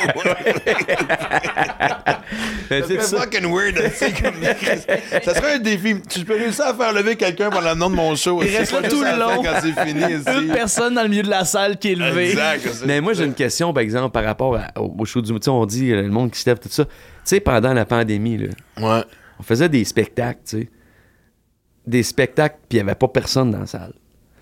Ben, 2.70 2.82
fucking 2.82 3.54
weird, 3.54 3.74
tu 3.76 3.90
sais, 3.94 4.12
comme... 4.12 4.34
Ça 5.22 5.34
serait 5.34 5.54
un 5.56 5.58
défi. 5.58 5.96
Tu 6.08 6.20
peux 6.24 6.34
réussir 6.34 6.64
à 6.66 6.74
faire 6.74 6.92
lever 6.94 7.16
quelqu'un 7.16 7.50
pendant 7.50 7.70
le 7.72 7.76
nom 7.78 7.90
de 7.90 7.94
mon 7.94 8.16
show. 8.16 8.42
Il 8.42 8.56
reste 8.56 8.72
pas 8.72 8.88
tout 8.88 9.02
le 9.02 9.18
long. 9.18 9.42
Quand 9.42 9.60
c'est 9.60 9.84
fini, 9.86 10.02
Une 10.46 10.52
personne 10.52 10.94
dans 10.94 11.02
le 11.02 11.08
milieu 11.08 11.22
de 11.22 11.30
la 11.30 11.44
salle 11.44 11.78
qui 11.78 11.92
est 11.92 11.94
levée. 11.94 12.30
Exact. 12.30 12.82
Mais 12.86 13.00
moi, 13.02 13.12
j'ai 13.12 13.24
une 13.24 13.34
question, 13.34 13.72
par 13.74 13.82
exemple, 13.82 14.12
par 14.12 14.24
rapport 14.24 14.56
à- 14.56 14.80
au, 14.80 14.94
au 14.98 15.04
show 15.04 15.20
du... 15.20 15.32
Tu 15.34 15.38
sais, 15.42 15.50
on 15.50 15.66
dit, 15.66 15.92
euh, 15.92 16.02
le 16.02 16.08
monde 16.08 16.30
qui 16.30 16.40
se 16.40 16.48
lève, 16.48 16.58
tout 16.58 16.68
ça. 16.70 16.84
Tu 16.86 16.90
sais, 17.24 17.40
pendant 17.40 17.74
la 17.74 17.84
pandémie, 17.84 18.38
là, 18.38 18.46
Ouais. 18.80 19.04
on 19.38 19.42
faisait 19.42 19.68
des 19.68 19.84
spectacles, 19.84 20.40
tu 20.48 20.60
sais. 20.60 20.68
Des 21.86 22.02
spectacles, 22.02 22.56
puis 22.68 22.78
il 22.78 22.82
n'y 22.82 22.88
avait 22.88 22.94
pas 22.94 23.08
personne 23.08 23.50
dans 23.50 23.60
la 23.60 23.66
salle. 23.66 23.92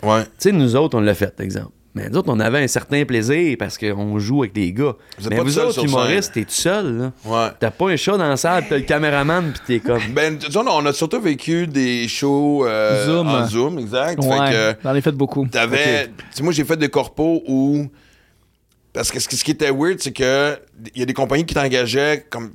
Ouais. 0.02 0.24
Tu 0.24 0.30
sais, 0.38 0.52
nous 0.52 0.76
autres, 0.76 0.96
on 0.96 1.00
l'a 1.00 1.14
fait, 1.14 1.38
exemple. 1.40 1.72
Mais 1.94 2.08
nous 2.08 2.16
autres, 2.16 2.32
on 2.32 2.40
avait 2.40 2.60
un 2.64 2.68
certain 2.68 3.04
plaisir 3.04 3.54
parce 3.58 3.76
qu'on 3.76 4.18
joue 4.18 4.42
avec 4.42 4.54
des 4.54 4.72
gars. 4.72 4.94
Vous 5.18 5.24
êtes 5.26 5.30
Mais 5.30 5.36
pas 5.36 5.42
vous 5.42 5.58
autres, 5.58 5.84
humoristes, 5.84 6.32
t'es 6.32 6.44
tout 6.44 6.50
seul, 6.50 6.96
là. 6.98 7.12
Ouais. 7.26 7.48
T'as 7.60 7.70
pas 7.70 7.90
un 7.90 7.96
chat 7.96 8.16
dans 8.16 8.28
la 8.28 8.38
salle, 8.38 8.64
t'as 8.66 8.76
le 8.78 8.84
caméraman, 8.84 9.52
puis 9.52 9.60
t'es 9.66 9.86
comme... 9.86 10.00
Ben, 10.14 10.36
disons, 10.38 10.64
on 10.66 10.86
a 10.86 10.92
surtout 10.94 11.20
vécu 11.20 11.66
des 11.66 12.08
shows 12.08 12.64
euh, 12.66 13.04
Zoom. 13.06 13.28
en 13.28 13.46
Zoom, 13.46 13.78
exact. 13.78 14.22
Fait 14.22 14.28
Ouais, 14.28 14.50
que 14.50 14.74
j'en 14.82 14.94
ai 14.94 15.00
fait 15.02 15.12
beaucoup. 15.12 15.46
t'avais... 15.46 16.06
tu 16.06 16.12
sais, 16.30 16.42
Moi, 16.42 16.52
j'ai 16.54 16.64
fait 16.64 16.78
des 16.78 16.88
corpos 16.88 17.42
où... 17.46 17.86
Parce 18.94 19.10
que 19.10 19.20
ce 19.20 19.28
qui 19.44 19.50
était 19.50 19.70
weird, 19.70 20.00
c'est 20.00 20.12
que 20.12 20.58
il 20.94 21.00
y 21.00 21.02
a 21.02 21.06
des 21.06 21.14
compagnies 21.14 21.44
qui 21.46 21.54
t'engageaient 21.54 22.26
comme 22.30 22.52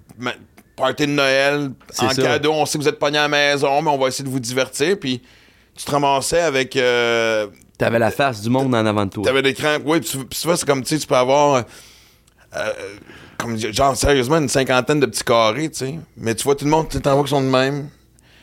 party 0.77 1.07
de 1.07 1.11
Noël, 1.11 1.71
C'est 1.89 2.05
en 2.05 2.09
ça. 2.11 2.21
cadeau, 2.21 2.53
on 2.53 2.65
sait 2.65 2.77
que 2.77 2.83
vous 2.83 2.89
êtes 2.89 2.99
pogné 2.99 3.17
à 3.17 3.23
la 3.23 3.27
maison, 3.27 3.81
mais 3.81 3.89
on 3.89 3.97
va 3.97 4.07
essayer 4.07 4.23
de 4.23 4.29
vous 4.29 4.39
divertir, 4.39 4.97
puis 4.99 5.21
tu 5.75 5.83
te 5.85 5.91
ramassais 5.91 6.39
avec... 6.41 6.75
euh, 6.77 7.47
T'avais 7.77 7.99
la 7.99 8.11
face 8.11 8.41
du 8.41 8.49
monde 8.49 8.73
en 8.73 8.85
avant 8.85 9.05
de 9.05 9.11
toi. 9.11 9.23
T'avais 9.25 9.41
l'écran. 9.41 9.77
Oui, 9.85 9.99
puis 9.99 10.09
tu- 10.29 10.47
vois, 10.47 10.55
c'est 10.57 10.65
comme, 10.65 10.81
tu 10.83 10.95
sais, 10.95 10.99
tu 10.99 11.05
peux 11.07 11.15
avoir. 11.15 11.63
euh, 12.55 12.71
comme, 13.37 13.55
genre, 13.57 13.95
sérieusement, 13.95 14.37
une 14.37 14.49
cinquantaine 14.49 14.99
de 14.99 15.05
petits 15.05 15.23
carrés, 15.23 15.69
tu 15.69 15.77
sais. 15.79 15.95
Mais 16.15 16.33
tu 16.33 16.43
vois, 16.43 16.55
tout 16.55 16.65
le 16.65 16.71
monde, 16.71 16.87
tu 16.89 16.99
t'en 17.01 17.13
vois 17.15 17.23
qui 17.23 17.29
sont 17.29 17.41
de 17.41 17.47
même. 17.47 17.89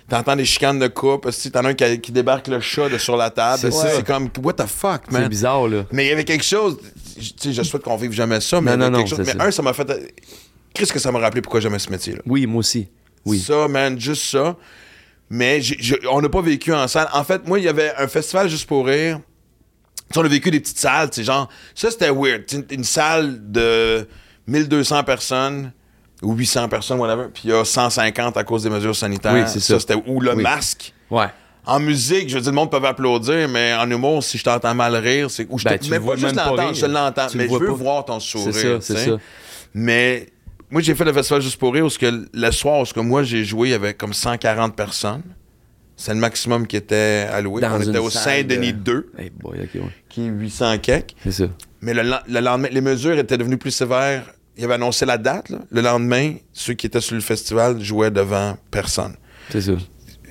T'entends 0.08 0.36
des 0.36 0.44
chicanes 0.44 0.78
de 0.78 0.86
coupe. 0.86 1.28
Si 1.32 1.50
t'en 1.50 1.64
as 1.64 1.70
un 1.70 1.74
qui, 1.74 2.00
qui 2.00 2.12
débarque 2.12 2.46
le 2.48 2.60
chat 2.60 2.88
de 2.90 2.98
sur 2.98 3.16
la 3.16 3.30
table? 3.30 3.58
C'est. 3.60 3.70
C'est 3.72 4.06
comme, 4.06 4.28
what 4.42 4.52
the 4.52 4.66
fuck, 4.66 5.02
C'est 5.08 5.18
man. 5.18 5.28
bizarre, 5.28 5.66
là. 5.66 5.84
Mais 5.90 6.04
il 6.04 6.08
y 6.10 6.12
avait 6.12 6.24
quelque 6.24 6.44
chose. 6.44 6.78
Tu 7.16 7.32
sais, 7.36 7.52
je 7.54 7.62
souhaite 7.62 7.82
qu'on 7.82 7.96
vive 7.96 8.12
jamais 8.12 8.40
ça, 8.40 8.60
mais 8.60 8.76
Non, 8.76 8.76
il 8.76 8.80
y 8.80 8.82
avait 8.84 8.90
non, 8.90 8.98
quelque 8.98 9.10
non, 9.12 9.16
chose. 9.16 9.26
c'est 9.26 9.34
Mais 9.38 9.44
un, 9.44 9.50
ça 9.50 9.62
m'a 9.62 9.72
fait. 9.72 10.14
Qu'est-ce 10.74 10.92
que 10.92 10.98
ça 10.98 11.10
m'a 11.12 11.20
rappelé? 11.20 11.40
Pourquoi 11.40 11.60
j'aimais 11.60 11.78
ce 11.78 11.88
métier-là? 11.90 12.20
Oui, 12.26 12.46
moi 12.46 12.58
aussi. 12.60 12.88
Oui. 13.24 13.38
Ça, 13.38 13.68
man, 13.68 13.98
juste 13.98 14.24
ça. 14.24 14.56
Mais 15.30 15.60
j'ai- 15.62 15.98
on 16.10 16.20
n'a 16.20 16.28
pas 16.28 16.42
vécu 16.42 16.72
en 16.74 16.86
salle. 16.88 17.08
En 17.12 17.24
fait, 17.24 17.46
moi, 17.48 17.58
il 17.58 17.64
y 17.64 17.68
avait 17.68 17.92
un 17.96 18.06
festival 18.08 18.48
juste 18.48 18.66
pour 18.66 18.86
rire. 18.86 19.20
On 20.16 20.24
a 20.24 20.28
vécu 20.28 20.50
des 20.50 20.60
petites 20.60 20.78
salles, 20.78 21.08
tu 21.10 21.24
genre, 21.24 21.48
ça 21.74 21.90
c'était 21.90 22.10
weird. 22.10 22.42
Une 22.70 22.84
salle 22.84 23.50
de 23.50 24.06
1200 24.46 25.02
personnes 25.02 25.72
ou 26.22 26.34
800 26.34 26.68
personnes, 26.68 26.98
whatever, 27.00 27.28
puis 27.32 27.44
il 27.46 27.50
y 27.50 27.52
a 27.54 27.64
150 27.64 28.36
à 28.36 28.44
cause 28.44 28.62
des 28.62 28.70
mesures 28.70 28.94
sanitaires. 28.94 29.32
Oui, 29.32 29.40
c'est 29.46 29.60
ça. 29.60 29.80
c'était 29.80 29.94
ou 30.06 30.20
le 30.20 30.34
Oui. 30.34 30.42
masque? 30.42 30.92
Ouais. 31.10 31.26
En 31.66 31.80
musique, 31.80 32.28
je 32.28 32.34
veux 32.34 32.42
dire, 32.42 32.50
le 32.52 32.56
monde 32.56 32.70
peut 32.70 32.76
applaudir, 32.86 33.48
mais 33.48 33.74
en 33.74 33.90
humour, 33.90 34.22
si 34.22 34.36
je 34.36 34.44
t'entends 34.44 34.74
mal 34.74 34.94
rire, 34.96 35.30
c'est. 35.30 35.46
Ou 35.48 35.58
je 35.58 35.64
Ben, 35.64 35.78
te- 35.78 35.84
tu 35.84 35.90
vois 35.98 36.14
pas 36.14 36.20
même 36.20 36.36
l'entendre, 36.36 36.74
je 36.74 36.86
l'entends, 36.86 37.26
mais 37.34 37.48
je 37.48 37.54
veux 37.54 37.66
pas. 37.68 37.72
voir 37.72 38.04
ton 38.04 38.20
sourire. 38.20 38.52
C'est 38.52 38.62
ça, 38.62 38.80
c'est 38.80 39.10
ça. 39.10 39.16
Mais 39.72 40.28
moi, 40.74 40.82
j'ai 40.82 40.94
fait 40.94 41.04
le 41.04 41.12
festival 41.12 41.40
juste 41.40 41.56
pour 41.56 41.72
rire, 41.72 41.86
où 41.86 41.88
ce 41.90 41.98
que 41.98 42.26
le 42.32 42.50
soir, 42.50 42.80
où 42.80 42.84
ce 42.84 42.92
que 42.92 43.00
moi, 43.00 43.22
j'ai 43.22 43.44
joué, 43.44 43.68
il 43.68 43.70
y 43.70 43.74
avait 43.74 43.94
comme 43.94 44.12
140 44.12 44.74
personnes. 44.76 45.22
C'est 45.96 46.12
le 46.12 46.18
maximum 46.18 46.66
qui 46.66 46.76
était 46.76 47.26
alloué. 47.32 47.62
Dans 47.62 47.76
On 47.76 47.80
était 47.80 47.98
au 47.98 48.10
Saint-Denis 48.10 48.72
de- 48.72 48.78
2, 48.80 49.12
Hey 49.16 49.30
boy, 49.30 49.60
ok, 49.62 49.70
ouais. 49.76 49.80
qui 50.08 50.22
est 50.22 50.28
800 50.28 50.78
quelques. 50.78 51.14
C'est 51.22 51.30
ça. 51.30 51.44
Mais 51.80 51.94
le, 51.94 52.02
lendemain, 52.40 52.68
les 52.72 52.80
mesures 52.80 53.16
étaient 53.16 53.38
devenues 53.38 53.56
plus 53.58 53.70
sévères. 53.70 54.24
Ils 54.56 54.64
avaient 54.64 54.74
annoncé 54.74 55.06
la 55.06 55.16
date. 55.18 55.48
là. 55.50 55.58
Le 55.70 55.80
lendemain, 55.80 56.34
ceux 56.52 56.74
qui 56.74 56.86
étaient 56.86 57.00
sur 57.00 57.14
le 57.14 57.20
festival 57.20 57.80
jouaient 57.80 58.10
devant 58.10 58.56
personne. 58.72 59.14
C'est 59.50 59.60
ça. 59.60 59.72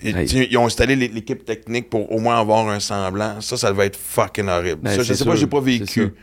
Ils, 0.06 0.18
Hey. 0.18 0.58
ont 0.58 0.66
installé 0.66 0.98
l'é- 0.98 1.08
l'équipe 1.08 1.46
technique 1.46 1.90
pour 1.90 2.12
au 2.12 2.20
moins 2.20 2.38
avoir 2.38 2.68
un 2.68 2.82
semblant. 2.82 3.40
Ça, 3.40 3.56
ça 3.56 3.72
devait 3.72 3.86
être 3.86 3.96
fucking 3.98 4.50
horrible. 4.50 4.82
Ben, 4.82 4.98
ça, 4.98 5.04
je 5.04 5.14
sais 5.14 5.24
pas, 5.24 5.32
sûr, 5.32 5.36
j'ai 5.40 5.48
pas 5.48 5.62
vécu. 5.62 6.14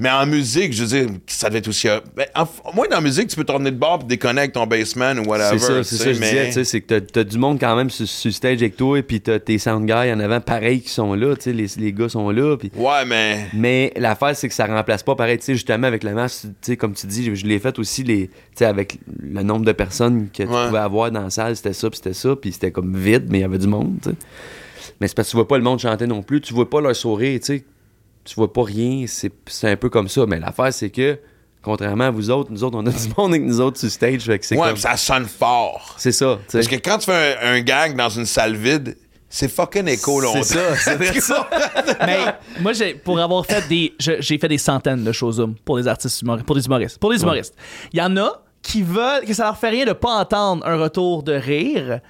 Mais 0.00 0.10
en 0.10 0.26
musique, 0.26 0.72
je 0.72 0.82
veux 0.82 0.88
dire, 0.88 1.08
ça 1.28 1.48
devait 1.48 1.60
être 1.60 1.68
aussi. 1.68 1.86
Ben, 2.16 2.26
en, 2.34 2.46
moi, 2.74 2.88
dans 2.88 2.96
la 2.96 3.00
musique, 3.00 3.28
tu 3.28 3.36
peux 3.36 3.44
tourner 3.44 3.70
de 3.70 3.76
bord 3.76 4.00
et 4.02 4.06
déconner 4.06 4.40
avec 4.40 4.52
ton 4.52 4.66
bassman 4.66 5.20
ou 5.20 5.22
whatever. 5.28 5.56
C'est 5.56 5.66
ça, 5.66 5.84
c'est 5.84 5.96
ça, 5.96 6.12
je 6.12 6.18
mais- 6.18 6.30
disais, 6.30 6.46
tu 6.46 6.52
sais, 6.52 6.64
c'est 6.64 6.80
que 6.80 6.86
t'as- 6.86 7.00
t'as 7.00 7.22
du 7.22 7.38
monde 7.38 7.60
quand 7.60 7.76
même 7.76 7.90
sur, 7.90 8.08
sur 8.08 8.32
stage 8.32 8.60
avec 8.60 8.76
toi, 8.76 9.00
puis 9.02 9.20
t'as 9.20 9.38
tes 9.38 9.56
sound 9.58 9.86
guys 9.86 10.12
en 10.12 10.18
avant, 10.18 10.40
pareil, 10.40 10.80
qui 10.80 10.88
sont 10.88 11.14
là, 11.14 11.36
tu 11.36 11.42
sais, 11.42 11.52
les, 11.52 11.66
les 11.76 11.92
gars 11.92 12.08
sont 12.08 12.28
là, 12.30 12.56
puis... 12.56 12.72
Ouais, 12.74 13.04
mais. 13.06 13.46
Mais 13.54 13.92
l'affaire, 13.96 14.34
c'est 14.34 14.48
que 14.48 14.54
ça 14.54 14.66
remplace 14.66 15.04
pas 15.04 15.14
pareil, 15.14 15.38
tu 15.38 15.44
sais, 15.44 15.54
justement, 15.54 15.86
avec 15.86 16.02
la 16.02 16.12
masse, 16.12 16.40
tu 16.42 16.72
sais, 16.72 16.76
comme 16.76 16.94
tu 16.94 17.06
dis, 17.06 17.34
je 17.36 17.46
l'ai 17.46 17.60
fait 17.60 17.78
aussi, 17.78 18.02
les, 18.02 18.26
tu 18.26 18.32
sais, 18.56 18.64
avec 18.64 18.98
le 19.22 19.44
nombre 19.44 19.64
de 19.64 19.72
personnes 19.72 20.28
que 20.36 20.42
tu 20.42 20.48
Ouais. 20.48 20.66
pouvais 20.66 20.78
avoir 20.80 21.12
dans 21.12 21.22
la 21.22 21.30
salle, 21.30 21.54
c'était 21.54 21.72
ça, 21.72 21.88
puis 21.88 21.98
c'était 21.98 22.14
ça, 22.14 22.34
puis 22.34 22.50
c'était 22.52 22.72
comme 22.72 22.96
vide, 22.96 23.26
mais 23.30 23.38
il 23.38 23.42
y 23.42 23.44
avait 23.44 23.58
du 23.58 23.68
monde, 23.68 23.94
tu 24.02 24.10
sais. 24.10 24.16
Mais 25.00 25.06
c'est 25.08 25.14
parce 25.14 25.28
que 25.28 25.30
tu 25.30 25.36
vois 25.36 25.46
pas 25.48 25.56
le 25.56 25.64
monde 25.64 25.78
chanter 25.78 26.06
non 26.08 26.22
plus, 26.22 26.40
tu 26.40 26.52
vois 26.52 26.68
pas 26.68 26.80
leur 26.80 26.96
sourire, 26.96 27.38
tu 27.38 27.46
sais. 27.46 27.64
Tu 28.24 28.34
vois 28.36 28.52
pas 28.52 28.64
rien, 28.64 29.04
c'est 29.06 29.32
c'est 29.46 29.70
un 29.70 29.76
peu 29.76 29.90
comme 29.90 30.08
ça. 30.08 30.24
Mais 30.26 30.40
l'affaire, 30.40 30.72
c'est 30.72 30.90
que, 30.90 31.18
contrairement 31.62 32.04
à 32.04 32.10
vous 32.10 32.30
autres, 32.30 32.50
nous 32.50 32.64
autres, 32.64 32.78
on 32.78 32.86
a 32.86 32.90
du 32.92 33.08
monde 33.16 33.32
avec 33.32 33.42
nous 33.42 33.60
autres 33.60 33.78
sur 33.78 33.90
stage, 33.90 34.22
fait 34.22 34.38
que 34.38 34.46
c'est 34.46 34.56
Ouais, 34.56 34.68
comme... 34.68 34.76
ça 34.76 34.96
sonne 34.96 35.26
fort. 35.26 35.94
C'est 35.98 36.12
ça. 36.12 36.38
Parce 36.50 36.68
que 36.68 36.76
quand 36.76 36.98
tu 36.98 37.06
fais 37.06 37.36
un, 37.42 37.54
un 37.54 37.60
gag 37.60 37.96
dans 37.96 38.08
une 38.08 38.26
salle 38.26 38.56
vide, 38.56 38.96
c'est 39.28 39.48
fucking 39.48 39.88
écho 39.88 40.20
longtemps. 40.20 40.42
C'est 40.44 40.54
ça, 40.54 40.76
c'est 40.76 40.94
vrai 40.94 41.20
ça. 41.20 41.50
Mais 42.06 42.18
moi, 42.60 42.72
j'ai, 42.72 42.94
pour 42.94 43.18
avoir 43.18 43.44
fait 43.44 43.66
des. 43.68 43.92
j'ai 43.98 44.38
fait 44.38 44.48
des 44.48 44.58
centaines 44.58 45.02
de 45.02 45.10
shows 45.10 45.32
Zoom 45.32 45.56
pour 45.64 45.76
des 45.76 45.88
artistes 45.88 46.22
humoristes, 46.22 46.46
pour 46.46 46.54
des 46.54 46.64
humoristes. 46.64 46.98
Pour 46.98 47.10
des 47.10 47.20
humoristes. 47.20 47.54
Il 47.92 47.98
y 47.98 48.02
en 48.02 48.16
a 48.16 48.42
qui 48.62 48.82
veulent, 48.82 49.24
que 49.26 49.34
ça 49.34 49.44
leur 49.44 49.58
fait 49.58 49.70
rien 49.70 49.84
de 49.84 49.92
pas 49.92 50.20
entendre 50.20 50.64
un 50.66 50.76
retour 50.76 51.22
de 51.24 51.32
rire, 51.32 52.00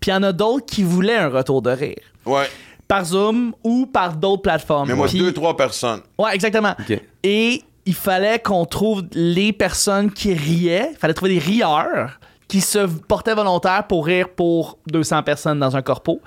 puis 0.00 0.10
il 0.10 0.14
y 0.14 0.16
en 0.16 0.22
a 0.22 0.32
d'autres 0.32 0.64
qui 0.66 0.82
voulaient 0.82 1.16
un 1.16 1.28
retour 1.28 1.60
de 1.62 1.70
rire. 1.70 2.00
Ouais. 2.24 2.48
Par 2.92 3.06
Zoom 3.06 3.54
ou 3.64 3.86
par 3.86 4.14
d'autres 4.14 4.42
plateformes. 4.42 4.86
Mais 4.86 4.94
moi, 4.94 5.06
Puis- 5.06 5.18
deux, 5.18 5.32
trois 5.32 5.56
personnes. 5.56 6.00
Ouais, 6.18 6.34
exactement. 6.34 6.74
Ok. 6.78 7.00
Et 7.22 7.62
il 7.86 7.94
fallait 7.94 8.38
qu'on 8.38 8.66
trouve 8.66 9.04
les 9.14 9.54
personnes 9.54 10.10
qui 10.10 10.34
riaient. 10.34 10.90
Il 10.92 10.98
fallait 10.98 11.14
trouver 11.14 11.32
des 11.32 11.38
rieurs 11.40 12.20
qui 12.52 12.60
se 12.60 12.80
portaient 12.80 13.34
volontaires 13.34 13.86
pour 13.86 14.04
rire 14.04 14.28
pour 14.28 14.76
200 14.86 15.22
personnes 15.22 15.58
dans 15.58 15.74
un 15.74 15.80
corpo. 15.80 16.20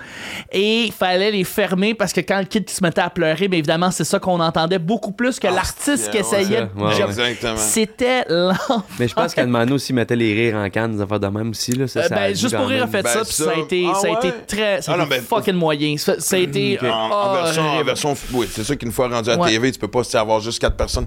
Et 0.51 0.86
il 0.86 0.91
fallait 0.91 1.30
les 1.30 1.43
fermer 1.43 1.93
parce 1.93 2.13
que 2.13 2.21
quand 2.21 2.39
le 2.39 2.45
kid 2.45 2.67
se 2.67 2.84
mettait 2.84 3.01
à 3.01 3.11
pleurer, 3.11 3.47
bien 3.47 3.59
évidemment, 3.59 3.91
c'est 3.91 4.03
ça 4.05 4.17
qu'on 4.17 4.39
entendait 4.39 4.80
beaucoup 4.80 5.11
plus 5.11 5.39
que 5.39 5.45
Ah, 5.45 5.51
l'artiste 5.51 6.09
qui 6.09 6.17
ouais, 6.17 6.21
essayait 6.21 6.67
ça. 6.80 7.53
de. 7.53 7.57
C'était 7.57 8.26
lent. 8.28 8.55
Mais 8.99 9.07
je 9.07 9.13
pense 9.13 9.36
qu'à 9.36 9.43
un 9.43 9.71
aussi 9.71 9.93
mettait 9.93 10.15
les 10.15 10.34
rires 10.34 10.55
en 10.57 10.67
canne, 10.71 10.95
des 10.95 11.01
affaires 11.03 11.19
de 11.19 11.28
même 11.28 11.51
aussi. 11.51 11.73
Là, 11.73 11.88
ça, 11.88 11.99
Euh, 11.99 12.09
ben, 12.09 12.36
juste 12.36 12.55
pour 12.55 12.65
rire, 12.65 12.86
a 12.86 12.88
fait 12.88 13.03
Ben, 13.03 13.09
ça, 13.13 13.23
puis 13.23 13.34
ça 13.34 13.51
a 13.51 13.59
été, 13.59 13.86
ah 13.88 13.93
ça 13.93 14.07
a 14.07 14.11
été 14.17 14.34
très. 14.47 14.82
Ça 14.82 14.93
a 14.93 14.95
Ah 14.95 14.97
non, 14.97 15.05
été 15.05 15.17
ben, 15.17 15.21
fucking 15.23 15.53
moyen. 15.53 15.95
Ça, 15.97 16.19
ça 16.19 16.38
a 16.38 16.39
été. 16.39 16.80
En, 16.82 16.88
en 16.88 17.34
version, 17.36 17.61
en 17.69 17.84
version- 17.84 18.15
oui, 18.34 18.47
c'est 18.49 18.63
sûr 18.63 18.76
qu'une 18.80 18.91
fois 18.91 19.09
rendu 19.09 19.30
à 19.30 19.38
Ouais. 19.38 19.51
TV, 19.51 19.71
tu 19.71 19.78
peux 19.78 19.88
pas 19.89 20.01
avoir 20.15 20.39
juste 20.39 20.57
quatre 20.59 20.76
personnes. 20.76 21.05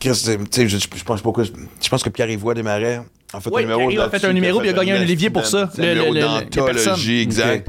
Chris, 0.00 0.16
c'est- 0.16 0.38
tu 0.38 0.44
sais, 0.50 0.68
je, 0.68 0.76
je 0.78 1.04
pense 1.04 1.20
pourquoi. 1.20 1.44
Je 1.44 1.88
pense 1.88 2.02
que 2.02 2.08
Pierre 2.08 2.30
Ivoire 2.30 2.56
Desmarais 2.56 3.02
a 3.32 3.40
fait 3.40 3.50
un 3.54 3.60
numéro. 3.60 3.78
Pierre-Yves 3.88 4.00
a 4.00 4.10
fait 4.10 4.24
un 4.26 4.32
numéro, 4.32 4.58
puis 4.60 4.68
il 4.68 4.72
a 4.74 4.78
gagné 4.78 4.92
un 4.92 5.02
Olivier 5.02 5.30
pour 5.30 5.46
ça. 5.46 5.70
Le- 5.78 5.94
numéro 5.94 6.14
d'anthologie, 6.14 7.20
exact. 7.20 7.68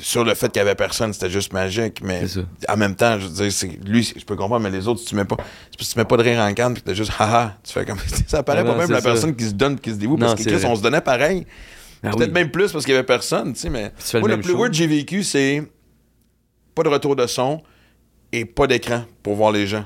Sur 0.00 0.22
le 0.24 0.34
fait 0.34 0.46
qu'il 0.52 0.58
y 0.60 0.62
avait 0.62 0.76
personne, 0.76 1.12
c'était 1.12 1.30
juste 1.30 1.52
magique. 1.52 2.00
Mais 2.04 2.22
en 2.68 2.76
même 2.76 2.94
temps, 2.94 3.18
je 3.18 3.26
veux 3.26 3.48
dire, 3.48 3.70
lui, 3.84 4.04
je 4.16 4.24
peux 4.24 4.36
comprendre, 4.36 4.62
mais 4.62 4.70
les 4.70 4.86
autres, 4.86 5.00
si 5.00 5.06
tu 5.06 5.16
mets 5.16 5.24
pas, 5.24 5.34
que 5.36 5.42
tu 5.84 5.98
mets 5.98 6.04
pas 6.04 6.16
de 6.16 6.22
rire 6.22 6.38
en 6.38 6.54
canne, 6.54 6.74
puis 6.74 6.82
t'as 6.82 6.94
juste 6.94 7.10
haha, 7.18 7.56
tu 7.64 7.72
fais 7.72 7.84
comme. 7.84 7.98
ça 8.28 8.42
paraît 8.44 8.60
Ah 8.60 8.64
pas 8.64 8.72
non, 8.72 8.78
même 8.78 8.90
la 8.90 9.00
ça. 9.00 9.10
personne 9.10 9.34
qui 9.34 9.44
se 9.46 9.54
donne, 9.54 9.78
qui 9.80 9.90
se 9.90 9.96
dévoue, 9.96 10.16
Non, 10.16 10.26
parce 10.26 10.44
que 10.44 10.48
Chris, 10.48 10.64
on 10.66 10.76
se 10.76 10.82
donnait 10.82 11.00
pareil. 11.00 11.46
Ah 12.04 12.10
Peut-être 12.10 12.28
oui. 12.28 12.34
même 12.34 12.50
plus 12.52 12.70
parce 12.70 12.84
qu'il 12.84 12.94
y 12.94 12.96
avait 12.96 13.04
personne, 13.06 13.54
tu 13.54 13.58
sais, 13.60 13.70
mais. 13.70 13.90
tu 13.98 14.04
fais 14.04 14.18
le 14.18 14.20
Moi, 14.20 14.28
le 14.36 14.40
plus 14.40 14.52
weird 14.54 14.70
que 14.70 14.76
j'ai 14.76 14.86
vécu, 14.86 15.24
c'est 15.24 15.64
pas 16.76 16.84
de 16.84 16.88
retour 16.90 17.16
de 17.16 17.26
son 17.26 17.60
et 18.30 18.44
pas 18.44 18.68
d'écran 18.68 19.02
pour 19.24 19.34
voir 19.34 19.50
les 19.50 19.66
gens. 19.66 19.84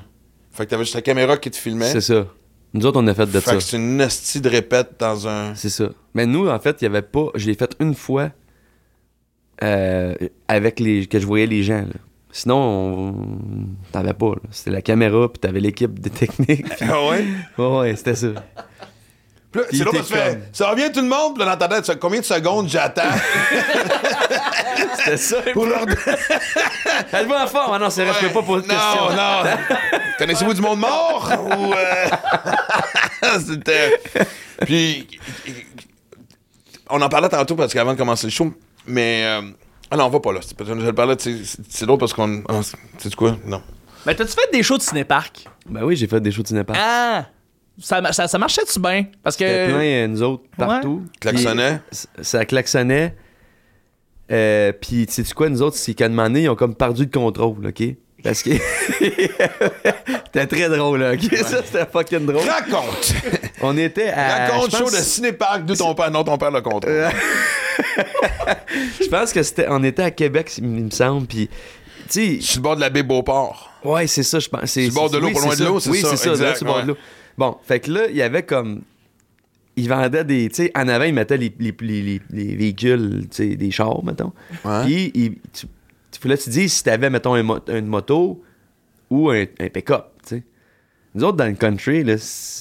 Fait 0.51 0.65
que 0.65 0.69
t'avais 0.69 0.83
juste 0.83 0.93
la 0.93 1.01
caméra 1.01 1.37
qui 1.37 1.49
te 1.49 1.57
filmait. 1.57 1.89
C'est 1.91 2.01
ça. 2.01 2.27
Nous 2.73 2.85
autres, 2.85 2.99
on 3.01 3.07
a 3.07 3.13
fait 3.13 3.27
de 3.27 3.39
Fait 3.39 3.51
ça. 3.51 3.53
que 3.55 3.59
c'est 3.61 3.77
une 3.77 4.01
hostie 4.01 4.41
de 4.41 4.49
répète 4.49 4.91
dans 4.99 5.27
un. 5.27 5.53
C'est 5.55 5.69
ça. 5.69 5.89
Mais 6.15 6.25
nous, 6.25 6.47
en 6.49 6.59
fait, 6.59 6.77
il 6.81 6.85
y 6.85 6.87
avait 6.87 7.01
pas. 7.03 7.27
Je 7.35 7.45
l'ai 7.47 7.53
fait 7.55 7.75
une 7.79 7.93
fois 7.93 8.29
euh, 9.61 10.15
avec 10.47 10.79
les. 10.79 11.05
que 11.05 11.19
je 11.19 11.25
voyais 11.27 11.45
les 11.45 11.63
gens. 11.63 11.81
là. 11.81 11.99
Sinon, 12.31 12.55
on... 12.57 13.15
t'avais 13.91 14.13
pas. 14.15 14.31
C'était 14.49 14.71
la 14.71 14.81
caméra, 14.81 15.29
puis 15.31 15.39
t'avais 15.39 15.59
l'équipe 15.59 15.99
de 15.99 16.09
technique. 16.09 16.65
Ah 16.81 17.05
ouais? 17.09 17.25
ouais, 17.59 17.77
ouais, 17.77 17.95
c'était 17.95 18.15
ça. 18.15 18.29
C'est 19.69 19.77
là 19.85 19.91
que 19.91 19.97
tu 19.97 20.03
fais, 20.03 20.39
Ça 20.51 20.65
va 20.65 20.73
bien 20.73 20.89
tout 20.89 21.01
le 21.01 21.07
monde? 21.07 21.35
Puis 21.35 21.45
là, 21.45 21.55
dans 21.55 21.67
ta 21.67 21.79
tête, 21.79 21.99
combien 21.99 22.21
de 22.21 22.25
secondes 22.25 22.67
j'attends? 22.67 23.03
C'était 24.97 25.17
ça. 25.17 25.41
pour 25.53 25.65
leur 25.65 25.85
Elle 27.11 27.27
va 27.27 27.43
en 27.43 27.47
forme. 27.47 27.71
Ah 27.75 27.79
non, 27.79 27.89
c'est 27.89 28.03
vrai, 28.05 28.13
je 28.21 28.27
peux 28.27 28.33
pas 28.33 28.41
poser 28.43 28.67
de 28.67 28.71
Non, 28.73 28.79
questions. 28.79 29.09
non. 29.15 29.99
Connaissez-vous 30.19 30.53
du 30.53 30.61
monde 30.61 30.79
mort? 30.79 31.31
Ou. 31.57 31.73
euh, 31.73 33.39
C'était. 33.47 33.99
Puis. 34.65 35.07
On 36.89 37.01
en 37.01 37.09
parlait 37.09 37.29
tantôt 37.29 37.55
parce 37.55 37.73
qu'avant 37.73 37.93
de 37.93 37.97
commencer 37.97 38.27
le 38.27 38.31
show, 38.31 38.53
mais. 38.85 39.23
euh, 39.25 39.41
Ah 39.89 39.97
non, 39.97 40.05
on 40.05 40.09
va 40.09 40.19
pas 40.19 40.33
là. 40.33 40.39
C'est 40.41 40.55
parce 40.55 40.69
que 40.69 40.79
Je 40.79 40.85
le 40.85 40.93
parlais, 40.93 41.15
tu 41.15 41.37
sais, 41.37 41.43
c'est- 41.45 41.61
c'est 41.69 41.85
l'autre 41.85 41.99
parce 41.99 42.13
qu'on. 42.13 42.43
ah, 42.49 42.59
C'est 42.97 43.15
quoi? 43.15 43.37
Non. 43.45 43.61
Mais 44.05 44.13
t'as-tu 44.15 44.33
fait 44.33 44.51
des 44.51 44.61
shows 44.63 44.77
de 44.77 44.81
cinéparc? 44.83 45.45
Ben 45.65 45.83
oui, 45.83 45.95
j'ai 45.95 46.07
fait 46.07 46.19
des 46.19 46.31
shows 46.31 46.43
de 46.43 46.47
cinépark. 46.49 46.77
Ah! 46.81 47.25
Ça, 47.81 48.11
ça, 48.13 48.27
ça 48.27 48.37
marchait-tu 48.37 48.79
bien? 48.79 49.05
Parce 49.23 49.35
C'était 49.37 49.65
plein, 49.67 49.77
que. 49.79 50.03
euh, 50.03 50.07
nous 50.07 50.21
autres, 50.21 50.43
partout. 50.57 51.03
Klaxonnait. 51.19 51.79
Puis, 51.89 51.97
c- 51.97 52.07
Ça 52.21 52.45
klaxonnait. 52.45 53.15
Euh, 54.31 54.71
puis, 54.71 55.05
tu 55.05 55.23
sais 55.23 55.33
quoi, 55.33 55.49
nous 55.49 55.61
autres, 55.61 55.77
c'est 55.77 55.93
qu'à 55.93 56.09
donné, 56.09 56.43
ils 56.43 56.49
ont 56.49 56.55
comme 56.55 56.75
perdu 56.75 57.03
le 57.03 57.09
contrôle, 57.09 57.67
OK? 57.67 57.83
Parce 58.23 58.41
que. 58.41 58.51
c'était 58.99 60.47
très 60.47 60.69
drôle, 60.69 60.99
là, 61.01 61.13
OK? 61.13 61.23
Ça, 61.35 61.61
c'était 61.63 61.85
fucking 61.85 62.25
drôle. 62.25 62.47
Raconte! 62.47 63.13
On 63.61 63.77
était 63.77 64.09
à. 64.09 64.47
Raconte 64.47 64.75
show 64.75 64.89
de 64.89 64.95
cinépark 64.95 65.65
d'où 65.65 65.75
ton 65.75 65.93
père, 65.93 66.09
non, 66.09 66.23
ton 66.23 66.37
père 66.37 66.51
le 66.51 66.61
contrôle. 66.61 66.93
Je 69.01 69.07
pense 69.09 69.33
que 69.33 69.43
c'était. 69.43 69.65
On 69.69 69.83
était 69.83 70.03
à 70.03 70.11
Québec, 70.11 70.51
il 70.57 70.63
me 70.63 70.89
semble, 70.89 71.27
puis. 71.27 71.49
Tu 72.09 72.37
sais. 72.37 72.41
Sur 72.41 72.59
le 72.59 72.63
bord 72.63 72.75
de 72.77 72.81
la 72.81 72.89
baie 72.89 73.03
Beauport. 73.03 73.71
Ouais, 73.83 74.07
c'est 74.07 74.23
ça, 74.23 74.39
je 74.39 74.47
pense. 74.47 74.71
Sur 74.71 74.81
le 74.81 74.91
bord 74.91 75.09
de 75.09 75.17
l'eau, 75.17 75.27
oui, 75.27 75.33
pas 75.33 75.41
loin 75.41 75.51
c'est 75.51 75.63
de 75.63 75.67
l'eau, 75.67 75.79
c'est 75.79 75.89
Oui, 75.89 76.01
ça, 76.01 76.15
c'est 76.15 76.35
ça, 76.35 76.43
là, 76.43 76.55
sur 76.55 76.65
le 76.65 76.71
bord 76.71 76.81
de 76.81 76.87
l'eau. 76.87 76.97
Bon, 77.37 77.57
fait 77.65 77.81
que 77.81 77.91
là, 77.91 78.01
il 78.09 78.15
y 78.15 78.21
avait 78.21 78.43
comme. 78.43 78.83
Ils 79.75 79.89
vendaient 79.89 80.23
des. 80.23 80.49
Tu 80.49 80.55
sais, 80.55 80.71
en 80.75 80.87
avant, 80.87 81.05
ils 81.05 81.13
mettaient 81.13 81.37
les, 81.37 81.53
les, 81.59 81.73
les, 81.81 82.01
les- 82.01 82.21
les 82.31 82.55
véhicules, 82.55 83.21
tu 83.31 83.35
sais, 83.35 83.55
des 83.55 83.71
chars, 83.71 84.03
mettons. 84.03 84.31
Puis, 84.85 85.11
tu, 85.51 85.65
tu 86.11 86.19
voulais 86.21 86.37
te 86.37 86.49
dire 86.49 86.69
si 86.69 86.83
t'avais, 86.83 87.09
mettons, 87.09 87.33
un 87.33 87.43
mo- 87.43 87.59
une 87.67 87.87
moto 87.87 88.43
ou 89.09 89.29
un, 89.31 89.45
un 89.59 89.69
pick-up, 89.69 90.05
tu 90.27 90.35
sais. 90.37 90.43
Nous 91.15 91.23
autres, 91.23 91.37
dans 91.37 91.45
le 91.45 91.53
country, 91.53 92.03
là, 92.03 92.15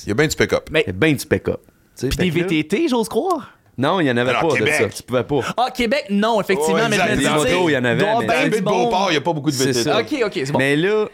Il 0.05 0.09
y 0.09 0.13
a 0.13 0.15
bien 0.15 0.27
du 0.27 0.37
pick-up. 0.37 0.69
Mais- 0.71 0.85
il 0.87 0.89
y 0.89 0.91
a 0.91 0.93
bien 0.95 1.13
du 1.13 1.27
pick-up. 1.27 1.61
tu 1.65 1.71
sais. 1.95 2.09
Puis 2.09 2.31
des 2.31 2.31
VTT, 2.31 2.89
j'ose 2.89 3.09
croire? 3.09 3.59
Non, 3.79 4.01
il 4.01 4.07
y 4.07 4.11
en 4.11 4.17
avait 4.19 4.31
Alors, 4.31 4.49
pas 4.49 4.57
Québec. 4.57 4.75
de 4.79 4.85
ça. 4.85 4.89
Tu 4.97 5.03
pouvais 5.03 5.25
pas. 5.25 5.41
Ah, 5.57 5.69
Québec, 5.75 6.05
non, 6.11 6.41
effectivement. 6.43 6.75
Ouais, 6.77 6.89
mais 6.91 6.97
je 6.97 7.03
me 7.13 7.17
dis, 7.17 7.25
tu 7.25 7.31
motos, 7.31 7.69
il 7.69 7.73
y 7.73 7.77
en 7.77 7.85
avait, 7.85 7.97
mais- 7.97 8.03
Dans 8.03 8.21
baie 8.21 8.49
de. 8.51 8.61
Beauport, 8.61 9.07
il 9.09 9.13
n'y 9.13 9.17
a 9.17 9.21
pas 9.23 9.33
beaucoup 9.33 9.51
de 9.51 9.57
VTT. 9.57 9.83
ça. 9.83 10.01
Ok, 10.01 10.15
ok, 10.27 10.33
c'est 10.35 10.53
bon. 10.53 10.59
Mais 10.59 10.77
là, 10.77 11.09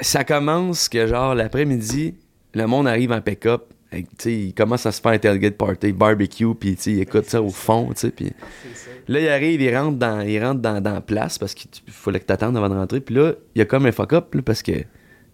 ça 0.00 0.22
commence 0.24 0.88
que 0.88 1.06
genre 1.08 1.34
l'après-midi, 1.34 2.14
le 2.54 2.66
monde 2.66 2.86
arrive 2.88 3.10
en 3.12 3.20
pick-up. 3.20 3.64
Il 4.26 4.52
commence 4.54 4.84
à 4.84 4.92
se 4.92 5.00
faire 5.00 5.12
un 5.12 5.18
tailgate 5.18 5.56
party, 5.56 5.92
barbecue, 5.92 6.54
puis 6.54 6.72
il 6.86 7.00
écoute 7.00 7.24
ça 7.24 7.40
au 7.40 7.48
fond. 7.48 7.88
tu 7.94 8.00
sais, 8.00 8.10
Puis 8.10 8.32
là, 9.08 9.20
il 9.20 9.28
arrive, 9.28 9.60
il 9.62 9.74
rentre 9.76 9.96
dans, 9.96 10.20
il 10.20 10.44
rentre 10.44 10.60
dans, 10.60 10.80
dans 10.80 10.92
la 10.94 11.00
place 11.00 11.38
parce 11.38 11.54
qu'il 11.54 11.70
fallait 11.86 12.20
que 12.20 12.26
t'attendes 12.26 12.56
avant 12.56 12.68
de 12.68 12.74
rentrer. 12.74 13.00
Puis 13.00 13.14
là, 13.14 13.32
il 13.54 13.58
y 13.58 13.62
a 13.62 13.64
comme 13.64 13.86
un 13.86 13.92
fuck-up 13.92 14.34
là, 14.34 14.42
parce 14.42 14.62
que 14.62 14.72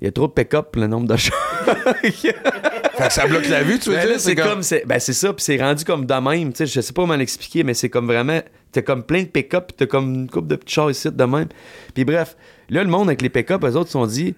il 0.00 0.04
y 0.04 0.08
a 0.08 0.12
trop 0.12 0.26
de 0.26 0.32
pick-up 0.32 0.76
le 0.76 0.86
nombre 0.86 1.08
de 1.08 1.16
chars. 1.16 1.34
Fait 2.02 3.08
que 3.08 3.12
ça 3.12 3.26
bloque 3.26 3.48
la 3.48 3.62
vue, 3.62 3.78
tu 3.78 3.90
veux 3.90 3.96
Ben 3.96 4.06
dire? 4.06 4.20
c'est 4.20 4.34
comme, 4.34 4.62
c'est, 4.62 4.84
ben 4.86 5.00
c'est 5.00 5.12
ça, 5.14 5.32
puis 5.32 5.42
c'est 5.42 5.56
rendu 5.60 5.84
comme 5.84 6.04
de 6.06 6.14
même, 6.14 6.52
tu 6.52 6.58
sais, 6.58 6.66
je 6.66 6.80
sais 6.80 6.92
pas 6.92 7.02
comment 7.02 7.16
l'expliquer, 7.16 7.64
mais 7.64 7.74
c'est 7.74 7.88
comme 7.88 8.06
vraiment, 8.06 8.40
t'as 8.70 8.82
comme 8.82 9.02
plein 9.02 9.22
de 9.22 9.28
pick-up, 9.28 9.68
puis 9.68 9.76
t'as 9.78 9.86
comme 9.86 10.14
une 10.14 10.30
coupe 10.30 10.46
de 10.46 10.56
petits 10.56 10.74
chars 10.74 10.90
ici 10.90 11.10
de 11.10 11.24
même. 11.24 11.48
Puis 11.94 12.04
bref, 12.04 12.36
là, 12.68 12.84
le 12.84 12.90
monde 12.90 13.08
avec 13.08 13.22
les 13.22 13.30
pick-up, 13.30 13.64
eux 13.64 13.76
autres 13.76 13.86
se 13.86 13.92
sont 13.92 14.06
dit, 14.06 14.34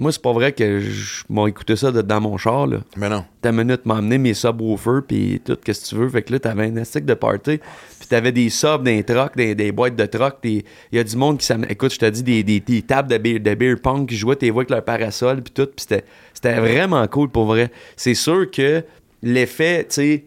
moi, 0.00 0.10
c'est 0.12 0.22
pas 0.22 0.32
vrai 0.32 0.52
que 0.52 0.80
je 0.80 1.22
m'ai 1.28 1.48
écouté 1.48 1.76
ça 1.76 1.92
de- 1.92 2.02
dans 2.02 2.20
mon 2.20 2.36
char, 2.38 2.66
là. 2.66 2.78
Mais 2.96 3.08
non. 3.08 3.24
Ta 3.42 3.52
minute 3.52 3.86
m'a 3.86 3.98
amené 3.98 4.18
mes 4.18 4.34
subwoofers, 4.34 5.02
puis 5.06 5.40
tout, 5.44 5.56
qu'est-ce 5.64 5.84
que 5.84 5.88
tu 5.90 5.94
veux? 5.96 6.08
Fait 6.08 6.22
que 6.22 6.32
là, 6.32 6.40
t'avais 6.40 6.66
un 6.76 6.84
stick 6.84 7.04
de 7.04 7.14
party, 7.14 7.58
puis 7.58 8.08
t'avais 8.08 8.32
des 8.32 8.48
subs, 8.50 8.82
des 8.82 9.04
trucks, 9.04 9.36
des, 9.36 9.54
des 9.54 9.70
boîtes 9.72 9.94
de 9.96 10.06
trucks. 10.06 10.38
Il 10.42 10.62
y 10.92 10.98
a 10.98 11.04
du 11.04 11.16
monde 11.16 11.38
qui 11.38 11.46
s'amène. 11.46 11.70
Écoute, 11.70 11.92
je 11.92 11.98
te 11.98 12.06
dis, 12.06 12.22
des, 12.22 12.42
des, 12.42 12.60
des 12.60 12.82
tables 12.82 13.10
de 13.10 13.18
beer, 13.18 13.38
de 13.38 13.54
beer 13.54 13.76
pong 13.76 14.08
qui 14.08 14.16
jouaient 14.16 14.36
tes 14.36 14.50
voix 14.50 14.62
avec 14.62 14.70
leur 14.70 14.84
parasol, 14.84 15.42
puis 15.42 15.52
tout. 15.52 15.66
Puis 15.66 15.86
c'était, 15.88 16.04
c'était 16.34 16.58
vraiment 16.58 17.06
cool 17.06 17.28
pour 17.28 17.44
vrai. 17.44 17.70
C'est 17.96 18.14
sûr 18.14 18.50
que 18.50 18.82
l'effet, 19.22 19.84
tu 19.84 19.94
sais, 19.94 20.24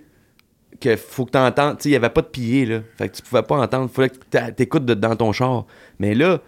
que 0.80 0.96
faut 0.98 1.26
que 1.26 1.32
t'entendes. 1.32 1.78
Tu 1.78 1.84
sais, 1.84 1.90
il 1.90 1.94
y 1.94 1.96
avait 1.96 2.10
pas 2.10 2.22
de 2.22 2.28
pillé, 2.28 2.66
là. 2.66 2.80
Fait 2.98 3.10
que 3.10 3.16
tu 3.16 3.22
pouvais 3.24 3.42
pas 3.44 3.56
entendre. 3.58 3.90
Fallait 3.90 4.10
que 4.10 4.50
t'écoutes 4.52 4.86
de- 4.86 4.94
dans 4.94 5.16
ton 5.16 5.32
char. 5.32 5.66
Mais 6.00 6.14
là, 6.14 6.42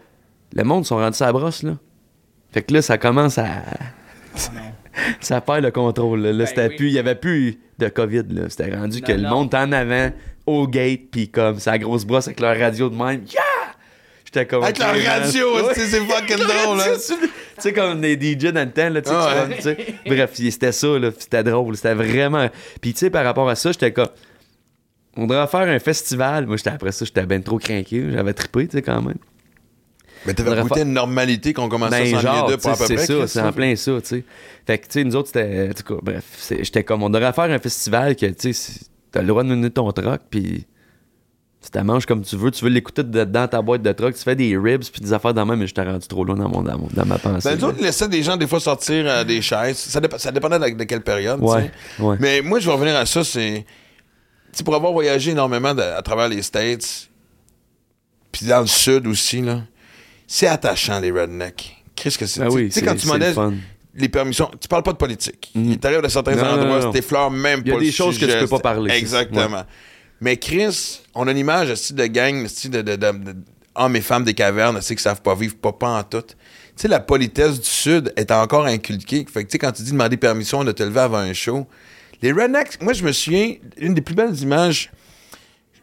le 0.53 0.63
monde 0.63 0.85
sont 0.85 0.97
rendus 0.97 1.21
à 1.23 1.27
la 1.27 1.33
brosse, 1.33 1.63
là. 1.63 1.77
Fait 2.55 2.63
que 2.63 2.73
là, 2.73 2.81
ça 2.81 2.97
commence 2.97 3.37
à. 3.37 3.49
ça 5.19 5.41
perd 5.41 5.61
le 5.65 5.71
contrôle. 5.71 6.21
Là, 6.21 6.31
Là, 6.31 6.45
c'était 6.45 6.69
oui. 6.69 6.75
plus, 6.77 6.87
il 6.87 6.93
y 6.93 6.99
avait 6.99 7.15
plus 7.15 7.59
de 7.77 7.89
COVID. 7.89 8.23
Là. 8.29 8.43
C'était 8.47 8.73
rendu 8.73 9.01
que 9.01 9.11
Non, 9.11 9.23
le 9.23 9.29
monde 9.29 9.47
était 9.47 9.57
en 9.57 9.73
avant, 9.73 10.09
au 10.45 10.65
gate, 10.65 11.01
puis 11.11 11.27
comme 11.27 11.59
sa 11.59 11.77
grosse 11.77 12.05
brosse 12.05 12.27
avec 12.27 12.39
leur 12.39 12.57
radio 12.57 12.89
de 12.89 12.95
même. 12.95 13.25
Yeah! 13.29 13.41
J'étais 14.23 14.45
comme. 14.45 14.63
Avec 14.63 14.79
leur 14.79 14.95
radio, 14.95 15.69
c'est 15.73 15.99
fucking 15.99 16.37
drôle, 16.47 16.79
hein. 16.79 16.95
Tu 16.95 17.61
sais, 17.61 17.73
comme 17.73 17.99
des 17.99 18.13
DJ 18.15 18.53
dans 18.53 18.65
le 18.65 18.71
temps, 18.71 18.89
là, 18.89 19.01
tu 19.01 19.09
ouais. 19.09 19.59
sais. 19.59 19.77
Bref, 20.05 20.29
c'était 20.35 20.71
ça, 20.71 20.87
là, 20.97 21.09
c'était 21.19 21.43
drôle, 21.43 21.75
c'était 21.75 21.93
vraiment... 21.93 22.49
Puis, 22.79 22.93
tu 22.93 22.99
sais, 22.99 23.09
par 23.09 23.25
rapport 23.25 23.49
à 23.49 23.55
ça, 23.55 23.73
j'étais 23.73 23.91
comme... 23.91 24.07
On 25.17 25.27
devrait 25.27 25.47
faire 25.47 25.67
un 25.67 25.79
festival. 25.79 26.45
Moi, 26.45 26.55
j'étais 26.55 26.69
après 26.69 26.93
ça, 26.93 27.03
j'étais 27.03 27.25
ben 27.25 27.43
trop 27.43 27.57
craqué. 27.57 28.11
J'avais 28.13 28.33
trippé, 28.33 28.67
tu 28.67 28.77
sais, 28.77 28.81
quand 28.81 29.01
même. 29.01 29.17
Mais 30.25 30.33
t'avais 30.33 30.61
goûté 30.61 30.81
une 30.81 30.93
normalité 30.93 31.53
qu'on 31.53 31.69
commençait 31.69 32.03
Ben, 32.11 32.15
à 32.15 32.21
genre, 32.21 32.49
de 32.49 32.55
pour 32.55 32.71
à 32.71 32.75
peu 32.77 32.85
c'est 32.85 32.95
près. 32.95 33.05
ça, 33.05 33.13
Chris, 33.13 33.27
c'est 33.27 33.41
en 33.41 33.51
plein 33.53 33.75
ça, 33.75 33.91
tu 34.01 34.07
sais. 34.07 34.23
Fait 34.65 34.77
que, 34.79 34.85
tu 34.85 34.91
sais, 34.93 35.03
nous 35.03 35.15
autres, 35.15 35.27
c'était... 35.27 35.69
En 35.69 35.73
tout 35.73 35.95
cas, 35.95 35.99
bref, 36.01 36.23
c'est- 36.37 36.63
j'étais 36.63 36.83
comme... 36.83 37.03
On 37.03 37.09
devrait 37.09 37.33
faire 37.33 37.45
un 37.45 37.59
festival 37.59 38.15
que, 38.15 38.25
tu 38.25 38.35
sais, 38.39 38.53
c'est- 38.53 38.85
t'as 39.11 39.21
le 39.21 39.27
droit 39.27 39.43
de 39.43 39.49
mener 39.49 39.69
ton 39.69 39.91
truck, 39.91 40.21
puis... 40.29 40.65
Tu 41.63 41.71
t'en 41.71 41.83
manges 41.83 42.05
comme 42.05 42.21
tu 42.21 42.35
veux, 42.35 42.51
tu 42.51 42.63
veux 42.63 42.69
l'écouter 42.69 43.01
dans 43.03 43.47
ta 43.47 43.59
boîte 43.59 43.81
de 43.81 43.91
truck, 43.91 44.13
tu 44.15 44.21
fais 44.21 44.35
des 44.35 44.55
ribs 44.55 44.83
puis 44.83 45.01
des 45.01 45.13
affaires 45.13 45.33
dans 45.33 45.47
même, 45.47 45.57
mais 45.57 45.65
je 45.65 45.73
t'ai 45.73 45.81
rendu 45.81 46.07
trop 46.07 46.23
loin 46.23 46.35
dans, 46.35 46.47
mon, 46.47 46.61
dans, 46.61 46.77
mon- 46.77 46.89
dans 46.93 47.05
ma 47.07 47.17
pensée. 47.17 47.49
Ben, 47.49 47.57
nous 47.57 47.63
autres, 47.65 47.81
laissaient 47.81 48.07
des 48.07 48.21
gens 48.21 48.37
des 48.37 48.45
fois 48.45 48.59
sortir 48.59 49.03
euh, 49.07 49.23
des 49.23 49.41
chaises. 49.41 49.77
Ça, 49.77 49.99
ça 50.19 50.31
dépendait 50.31 50.59
de, 50.59 50.77
de 50.77 50.83
quelle 50.83 51.01
période. 51.01 51.39
Ouais, 51.41 51.71
ouais. 51.97 52.17
Mais 52.19 52.41
moi, 52.43 52.59
je 52.59 52.67
vais 52.67 52.71
revenir 52.73 52.95
à 52.95 53.07
ça. 53.07 53.23
C'est. 53.23 53.65
Tu 54.51 54.59
sais, 54.59 54.63
pour 54.63 54.75
avoir 54.75 54.91
voyagé 54.93 55.31
énormément 55.31 55.73
de- 55.73 55.81
à 55.81 56.03
travers 56.03 56.27
les 56.27 56.43
States, 56.43 57.09
puis 58.31 58.45
dans 58.45 58.61
le 58.61 58.67
Sud 58.67 59.07
aussi, 59.07 59.41
là, 59.41 59.61
c'est 60.27 60.47
attachant, 60.47 60.99
les 60.99 61.11
rednecks. 61.11 61.83
Qu'est-ce 61.95 62.17
que 62.17 62.25
c'est? 62.25 62.39
Ben 62.41 62.47
tu 62.47 62.51
sais- 62.51 62.57
oui, 62.57 62.63
tu 62.67 62.71
sais, 62.73 62.79
c'est 62.81 62.85
quand 62.85 62.95
tu 62.95 63.19
le 63.19 63.33
fun. 63.33 63.53
les 63.95 64.09
permissions. 64.09 64.51
Tu 64.59 64.67
parles 64.67 64.83
pas 64.83 64.91
de 64.91 64.97
politique. 64.97 65.51
Tu 65.53 65.77
arrives 65.87 66.03
à 66.03 66.09
certains 66.09 66.35
Non, 66.35 66.43
endroits, 66.43 66.79
non. 66.79 66.91
t'effleures 66.91 67.31
même 67.31 67.61
Il 67.63 67.69
y 67.69 67.71
a 67.71 67.75
pas 67.75 67.79
des 67.81 67.91
choses 67.91 68.19
que 68.19 68.25
tu 68.25 68.37
peux 68.37 68.47
pas 68.47 68.59
parler. 68.59 68.93
Exactement. 68.93 69.63
Mais 70.21 70.37
Chris, 70.37 71.01
on 71.13 71.27
a 71.27 71.31
une 71.31 71.37
image 71.37 71.69
aussi 71.71 71.93
de 71.93 72.05
gang, 72.05 72.45
aussi 72.45 72.69
de, 72.69 72.81
de, 72.81 72.95
de- 72.95 73.11
de- 73.11 73.35
hommes 73.75 73.95
et 73.97 74.01
femmes 74.01 74.23
des 74.23 74.33
cavernes, 74.33 74.79
qui 74.79 74.97
savent 74.97 75.21
pas 75.21 75.35
vivre, 75.35 75.55
pas, 75.55 75.73
pas 75.73 75.89
en 75.99 76.03
tout? 76.03 76.21
Tu 76.21 76.33
sais, 76.77 76.87
la 76.87 76.99
politesse 77.01 77.59
du 77.59 77.69
Sud 77.69 78.13
est 78.15 78.31
encore 78.31 78.65
inculquée. 78.65 79.25
Fait 79.31 79.43
que, 79.43 79.49
tu 79.49 79.53
sais, 79.53 79.57
quand 79.59 79.71
tu 79.73 79.83
dis 79.83 79.91
demander 79.91 80.17
permission 80.17 80.63
de 80.63 80.71
te 80.71 80.83
lever 80.83 81.01
avant 81.01 81.17
un 81.17 81.33
show, 81.33 81.67
les 82.21 82.31
rednecks, 82.31 82.81
moi, 82.81 82.93
je 82.93 83.03
me 83.03 83.11
souviens, 83.11 83.55
une 83.77 83.93
des 83.93 84.01
plus 84.01 84.15
belles 84.15 84.37
images, 84.41 84.89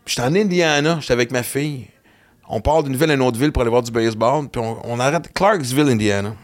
j'étais 0.07 0.23
en 0.23 0.35
Indiana, 0.35 0.99
j'étais 1.01 1.13
avec 1.13 1.31
ma 1.31 1.43
fille. 1.43 1.87
On 2.55 2.61
part 2.61 2.83
d'une 2.83 2.95
ville 2.97 3.11
à 3.11 3.15
une 3.15 3.23
autre 3.23 3.39
ville 3.39 3.51
pour 3.51 3.63
aller 3.63 3.71
voir 3.71 3.83
du 3.83 3.91
baseball, 3.91 4.47
puis 4.49 4.61
on, 4.61 4.79
on 4.85 5.01
arrête 5.01 5.33
Clarksville, 5.33 5.89
Indiana. 5.89 6.35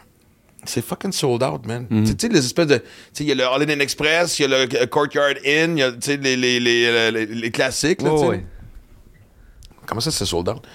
C'est 0.65 0.83
fucking 0.83 1.11
sold 1.11 1.43
out, 1.43 1.65
man. 1.65 1.85
Mhm. 1.89 2.03
Tu 2.15 2.27
sais, 2.27 2.33
les 2.33 2.39
espèces 2.45 2.67
de. 2.67 2.77
Tu 2.77 2.83
sais, 3.13 3.23
il 3.23 3.27
y 3.27 3.31
a 3.31 3.35
le 3.35 3.43
Holiday 3.45 3.73
Inn 3.73 3.81
Express, 3.81 4.39
il 4.39 4.41
y 4.41 4.45
a 4.45 4.47
le 4.65 4.75
euh, 4.75 4.85
Courtyard 4.87 5.35
Inn, 5.45 5.77
il 5.77 5.79
y 5.79 5.83
a, 5.83 5.91
tu 5.91 5.97
sais, 6.01 6.17
les, 6.17 6.35
les, 6.35 6.59
les, 6.59 7.11
les, 7.11 7.25
les 7.27 7.51
classiques, 7.51 8.01
là, 8.01 8.17
sais. 8.17 8.25
ouais. 8.25 8.43
Comment 9.85 10.01
ça, 10.01 10.11
c'est 10.11 10.25
sold 10.25 10.49
out? 10.49 10.65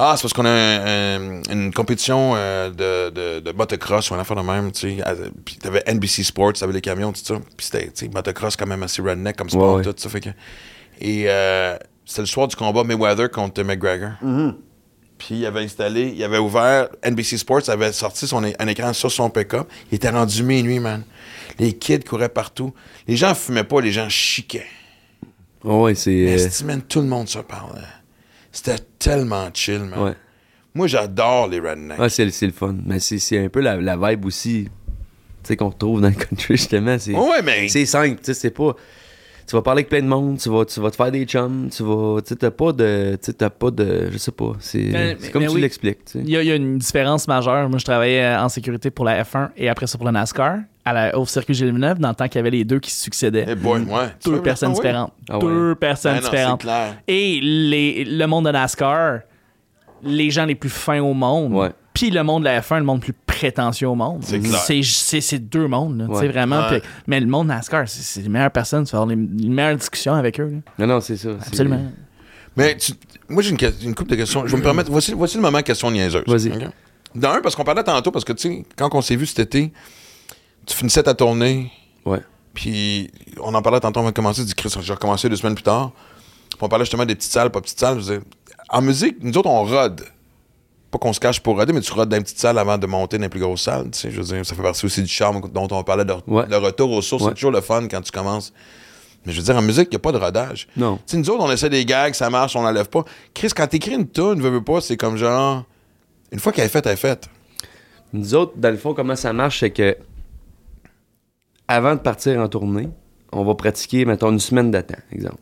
Ah, 0.00 0.14
c'est 0.16 0.22
parce 0.22 0.32
qu'on 0.32 0.44
a 0.44 0.50
un- 0.50 1.40
un- 1.40 1.42
une 1.50 1.72
compétition 1.74 2.34
euh, 2.36 2.70
de, 2.70 3.10
de, 3.10 3.40
de 3.40 3.52
motocross 3.52 4.10
ou 4.10 4.14
un 4.14 4.20
affaire 4.20 4.36
de 4.36 4.42
même, 4.42 4.70
tu 4.70 4.96
sais. 4.98 5.02
à- 5.02 5.14
Puis 5.44 5.56
t'avais 5.56 5.82
NBC 5.86 6.22
Sports, 6.22 6.52
t'avais 6.52 6.72
les 6.72 6.80
camions, 6.80 7.12
tout 7.12 7.20
ça. 7.24 7.34
Puis 7.56 7.66
c'était, 7.66 7.86
tu 7.86 7.92
sais, 8.06 8.08
motocross 8.08 8.56
quand 8.56 8.66
même 8.66 8.82
assez 8.84 9.02
redneck 9.02 9.36
comme 9.36 9.50
sport, 9.50 9.76
ouais. 9.76 9.82
tout 9.82 9.92
ça. 9.96 10.08
Fait 10.08 10.20
que... 10.20 10.30
Et 11.00 11.24
euh, 11.26 11.76
c'était 12.08 12.22
le 12.22 12.26
soir 12.26 12.48
du 12.48 12.56
combat 12.56 12.84
Mayweather 12.84 13.30
contre 13.30 13.62
McGregor. 13.62 14.12
Puis 15.18 15.34
il 15.40 15.46
avait 15.46 15.60
installé, 15.64 16.12
il 16.16 16.22
avait 16.24 16.38
ouvert, 16.38 16.88
NBC 17.04 17.36
Sports 17.38 17.68
avait 17.68 17.92
sorti 17.92 18.26
son, 18.26 18.42
un 18.44 18.66
écran 18.68 18.92
sur 18.92 19.10
son 19.12 19.28
pick-up. 19.30 19.68
Il 19.92 19.96
était 19.96 20.10
rendu 20.10 20.42
minuit, 20.42 20.78
man. 20.80 21.02
Les 21.58 21.72
kids 21.76 22.00
couraient 22.00 22.28
partout. 22.28 22.72
Les 23.06 23.16
gens 23.16 23.34
fumaient 23.34 23.64
pas, 23.64 23.80
les 23.80 23.90
gens 23.92 24.08
chiquaient. 24.08 24.64
Ouais, 25.64 25.74
ouais, 25.82 25.94
c'est. 25.96 26.10
Mais 26.64 26.72
euh, 26.72 26.78
tout 26.88 27.00
le 27.00 27.08
monde 27.08 27.28
se 27.28 27.40
parlait. 27.40 27.80
C'était 28.52 28.78
tellement 28.98 29.50
chill, 29.52 29.80
man. 29.80 29.98
ouais. 30.00 30.14
Moi, 30.74 30.86
j'adore 30.86 31.48
les 31.48 31.58
rednecks. 31.58 31.98
Ouais, 31.98 32.08
c'est 32.08 32.30
c'est 32.30 32.46
le 32.46 32.52
fun. 32.52 32.76
Mais 32.86 33.00
c'est 33.00 33.18
c'est 33.18 33.44
un 33.44 33.48
peu 33.48 33.60
la, 33.60 33.76
la 33.76 33.96
vibe 33.96 34.24
aussi. 34.24 34.68
Tu 35.42 35.48
sais, 35.48 35.56
qu'on 35.56 35.70
retrouve 35.70 36.00
dans 36.00 36.08
le 36.08 36.14
country, 36.14 36.56
justement. 36.56 36.96
C'est 36.98 37.12
Ouais, 37.12 37.28
ouais, 37.28 37.42
mais 37.42 37.68
c'est 37.68 37.84
simple. 37.86 38.16
Tu 38.18 38.26
sais, 38.26 38.34
c'est 38.34 38.50
pas. 38.50 38.76
Tu 39.48 39.56
vas 39.56 39.62
parler 39.62 39.78
avec 39.78 39.88
plein 39.88 40.02
de 40.02 40.06
monde, 40.06 40.36
tu 40.36 40.50
vas, 40.50 40.66
tu 40.66 40.78
vas 40.78 40.90
te 40.90 40.96
faire 40.96 41.10
des 41.10 41.24
chums, 41.24 41.70
tu 41.74 41.82
vas. 41.82 42.20
Tu 42.20 42.28
sais, 42.28 42.36
t'as 42.36 42.50
pas 42.50 42.70
de. 42.70 43.12
Tu 43.12 43.18
sais, 43.22 43.32
t'as 43.32 43.48
pas 43.48 43.70
de. 43.70 44.10
Je 44.12 44.18
sais 44.18 44.30
pas. 44.30 44.52
C'est 44.60 45.16
c'est 45.18 45.30
comme 45.30 45.40
mais 45.40 45.48
tu 45.48 45.54
oui. 45.54 45.62
l'expliques, 45.62 46.04
tu 46.04 46.12
sais. 46.12 46.18
Il 46.22 46.28
y, 46.28 46.36
a, 46.36 46.42
il 46.42 46.48
y 46.48 46.52
a 46.52 46.54
une 46.54 46.76
différence 46.76 47.26
majeure. 47.26 47.66
Moi, 47.70 47.78
je 47.78 47.84
travaillais 47.86 48.24
euh, 48.24 48.42
en 48.42 48.50
sécurité 48.50 48.90
pour 48.90 49.06
la 49.06 49.22
F1 49.24 49.48
et 49.56 49.70
après 49.70 49.86
ça 49.86 49.96
pour 49.96 50.06
le 50.06 50.12
NASCAR 50.12 50.58
à 50.84 50.92
la, 50.92 51.18
au 51.18 51.24
circuit 51.24 51.54
Gilles 51.54 51.68
Villeneuve 51.68 51.98
dans 51.98 52.10
le 52.10 52.14
temps 52.14 52.28
qu'il 52.28 52.36
y 52.36 52.40
avait 52.40 52.50
les 52.50 52.66
deux 52.66 52.78
qui 52.78 52.90
se 52.90 53.02
succédaient. 53.02 53.46
Eh 53.48 53.54
boy, 53.54 53.80
ouais. 53.84 54.08
Deux 54.22 54.42
personnes 54.42 54.70
oui? 54.72 54.74
différentes. 54.76 55.14
Ah 55.30 55.38
ouais. 55.38 55.44
Deux 55.44 55.74
personnes 55.76 56.16
Ah 56.18 56.20
non, 56.20 56.28
différentes. 56.30 56.66
Et 57.06 57.40
les, 57.40 58.04
le 58.04 58.26
monde 58.26 58.44
de 58.44 58.50
NASCAR, 58.50 59.20
les 60.02 60.30
gens 60.30 60.44
les 60.44 60.56
plus 60.56 60.68
fins 60.68 61.00
au 61.00 61.14
monde. 61.14 61.54
Ouais. 61.54 61.70
Puis 61.98 62.10
le 62.10 62.22
monde 62.22 62.42
de 62.44 62.48
la 62.48 62.60
F1, 62.60 62.78
le 62.78 62.84
monde 62.84 62.98
le 62.98 63.04
plus 63.04 63.12
prétentieux 63.26 63.88
au 63.88 63.94
monde. 63.96 64.22
C'est 64.24 65.38
deux 65.38 65.66
mondes, 65.66 66.06
tu 66.20 66.28
vraiment. 66.28 66.68
Ouais. 66.70 66.82
Mais 67.06 67.18
le 67.20 67.26
monde 67.26 67.48
NASCAR, 67.48 67.88
c'est 67.88 68.22
les 68.22 68.28
meilleures 68.28 68.52
personnes. 68.52 68.84
Tu 68.84 68.92
vas 68.92 68.98
avoir 69.02 69.16
les, 69.16 69.16
les 69.16 69.48
meilleures 69.48 69.76
discussions 69.76 70.14
avec 70.14 70.38
eux. 70.40 70.48
là. 70.78 70.86
Non, 70.86 70.94
non, 70.94 71.00
c'est 71.00 71.16
ça. 71.16 71.30
Absolument. 71.44 71.80
Mais 72.56 72.76
tu- 72.76 72.92
moi, 73.28 73.42
j'ai 73.42 73.50
une, 73.50 73.58
une 73.82 73.94
couple 73.94 74.10
de 74.10 74.16
questions. 74.16 74.46
Je 74.46 74.52
vais 74.52 74.58
me 74.58 74.62
permettre. 74.62 74.90
Voici, 74.90 75.12
voici 75.12 75.36
le 75.36 75.42
moment 75.42 75.60
question 75.62 75.90
niaiseuse. 75.90 76.22
Vas-y. 76.26 76.50
OK? 76.52 76.68
D'un, 77.14 77.40
parce 77.40 77.56
qu'on 77.56 77.64
parlait 77.64 77.82
tantôt, 77.84 78.10
parce 78.10 78.24
que, 78.24 78.32
tu 78.32 78.42
sais, 78.48 78.64
quand 78.76 78.88
on 78.94 79.00
s'est 79.02 79.16
vu 79.16 79.26
cet 79.26 79.38
été, 79.40 79.72
tu 80.66 80.76
finissais 80.76 81.02
ta 81.02 81.14
tournée, 81.14 81.70
Ouais. 82.04 82.20
puis 82.54 83.10
on 83.40 83.54
en 83.54 83.62
parlait 83.62 83.80
tantôt, 83.80 84.00
on 84.00 84.04
va 84.04 84.12
commencer, 84.12 84.44
dit 84.44 84.54
Chris, 84.54 84.72
j'ai 84.80 84.92
recommencé 84.92 85.28
deux 85.28 85.36
semaines 85.36 85.54
plus 85.54 85.62
tard. 85.64 85.92
Puis 86.50 86.58
on 86.60 86.68
parlait 86.68 86.84
justement 86.84 87.06
des 87.06 87.14
petites 87.14 87.32
salles, 87.32 87.50
pas 87.50 87.60
petites 87.60 87.80
salles. 87.80 87.96
Je 87.96 88.00
disais, 88.00 88.20
en 88.68 88.82
musique, 88.82 89.16
nous 89.22 89.36
autres, 89.38 89.48
on 89.48 89.64
rode. 89.64 90.04
Pas 90.90 90.98
qu'on 90.98 91.12
se 91.12 91.20
cache 91.20 91.40
pour 91.40 91.56
roder, 91.56 91.72
mais 91.74 91.80
tu 91.82 91.92
rodes 91.92 92.08
dans 92.08 92.16
une 92.16 92.22
petite 92.22 92.38
salle 92.38 92.58
avant 92.58 92.78
de 92.78 92.86
monter 92.86 93.18
dans 93.18 93.24
les 93.24 93.28
plus 93.28 93.40
grosses 93.40 93.62
salles. 93.62 93.90
Tu 93.90 93.98
sais, 93.98 94.10
je 94.10 94.16
veux 94.20 94.24
dire, 94.24 94.46
ça 94.46 94.54
fait 94.54 94.62
partie 94.62 94.86
aussi 94.86 95.02
du 95.02 95.08
charme 95.08 95.42
dont 95.52 95.68
on 95.70 95.82
parlait 95.84 96.04
de, 96.06 96.14
Ouais. 96.26 96.44
retour 96.56 96.90
aux 96.92 97.02
sources. 97.02 97.24
Ouais. 97.24 97.28
C'est 97.30 97.34
toujours 97.34 97.50
le 97.50 97.60
fun 97.60 97.86
quand 97.88 98.00
tu 98.00 98.10
commences. 98.10 98.52
Mais 99.26 99.32
je 99.32 99.38
veux 99.38 99.44
dire, 99.44 99.56
en 99.56 99.60
musique, 99.62 99.88
il 99.90 99.94
n'y 99.94 99.96
a 99.96 99.98
pas 99.98 100.12
de 100.12 100.16
rodage. 100.18 100.66
Non. 100.76 100.96
Tu 100.96 101.02
sais, 101.06 101.16
nous 101.18 101.28
autres, 101.28 101.44
on 101.44 101.50
essaie 101.52 101.68
des 101.68 101.84
gags, 101.84 102.14
ça 102.14 102.30
marche, 102.30 102.56
on 102.56 102.62
n'enlève 102.62 102.88
pas. 102.88 103.04
Chris, 103.34 103.48
quand 103.54 103.66
t'écris 103.66 103.92
une 103.96 104.08
tune, 104.08 104.40
veux, 104.40 104.48
veux 104.48 104.64
pas, 104.64 104.80
c'est 104.80 104.96
comme 104.96 105.16
genre. 105.16 105.64
Une 106.32 106.38
fois 106.38 106.52
qu'elle 106.52 106.64
est 106.66 106.70
faite, 106.70 106.86
elle 106.86 106.92
est 106.92 106.96
faite. 106.96 107.28
Nous 108.14 108.34
autres, 108.34 108.52
dans 108.56 108.70
le 108.70 108.78
fond, 108.78 108.94
comment 108.94 109.16
ça 109.16 109.34
marche, 109.34 109.60
c'est 109.60 109.70
que 109.70 109.94
avant 111.66 111.94
de 111.94 112.00
partir 112.00 112.40
en 112.40 112.48
tournée, 112.48 112.88
on 113.32 113.44
va 113.44 113.54
pratiquer, 113.54 114.06
mettons, 114.06 114.30
une 114.30 114.40
semaine 114.40 114.70
de 114.70 114.80
temps, 114.80 114.94
exemple. 115.12 115.36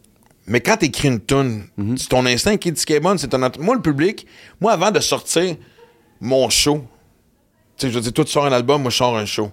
Mais 0.46 0.60
quand 0.60 0.76
t'écris 0.76 1.08
une 1.08 1.20
tune, 1.24 1.64
Mhm. 1.76 1.96
c'est 1.98 2.08
ton 2.08 2.24
instinct 2.26 2.56
qui 2.56 2.70
dit 2.72 2.80
ce 2.80 2.86
qui 2.86 2.92
est 2.92 3.00
bon, 3.00 3.18
c'est 3.18 3.28
ton. 3.28 3.38
Moi, 3.58 3.74
le 3.74 3.82
public, 3.82 4.26
moi, 4.60 4.72
avant 4.72 4.90
de 4.90 5.00
sortir 5.00 5.56
mon 6.20 6.48
show, 6.50 6.84
tu 7.76 7.86
sais, 7.86 7.90
je 7.90 7.94
veux 7.96 8.00
dire, 8.00 8.12
toi, 8.12 8.24
tu 8.24 8.30
sors 8.32 8.46
un 8.46 8.52
album, 8.52 8.80
moi, 8.82 8.90
je 8.90 8.96
sors 8.96 9.16
un 9.16 9.24
show. 9.26 9.50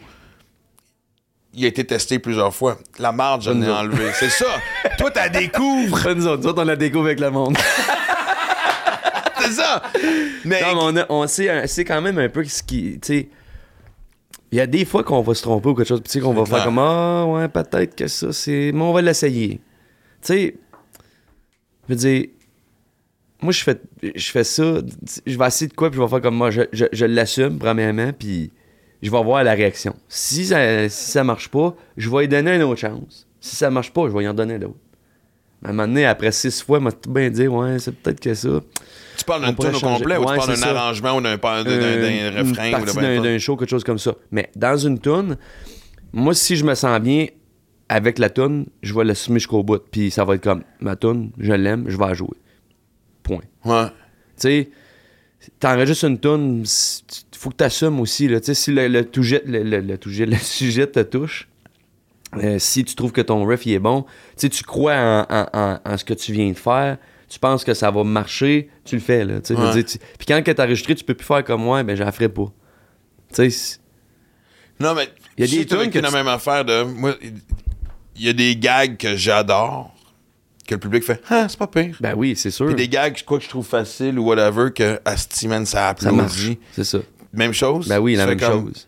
Il 1.55 1.65
a 1.65 1.67
été 1.67 1.83
testé 1.85 2.17
plusieurs 2.19 2.53
fois. 2.53 2.77
La 2.99 3.11
marge, 3.11 3.45
je 3.45 3.49
Bonne 3.49 3.61
l'ai 3.61 3.67
zone. 3.67 3.75
enlevé. 3.75 4.11
C'est 4.13 4.29
ça. 4.29 4.45
toi, 4.97 5.11
t'as 5.11 5.29
découvres. 5.29 6.13
nous 6.15 6.27
autres, 6.27 6.41
nous 6.43 6.47
autres, 6.49 6.61
on 6.61 6.65
la 6.65 6.75
découvre 6.75 7.05
avec 7.05 7.19
le 7.19 7.29
monde. 7.31 7.57
C'est 9.39 9.51
ça. 9.51 9.81
Mais. 10.45 10.61
Non, 10.61 10.73
mais 10.75 10.81
on, 10.81 10.97
a- 10.97 11.05
on 11.09 11.27
sait, 11.27 11.49
un- 11.49 11.83
quand 11.85 12.01
même 12.01 12.17
un 12.17 12.29
peu 12.29 12.43
ce 12.45 12.63
qui. 12.63 12.99
Tu 13.01 13.07
sais, 13.07 13.29
il 14.51 14.57
y 14.57 14.61
a 14.61 14.67
des 14.67 14.85
fois 14.85 15.03
qu'on 15.03 15.21
va 15.21 15.33
se 15.33 15.41
tromper 15.41 15.69
ou 15.69 15.75
quelque 15.75 15.87
chose, 15.87 16.01
tu 16.03 16.11
sais, 16.11 16.19
qu'on 16.19 16.33
va 16.33 16.45
faire 16.45 16.63
comme 16.63 16.79
Ah, 16.79 17.25
ouais, 17.25 17.47
peut-être 17.49 17.95
que 17.95 18.07
ça, 18.07 18.31
c'est. 18.31 18.71
Mais 18.73 18.81
on 18.81 18.93
va 18.93 19.01
l'essayer. 19.01 19.57
Tu 20.21 20.27
sais, 20.33 20.55
je 21.87 21.93
veux 21.93 21.99
dire, 21.99 22.25
moi, 23.41 23.51
je 23.51 23.63
fais, 23.63 23.81
je 24.15 24.31
fais 24.31 24.43
ça, 24.43 24.81
je 25.25 25.37
vais 25.37 25.47
essayer 25.47 25.67
de 25.67 25.73
quoi, 25.73 25.89
puis 25.89 25.97
je 25.97 26.01
vais 26.03 26.07
faire 26.09 26.21
comme 26.21 26.35
moi, 26.35 26.49
je, 26.49 26.61
je, 26.71 26.85
je 26.91 27.05
l'assume, 27.05 27.57
premièrement, 27.59 28.11
puis 28.17 28.51
je 29.01 29.11
vais 29.11 29.21
voir 29.23 29.43
la 29.43 29.53
réaction. 29.53 29.95
Si 30.07 30.45
ça, 30.45 30.87
si 30.87 31.11
ça 31.11 31.23
marche 31.25 31.49
pas, 31.49 31.75
je 31.97 32.09
vais 32.09 32.21
lui 32.21 32.27
donner 32.29 32.55
une 32.55 32.63
autre 32.63 32.79
chance. 32.79 33.27
Si 33.41 33.55
ça 33.57 33.69
marche 33.69 33.91
pas, 33.91 34.07
je 34.07 34.13
vais 34.13 34.19
lui 34.19 34.27
en 34.29 34.33
donner 34.33 34.59
d'autres. 34.59 34.75
À 35.65 35.69
un 35.69 35.71
moment 35.73 35.87
donné, 35.87 36.05
après 36.05 36.31
six 36.31 36.61
fois, 36.61 36.77
il 36.79 36.83
m'a 36.85 36.91
tout 36.93 37.09
bien 37.09 37.29
dit, 37.29 37.47
ouais, 37.47 37.79
c'est 37.79 37.93
peut-être 37.93 38.19
que 38.21 38.33
ça. 38.33 38.49
tu 39.17 39.25
parles 39.25 39.53
pourrait 39.55 39.69
tune 39.71 39.77
au 39.77 39.79
complet 39.97 40.17
ou 40.17 40.21
tu 40.21 40.25
parles 40.25 40.39
d'un 40.59 40.75
arrangement 40.75 41.17
ou 41.17 41.21
d'un, 41.21 41.37
d'un, 41.37 41.63
d'un- 41.63 41.63
d'un 41.63 42.31
refrain 42.31 42.81
ou 42.81 42.85
d'un, 42.85 43.21
d'un 43.21 43.37
show, 43.39 43.55
quelque 43.57 43.69
chose 43.69 43.83
comme 43.83 43.97
ça. 43.99 44.13
Mais 44.31 44.49
dans 44.55 44.77
une 44.77 44.99
tune, 44.99 45.37
moi, 46.13 46.33
si 46.33 46.55
je 46.55 46.63
me 46.65 46.75
sens 46.75 46.99
bien 47.01 47.27
avec 47.89 48.17
la 48.19 48.29
tune, 48.29 48.65
je 48.81 48.93
vais 48.93 49.03
l'assumer 49.03 49.39
jusqu'au 49.39 49.63
bout. 49.63 49.81
Puis 49.91 50.09
ça 50.11 50.25
va 50.25 50.35
être 50.35 50.43
comme, 50.43 50.63
ma 50.79 50.95
tune, 50.95 51.31
je 51.37 51.53
l'aime, 51.53 51.85
je 51.87 51.97
vais 51.97 52.07
la 52.07 52.13
jouer. 52.13 52.37
Point. 53.23 53.41
Ouais. 53.65 53.85
Tu 53.87 53.91
sais, 54.37 54.69
t'enregistres 55.59 56.05
une 56.05 56.19
tune, 56.19 56.63
il 56.65 57.37
faut 57.37 57.49
que 57.51 57.55
t'assumes 57.55 57.99
aussi. 57.99 58.27
Là. 58.27 58.39
Tu 58.39 58.47
sais, 58.47 58.53
Si 58.53 58.71
le, 58.71 58.87
le, 58.87 59.03
toujet- 59.05 59.43
le, 59.45 59.63
le- 59.63 59.81
le 59.81 59.97
toujet- 59.97 60.25
le 60.25 60.35
sujet 60.41 60.87
te 60.87 61.01
touche, 61.01 61.47
euh, 62.37 62.57
si 62.59 62.83
tu 62.83 62.95
trouves 62.95 63.11
que 63.11 63.21
ton 63.21 63.45
riff 63.45 63.65
il 63.65 63.73
est 63.73 63.79
bon, 63.79 64.03
tu 64.03 64.09
sais, 64.37 64.49
tu 64.49 64.63
crois 64.63 64.95
en, 64.95 65.25
en- 65.29 65.47
en- 65.53 65.79
en 65.85 65.97
ce 65.97 66.03
que 66.03 66.13
tu 66.15 66.31
viens 66.33 66.49
de 66.49 66.57
faire, 66.57 66.97
tu 67.29 67.37
penses 67.39 67.63
que 67.63 67.73
ça 67.73 67.91
va 67.91 68.03
marcher, 68.03 68.69
tu 68.85 68.95
le 68.95 69.01
fais. 69.01 69.23
Là, 69.25 69.35
Ouais. 69.35 69.73
dire, 69.73 69.85
tu- 69.85 69.97
Puis 70.17 70.25
quand 70.27 70.41
t'as 70.43 70.63
enregistré, 70.65 70.95
tu 70.95 71.03
peux 71.03 71.13
plus 71.13 71.25
faire 71.25 71.43
comme 71.43 71.61
moi, 71.63 71.83
ben 71.83 71.95
je 71.95 72.03
la 72.03 72.11
ferai 72.11 72.29
pas. 72.29 72.51
Tu 73.33 73.49
sais, 73.51 73.77
Non, 74.79 74.93
mais 74.95 75.07
Il 75.37 75.45
y 75.45 75.47
a 75.47 75.51
des 75.51 75.75
vécu 75.75 75.89
que 75.91 75.99
la 75.99 76.09
tu- 76.09 76.13
même 76.15 76.27
affaire 76.27 76.65
de. 76.65 76.83
Moi, 76.83 77.15
il 78.15 78.25
y 78.25 78.29
a 78.29 78.33
des 78.33 78.55
gags 78.55 78.97
que 78.97 79.15
j'adore, 79.15 79.93
que 80.67 80.75
le 80.75 80.79
public 80.79 81.03
fait 81.03 81.21
Ah, 81.29 81.47
c'est 81.49 81.57
pas 81.59 81.67
pire. 81.67 81.97
ben 81.99 82.13
oui, 82.15 82.35
c'est 82.35 82.51
sûr. 82.51 82.67
Puis 82.67 82.75
des 82.75 82.87
gags, 82.87 83.21
quoi 83.25 83.37
que 83.39 83.43
je 83.43 83.49
trouve 83.49 83.65
facile 83.65 84.17
ou 84.19 84.25
whatever, 84.25 84.71
que 84.73 84.99
Asti, 85.05 85.47
man, 85.47 85.65
ça 85.65 85.89
applaudit. 85.89 86.59
C'est 86.73 86.83
ça. 86.83 86.99
Même 87.33 87.53
chose? 87.53 87.87
Ben 87.87 87.99
oui, 87.99 88.15
la 88.15 88.23
Tu 88.25 88.29
même 88.29 88.39
comme- 88.39 88.65
chose. 88.67 88.87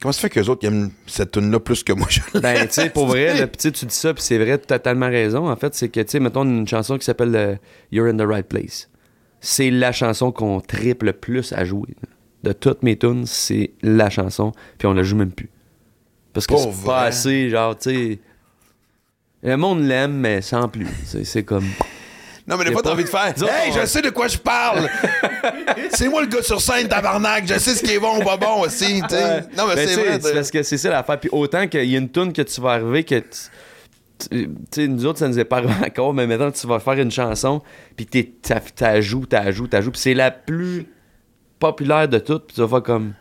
Comment 0.00 0.12
ça 0.12 0.20
fait 0.20 0.30
qu'eux 0.30 0.44
autres 0.48 0.60
ils 0.64 0.66
aiment 0.66 0.90
cette 1.06 1.30
tune 1.30 1.50
là 1.50 1.58
plus 1.58 1.82
que 1.82 1.92
moi? 1.92 2.06
je 2.10 2.20
Ben, 2.38 2.66
tu 2.66 2.72
sais, 2.74 2.90
pour 2.90 3.06
vrai, 3.06 3.38
là, 3.38 3.46
tu 3.58 3.72
tu 3.72 3.86
dis 3.86 3.94
ça, 3.94 4.12
puis 4.12 4.22
c'est 4.22 4.36
vrai, 4.38 4.58
t'as 4.58 4.78
totalement 4.78 5.08
raison. 5.08 5.48
En 5.50 5.56
fait, 5.56 5.74
c'est 5.74 5.88
que, 5.88 6.00
tu 6.00 6.10
sais, 6.10 6.20
mettons 6.20 6.44
une 6.44 6.68
chanson 6.68 6.98
qui 6.98 7.04
s'appelle 7.04 7.34
euh, 7.34 7.56
You're 7.90 8.06
in 8.08 8.16
the 8.16 8.28
Right 8.28 8.46
Place. 8.46 8.90
C'est 9.40 9.70
la 9.70 9.92
chanson 9.92 10.30
qu'on 10.30 10.60
triple 10.60 11.06
le 11.06 11.12
plus 11.14 11.52
à 11.54 11.64
jouer. 11.64 11.94
De 12.42 12.52
toutes 12.52 12.82
mes 12.82 12.98
tunes, 12.98 13.24
c'est 13.24 13.70
la 13.82 14.10
chanson, 14.10 14.52
puis 14.78 14.86
on 14.86 14.92
la 14.92 15.02
joue 15.02 15.16
même 15.16 15.32
plus. 15.32 15.48
Parce 16.34 16.46
que 16.46 16.54
c'est 16.56 16.84
pas 16.84 17.02
assez, 17.04 17.48
genre, 17.48 17.76
tu 17.78 17.90
sais. 17.90 18.18
Le 19.44 19.56
monde 19.56 19.82
l'aime, 19.82 20.12
mais 20.14 20.40
sans 20.42 20.68
plus. 20.68 20.86
C'est- 21.04 21.24
C'est 21.24 21.42
comme. 21.44 21.66
Non, 22.46 22.56
mais 22.58 22.64
des 22.64 22.70
Y 22.70 22.72
a 22.72 22.72
fois, 22.74 22.82
t'as 22.82 22.88
pas- 22.90 22.94
envie 22.94 23.04
de 23.04 23.08
faire 23.08 23.32
Disons, 23.32 23.46
Hey, 23.46 23.70
on- 23.72 23.80
je 23.80 23.86
sais 23.86 24.02
de 24.02 24.10
quoi 24.10 24.28
je 24.28 24.36
parle! 24.36 24.88
c'est 25.94 26.08
moi 26.08 26.20
le 26.22 26.28
gars 26.28 26.42
sur 26.42 26.60
scène, 26.60 26.88
tabarnak! 26.88 27.44
Je 27.46 27.58
sais 27.58 27.74
ce 27.74 27.82
qui 27.82 27.92
est 27.92 27.98
bon 27.98 28.18
ou 28.20 28.22
pas 28.24 28.36
bon 28.36 28.60
aussi. 28.62 29.00
Non, 29.00 29.06
mais 29.10 29.74
Ben, 29.76 29.88
c'est 29.88 29.94
vrai. 29.96 30.18
c'est 30.20 30.34
parce 30.34 30.50
que 30.50 30.62
c'est 30.62 30.76
ça 30.76 30.90
l'affaire. 30.90 31.18
Puis 31.20 31.30
autant 31.32 31.66
qu'il 31.68 31.84
y 31.84 31.94
a 31.94 31.98
une 31.98 32.10
tune 32.10 32.32
que 32.32 32.42
tu 32.42 32.60
vas 32.60 32.72
arriver 32.72 33.04
que. 33.04 33.14
tu- 33.20 34.48
sais, 34.70 34.86
nous 34.88 35.06
autres, 35.06 35.18
ça 35.20 35.28
nous 35.28 35.38
est 35.38 35.44
pas 35.44 35.58
arrivé 35.58 35.72
encore, 35.86 36.12
mais 36.14 36.26
maintenant, 36.26 36.50
tu 36.50 36.66
vas 36.66 36.80
faire 36.80 36.94
une 36.94 37.10
chanson, 37.10 37.62
puis 37.96 38.06
t'es- 38.06 38.32
t'a- 38.42 38.60
t'ajoutes, 38.60 39.30
t'ajoutes, 39.30 39.70
t'ajoutes, 39.70 39.92
puis 39.94 40.00
c'est 40.02 40.14
la 40.14 40.30
plus 40.30 40.86
populaire 41.58 42.08
de 42.08 42.18
toutes, 42.18 42.46
puis 42.46 42.54
tu 42.56 42.60
vas 42.60 42.68
faire 42.68 42.82
comme. 42.82 43.14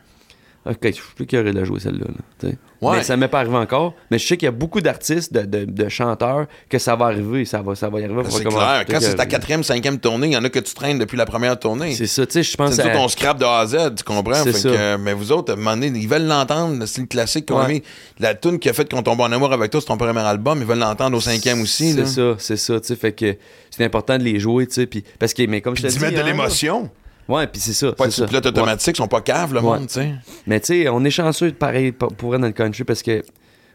Ok, 0.65 0.77
je 0.83 0.91
suis 0.91 1.03
plus 1.15 1.25
curé 1.27 1.51
de 1.51 1.59
la 1.59 1.63
jouer 1.65 1.79
celle-là. 1.79 2.05
là, 2.07 2.13
sais. 2.49 2.57
Ouais. 2.83 2.97
Mais 2.97 3.03
ça 3.03 3.15
m'est 3.17 3.27
pas 3.27 3.39
arrivé 3.39 3.55
encore. 3.55 3.93
Mais 4.11 4.17
je 4.19 4.27
sais 4.27 4.37
qu'il 4.37 4.45
y 4.45 4.49
a 4.49 4.51
beaucoup 4.51 4.81
d'artistes, 4.81 5.33
de, 5.33 5.41
de- 5.41 5.65
de 5.65 5.89
chanteurs, 5.89 6.45
que 6.69 6.77
ça 6.79 6.95
va 6.95 7.05
arriver. 7.05 7.45
Ça 7.45 7.61
va, 7.61 7.75
ça 7.75 7.89
va 7.89 7.99
y 7.99 8.03
arriver. 8.03 8.23
Ben, 8.23 8.29
C'est 8.29 8.43
clair. 8.43 8.85
Quand 8.89 8.99
c'est 8.99 9.15
ta 9.15 9.25
quatrième, 9.25 9.63
cinquième 9.63 9.99
tournée, 9.99 10.27
il 10.27 10.33
y 10.33 10.37
en 10.37 10.43
a 10.43 10.49
que 10.49 10.59
tu 10.59 10.73
traînes 10.73 10.99
depuis 10.99 11.17
la 11.17 11.25
première 11.25 11.57
tournée. 11.57 11.93
C'est 11.95 12.07
ça, 12.07 12.25
tu 12.25 12.33
sais, 12.33 12.43
je 12.43 12.55
pense 12.57 12.73
C'est 12.73 12.81
à- 12.81 12.85
nous 12.85 12.91
autres, 12.91 12.99
on 13.05 13.07
scrape 13.07 13.39
de 13.39 13.45
A 13.45 13.59
à 13.59 13.65
Z, 13.67 13.95
tu 13.95 14.03
comprends? 14.03 14.33
C'est 14.43 14.51
Fait 14.53 14.57
ça. 14.59 14.69
que, 14.69 14.97
mais 14.97 15.13
vous 15.13 15.31
autres, 15.31 15.51
à 15.51 15.55
un 15.55 15.57
moment 15.57 15.71
donné, 15.75 15.87
ils 15.99 16.07
veulent 16.07 16.27
l'entendre, 16.27 16.77
le 16.79 16.85
style 16.85 17.07
classique 17.07 17.47
qu'on 17.47 17.59
a 17.59 17.67
mis. 17.67 17.81
La 18.19 18.35
tune 18.35 18.59
qui 18.59 18.69
a 18.69 18.73
fait 18.73 18.89
qu'on 18.91 19.03
tombe 19.03 19.21
en 19.21 19.31
amour 19.31 19.53
avec 19.53 19.71
toi, 19.71 19.79
c'est 19.81 19.87
ton 19.87 19.97
premier 19.97 20.19
album, 20.19 20.59
ils 20.59 20.65
veulent 20.67 20.79
l'entendre 20.79 21.17
au 21.17 21.21
cinquième 21.21 21.61
aussi. 21.61 21.93
C'est 21.93 22.05
ça, 22.05 22.35
c'est 22.37 22.57
ça, 22.57 22.79
tu 22.79 22.87
sais, 22.87 22.95
fait 22.95 23.11
que 23.13 23.35
c'est 23.69 23.83
important 23.85 24.17
de 24.17 24.23
les 24.23 24.39
jouer, 24.39 24.67
tu 24.67 24.73
sais, 24.73 24.85
puis 24.87 25.03
parce 25.19 25.33
que 25.33 25.43
mais 25.47 25.61
comme 25.61 25.73
Puis 25.73 25.83
je 25.83 25.87
te 25.87 25.93
dis, 25.93 25.99
mettre 25.99 26.15
de 26.17 26.21
hein, 26.21 26.25
l'émotion. 26.25 26.89
Ouais, 27.29 27.47
puis 27.47 27.61
c'est 27.61 27.73
ça, 27.73 27.93
Pas 27.93 28.09
ça. 28.11 28.25
pilote 28.25 28.45
automatique, 28.45 28.95
ils 28.95 29.01
sont 29.01 29.07
pas 29.07 29.21
caves, 29.21 29.53
le 29.53 29.59
Ouais. 29.61 29.65
monde, 29.79 29.87
tu 29.87 29.93
sais. 29.93 30.13
Mais 30.45 30.59
tu 30.59 30.67
sais, 30.67 30.89
on 30.89 31.03
est 31.05 31.09
chanceux 31.09 31.51
pareil 31.53 31.91
pour 31.93 32.35
être 32.35 32.41
dans 32.41 32.47
le 32.47 32.53
country 32.53 32.83
parce 32.83 33.01
que 33.01 33.23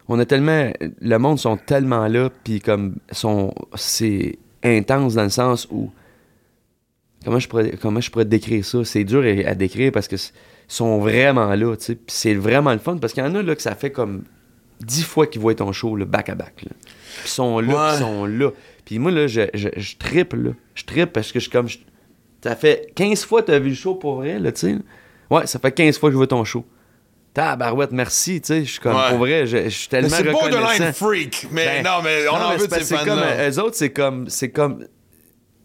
on 0.09 0.19
a 0.19 0.25
tellement 0.27 0.71
le 1.01 1.19
monde 1.19 1.39
sont 1.39 1.57
tellement 1.57 2.09
là 2.09 2.31
puis 2.45 2.61
comme 2.61 2.97
sont 3.13 3.55
c'est 3.75 4.39
intense 4.63 5.15
dans 5.15 5.23
le 5.25 5.29
sens 5.31 5.67
où 5.71 5.91
comment 7.25 7.39
je 7.39 7.49
pourrais 7.49 7.73
comment 7.81 8.01
je 8.01 8.11
pourrais 8.11 8.25
décrire 8.25 8.65
ça, 8.65 8.85
c'est 8.85 9.05
dur 9.05 9.23
à, 9.23 9.51
à 9.51 9.55
décrire 9.55 9.93
parce 9.93 10.09
que 10.09 10.17
sont 10.67 10.99
vraiment 10.99 11.55
là, 11.55 11.77
tu 11.77 11.85
sais, 11.85 11.95
puis 11.95 12.05
c'est 12.09 12.35
vraiment 12.35 12.73
le 12.73 12.79
fun 12.79 12.99
parce 12.99 13.13
qu'il 13.13 13.23
y 13.25 13.27
en 13.27 13.35
a 13.35 13.43
là 13.43 13.55
que 13.55 13.63
ça 13.63 13.75
fait 13.75 13.91
comme 13.91 14.25
dix 14.81 15.03
fois 15.03 15.27
qu'ils 15.27 15.41
voient 15.41 15.55
ton 15.55 15.73
show 15.73 15.97
là, 15.97 16.05
back 16.05 16.29
à 16.29 16.35
back 16.35 16.63
là. 16.65 16.71
Puis 16.81 17.23
ils 17.25 17.29
sont 17.31 17.61
là, 17.61 17.75
Ouais. 17.91 17.95
ils 17.97 17.99
sont 18.01 18.27
là. 18.27 18.51
Puis 18.85 18.99
moi 18.99 19.11
là 19.11 19.27
je 19.27 19.43
je, 19.55 19.69
je 19.77 19.97
trippe 19.97 20.35
là, 20.35 20.51
je 20.75 20.85
trippe 20.85 21.13
parce 21.13 21.33
que 21.33 21.39
je 21.39 21.45
suis 21.45 21.51
comme 21.51 21.69
je- 21.69 21.79
ça 22.43 22.55
fait 22.57 22.93
15 22.95 23.25
fois 23.25 23.43
que 23.43 23.47
tu 23.47 23.53
as 23.53 23.59
vu 23.59 23.71
le 23.71 23.75
show 23.75 23.95
pour 23.95 24.17
vrai, 24.17 24.39
là, 24.39 24.53
tu 24.53 24.61
sais. 24.61 24.77
Ouais, 25.31 25.47
ça 25.47 25.59
fait 25.59 25.73
15 25.73 25.99
fois 25.99 26.09
que 26.09 26.13
je 26.13 26.17
vois 26.19 26.27
ton 26.27 26.45
show. 26.45 26.65
Tabarouette, 27.35 27.93
merci, 27.93 28.41
tu 28.41 28.47
sais. 28.47 28.65
Je 28.65 28.71
suis 28.73 28.81
comme, 28.81 28.97
Ouais. 28.97 29.09
pour 29.11 29.19
vrai, 29.19 29.47
je, 29.47 29.69
suis 29.69 29.89
Mais 29.93 30.01
tellement 30.01 30.17
c'est 30.17 30.33
borderline 30.33 30.93
freak. 30.93 31.47
Mais 31.51 31.83
Ben, 31.83 31.85
non, 31.85 32.03
mais 32.03 32.27
on 32.29 32.39
non, 32.39 32.45
en 32.47 32.51
mais 32.51 32.57
veut 32.57 32.67
de 32.69 32.75
ces 32.75 32.85
c'est 32.85 33.05
comme, 33.05 33.19
euh, 33.23 33.51
eux 33.51 33.59
autres, 33.61 33.77
c'est 33.77 33.91
comme, 33.91 34.29
c'est 34.29 34.51
comme, 34.51 34.87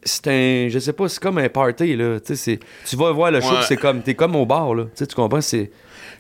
c'est 0.04 0.28
un, 0.28 0.68
je 0.70 0.80
sais 0.80 0.94
pas, 0.94 1.08
c'est 1.08 1.22
comme 1.22 1.38
un 1.38 1.50
party, 1.50 1.96
là. 1.96 2.20
Tu 2.20 2.36
sais, 2.36 2.60
tu 2.86 2.96
vas 2.98 3.12
voir 3.12 3.32
le 3.32 3.40
show, 3.42 3.50
Ouais. 3.52 3.62
c'est 3.68 3.78
comme, 3.78 4.02
t'es 4.04 4.14
comme 4.16 4.36
au 4.36 4.46
bar, 4.46 4.76
là. 4.76 4.84
Tu 4.86 4.90
sais, 4.96 5.08
tu 5.08 5.16
comprends, 5.16 5.42
c'est... 5.42 5.72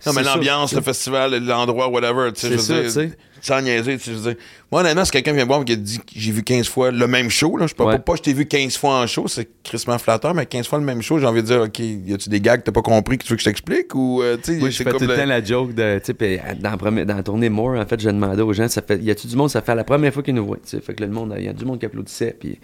Non, 0.06 0.14
mais 0.14 0.24
l'ambiance, 0.24 0.74
le 0.74 0.82
festival, 0.82 1.36
l'endroit, 1.45 1.88
whatever, 1.89 2.32
tu 2.34 2.41
sais, 2.41 2.54
je 2.54 2.58
C'est 2.58 2.74
veux 2.84 2.89
ça, 2.89 3.01
dire, 3.01 3.10
tu 3.10 3.12
sais. 3.12 3.18
Sans 3.46 3.62
niaiser, 3.62 3.98
tu 3.98 4.06
sais, 4.06 4.12
je 4.12 4.16
veux 4.18 4.32
dire. 4.34 4.41
Moi, 4.72 4.80
honnêtement, 4.80 5.04
si 5.04 5.12
quelqu'un 5.12 5.34
vient 5.34 5.44
me 5.44 5.48
voir 5.50 5.62
et 5.64 5.66
qui 5.66 5.76
dit 5.76 5.98
que 5.98 6.04
j'ai 6.16 6.32
vu 6.32 6.44
15 6.44 6.66
fois 6.70 6.91
le 6.91 7.08
même 7.08 7.30
show, 7.30 7.58
là, 7.58 7.68
je 7.68 7.74
peux 7.74 7.84
Ouais. 7.84 7.98
pas, 7.98 8.00
pas 8.00 8.16
je 8.16 8.22
t'ai 8.22 8.32
vu 8.32 8.46
15 8.46 8.78
fois 8.78 9.02
en 9.02 9.06
show, 9.06 9.28
c'est 9.28 9.50
crissement 9.64 9.98
flatteur, 9.98 10.34
mais 10.34 10.46
15 10.46 10.66
fois 10.66 10.80
le 10.80 10.86
même 10.86 11.02
show, 11.02 11.20
j'ai 11.20 11.26
envie 11.26 11.41
de 11.41 11.48
dire, 11.48 11.62
OK, 11.64 11.78
y 11.80 12.14
a-tu 12.14 12.30
des 12.30 12.39
gags 12.39 12.62
que 12.62 12.66
t'as 12.68 12.72
pas 12.72 12.82
compris 12.82 13.18
que 13.18 13.24
tu 13.26 13.32
veux 13.32 13.36
que 13.36 13.41
je 13.41 13.50
t'explique? 13.50 13.94
Ou, 13.96 14.22
euh, 14.22 14.38
tu 14.41 14.54
sais, 14.54 14.60
Moi, 14.60 14.70
je 14.70 14.78
fais 14.78 14.86
tout 14.86 14.91
comme 14.98 15.08
le 15.08 15.14
le- 15.14 15.20
temps 15.20 15.26
la 15.28 15.44
joke 15.44 15.74
de, 15.74 16.00
tu 16.00 16.14
sais, 16.18 16.41
euh, 16.41 16.54
dans, 16.58 16.78
dans 17.06 17.16
la 17.18 17.24
tournée 17.24 17.50
More, 17.50 17.78
en 17.78 17.86
fait, 17.86 18.00
je 18.00 18.08
demandais 18.10 18.41
aux 18.41 18.54
gens, 18.54 18.70
ça 18.70 18.82
fait, 18.82 18.98
y 19.04 19.12
a-tu 19.12 19.28
du 19.28 19.36
monde, 19.36 19.50
ça 19.50 19.62
fait 19.62 19.76
la 19.76 19.84
première 19.84 20.14
fois 20.14 20.24
qu'ils 20.24 20.36
nous 20.36 20.46
voient, 20.46 20.56
tu 20.64 20.70
sais, 20.78 20.80
fait 20.82 20.94
que 20.94 21.02
là, 21.02 21.08
le 21.08 21.14
monde, 21.14 21.36
y 21.38 21.50
a 21.50 21.54
du 21.54 21.66
monde 21.66 21.80
qui 21.80 21.86
applaudissait, 21.86 22.34
puis 22.39 22.58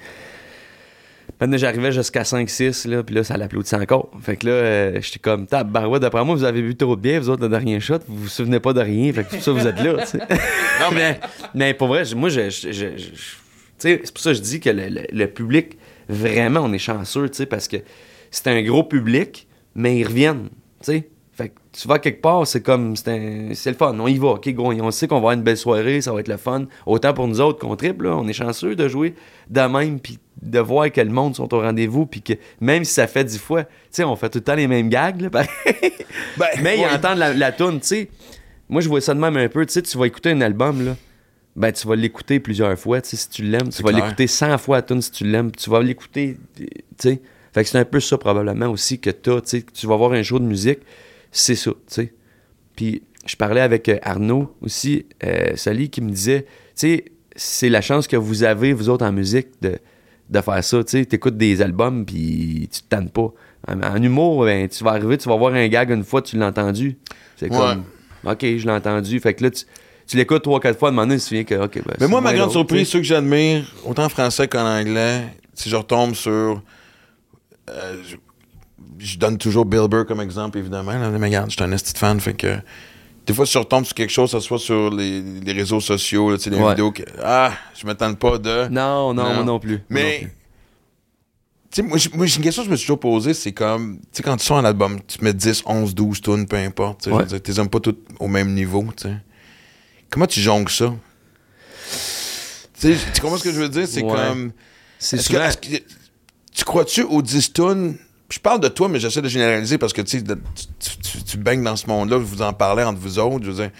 maintenant, 1.40 1.58
j'arrivais 1.58 1.92
jusqu'à 1.92 2.24
5-6, 2.24 2.88
là, 2.90 3.04
puis 3.04 3.16
là, 3.16 3.24
ça 3.24 3.38
l'applaudissait 3.38 3.76
encore. 3.76 4.10
Fait 4.22 4.36
que 4.38 4.48
là, 4.48 4.52
euh, 4.54 5.02
j'étais 5.02 5.20
comme, 5.20 5.48
tab, 5.48 5.72
barouette, 5.72 6.02
d'après 6.02 6.24
moi, 6.26 6.36
vous 6.36 6.44
avez 6.44 6.62
vu 6.62 6.76
trop 6.76 6.96
de 6.96 7.02
bien, 7.02 7.20
vous 7.20 7.30
autres, 7.30 7.42
le 7.44 7.50
dernier 7.50 7.80
shot, 7.80 8.00
vous 8.08 8.24
vous 8.24 8.28
souvenez 8.28 8.60
pas 8.60 8.74
de 8.74 8.82
rien, 8.82 9.12
fait 9.14 9.24
que 9.24 9.36
tout 9.36 9.42
ça, 9.42 9.52
vous 9.52 9.68
êtes 9.68 9.80
là, 9.82 9.98
tu 10.02 10.08
sais. 10.08 10.18
non, 10.20 10.92
mais, 10.94 11.20
mais 11.54 11.74
pour 11.74 11.88
vrai, 11.90 12.04
moi, 12.16 12.30
je, 12.30 12.50
je- 12.50 12.72
je- 12.72 12.98
je- 12.98 13.10
tu 13.12 13.88
sais, 13.88 14.02
c'est 14.04 14.14
pour 14.14 14.22
ça 14.22 14.32
que 14.32 14.38
je 14.38 14.42
dis 14.42 14.60
que 14.60 14.70
le, 14.70 14.90
le- 14.90 15.08
le 15.12 15.28
public, 15.28 15.78
vraiment, 16.10 16.62
on 16.62 16.74
est 16.74 16.78
chanceux, 16.80 17.30
tu 17.30 17.38
sais, 17.38 17.46
parce 17.46 17.68
que 17.68 17.78
c'est 18.32 18.48
un 18.48 18.62
gros 18.64 18.84
public, 18.84 19.48
mais 19.76 19.98
ils 20.00 20.06
reviennent, 20.08 20.50
tu 20.82 20.92
sais. 20.92 21.10
Fait 21.34 21.48
que 21.48 21.54
tu 21.72 21.88
vas 21.88 22.00
quelque 22.00 22.22
part, 22.22 22.46
c'est 22.46 22.62
comme, 22.62 22.98
c'est 22.98 23.16
le 23.68 23.74
fun, 23.74 23.96
on 23.98 24.08
y 24.08 24.18
va, 24.18 24.28
ok, 24.32 24.50
gros, 24.50 24.74
on 24.74 24.92
sait 24.92 25.08
qu'on 25.08 25.16
va 25.16 25.20
avoir 25.20 25.34
une 25.36 25.42
belle 25.44 25.56
soirée, 25.56 26.02
ça 26.02 26.12
va 26.12 26.20
être 26.20 26.28
le 26.28 26.36
fun. 26.36 26.66
Autant 26.86 27.14
pour 27.14 27.30
nous 27.30 27.40
autres 27.40 27.60
qu'on 27.60 27.78
triple, 27.78 28.04
là, 28.08 28.18
on 28.18 28.28
est 28.28 28.34
chanceux 28.34 28.76
de 28.76 28.90
jouer 28.90 29.16
de 29.50 29.62
même, 29.62 30.02
puis 30.02 30.20
de 30.42 30.60
voir 30.60 30.92
que 30.92 31.02
le 31.02 31.10
monde 31.10 31.36
sont 31.36 31.54
au 31.54 31.60
rendez-vous, 31.60 32.06
puis 32.06 32.22
que 32.22 32.34
même 32.62 32.84
si 32.84 32.94
ça 32.94 33.08
fait 33.08 33.24
dix 33.24 33.38
fois, 33.38 33.64
tu 33.64 33.70
sais, 33.92 34.04
on 34.04 34.16
fait 34.16 34.30
tout 34.30 34.40
le 34.40 34.44
temps 34.44 34.56
les 34.56 34.68
mêmes 34.68 34.90
gags, 34.90 35.22
là. 35.22 35.30
Ben, 36.38 36.48
mais 36.64 36.80
ils 36.80 36.86
entendent 36.86 37.20
la, 37.20 37.34
la 37.34 37.52
toune, 37.52 37.80
tu 37.80 37.88
sais. 37.88 38.10
Moi, 38.68 38.82
je 38.82 38.90
vois 38.90 39.02
ça 39.02 39.14
de 39.14 39.20
même 39.20 39.38
un 39.38 39.48
peu, 39.48 39.66
tu 39.66 39.74
sais, 39.74 39.82
tu 39.82 39.98
vas 39.98 40.08
écouter 40.08 40.32
un 40.32 40.42
album, 40.42 40.84
là, 40.86 40.96
ben 41.56 41.72
tu 41.72 41.88
vas 41.88 41.96
l'écouter 41.96 42.40
plusieurs 42.40 42.78
fois, 42.80 43.02
tu 43.02 43.10
sais, 43.10 43.18
si 43.18 43.30
tu 43.30 43.44
l'aimes, 43.44 43.70
tu 43.70 43.84
vas 43.84 43.92
l'écouter 43.92 44.28
100 44.28 44.58
fois 44.58 44.78
à 44.78 44.82
tune 44.82 45.02
si 45.02 45.12
tu 45.12 45.26
l'aimes, 45.26 45.52
tu 45.52 45.70
vas 45.70 45.82
l'écouter, 45.82 46.38
tu 46.56 46.68
sais. 46.98 47.22
Fait 47.52 47.64
que 47.64 47.70
c'est 47.70 47.80
un 47.80 47.86
peu 47.86 48.00
ça 48.00 48.18
probablement 48.18 48.68
aussi 48.68 49.00
que 49.00 49.10
t'as, 49.10 49.42
tu 49.42 49.50
sais, 49.50 49.66
tu 49.74 49.88
vas 49.88 49.96
voir 49.96 50.14
un 50.14 50.24
show 50.24 50.40
de 50.40 50.46
musique, 50.46 50.80
c'est 51.32 51.56
ça, 51.56 51.72
tu 51.72 51.78
sais. 51.88 52.14
Puis 52.76 53.04
je 53.26 53.36
parlais 53.36 53.62
avec 53.62 53.90
euh, 53.90 53.98
Arnaud 54.02 54.56
aussi, 54.62 55.06
euh, 55.24 55.56
Sally, 55.56 55.90
qui 55.90 56.02
me 56.02 56.10
disait, 56.10 56.44
tu 56.44 56.50
sais, 56.76 57.06
c'est 57.36 57.70
la 57.70 57.82
chance 57.82 58.08
que 58.08 58.16
vous 58.16 58.44
avez, 58.44 58.74
vous 58.74 58.90
autres, 58.90 59.06
en 59.06 59.12
musique, 59.12 59.48
de, 59.62 59.80
de 60.30 60.42
faire 60.42 60.64
ça, 60.64 60.84
tu 60.84 60.92
sais. 60.92 61.06
T'écoutes 61.06 61.38
des 61.38 61.62
albums, 61.62 62.06
puis 62.06 62.70
tu 62.72 62.82
te 62.82 62.88
tannes 62.90 63.10
pas. 63.10 63.32
En, 63.68 63.82
en 63.82 64.02
humour, 64.02 64.46
ben, 64.46 64.68
tu 64.70 64.84
vas 64.84 64.92
arriver, 64.92 65.18
tu 65.18 65.28
vas 65.28 65.36
voir 65.36 65.54
un 65.54 65.68
gag 65.68 65.90
une 65.90 66.04
fois, 66.04 66.22
tu 66.22 66.38
l'as 66.38 66.48
entendu. 66.48 66.98
C'est 67.36 67.50
Ouais. 67.52 67.58
comme, 67.58 67.84
OK, 68.32 68.40
je 68.42 68.66
l'ai 68.66 68.72
entendu. 68.72 69.20
Fait 69.20 69.34
que 69.34 69.44
là, 69.44 69.52
tu, 69.52 69.66
tu 70.08 70.18
l'écoutes 70.18 70.44
trois, 70.44 70.60
quatre 70.60 70.78
fois, 70.80 70.90
à 70.90 70.92
un 70.92 70.96
moment 70.96 71.08
donné, 71.08 71.18
tu 71.18 71.24
te 71.24 71.28
souviens 71.30 71.44
que, 71.44 71.56
OK, 71.56 71.76
ben, 71.86 71.96
Mais 72.00 72.08
moi, 72.08 72.22
ma 72.22 72.34
grande 72.34 72.52
surprise, 72.52 72.88
ceux 72.88 73.00
que 73.00 73.06
j'admire, 73.06 73.66
autant 73.86 74.06
en 74.06 74.10
français 74.10 74.48
qu'en 74.48 74.66
anglais, 74.66 75.24
si 75.54 75.70
je 75.70 75.76
retombe 75.76 76.14
sur. 76.16 76.62
euh, 77.70 77.96
je, 78.08 78.16
je 78.98 79.18
donne 79.18 79.38
toujours 79.38 79.66
Bill 79.66 79.88
Burr 79.90 80.06
comme 80.06 80.22
exemple, 80.22 80.58
évidemment. 80.58 80.92
là, 80.94 81.10
mais 81.12 81.28
regarde, 81.28 81.50
je 81.50 81.56
suis 81.56 81.64
un 81.64 81.72
esti 81.72 81.98
fan, 81.98 82.20
fait 82.20 82.34
que. 82.34 82.58
Des 83.30 83.36
fois, 83.36 83.46
si 83.46 83.54
je 83.54 83.60
retombe 83.60 83.86
sur 83.86 83.94
quelque 83.94 84.10
chose, 84.10 84.32
que 84.32 84.40
ce 84.40 84.48
soit 84.48 84.58
sur 84.58 84.90
les, 84.90 85.22
les 85.22 85.54
réseaux 85.54 85.80
sociaux, 85.80 86.36
tu 86.36 86.50
sais, 86.50 86.56
Ouais. 86.56 86.70
vidéos 86.72 86.92
que. 86.92 87.04
Ah, 87.24 87.54
je 87.80 87.86
m'attends 87.86 88.12
pas 88.16 88.40
de. 88.40 88.68
Non, 88.70 89.14
non, 89.14 89.24
Non. 89.24 89.34
moi 89.36 89.44
non 89.44 89.60
plus. 89.60 89.82
Mais. 89.88 90.22
Tu 91.72 91.76
sais, 91.76 91.82
moi, 91.84 92.00
j'ai- 92.00 92.10
moi, 92.16 92.26
une 92.26 92.42
question 92.42 92.64
que 92.64 92.66
je 92.66 92.72
me 92.72 92.76
suis 92.76 92.86
toujours 92.88 93.00
posée, 93.00 93.36
c'est 93.36 93.52
comme, 93.52 94.00
tu 94.02 94.08
sais, 94.14 94.24
quand 94.24 94.36
tu 94.38 94.44
sors 94.48 94.58
un 94.58 94.66
album, 94.66 95.00
tu 95.08 95.24
mets 95.24 95.36
10, 95.36 95.62
11, 95.68 95.94
12 95.94 96.22
tunes, 96.22 96.48
peu 96.48 96.56
importe, 96.58 97.04
tu 97.04 97.12
Ouais. 97.12 97.24
les 97.46 97.60
aimes 97.60 97.70
pas 97.70 97.80
toutes 97.80 98.04
au 98.20 98.28
même 98.28 98.52
niveau, 98.56 98.84
tu 98.98 99.04
sais. 99.04 99.16
Comment 100.10 100.26
tu 100.26 100.42
jongles 100.42 100.72
ça? 100.72 100.92
Tu 102.82 102.96
comprends 103.22 103.38
ce 103.38 103.44
que 103.44 103.52
je 103.52 103.60
veux 103.60 103.70
dire? 103.70 103.88
C'est 103.88 104.02
Ouais. 104.02 104.12
comme... 104.12 104.52
C'est 104.98 105.18
que, 105.18 105.56
que- 105.78 105.84
tu 106.52 106.64
crois-tu 106.66 107.04
aux 107.04 107.22
10 107.22 107.54
tunes? 107.54 107.96
Je 108.30 108.40
parle 108.40 108.60
de 108.60 108.68
toi, 108.68 108.88
mais 108.90 109.00
j'essaie 109.00 109.22
de 109.22 109.28
généraliser 109.28 109.78
parce 109.78 109.92
que 109.94 110.02
tu, 110.02 110.18
sais, 110.20 110.22
de- 110.24 110.36
tu, 110.80 110.98
tu- 110.98 111.24
tu 111.24 111.38
baignes 111.38 111.64
dans 111.64 111.76
ce 111.76 111.88
monde-là, 111.88 112.18
je 112.18 112.24
vous 112.24 112.42
en 112.42 112.54
parlais 112.54 112.84
entre 112.84 113.00
vous 113.00 113.18
autres. 113.20 113.44
Je 113.46 113.52
veux 113.52 113.62
dire. 113.64 113.72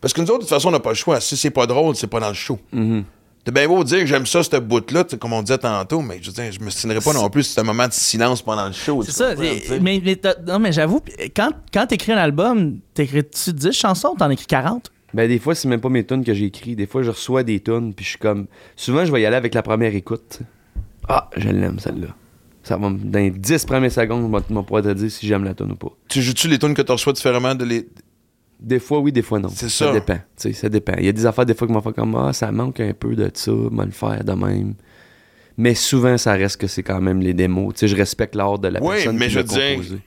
Parce 0.00 0.14
que 0.14 0.20
nous 0.20 0.26
autres, 0.28 0.38
de 0.38 0.42
toute 0.44 0.48
façon, 0.50 0.68
on 0.68 0.72
n'a 0.72 0.80
pas 0.80 0.90
le 0.90 0.94
choix. 0.94 1.20
Si 1.20 1.36
c'est 1.36 1.50
pas 1.50 1.66
drôle, 1.66 1.94
c'est 1.96 2.06
pas 2.06 2.20
dans 2.20 2.28
le 2.28 2.34
show. 2.34 2.58
Mhm. 2.72 3.04
T'as 3.44 3.52
bien 3.52 3.66
beau 3.68 3.82
dire 3.84 4.00
que 4.00 4.06
j'aime 4.06 4.26
ça, 4.26 4.42
cette 4.42 4.66
bout-là, 4.66 5.04
comme 5.18 5.32
on 5.32 5.42
disait 5.42 5.56
tantôt, 5.58 6.02
mais 6.02 6.18
je 6.20 6.26
veux 6.30 6.32
dire, 6.34 6.52
je 6.52 6.60
me 6.60 6.68
signerais 6.70 7.00
pas 7.00 7.12
non 7.14 7.30
plus 7.30 7.44
si 7.44 7.52
c'est 7.54 7.60
un 7.60 7.64
moment 7.64 7.86
de 7.88 7.92
silence 7.92 8.42
pendant 8.42 8.66
le 8.66 8.72
show. 8.72 9.02
C'est 9.02 9.12
ça. 9.12 9.34
mais, 9.80 10.02
non, 10.46 10.58
mais 10.58 10.72
j'avoue, 10.72 11.00
quand, 11.34 11.50
quand 11.72 11.86
t'écris 11.86 12.12
un 12.12 12.18
album, 12.18 12.78
t'écris-tu 12.94 13.52
10 13.54 13.72
chansons 13.72 14.10
ou 14.14 14.16
t'en 14.16 14.28
écris 14.30 14.46
40? 14.46 14.90
Ben, 15.14 15.26
des 15.28 15.38
fois, 15.38 15.54
c'est 15.54 15.66
même 15.68 15.80
pas 15.80 15.88
mes 15.88 16.04
tunes 16.04 16.24
que 16.24 16.34
j'ai 16.34 16.44
écrites. 16.46 16.76
Des 16.76 16.86
fois, 16.86 17.02
je 17.02 17.10
reçois 17.10 17.42
des 17.42 17.60
tunes, 17.60 17.94
puis 17.94 18.04
je 18.04 18.10
suis 18.10 18.18
comme. 18.18 18.46
Souvent, 18.76 19.06
je 19.06 19.12
vais 19.12 19.22
y 19.22 19.26
aller 19.26 19.36
avec 19.36 19.54
la 19.54 19.62
première 19.62 19.94
écoute. 19.94 20.40
Ah, 21.08 21.30
je 21.34 21.48
l'aime, 21.48 21.78
celle-là. 21.78 22.08
Ça 22.68 22.76
va 22.76 22.90
dans 22.90 23.18
les 23.18 23.30
10 23.30 23.64
premières 23.64 23.90
secondes, 23.92 24.24
on 24.24 24.28
va- 24.28 24.42
on 24.50 24.62
pourra 24.62 24.82
te 24.82 24.92
dire 24.92 25.10
si 25.10 25.26
j'aime 25.26 25.44
la 25.44 25.54
tune 25.54 25.72
ou 25.72 25.76
pas. 25.76 25.88
Tu 26.08 26.20
joues-tu 26.22 26.48
les 26.48 26.58
tunes 26.58 26.74
que 26.74 26.82
tu 26.82 26.92
reçois 26.92 27.12
différemment 27.14 27.54
de 27.54 27.64
les. 27.64 27.88
Des 28.60 28.78
fois, 28.80 28.98
oui, 28.98 29.12
des 29.12 29.22
fois, 29.22 29.38
non. 29.38 29.48
C'est 29.48 29.68
Ça 29.68 29.86
ça. 29.86 29.92
dépend. 29.92 30.18
ça 30.36 30.68
dépend. 30.68 30.94
Il 30.98 31.06
y 31.06 31.08
a 31.08 31.12
des 31.12 31.24
affaires, 31.26 31.46
des 31.46 31.54
fois, 31.54 31.66
qui 31.66 31.72
m'ont 31.72 31.80
fait 31.80 31.92
comme 31.92 32.14
Ah, 32.16 32.32
ça 32.32 32.50
manque 32.52 32.80
un 32.80 32.92
peu 32.92 33.14
de 33.14 33.30
ça, 33.32 33.52
me 33.52 33.84
le 33.84 33.90
faire 33.92 34.22
de 34.24 34.32
même. 34.32 34.74
Mais 35.56 35.74
souvent, 35.74 36.18
ça 36.18 36.32
reste 36.34 36.56
que 36.60 36.66
c'est 36.66 36.82
quand 36.82 37.00
même 37.00 37.20
les 37.20 37.34
démos. 37.34 37.72
Tu 37.74 37.80
sais, 37.80 37.88
je 37.88 37.96
respecte 37.96 38.34
l'art 38.34 38.58
de 38.58 38.68
la 38.68 38.82
Oui, 38.82 38.96
personne 38.96 39.16
mais 39.16 39.26
qui 39.26 39.32
je 39.32 39.38
veux 39.38 39.44
dire. 39.44 39.98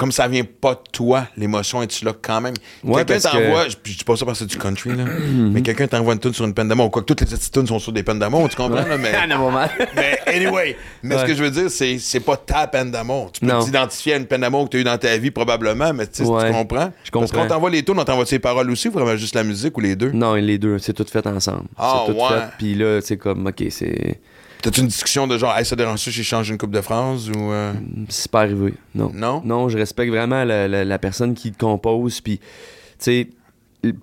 Comme 0.00 0.12
ça 0.12 0.26
vient 0.28 0.44
pas 0.44 0.72
de 0.72 0.80
toi, 0.92 1.26
l'émotion 1.36 1.82
est-tu 1.82 2.06
là 2.06 2.14
quand 2.22 2.40
même? 2.40 2.54
Ouais, 2.82 3.04
quelqu'un 3.04 3.20
parce 3.22 3.36
que- 3.36 3.42
t'envoie, 3.42 3.68
je 3.68 3.76
dis 3.92 4.02
pas 4.02 4.16
ça 4.16 4.24
parce 4.24 4.38
que 4.38 4.44
c'est 4.46 4.50
du 4.50 4.56
country, 4.56 4.96
là, 4.96 5.04
mais 5.52 5.60
quelqu'un 5.60 5.86
t'envoie 5.88 6.14
une 6.14 6.20
tune 6.20 6.32
sur 6.32 6.46
une 6.46 6.54
peine 6.54 6.68
d'amour. 6.68 6.90
Quoi 6.90 7.02
que 7.02 7.06
toutes 7.06 7.20
les 7.20 7.26
petites 7.26 7.52
tunes 7.52 7.66
sont 7.66 7.78
sur 7.78 7.92
des 7.92 8.02
peines 8.02 8.18
d'amour, 8.18 8.48
tu 8.48 8.56
comprends? 8.56 8.76
Là, 8.86 8.96
mais, 8.96 9.12
Ah, 9.14 9.26
mais 9.94 10.18
anyway, 10.26 10.74
mais 11.02 11.18
ce 11.18 11.24
que 11.26 11.34
je 11.34 11.42
veux 11.44 11.50
dire, 11.50 11.70
c'est 11.70 11.98
c'est 11.98 12.20
pas 12.20 12.38
ta 12.38 12.66
peine 12.66 12.90
d'amour. 12.90 13.30
Tu 13.30 13.40
peux 13.40 13.46
Non. 13.46 13.62
t'identifier 13.62 14.14
à 14.14 14.16
une 14.16 14.24
peine 14.24 14.40
d'amour 14.40 14.64
que 14.64 14.70
tu 14.70 14.76
as 14.78 14.80
eue 14.80 14.84
dans 14.84 14.96
ta 14.96 15.14
vie, 15.18 15.30
probablement, 15.30 15.92
mais 15.92 16.06
tu 16.06 16.24
sais, 16.24 16.30
Ouais. 16.30 16.46
tu 16.46 16.52
comprends? 16.54 16.90
Je 17.04 17.10
Parce 17.10 17.26
comprends. 17.30 17.42
qu'on 17.42 17.48
t'envoie 17.48 17.68
les 17.68 17.82
tunes, 17.84 17.98
on 17.98 18.04
t'envoie 18.04 18.24
ses 18.24 18.38
paroles 18.38 18.70
aussi, 18.70 18.88
ou 18.88 18.92
vraiment 18.92 19.16
juste 19.16 19.34
la 19.34 19.44
musique 19.44 19.76
ou 19.76 19.80
les 19.82 19.96
deux? 19.96 20.12
Non, 20.12 20.32
les 20.32 20.56
deux, 20.56 20.78
c'est 20.78 20.94
tout 20.94 21.04
fait 21.04 21.26
ensemble. 21.26 21.64
Ah, 21.76 22.04
c'est 22.06 22.12
tout 22.14 22.18
ouais. 22.18 22.28
fait. 22.30 22.44
Puis 22.56 22.74
là, 22.74 23.00
c'est 23.02 23.18
comme, 23.18 23.46
OK, 23.46 23.64
c'est. 23.68 24.18
T'as-tu 24.62 24.80
une 24.80 24.86
discussion 24.88 25.26
de 25.26 25.38
genre, 25.38 25.56
hey, 25.56 25.64
ça 25.64 25.74
dérange 25.76 26.00
ça, 26.00 26.10
j'échange 26.10 26.50
une 26.50 26.58
coupe 26.58 26.70
de 26.72 26.80
phrases 26.80 27.30
ou. 27.30 27.50
euh, 27.52 27.72
C'est 28.08 28.30
pas 28.30 28.40
arrivé. 28.42 28.74
Non. 28.94 29.10
Non? 29.14 29.42
Non, 29.44 29.68
je 29.68 29.78
respecte 29.78 30.10
vraiment 30.10 30.44
la, 30.44 30.68
la- 30.68 30.84
la 30.84 30.98
personne 30.98 31.34
qui 31.34 31.50
te 31.52 31.58
compose. 31.58 32.20
Puis, 32.20 32.38
tu 32.38 32.44
sais, 32.98 33.28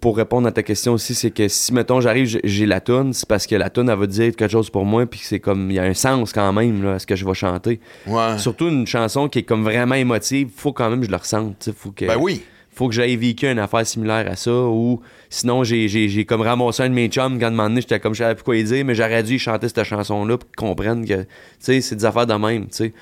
pour 0.02 0.18
répondre 0.18 0.48
à 0.48 0.52
ta 0.52 0.64
question 0.64 0.94
aussi, 0.94 1.14
c'est 1.14 1.30
que 1.30 1.48
si, 1.48 1.72
mettons, 1.74 2.02
j'arrive, 2.02 2.40
j'ai- 2.44 2.66
la 2.66 2.82
toune, 2.82 3.14
c'est 3.14 3.28
parce 3.28 3.46
que 3.46 3.56
la 3.56 3.70
toune, 3.70 3.90
elle 3.90 4.00
va 4.00 4.08
dire 4.08 4.36
quelque 4.36 4.52
chose 4.52 4.70
pour 4.72 4.86
moi. 4.86 5.06
Puis 5.06 5.20
c'est 5.24 5.40
comme, 5.40 5.70
il 5.70 5.76
y 5.76 5.80
a 5.80 5.84
un 5.84 5.94
sens 5.94 6.34
quand 6.34 6.52
même 6.54 6.84
là, 6.84 6.94
à 6.94 7.00
ce 7.00 7.06
que 7.06 7.16
je 7.16 7.24
vais 7.26 7.36
chanter. 7.36 7.80
Ouais. 8.08 8.40
Surtout 8.40 8.70
une 8.70 8.88
chanson 8.88 9.30
qui 9.30 9.40
est 9.40 9.44
comme 9.44 9.64
vraiment 9.64 9.96
émotive, 9.96 10.50
faut 10.56 10.74
quand 10.74 10.90
même 10.90 11.02
que 11.02 11.06
je 11.06 11.12
le 11.12 11.18
ressente. 11.18 11.70
Faut 11.78 11.92
que, 11.92 12.06
Ben 12.06 12.18
oui. 12.20 12.42
Faut 12.78 12.88
que 12.88 12.94
j'aille 12.94 13.16
vécu 13.16 13.48
une 13.48 13.60
affaire 13.60 13.86
similaire 13.86 14.30
à 14.30 14.36
ça, 14.36 14.52
ou 14.52 15.02
sinon, 15.30 15.64
j'ai, 15.64 16.26
comme 16.26 16.42
ramassé 16.42 16.84
un 16.84 16.90
de 16.90 16.94
mes 16.94 17.08
chums 17.08 17.40
quand 17.40 17.48
un 17.48 17.52
moment 17.52 17.70
donné, 17.70 17.82
j'étais 17.82 18.00
comme, 18.00 18.14
je 18.14 18.20
savais 18.20 18.36
plus 18.36 18.44
quoi 18.44 18.62
dire, 18.62 18.86
mais 18.86 18.94
j'aurais 18.94 19.24
dû 19.24 19.40
chanter 19.40 19.68
cette 19.68 19.84
chanson-là 19.84 20.38
pour 20.38 20.48
qu'ils 20.50 20.56
comprennent 20.56 21.06
que, 21.06 21.26
c'est 21.60 21.96
des 21.96 22.06
affaires 22.06 22.28
de 22.28 22.36
même. 22.36 22.68
C'est 22.70 22.94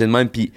de 0.00 0.06
même, 0.06 0.28
puis 0.28 0.52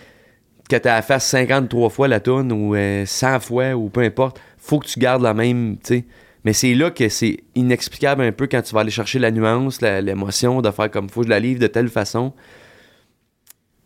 que 0.70 0.76
tu 0.76 0.88
la 0.88 1.02
fasses 1.02 1.28
53 1.28 1.90
fois 1.90 2.08
la 2.08 2.20
tune 2.20 2.52
ou 2.52 2.76
euh, 2.76 3.06
100 3.06 3.40
fois 3.42 3.74
ou 3.74 3.90
peu 3.90 4.02
importe, 4.02 4.40
faut 4.58 4.80
que 4.80 4.88
tu 4.88 5.00
gardes 5.00 5.22
la 5.22 5.34
même, 5.34 5.78
tu. 5.84 6.06
Mais 6.46 6.54
c'est 6.54 6.74
là 6.74 6.92
que 6.92 7.08
c'est 7.10 7.38
inexplicable 7.56 8.22
un 8.22 8.32
peu 8.32 8.48
quand 8.48 8.62
tu 8.62 8.74
vas 8.74 8.82
aller 8.82 8.92
chercher 8.92 9.20
la 9.20 9.32
nuance, 9.32 9.82
l'émotion, 9.82 10.62
de 10.62 10.72
faire 10.72 10.92
comme 10.92 11.10
faut 11.10 11.22
que 11.22 11.28
je 11.28 11.30
la 11.30 11.40
livre 11.40 11.60
de 11.60 11.68
telle 11.68 11.88
façon. 11.90 12.34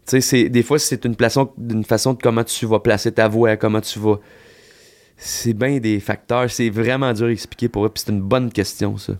Tu 0.07 0.21
sais, 0.21 0.49
des 0.49 0.63
fois, 0.63 0.79
c'est 0.79 1.05
une, 1.05 1.15
une 1.69 1.83
façon 1.83 2.13
de 2.13 2.21
comment 2.21 2.43
tu 2.43 2.65
vas 2.65 2.79
placer 2.79 3.11
ta 3.11 3.27
voix, 3.27 3.57
comment 3.57 3.81
tu 3.81 3.99
vas. 3.99 4.19
C'est 5.17 5.53
bien 5.53 5.79
des 5.79 5.99
facteurs. 5.99 6.49
C'est 6.49 6.69
vraiment 6.69 7.11
dur 7.13 7.27
à 7.27 7.31
expliquer 7.31 7.67
pour 7.69 7.85
eux. 7.85 7.89
Puis 7.89 8.03
c'est 8.05 8.11
une 8.11 8.21
bonne 8.21 8.51
question, 8.51 8.97
ça. 8.97 9.13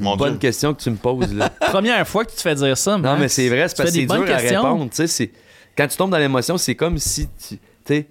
Mon 0.00 0.16
bonne 0.16 0.30
Dieu. 0.32 0.38
question 0.40 0.74
que 0.74 0.82
tu 0.82 0.90
me 0.90 0.96
poses, 0.96 1.32
là. 1.34 1.48
Première 1.60 2.06
fois 2.08 2.24
que 2.24 2.30
tu 2.30 2.36
te 2.36 2.42
fais 2.42 2.54
dire 2.56 2.76
ça, 2.76 2.96
Non, 2.96 3.02
Max. 3.10 3.20
mais 3.20 3.28
c'est 3.28 3.48
vrai, 3.48 3.68
c'est 3.68 3.76
parce 3.76 3.90
que 3.90 3.94
c'est 3.94 4.00
des 4.00 4.06
dur 4.06 4.16
bonnes 4.16 4.30
à 4.30 4.38
questions. 4.40 4.62
répondre. 4.62 4.90
tu 4.90 4.96
sais, 4.96 5.06
c'est- 5.06 5.30
Quand 5.76 5.86
tu 5.86 5.96
tombes 5.96 6.10
dans 6.10 6.18
l'émotion, 6.18 6.58
c'est 6.58 6.74
comme 6.74 6.98
si 6.98 7.28
tu. 7.28 7.56
tu 7.56 7.58
sais, 7.84 8.06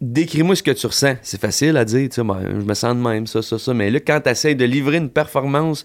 Décris-moi 0.00 0.56
ce 0.56 0.62
que 0.64 0.72
tu 0.72 0.84
ressens. 0.86 1.14
C'est 1.22 1.40
facile 1.40 1.76
à 1.76 1.84
dire, 1.84 2.08
tu 2.08 2.16
sais, 2.16 2.24
ben, 2.24 2.40
je 2.44 2.64
me 2.64 2.74
sens 2.74 2.96
de 2.96 3.00
même, 3.00 3.26
ça, 3.28 3.40
ça, 3.40 3.56
ça. 3.58 3.72
Mais 3.72 3.88
là, 3.88 4.00
quand 4.00 4.20
tu 4.20 4.30
essaies 4.30 4.56
de 4.56 4.64
livrer 4.64 4.96
une 4.96 5.10
performance, 5.10 5.84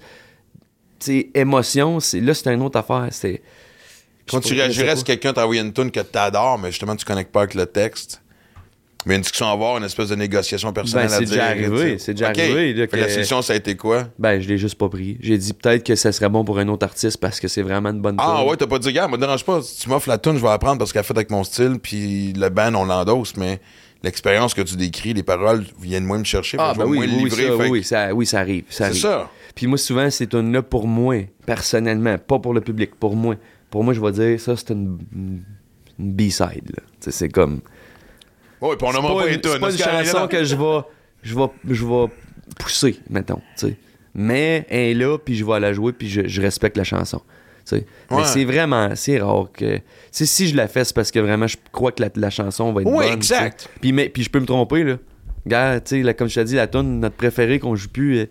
tu 0.99 1.05
sais, 1.05 1.29
émotion, 1.35 1.99
c'est, 1.99 2.19
là, 2.19 2.33
c'est 2.33 2.51
une 2.51 2.63
autre 2.63 2.79
affaire. 2.79 3.07
C'est, 3.11 3.43
Quand 4.27 4.39
tu 4.39 4.55
réagirais 4.55 4.95
que 4.95 5.01
quelqu'un 5.01 5.33
t'a 5.33 5.43
envoyé 5.43 5.61
une 5.61 5.71
tune 5.71 5.91
que 5.91 5.99
t'adores, 5.99 6.57
mais 6.57 6.71
justement, 6.71 6.95
tu 6.95 7.05
connectes 7.05 7.31
pas 7.31 7.41
avec 7.41 7.53
le 7.53 7.67
texte. 7.67 8.23
Mais 9.07 9.15
une 9.15 9.21
discussion 9.21 9.47
à 9.47 9.51
avoir, 9.53 9.77
une 9.77 9.83
espèce 9.85 10.09
de 10.09 10.15
négociation 10.15 10.73
personnelle 10.73 11.07
Ben, 11.07 11.13
à 11.13 11.17
c'est 11.17 11.23
dire. 11.25 11.33
déjà 11.35 11.45
arrivé, 11.45 11.97
c'est 11.97 12.13
déjà 12.13 12.27
arrivé, 12.27 12.73
là, 12.73 12.87
Fait 12.87 12.97
que 12.97 13.01
La 13.03 13.09
solution, 13.09 13.41
ça 13.41 13.53
a 13.53 13.55
été 13.55 13.75
quoi? 13.75 14.09
Ben, 14.19 14.39
je 14.41 14.47
l'ai 14.47 14.57
juste 14.57 14.75
pas 14.75 14.89
pris. 14.89 15.17
J'ai 15.21 15.37
dit 15.37 15.53
peut-être 15.53 15.83
que 15.85 15.95
ça 15.95 16.11
serait 16.11 16.29
bon 16.29 16.43
pour 16.43 16.59
un 16.59 16.67
autre 16.67 16.85
artiste 16.85 17.17
parce 17.17 17.39
que 17.39 17.47
c'est 17.47 17.61
vraiment 17.61 17.89
une 17.89 18.01
bonne 18.01 18.17
Ah 18.19 18.39
tune. 18.41 18.49
ouais, 18.49 18.57
t'as 18.57 18.67
pas 18.67 18.79
dit, 18.79 18.91
gars, 18.93 19.07
me 19.07 19.17
dérange 19.17 19.43
pas. 19.45 19.61
Si 19.61 19.79
tu 19.79 19.89
m'offres 19.89 20.09
la 20.09 20.17
tune, 20.17 20.35
je 20.35 20.41
vais 20.41 20.49
apprendre 20.49 20.77
parce 20.77 20.91
qu'elle 20.93 20.99
est 21.01 21.05
faite 21.05 21.17
avec 21.17 21.31
mon 21.31 21.43
style, 21.43 21.77
puis 21.81 22.33
le 22.33 22.49
band, 22.49 22.75
on 22.75 22.83
l'endosse, 22.85 23.35
mais 23.37 23.59
l'expérience 24.03 24.53
que 24.53 24.61
tu 24.61 24.75
décris, 24.75 25.13
les 25.13 25.23
paroles 25.23 25.63
viennent 25.81 26.03
moins 26.05 26.19
me 26.19 26.23
chercher. 26.25 26.57
Ah, 26.59 26.73
fait 26.73 26.81
ben 26.81 26.85
oui, 26.87 26.97
moins 26.97 27.07
oui, 27.07 27.23
livrer. 27.23 27.47
ça, 27.47 27.57
fait 27.57 27.69
oui, 27.69 27.83
ça, 27.83 28.13
oui, 28.13 28.25
ça 28.25 28.39
arrive. 28.39 28.63
Ça 28.69 28.91
C'est 28.91 28.99
ça. 28.99 29.29
Puis 29.55 29.67
moi, 29.67 29.77
souvent, 29.77 30.09
c'est 30.09 30.33
une 30.35 30.51
là 30.51 30.61
pour 30.61 30.85
moi, 30.87 31.15
personnellement, 31.45 32.17
pas 32.17 32.39
pour 32.39 32.53
le 32.53 32.61
public, 32.61 32.91
pour 32.99 33.15
moi. 33.15 33.35
Pour 33.69 33.83
moi, 33.83 33.93
je 33.93 33.99
vais 34.01 34.11
dire, 34.11 34.39
ça, 34.39 34.55
c'est 34.55 34.69
une, 34.71 34.97
une 35.15 36.13
B-side. 36.13 36.71
C'est 36.99 37.29
comme. 37.29 37.61
Ouais, 38.61 38.75
puis 38.75 38.87
on 38.87 38.93
nommera 38.93 39.15
pas, 39.23 39.27
une, 39.27 39.39
c'est 39.43 39.59
pas 39.59 39.71
une 39.71 39.77
chanson 39.77 40.27
que 40.27 40.43
je 40.43 40.55
vais, 40.55 40.79
je 41.23 41.35
vais, 41.35 41.45
je 41.69 41.85
vais 41.85 42.05
pousser, 42.59 42.99
mettons. 43.09 43.41
Mais 44.15 44.65
elle 44.69 44.79
est 44.79 44.93
là, 44.95 45.17
puis 45.17 45.35
je 45.35 45.45
vais 45.45 45.59
la 45.59 45.73
jouer, 45.73 45.93
puis 45.93 46.09
je, 46.09 46.27
je 46.27 46.41
respecte 46.41 46.75
la 46.77 46.83
chanson. 46.83 47.21
Ouais. 47.71 47.83
Mais 48.11 48.23
c'est 48.23 48.45
vraiment, 48.45 48.95
c'est 48.95 49.19
rare 49.19 49.49
que. 49.53 49.79
si 50.11 50.47
je 50.47 50.55
la 50.55 50.67
fais, 50.69 50.85
c'est 50.85 50.95
parce 50.95 51.11
que 51.11 51.19
vraiment, 51.19 51.47
je 51.47 51.57
crois 51.71 51.91
que 51.91 52.01
la, 52.01 52.09
la 52.15 52.29
chanson 52.29 52.71
va 52.71 52.81
être 52.81 52.87
Oui, 52.87 53.05
bonne. 53.05 53.13
exact. 53.13 53.67
Puis, 53.81 53.91
mais, 53.91 54.07
puis 54.09 54.23
je 54.23 54.29
peux 54.29 54.39
me 54.39 54.45
tromper, 54.45 54.83
là. 54.85 54.95
Regarde, 55.45 55.83
tu 55.83 56.01
sais, 56.03 56.13
comme 56.13 56.29
je 56.29 56.35
t'ai 56.35 56.43
dit, 56.45 56.55
la 56.55 56.67
tune 56.67 56.99
notre 57.01 57.15
préférée 57.17 57.59
qu'on 57.59 57.75
joue 57.75 57.89
plus. 57.89 58.19
euh, 58.19 58.25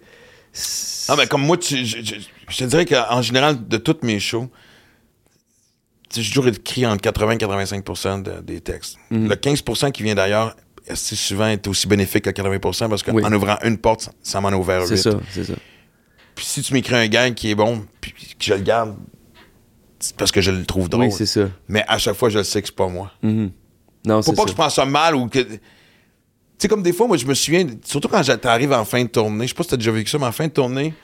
Ah, 1.09 1.14
mais 1.18 1.27
comme 1.27 1.43
moi, 1.43 1.57
tu- 1.59 1.85
je, 1.85 1.99
je- 2.03 2.14
je 2.49 2.57
te 2.57 2.64
dirais 2.64 2.87
qu'en 2.87 3.20
général, 3.22 3.68
de 3.68 3.77
toutes 3.77 4.03
mes 4.03 4.18
shows, 4.18 4.49
j'ai 6.23 6.31
toujours 6.31 6.49
écrit 6.49 6.87
entre 6.87 7.01
80 7.03 7.33
et 7.33 7.39
85 7.39 8.23
de- 8.23 8.41
des 8.43 8.61
textes. 8.61 8.97
Mhm. 9.11 9.29
Le 9.29 9.35
15% 9.37 9.91
qui 9.91 10.03
vient 10.03 10.14
d'ailleurs, 10.14 10.57
assez 10.89 11.17
souvent 11.17 11.49
est 11.49 11.67
aussi 11.67 11.87
bénéfique 11.89 12.25
que 12.25 12.31
80% 12.31 12.89
parce 12.89 13.03
qu'en 13.03 13.12
Oui. 13.14 13.23
ouvrant 13.35 13.57
une 13.64 13.79
porte, 13.79 14.03
ça- 14.03 14.12
ça 14.23 14.41
m'en 14.41 14.49
a 14.49 14.57
ouvert 14.57 14.83
C'est 14.87 14.95
huit. 14.97 15.03
ça, 15.03 15.11
c'est 15.33 15.45
ça. 15.45 15.55
Puis 16.35 16.45
si 16.45 16.62
tu 16.62 16.75
m'écris 16.75 16.95
un 16.95 17.07
gag 17.09 17.35
qui 17.35 17.51
est 17.51 17.55
bon, 17.55 17.85
puis 18.01 18.12
que 18.12 18.45
je 18.45 18.55
le 18.55 18.61
garde, 18.61 18.95
c'est 19.99 20.14
parce 20.17 20.31
que 20.31 20.41
je 20.41 20.51
le 20.51 20.64
trouve 20.64 20.89
drôle. 20.89 21.07
Oui, 21.07 21.12
c'est 21.12 21.27
ça. 21.27 21.49
mais 21.69 21.85
à 21.89 21.99
chaque 21.99 22.14
fois, 22.17 22.29
je 22.29 22.39
le 22.39 22.45
sais 22.45 22.61
que 22.61 22.69
c'est 22.69 22.77
pas 22.77 22.89
moi. 22.89 23.11
Mhm. 23.23 23.51
Non, 24.07 24.23
Faut 24.23 24.31
c'est 24.31 24.37
pas 24.37 24.43
ça. 24.43 24.45
que 24.45 24.51
je 24.51 24.57
prends 24.57 24.71
ça 24.71 24.85
mal 24.85 25.17
ou 25.17 25.29
que. 25.29 25.41
Tu 25.41 25.59
sais, 26.59 26.69
comme 26.69 26.83
des 26.83 26.93
fois, 26.93 27.07
moi, 27.07 27.17
je 27.17 27.27
me 27.27 27.35
souviens, 27.35 27.67
surtout 27.85 28.09
quand 28.09 28.23
t'arrives 28.39 28.73
en 28.73 28.85
fin 28.85 29.03
de 29.03 29.09
tournée, 29.09 29.45
je 29.45 29.49
sais 29.49 29.55
pas 29.55 29.62
si 29.64 29.71
t'as 29.71 29.77
déjà 29.77 29.91
vécu 29.91 30.11
ça, 30.11 30.19
mais 30.19 30.27
en 30.27 30.33
fin 30.33 30.47
de 30.47 30.53
tournée, 30.53 30.95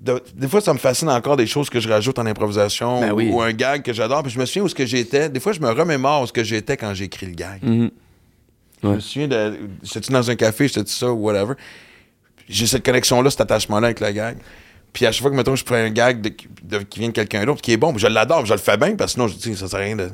de- 0.00 0.22
des 0.34 0.48
fois, 0.48 0.60
ça 0.60 0.72
me 0.74 0.78
fascine 0.78 1.08
encore 1.08 1.36
des 1.36 1.46
choses 1.46 1.70
que 1.70 1.80
je 1.80 1.88
rajoute 1.88 2.18
en 2.18 2.26
improvisation 2.26 3.00
Ben 3.00 3.12
ou, 3.12 3.16
oui. 3.16 3.30
ou 3.32 3.40
un 3.40 3.52
gag 3.52 3.82
que 3.82 3.92
j'adore. 3.92 4.22
Puis 4.22 4.32
je 4.32 4.38
me 4.38 4.44
souviens 4.46 4.62
où 4.62 4.68
ce 4.68 4.74
que 4.74 4.84
j'étais. 4.86 5.28
Des 5.30 5.40
fois, 5.40 5.52
je 5.52 5.60
me 5.60 5.70
remémore 5.70 6.22
où 6.22 6.26
ce 6.26 6.32
que 6.32 6.44
j'étais 6.44 6.76
quand 6.76 6.92
j'ai 6.94 7.04
écrit 7.04 7.26
le 7.26 7.32
gag. 7.34 7.62
Mhm. 7.62 7.90
Je 8.82 8.88
me 8.88 9.00
souviens 9.00 9.28
de. 9.28 9.58
J'étais 9.82 10.12
dans 10.12 10.30
un 10.30 10.36
café, 10.36 10.68
j'étais 10.68 10.88
ça 10.90 11.10
ou 11.10 11.16
whatever. 11.24 11.54
J'ai 12.48 12.66
cette 12.66 12.84
connexion-là, 12.84 13.30
cet 13.30 13.40
attachement-là 13.40 13.86
avec 13.88 14.00
le 14.00 14.10
gag. 14.12 14.36
Puis 14.92 15.04
à 15.06 15.12
chaque 15.12 15.22
fois 15.22 15.30
que, 15.30 15.36
mettons, 15.36 15.56
je 15.56 15.64
prends 15.64 15.74
un 15.76 15.90
gag 15.90 16.20
de- 16.20 16.32
de- 16.62 16.82
qui 16.84 17.00
vient 17.00 17.08
de 17.08 17.12
quelqu'un 17.14 17.44
d'autre, 17.44 17.60
qui 17.60 17.72
est 17.72 17.76
bon, 17.76 17.96
je 17.98 18.06
l'adore, 18.06 18.46
je 18.46 18.52
le 18.54 18.58
fais 18.60 18.76
bien, 18.76 18.94
parce 18.96 19.12
que 19.12 19.14
sinon, 19.14 19.28
je 19.28 19.34
dis, 19.36 19.56
ça 19.56 19.66
sert 19.68 19.78
à 19.80 19.82
rien 19.82 19.96
de. 19.96 20.10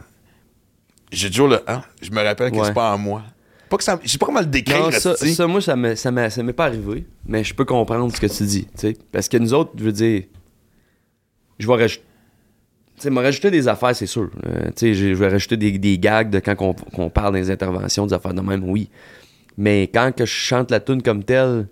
J'ai 1.11 1.29
toujours 1.31 1.49
le. 1.49 1.61
Hein? 1.69 1.83
Je 2.01 2.11
me 2.11 2.23
rappelle 2.23 2.51
que 2.51 2.57
Ouais. 2.57 2.67
c'est 2.67 2.73
pas 2.75 2.93
en 2.95 2.99
moi. 2.99 3.23
Pas 3.73 3.79
que 3.79 3.85
ça. 3.85 3.99
Je 4.05 4.09
sais 4.11 4.19
pas 4.19 4.27
comment 4.27 4.41
le 4.41 4.47
décrire, 4.47 4.79
Non, 4.83 4.91
ça, 4.91 5.47
moi, 5.47 5.63
ça 5.63 5.75
m'est 5.77 5.97
ça 5.97 6.11
m'est- 6.11 6.29
ça 6.29 6.43
m'est 6.43 6.53
pas 6.53 6.67
arrivé, 6.67 7.07
mais 7.27 7.43
je 7.43 7.55
peux 7.55 7.65
comprendre 7.65 8.15
ce 8.15 8.21
que 8.21 8.27
tu 8.27 8.45
dis, 8.45 8.65
tu 8.67 8.71
sais. 8.77 8.97
Parce 9.11 9.31
que 9.31 9.39
nous 9.39 9.55
autres, 9.55 9.73
je 9.79 9.85
veux 9.85 9.93
dire, 9.93 10.25
je 11.59 11.67
vais 11.67 11.75
rajouter. 11.75 12.05
Tu 13.01 13.09
me 13.09 13.21
rajouter 13.23 13.51
des 13.51 13.67
affaires, 13.69 13.97
c'est 13.97 14.07
sûr. 14.07 14.29
Euh, 14.47 14.67
tu 14.67 14.73
sais, 14.77 14.95
je 14.95 15.07
vais 15.15 15.29
rajouter 15.29 15.57
des, 15.57 15.79
des 15.79 15.99
gags 15.99 16.29
de 16.29 16.39
quand 16.39 16.55
on, 16.61 16.75
qu'on 16.75 17.09
parle 17.09 17.33
des 17.33 17.51
interventions, 17.51 18.07
des 18.07 18.13
affaires 18.13 18.35
de 18.35 18.43
même, 18.43 18.69
oui. 18.69 18.91
Mais 19.57 19.85
quand 19.93 20.13
que 20.15 20.27
je 20.27 20.31
chante 20.33 20.71
la 20.71 20.79
tune 20.79 21.03
comme 21.03 21.25
telle, 21.25 21.67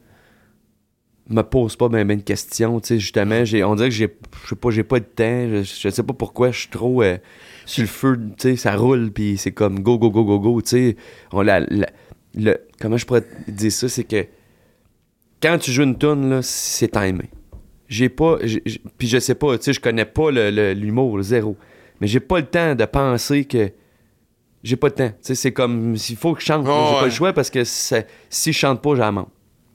me 1.28 1.42
pose 1.42 1.76
pas 1.76 1.88
ben, 1.88 2.06
ben 2.06 2.18
de 2.18 2.22
questions, 2.22 2.80
tu 2.80 2.88
sais, 2.88 2.98
justement, 2.98 3.44
j'ai, 3.44 3.62
on 3.62 3.74
dirait 3.76 3.88
que 3.88 3.94
j'ai, 3.94 4.08
je 4.44 4.48
sais 4.48 4.56
pas, 4.56 4.70
j'ai 4.70 4.82
pas 4.82 4.98
de 4.98 5.04
temps, 5.04 5.48
je, 5.48 5.62
je 5.62 5.88
sais 5.90 6.02
pas 6.02 6.12
pourquoi, 6.14 6.50
je 6.50 6.60
suis 6.60 6.68
trop 6.70 7.02
euh, 7.02 7.18
sur 7.66 7.82
le 7.82 7.88
feu, 7.88 8.18
tu 8.36 8.50
sais, 8.50 8.56
ça 8.56 8.74
roule, 8.76 9.12
puis 9.12 9.36
c'est 9.38 9.52
comme 9.52 9.80
go, 9.80 9.96
go, 9.98 10.10
go, 10.10 10.24
go, 10.24 10.40
go, 10.40 10.60
tu 10.62 10.68
sais, 10.70 10.96
on 11.32 11.42
la, 11.42 11.60
la- 11.60 11.90
le, 12.34 12.56
comment 12.80 12.96
je 12.96 13.06
pourrais 13.06 13.20
te 13.22 13.50
dire 13.50 13.70
ça, 13.72 13.88
c'est 13.88 14.04
que 14.04 14.26
quand 15.42 15.58
tu 15.58 15.70
joues 15.72 15.82
une 15.84 15.98
tune 15.98 16.30
là, 16.30 16.42
c'est 16.42 16.88
timé. 16.88 17.30
J'ai 17.88 18.08
pas, 18.08 18.38
puis 18.98 19.08
je 19.08 19.18
sais 19.18 19.34
pas, 19.34 19.56
tu 19.58 19.64
sais, 19.64 19.72
je 19.72 19.80
connais 19.80 20.04
pas 20.04 20.30
le- 20.30 20.50
le- 20.50 20.72
l'humour, 20.74 21.16
le 21.16 21.22
zéro, 21.22 21.56
mais 22.00 22.06
j'ai 22.06 22.20
pas 22.20 22.38
le 22.40 22.46
temps 22.46 22.74
de 22.74 22.84
penser 22.84 23.44
que 23.44 23.70
j'ai 24.62 24.76
pas 24.76 24.88
le 24.88 24.94
temps. 24.94 25.08
Tu 25.08 25.16
sais, 25.22 25.34
c'est 25.34 25.52
comme 25.52 25.96
s'il 25.96 26.16
faut 26.16 26.34
que 26.34 26.40
je 26.40 26.46
chante, 26.46 26.66
Oh, 26.68 26.86
j'ai 26.90 26.98
pas 26.98 27.04
le 27.06 27.10
choix 27.10 27.32
parce 27.32 27.50
que 27.50 27.64
si 27.64 27.94
je 28.52 28.58
chante 28.58 28.82
pas, 28.82 28.94
j'en 28.94 29.10
manque. 29.12 29.30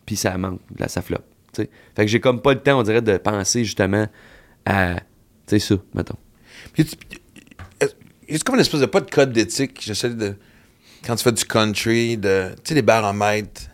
Puis 0.05 0.15
ça 0.15 0.37
manque, 0.37 0.61
là 0.77 0.87
ça 0.87 1.01
floppe. 1.01 1.25
Fait 1.55 2.05
que 2.05 2.07
j'ai 2.07 2.19
comme 2.19 2.41
pas 2.41 2.53
le 2.53 2.59
temps, 2.59 2.79
on 2.79 2.83
dirait, 2.83 3.01
de 3.01 3.17
penser 3.17 3.63
justement 3.63 4.07
à, 4.65 4.95
tu 4.95 5.01
sais 5.47 5.59
ça, 5.59 5.75
mettons. 5.93 6.17
C'est 8.27 8.43
comme 8.43 8.55
une 8.55 8.61
espèce 8.61 8.81
de 8.81 8.85
pas 8.85 9.01
de 9.01 9.09
code 9.09 9.31
d'éthique. 9.31 9.79
J'essaie 9.81 10.09
de. 10.09 10.35
Quand 11.05 11.15
tu 11.15 11.23
fais 11.23 11.31
du 11.31 11.45
country, 11.45 12.17
de. 12.17 12.51
Tu 12.63 12.69
sais, 12.69 12.75
les 12.75 12.81
baromètres. 12.81 13.69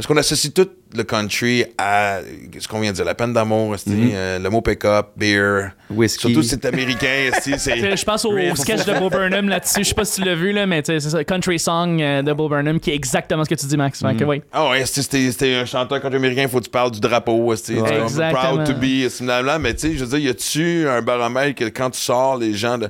Parce 0.00 0.06
qu'on 0.06 0.16
associe 0.16 0.54
tout 0.54 0.66
le 0.96 1.02
country 1.02 1.66
à 1.76 2.20
ce 2.58 2.66
qu'on 2.66 2.80
vient 2.80 2.90
de 2.90 2.96
dire, 2.96 3.04
la 3.04 3.14
peine 3.14 3.34
d'amour, 3.34 3.74
esti, 3.74 4.12
euh, 4.14 4.38
le 4.38 4.48
mot 4.48 4.62
pick-up, 4.62 5.08
beer. 5.14 5.72
Whisky. 5.90 6.20
Surtout 6.20 6.42
si 6.42 6.48
c'est 6.48 6.64
américain, 6.64 7.28
Je 7.44 8.04
pense 8.06 8.24
au, 8.24 8.30
au 8.30 8.56
sketch 8.56 8.86
de 8.86 8.98
Bo 8.98 9.10
Burnham 9.10 9.50
là-dessus. 9.50 9.80
Je 9.80 9.88
sais 9.90 9.94
pas 9.94 10.06
si 10.06 10.22
tu 10.22 10.26
l'as 10.26 10.34
vu, 10.34 10.52
là, 10.52 10.64
mais 10.64 10.82
tu 10.82 10.92
sais, 10.92 11.00
c'est 11.00 11.10
ça, 11.10 11.22
Country 11.22 11.58
Song 11.58 12.00
euh, 12.00 12.22
de 12.22 12.32
Bo 12.32 12.48
Burnham 12.48 12.80
qui 12.80 12.92
est 12.92 12.94
exactement 12.94 13.44
ce 13.44 13.50
que 13.50 13.54
tu 13.56 13.66
dis, 13.66 13.76
Max. 13.76 14.00
Fait 14.00 14.16
que, 14.16 14.24
oui. 14.24 14.40
Ah 14.52 14.70
ouais, 14.70 14.86
c'était 14.86 15.54
un 15.56 15.66
chanteur 15.66 16.00
country 16.00 16.16
américain, 16.16 16.48
faut 16.48 16.60
que 16.60 16.64
tu 16.64 16.70
parles 16.70 16.92
du 16.92 17.00
drapeau, 17.00 17.52
Exactement. 17.52 18.32
proud 18.32 18.64
to 18.64 18.72
be, 18.72 19.06
blablabla. 19.20 19.58
mais 19.58 19.74
tu 19.74 19.80
sais, 19.80 19.96
je 19.98 20.04
veux 20.06 20.18
dire, 20.18 20.30
y 20.30 20.30
a-tu 20.30 20.88
un 20.88 21.02
baromètre 21.02 21.56
que 21.56 21.66
quand 21.66 21.90
tu 21.90 22.00
sors, 22.00 22.38
les 22.38 22.54
gens 22.54 22.78
de. 22.78 22.88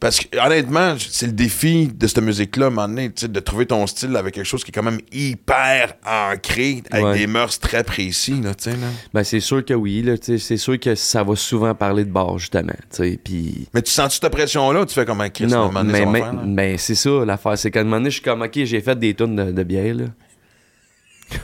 Parce 0.00 0.20
que, 0.20 0.36
honnêtement, 0.38 0.96
c'est 0.98 1.26
le 1.26 1.32
défi 1.32 1.86
de 1.88 2.06
cette 2.06 2.18
musique-là, 2.20 2.66
à 2.66 2.68
un 2.68 2.70
moment 2.72 2.88
donné, 2.88 3.08
de 3.08 3.40
trouver 3.40 3.64
ton 3.64 3.86
style 3.86 4.14
avec 4.16 4.34
quelque 4.34 4.44
chose 4.44 4.62
qui 4.62 4.70
est 4.70 4.74
quand 4.74 4.82
même 4.82 5.00
hyper 5.12 5.94
ancré, 6.06 6.82
avec 6.90 7.04
Ouais. 7.06 7.18
des 7.20 7.26
mœurs 7.26 7.58
très 7.58 7.84
précis, 7.84 8.40
là. 8.42 8.52
Ben 9.14 9.24
c'est 9.24 9.40
sûr 9.40 9.64
que 9.64 9.72
oui, 9.72 10.02
là, 10.02 10.14
c'est 10.20 10.56
sûr 10.58 10.78
que 10.78 10.94
ça 10.94 11.22
va 11.22 11.34
souvent 11.36 11.74
parler 11.74 12.04
de 12.04 12.10
bar, 12.10 12.38
justement. 12.38 12.74
Mais 13.00 13.82
tu 13.82 13.90
sens-tu 13.90 14.18
cette 14.20 14.30
pression-là 14.32 14.82
ou 14.82 14.84
tu 14.84 14.94
fais 14.94 15.06
comme 15.06 15.22
un 15.22 15.30
Chris, 15.30 15.44
à 15.44 15.46
un 15.58 15.68
Non, 15.68 15.72
donné, 15.72 16.04
mais, 16.04 16.06
mais, 16.06 16.22
mais 16.44 16.78
c'est 16.78 16.96
ça 16.96 17.24
l'affaire. 17.24 17.56
C'est 17.56 17.70
qu'à 17.70 17.80
un 17.80 17.84
moment 17.84 17.96
donné, 17.96 18.10
je 18.10 18.14
suis 18.16 18.22
comme, 18.22 18.42
OK, 18.42 18.52
j'ai 18.64 18.80
fait 18.82 18.98
des 18.98 19.14
tonnes 19.14 19.36
de, 19.36 19.52
de 19.52 19.62
bière, 19.62 19.94
là. 19.94 20.04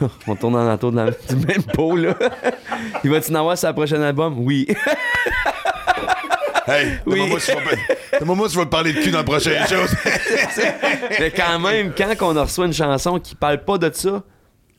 On 0.26 0.36
tourne 0.36 0.52
dans 0.54 0.64
l'entour 0.64 0.92
de 0.92 0.96
la, 0.98 1.10
du 1.30 1.36
même 1.46 1.62
pot, 1.72 1.96
là. 1.96 2.14
Il 3.04 3.10
va-tu 3.10 3.30
en 3.32 3.36
avoir 3.36 3.56
sur 3.56 3.68
le 3.68 3.74
prochain 3.74 4.02
album? 4.02 4.34
Oui. 4.38 4.66
Hey, 6.70 6.98
Oui. 7.06 7.20
oui. 7.20 7.28
moi, 8.24 8.34
moi, 8.36 8.48
tu 8.48 8.56
vas 8.56 8.64
te 8.64 8.70
parler 8.70 8.92
de 8.92 9.00
cul 9.00 9.10
dans 9.10 9.18
la 9.18 9.24
prochaine 9.24 9.66
chose. 9.68 9.90
Mais 11.18 11.30
quand 11.30 11.58
même, 11.58 11.92
quand 11.96 12.14
on 12.20 12.42
reçoit 12.42 12.66
une 12.66 12.72
chanson 12.72 13.18
qui 13.18 13.34
parle 13.34 13.64
pas 13.64 13.78
de 13.78 13.90
ça, 13.92 14.22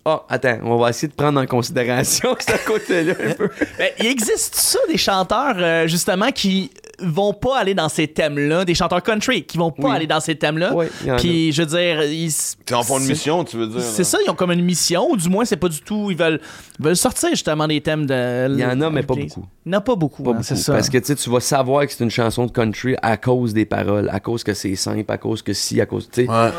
ah, 0.04 0.24
attends, 0.30 0.58
on 0.64 0.78
va 0.78 0.90
essayer 0.90 1.08
de 1.10 1.14
prendre 1.14 1.40
en 1.40 1.46
considération 1.46 2.36
ce 2.40 2.66
côté-là 2.66 3.14
un 3.24 3.34
peu. 3.34 3.50
Ben, 3.78 3.90
il 4.00 4.08
existe 4.08 4.56
ça 4.56 4.80
des 4.90 4.98
chanteurs 4.98 5.54
euh, 5.58 5.86
justement 5.88 6.32
qui 6.32 6.72
vont 7.02 7.34
pas 7.34 7.58
aller 7.60 7.74
dans 7.74 7.90
ces 7.90 8.08
thèmes-là, 8.08 8.66
des 8.66 8.76
chanteurs 8.76 9.02
country 9.04 9.44
qui 9.44 9.58
vont 9.58 9.72
pas 9.72 9.90
Oui. 9.90 9.96
aller 9.96 10.08
dans 10.08 10.20
ces 10.20 10.36
thèmes-là. 10.36 10.74
Puis, 11.18 11.52
je 11.52 11.62
veux 11.64 11.68
dire, 11.68 12.04
ils. 12.04 12.32
T'es 12.66 12.74
en 12.76 12.84
fond 12.84 13.00
de 13.00 13.06
mission, 13.06 13.44
tu 13.44 13.58
veux 13.58 13.68
dire. 13.68 13.82
C'est 13.82 14.04
ça, 14.04 14.18
ils 14.26 14.30
ont 14.30 14.36
comme 14.36 14.52
une 14.52 14.64
mission, 14.64 15.10
ou 15.10 15.18
du 15.18 15.30
moins, 15.30 15.46
c'est 15.46 15.58
pas 15.58 15.70
du 15.70 15.82
tout. 15.82 16.10
Ils 16.12 16.18
veulent, 16.18 16.40
ils 16.80 16.86
veulent 16.86 16.96
sortir 16.96 17.30
justement 17.30 17.68
des 17.68 17.82
thèmes 17.82 18.06
de. 18.06 18.48
Il 18.54 18.60
y 18.60 18.66
en 18.66 18.80
a, 18.82 18.90
mais 18.90 19.04
pas 19.04 19.16
beaucoup. 19.16 19.46
Il 19.66 19.70
n'y 19.70 19.76
en 19.76 19.80
a 19.80 19.82
pas 19.82 19.96
beaucoup, 19.96 20.24
Pas 20.24 20.30
hein, 20.30 20.34
beaucoup. 20.34 20.44
c'est 20.46 20.56
ça. 20.56 20.74
Parce 20.74 20.90
que 20.90 20.98
tu 20.98 21.06
sais, 21.06 21.16
tu 21.16 21.30
vas 21.30 21.40
savoir 21.40 21.86
que 21.86 21.92
c'est 21.94 22.04
une 22.04 22.10
chanson 22.10 22.46
de 22.46 22.52
country 22.52 22.96
à 23.02 23.18
cause 23.18 23.54
des 23.54 23.66
paroles, 23.66 24.10
à 24.12 24.20
cause 24.20 24.44
que 24.44 24.54
c'est 24.54 24.76
simple, 24.76 25.12
à 25.12 25.18
cause 25.18 25.42
que 25.42 25.54
si, 25.54 25.80
à 25.82 25.86
cause. 25.86 26.10
Tu 26.12 26.26
sais, 26.26 26.30
Ouais. 26.30 26.52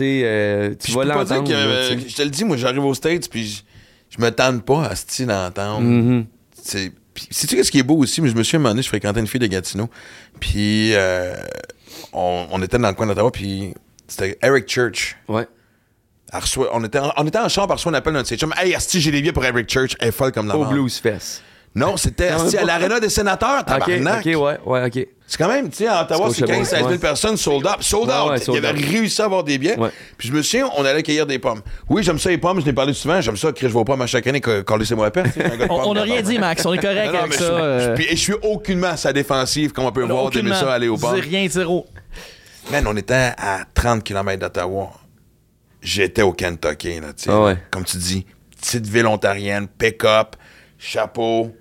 Euh, 0.00 0.74
tu 0.78 0.92
vas 0.92 1.02
peux 1.02 1.08
pas 1.08 1.24
dire 1.24 1.36
l'entendre. 1.36 1.52
euh, 1.54 1.96
je 2.06 2.14
te 2.14 2.22
le 2.22 2.30
dis, 2.30 2.44
moi, 2.44 2.56
j'arrive 2.56 2.84
aux 2.84 2.94
States, 2.94 3.28
puis 3.30 3.46
je, 3.46 3.62
je 4.16 4.22
me 4.22 4.30
tente 4.30 4.62
pas 4.64 4.84
à 4.86 4.94
ce 4.96 5.22
d'entendre. 5.24 6.24
C'est- 6.62 6.90
puis 6.90 6.96
Sais-tu 7.30 7.56
qu'est-ce 7.56 7.70
qui 7.70 7.78
est 7.78 7.82
beau 7.82 7.96
aussi? 7.96 8.20
Mais 8.20 8.28
je 8.28 8.34
me 8.36 8.42
suis 8.42 8.56
un 8.56 8.60
moment 8.60 8.70
donné, 8.70 8.82
je 8.82 8.88
fréquentais 8.88 9.20
une 9.20 9.26
fille 9.26 9.40
de 9.40 9.46
Gatineau. 9.46 9.88
Puis 10.40 10.94
euh, 10.94 11.34
on, 12.12 12.46
on 12.50 12.62
était 12.62 12.78
dans 12.78 12.88
le 12.88 12.94
coin 12.94 13.06
d'Ottawa, 13.06 13.30
puis 13.30 13.74
c'était 14.06 14.38
Eric 14.42 14.68
Church. 14.68 15.16
Ouais. 15.28 15.46
Reçoit- 16.32 16.68
on, 16.74 16.84
était 16.84 16.98
en, 16.98 17.12
on 17.16 17.26
était 17.26 17.38
en 17.38 17.48
chambre, 17.48 17.68
elle 17.70 17.76
reçoit 17.76 17.90
un 17.92 17.94
appel 17.94 18.12
d'un 18.12 18.22
de 18.22 18.26
ses 18.26 18.36
chums. 18.36 18.52
Hey, 18.58 18.74
Asti, 18.74 19.00
j'ai 19.00 19.10
des 19.10 19.20
billets 19.22 19.32
pour 19.32 19.44
Eric 19.44 19.68
Church. 19.70 19.96
Elle 19.98 20.08
est 20.08 20.12
folle 20.12 20.32
comme 20.32 20.46
la 20.48 20.56
Au 20.56 20.64
mort. 20.64 20.72
Blues 20.72 20.98
Fest. 20.98 21.42
Non, 21.74 21.96
c'était 21.96 22.28
à 22.28 22.64
l'Arena 22.64 22.98
des 23.00 23.08
sénateurs, 23.08 23.60
Ok, 23.60 23.66
tabarnak. 23.66 24.26
ok, 24.26 24.40
ouais, 24.42 24.58
ouais, 24.66 24.86
ok. 24.86 25.06
C'est 25.30 25.36
quand 25.36 25.48
même, 25.48 25.68
tu 25.68 25.76
sais, 25.76 25.86
à 25.86 26.02
Ottawa, 26.04 26.28
c'est 26.30 26.36
Scotia 26.38 26.54
15 26.56 26.68
16 26.68 26.78
000 26.78 26.90
ouais. 26.90 26.98
personnes 26.98 27.36
sold 27.36 27.66
up. 27.66 27.76
Sold 27.82 28.08
Ouais, 28.08 28.14
out. 28.16 28.30
ouais, 28.30 28.38
sold 28.38 28.58
Il 28.62 28.66
avait 28.66 28.78
out. 28.78 28.84
réussi 28.90 29.20
à 29.20 29.26
avoir 29.26 29.44
des 29.44 29.58
billets. 29.58 29.78
Ouais. 29.78 29.90
Puis 30.16 30.28
je 30.28 30.32
me 30.32 30.40
souviens, 30.40 30.70
on 30.78 30.84
allait 30.86 31.02
cueillir 31.02 31.26
des 31.26 31.38
pommes. 31.38 31.60
Oui, 31.86 32.02
j'aime 32.02 32.18
ça 32.18 32.30
les 32.30 32.38
pommes, 32.38 32.60
je 32.62 32.64
l'ai 32.64 32.72
parlé 32.72 32.94
souvent. 32.94 33.20
J'aime 33.20 33.36
ça, 33.36 33.50
je 33.54 33.66
vois 33.68 33.84
pommes 33.84 34.00
à 34.00 34.06
chaque 34.06 34.26
année, 34.26 34.40
laissez-moi 34.78 35.04
la 35.04 35.10
peine. 35.10 35.30
On- 35.68 35.92
n'a 35.92 36.02
rien 36.02 36.22
dit, 36.22 36.38
Max. 36.38 36.64
On 36.64 36.72
est 36.72 36.78
correct 36.78 37.06
Non, 37.08 37.12
non, 37.12 37.18
avec 37.18 37.30
mais 37.32 37.36
ça. 37.36 37.44
je, 37.44 37.52
euh, 37.52 37.88
je- 37.90 37.94
puis- 37.94 38.06
et 38.06 38.16
je 38.16 38.22
suis 38.22 38.32
aucunement 38.42 38.86
à 38.88 38.96
sa 38.96 39.12
défensive, 39.12 39.72
comme 39.72 39.84
on 39.84 39.92
peut 39.92 40.02
voir, 40.02 40.30
d'aimer 40.30 40.54
ça 40.54 40.72
aller 40.72 40.88
aux 40.88 40.96
Dis 40.96 41.02
pommes. 41.02 41.20
rien, 41.20 41.46
zéro. 41.46 41.86
Man, 42.72 42.86
on 42.86 42.96
était 42.96 43.32
à 43.36 43.60
30 43.74 44.02
km 44.02 44.40
d'Ottawa. 44.40 44.90
J'étais 45.82 46.22
au 46.22 46.32
Kentucky, 46.32 47.00
là, 47.00 47.08
tu 47.14 47.24
sais. 47.24 47.30
Ah 47.30 47.40
ouais. 47.42 47.56
Comme 47.70 47.84
tu 47.84 47.98
dis, 47.98 48.24
petite 48.60 48.86
ville 48.86 49.06
ontarienne, 49.06 49.68
pick-up, 49.68 50.36
chapeau. 50.78 51.54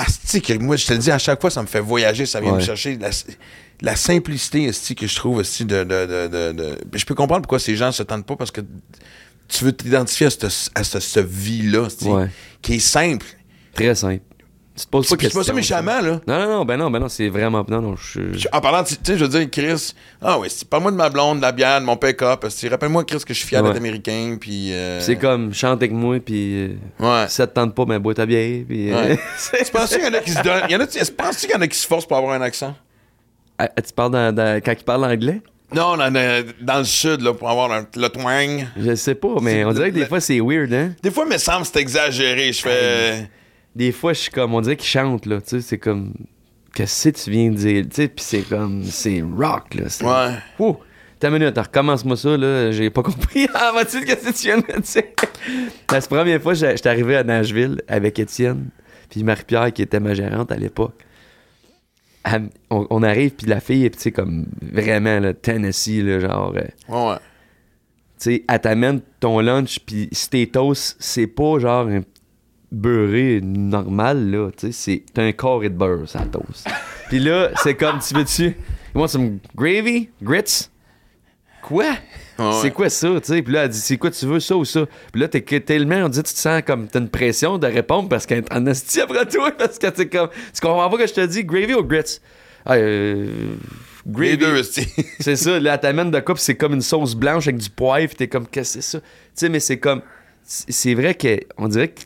Asti, 0.00 0.40
que 0.42 0.52
moi, 0.54 0.76
je 0.76 0.86
te 0.86 0.92
le 0.92 0.98
dis, 0.98 1.10
à 1.10 1.18
chaque 1.18 1.40
fois, 1.40 1.50
ça 1.50 1.62
me 1.62 1.66
fait 1.66 1.80
voyager, 1.80 2.26
ça 2.26 2.40
vient 2.40 2.52
Ouais. 2.52 2.58
me 2.58 2.64
chercher. 2.64 2.96
La, 2.98 3.10
la 3.80 3.96
simplicité, 3.96 4.68
asti, 4.68 4.94
que 4.94 5.06
je 5.06 5.14
trouve, 5.16 5.40
asti, 5.40 5.64
de, 5.64 5.84
de, 5.84 6.06
de, 6.06 6.28
de- 6.28 6.52
de- 6.52 6.78
Puis 6.90 7.00
Je 7.00 7.06
peux 7.06 7.14
comprendre 7.14 7.42
pourquoi 7.42 7.58
ces 7.58 7.76
gens 7.76 7.92
se 7.92 8.02
tentent 8.02 8.26
pas, 8.26 8.36
parce 8.36 8.50
que 8.50 8.60
tu 9.48 9.64
veux 9.64 9.72
t'identifier 9.72 10.26
à 10.26 10.30
cette, 10.30 10.44
à 10.74 10.84
cette, 10.84 11.02
cette 11.02 11.26
vie-là, 11.26 11.88
Ouais. 12.02 12.28
qui 12.62 12.74
est 12.74 12.78
simple. 12.80 13.26
Très 13.74 13.94
simple. 13.94 14.22
Tu 14.78 14.84
te 14.86 14.90
poses 14.90 15.08
pas 15.08 15.14
de 15.16 15.18
Puis 15.18 15.28
c'est 15.30 15.38
pas 15.38 15.44
ça 15.44 15.52
méchamment, 15.52 16.00
là. 16.00 16.20
Non, 16.26 16.38
non, 16.38 16.46
non, 16.58 16.64
ben 16.64 16.76
non, 16.76 16.90
ben 16.90 17.00
non, 17.00 17.08
c'est 17.08 17.28
vraiment. 17.28 17.64
Non, 17.68 17.80
non, 17.82 17.96
je. 17.96 18.46
En 18.52 18.60
parlant, 18.60 18.84
tu 18.84 18.94
tu 18.96 19.00
sais, 19.12 19.18
je 19.18 19.24
veux 19.24 19.30
dire, 19.30 19.50
Chris, 19.50 19.92
ah 20.22 20.38
oui, 20.38 20.48
c'est- 20.50 20.68
parle-moi 20.68 20.92
de 20.92 20.96
ma 20.96 21.08
blonde, 21.10 21.38
de 21.38 21.42
la 21.42 21.52
bière, 21.52 21.80
de 21.80 21.84
mon 21.86 21.96
pick-up. 21.96 22.44
Rappelle-moi, 22.70 23.04
Chris, 23.04 23.18
que 23.26 23.34
je 23.34 23.38
suis 23.40 23.48
fier 23.48 23.60
Ouais. 23.62 23.68
d'être 23.68 23.76
américain, 23.78 24.36
puis. 24.40 24.72
euh, 24.72 25.00
C'est 25.00 25.16
comme, 25.16 25.52
chante 25.52 25.78
avec 25.80 25.92
moi, 25.92 26.18
puis. 26.24 26.54
euh, 26.64 26.68
Ouais. 27.00 27.28
Si 27.28 27.34
ça 27.36 27.46
te 27.46 27.54
tente 27.54 27.74
pas, 27.74 27.84
ben 27.84 27.98
bois 27.98 28.14
ta 28.14 28.24
bière, 28.24 28.62
puis. 28.68 28.92
euh, 28.92 28.94
Ouais. 29.10 29.18
tu 29.64 29.72
penses 29.72 29.90
qu'il 29.90 30.04
y 30.04 30.06
en 30.08 30.14
a 30.14 30.20
qui 30.20 30.30
se 30.30 30.42
donnent. 30.42 30.62
il 30.68 30.72
Y 30.72 30.76
en 30.76 30.80
a, 30.80 30.86
tu 30.86 30.98
penses 31.12 31.36
qu'il 31.38 31.50
y 31.50 31.54
en 31.56 31.60
a 31.60 31.66
qui 31.66 31.76
se 31.78 31.86
forcent 31.86 32.06
pour 32.06 32.16
avoir 32.16 32.32
un 32.34 32.40
accent? 32.42 32.74
Ah, 33.58 33.68
tu 33.84 33.92
parles 33.92 34.12
dans, 34.12 34.32
dans- 34.34 34.60
quand 34.64 34.72
il 34.78 34.84
parle 34.84 35.04
anglais? 35.04 35.40
Non, 35.74 35.96
dans, 35.96 36.10
dans- 36.10 36.44
dans 36.62 36.78
le 36.78 36.84
sud, 36.84 37.20
là, 37.20 37.34
pour 37.34 37.50
avoir 37.50 37.70
un, 37.72 37.84
le 37.96 38.08
twang. 38.08 38.66
Je 38.76 38.94
sais 38.94 39.14
pas, 39.14 39.34
mais 39.42 39.64
on 39.64 39.72
dirait 39.72 39.90
que 39.90 39.96
des 39.96 40.06
fois 40.06 40.20
c'est 40.20 40.40
weird, 40.40 40.72
hein? 40.72 40.92
Des 41.02 41.10
fois, 41.10 41.24
il 41.26 41.32
me 41.32 41.38
semble 41.38 41.62
que 41.62 41.68
c'est 41.72 41.80
exagéré. 41.80 42.52
Je 42.52 42.62
fais. 42.62 43.28
Des 43.78 43.92
fois, 43.92 44.12
je 44.12 44.18
suis 44.18 44.30
comme, 44.32 44.54
on 44.54 44.60
dirait 44.60 44.74
qu'il 44.76 44.88
chante, 44.88 45.24
là, 45.24 45.40
tu 45.40 45.50
sais, 45.50 45.60
c'est 45.60 45.78
comme. 45.78 46.12
Qu'est-ce 46.74 47.10
que 47.10 47.16
tu 47.16 47.30
viens 47.30 47.50
de 47.50 47.54
dire, 47.56 47.84
tu 47.84 47.94
sais, 47.94 48.08
puis 48.08 48.24
c'est 48.24 48.42
comme, 48.42 48.82
c'est 48.82 49.22
rock, 49.22 49.72
là. 49.74 49.84
Ouais. 50.02 50.34
Ouh! 50.58 50.76
T'as 51.20 51.30
minute, 51.30 51.56
recommence-moi 51.56 52.16
ça, 52.16 52.36
là, 52.36 52.72
j'ai 52.72 52.90
pas 52.90 53.04
compris. 53.04 53.46
Ah, 53.54 53.70
vas-tu 53.72 54.04
qu'est-ce 54.04 54.30
que 54.30 54.36
tu 54.36 54.46
viens 54.48 54.58
de 54.58 54.80
dire? 54.80 55.02
La 55.92 56.00
première 56.00 56.42
fois, 56.42 56.54
j'étais 56.54 56.88
arrivé 56.88 57.16
à 57.16 57.22
Nashville 57.22 57.80
avec 57.86 58.18
Étienne, 58.18 58.70
puis 59.08 59.22
Marie-Pierre, 59.22 59.72
qui 59.72 59.82
était 59.82 60.00
ma 60.00 60.12
gérante 60.14 60.50
à 60.50 60.56
l'époque. 60.56 61.00
On, 62.70 62.86
on 62.90 63.02
arrive, 63.04 63.30
puis 63.30 63.46
la 63.46 63.60
fille, 63.60 63.88
tu 63.92 63.98
sais, 64.00 64.10
comme, 64.10 64.46
vraiment, 64.60 65.20
là, 65.20 65.34
Tennessee, 65.34 66.02
là, 66.02 66.18
genre... 66.18 66.52
euh, 66.56 66.66
Ouais, 67.12 67.16
tu 68.20 68.32
sais, 68.32 68.44
elle 68.48 68.60
t'amène 68.60 69.00
ton 69.20 69.38
lunch, 69.38 69.78
puis 69.86 70.08
si 70.10 70.28
tes 70.28 70.48
toasts, 70.48 70.96
c'est 70.98 71.28
pas 71.28 71.60
genre 71.60 71.86
un 71.86 72.00
beurré 72.70 73.40
normal, 73.42 74.30
là, 74.30 74.50
tu 74.56 74.72
sais, 74.72 75.02
c'est 75.14 75.20
un 75.22 75.32
carré 75.32 75.68
de 75.68 75.76
beurre, 75.76 76.08
ça 76.08 76.20
toast. 76.20 76.68
puis 77.08 77.18
là, 77.18 77.50
c'est 77.62 77.74
comme, 77.74 77.98
tu 78.00 78.14
veux-tu, 78.14 78.44
you 78.44 78.54
want 78.94 79.08
some 79.08 79.38
gravy, 79.54 80.10
grits? 80.22 80.68
Quoi? 81.62 81.94
C'est 82.36 82.44
ouais. 82.44 82.70
quoi 82.70 82.88
ça, 82.88 83.08
tu 83.20 83.26
sais? 83.32 83.42
Puis 83.42 83.52
là, 83.52 83.64
elle 83.64 83.70
dit, 83.70 83.80
c'est 83.80 83.96
quoi 83.96 84.12
tu 84.12 84.24
veux, 84.24 84.38
ça 84.38 84.56
ou 84.56 84.64
ça? 84.64 84.86
Puis 85.12 85.20
là, 85.20 85.26
t'es 85.26 85.40
tellement, 85.60 85.96
on 85.96 86.08
dit, 86.08 86.22
tu 86.22 86.32
te 86.32 86.38
sens 86.38 86.62
comme, 86.64 86.86
t'as 86.86 87.00
une 87.00 87.08
pression 87.08 87.58
de 87.58 87.66
répondre 87.66 88.08
parce 88.08 88.26
qu'elle 88.26 88.38
est 88.38 88.52
en 88.52 88.64
esti 88.66 89.00
après 89.00 89.26
toi, 89.26 89.50
parce 89.58 89.78
que 89.78 89.88
t'es 89.88 90.08
comme, 90.08 90.28
tu 90.54 90.60
comprends 90.60 90.88
pas 90.88 90.98
que 90.98 91.06
je 91.06 91.14
te 91.14 91.26
dis, 91.26 91.44
gravy 91.44 91.74
ou 91.74 91.82
grits? 91.82 92.20
Ah, 92.64 92.74
euh, 92.74 93.26
Les 94.16 94.36
deux, 94.36 94.56
esti. 94.56 94.86
c'est 95.20 95.34
ça, 95.34 95.58
là, 95.58 95.74
elle 95.74 95.80
t'amène 95.80 96.12
de 96.12 96.20
quoi, 96.20 96.36
c'est 96.38 96.54
comme 96.54 96.74
une 96.74 96.82
sauce 96.82 97.16
blanche 97.16 97.48
avec 97.48 97.60
du 97.60 97.70
poivre, 97.70 98.14
t'es 98.14 98.28
comme, 98.28 98.46
qu'est-ce 98.46 98.76
que 98.76 98.82
c'est 98.82 98.90
ça? 98.90 99.00
Tu 99.00 99.06
sais, 99.34 99.48
mais 99.48 99.60
c'est 99.60 99.78
comme, 99.78 100.02
c'est 100.44 100.70
c'est 100.70 100.94
vrai 100.94 101.14
que, 101.14 101.40
on 101.56 101.66
dirait 101.66 101.88
que, 101.88 102.02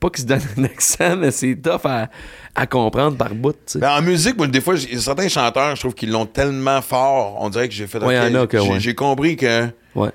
pas 0.00 0.10
qu'il 0.10 0.22
se 0.22 0.26
donne 0.26 0.40
un 0.58 0.64
accent, 0.64 1.16
mais 1.16 1.30
c'est 1.30 1.56
tough 1.56 1.84
à, 1.84 2.10
à 2.54 2.66
comprendre 2.66 3.16
par 3.16 3.34
bout. 3.34 3.56
Ben, 3.76 3.90
en 3.98 4.02
musique, 4.02 4.36
moi, 4.36 4.46
des 4.46 4.60
fois, 4.60 4.76
certains 4.76 5.28
chanteurs, 5.28 5.74
je 5.74 5.80
trouve 5.80 5.94
qu'ils 5.94 6.10
l'ont 6.10 6.26
tellement 6.26 6.82
fort. 6.82 7.36
On 7.40 7.48
dirait 7.48 7.68
que 7.68 7.74
j'ai 7.74 7.86
fait. 7.86 7.98
Ouais, 8.02 8.18
ok, 8.18 8.30
y 8.32 8.36
en 8.36 8.42
a 8.42 8.46
que, 8.46 8.58
j'ai- 8.78 8.88
ouais. 8.90 8.94
Compris 8.94 9.36
que. 9.36 9.66
Ouais. 9.94 10.10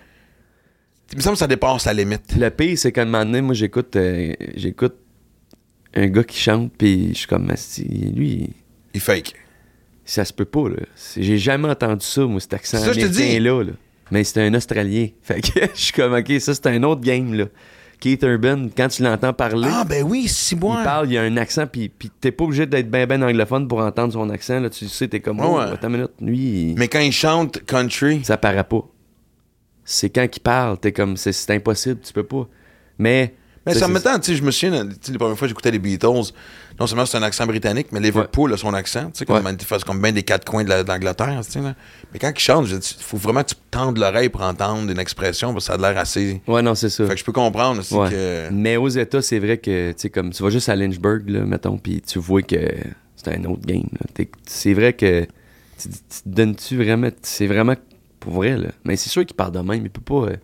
Il 1.12 1.18
me 1.18 1.22
semble 1.22 1.34
que 1.36 1.40
ça 1.40 1.48
dépasse 1.48 1.86
la 1.86 1.94
limite. 1.94 2.36
Le 2.38 2.50
pire, 2.50 2.78
c'est 2.78 2.92
qu'à 2.92 3.02
un 3.02 3.06
moment 3.06 3.26
donné, 3.26 3.42
moi, 3.42 3.54
j'écoute, 3.54 3.96
euh, 3.98 4.34
j'écoute 4.56 4.96
un 5.94 6.08
gars 6.08 6.24
qui 6.24 6.40
chante, 6.40 6.72
puis 6.78 7.10
je 7.10 7.18
suis 7.20 7.28
comme, 7.28 7.52
lui, 8.16 8.50
Il 8.94 9.02
fake. 9.02 9.34
ça 10.06 10.24
se 10.24 10.32
peut 10.32 10.46
pas, 10.46 10.70
là. 10.70 10.78
C'est- 10.96 11.22
J'ai 11.22 11.38
jamais 11.38 11.68
entendu 11.70 12.06
ça, 12.06 12.22
moi, 12.22 12.40
cet 12.40 12.54
accent 12.54 12.78
C'est 12.78 12.92
américain-là, 12.92 13.64
là. 13.64 13.72
Mais 14.10 14.24
c'était 14.24 14.42
un 14.42 14.54
Australien. 14.54 15.08
Fait 15.22 15.42
que 15.42 15.60
je 15.76 15.82
suis 15.82 15.94
comme, 15.94 16.14
OK, 16.14 16.32
ça, 16.40 16.54
c'est 16.54 16.68
un 16.68 16.82
autre 16.84 17.02
game, 17.02 17.34
là. 17.34 17.46
Keith 18.02 18.24
Urban, 18.24 18.66
quand 18.76 18.88
tu 18.90 19.04
l'entends 19.04 19.32
parler, 19.32 19.70
Ah, 19.72 19.86
ben 19.88 20.04
oui, 20.04 20.28
si 20.28 20.56
il 20.56 20.60
moi. 20.60 20.84
parle, 20.84 21.08
il 21.08 21.14
y 21.14 21.18
a 21.18 21.22
un 21.22 21.38
accent, 21.38 21.68
puis, 21.68 21.88
puis 21.88 22.10
t'es 22.20 22.32
pas 22.32 22.44
obligé 22.44 22.66
d'être 22.66 22.90
ben 22.92 23.06
ben 23.06 23.24
anglophone 23.24 23.68
pour 23.68 23.80
entendre 23.80 24.12
son 24.12 24.30
accent, 24.30 24.60
là. 24.60 24.70
Tu 24.70 24.88
sais, 24.90 25.08
t'es 25.08 25.20
comme, 25.22 25.40
Ouais, 25.40 25.46
oh, 25.48 25.58
ouais. 25.60 25.64
attends 25.72 25.88
une 25.88 25.94
minute, 25.94 26.12
lui, 26.20 26.38
il- 26.72 26.76
Mais 26.78 26.88
quand 26.90 27.00
il 27.00 27.12
chante 27.14 27.64
country, 27.66 28.22
ça 28.26 28.36
paraît 28.38 28.64
pas. 28.66 28.82
C'est 29.86 30.10
quand 30.10 30.28
il 30.36 30.40
parle, 30.42 30.78
t'es 30.80 30.92
comme, 30.92 31.16
c'est 31.16 31.50
impossible, 31.52 32.02
tu 32.02 32.12
peux 32.12 32.24
pas. 32.26 32.48
Mais. 32.98 33.36
Mais 33.66 33.74
ça 33.76 33.88
me 33.88 34.00
tend, 34.00 34.18
tu 34.20 34.32
sais, 34.32 34.36
je 34.38 34.44
me 34.44 34.50
souviens, 34.50 34.84
les 34.84 35.18
premières 35.18 35.38
fois 35.38 35.46
que 35.46 35.50
j'écoutais 35.50 35.70
les 35.72 35.78
Beatles, 35.80 36.08
non 36.80 36.88
seulement 36.88 37.06
c'est 37.06 37.18
un 37.18 37.24
accent 37.24 37.46
britannique, 37.46 37.88
mais 37.92 38.00
Liverpool 38.00 38.52
a 38.54 38.58
son 38.58 38.74
accent, 38.74 39.06
tu 39.12 39.20
sais, 39.20 39.26
comme 39.26 39.46
Ouais. 39.46 39.56
comme 39.86 40.02
bien 40.02 40.12
des 40.12 40.24
quatre 40.24 40.46
coins 40.46 40.64
de 40.64 40.70
la- 40.70 40.84
d'Angleterre, 40.84 41.42
tu 41.46 41.52
sais, 41.52 41.62
là. 41.62 41.76
Mais 42.12 42.18
quand 42.18 42.32
il 42.36 42.40
chante, 42.40 42.68
il 42.70 43.04
faut 43.04 43.18
vraiment 43.18 43.44
que 43.44 43.50
tu 43.50 43.56
tendes 43.70 44.00
l'oreille 44.00 44.30
pour 44.30 44.42
entendre 44.42 44.90
une 44.92 44.98
expression, 45.00 45.54
parce 45.54 45.68
que 45.68 45.74
ça 45.74 45.80
a 45.86 45.92
l'air 45.92 46.00
assez. 46.02 46.42
Ouais, 46.48 46.64
non, 46.64 46.74
c'est 46.74 46.90
ça. 46.90 47.06
Fait 47.06 47.14
que 47.14 47.20
je 47.20 47.24
peux 47.26 47.32
comprendre 47.34 47.82
aussi 47.82 47.94
Ouais. 47.94 48.10
que. 48.10 48.50
Mais 48.52 48.78
aux 48.78 48.90
États, 48.90 49.22
c'est 49.22 49.38
vrai 49.40 49.60
que, 49.60 49.92
tu 49.92 49.96
sais, 49.98 50.10
comme, 50.10 50.32
tu 50.32 50.42
vas 50.42 50.50
juste 50.50 50.68
à 50.70 50.76
Lynchburg, 50.76 51.30
là, 51.30 51.42
mettons, 51.42 51.78
puis 51.78 52.02
tu 52.02 52.18
vois 52.18 52.42
que 52.42 52.58
c'est 53.16 53.28
un 53.38 53.44
autre 53.46 53.66
game, 53.66 53.88
là. 53.94 54.08
T'es- 54.16 54.32
C'est 54.48 54.74
vrai 54.74 54.94
que, 54.94 55.28
tu, 55.80 55.88
te 55.90 55.96
donnes-tu 56.26 56.78
vraiment, 56.78 57.10
c'est 57.22 57.46
vraiment 57.48 57.76
pour 58.20 58.34
vrai, 58.34 58.58
là. 58.58 58.70
Mais 58.86 58.96
c'est 58.96 59.10
sûr 59.10 59.24
qu'il 59.26 59.36
parle 59.36 59.52
de 59.52 59.60
même, 59.60 59.84
il 59.86 59.90
peut 59.92 60.02
pas 60.02 60.32
euh, 60.32 60.36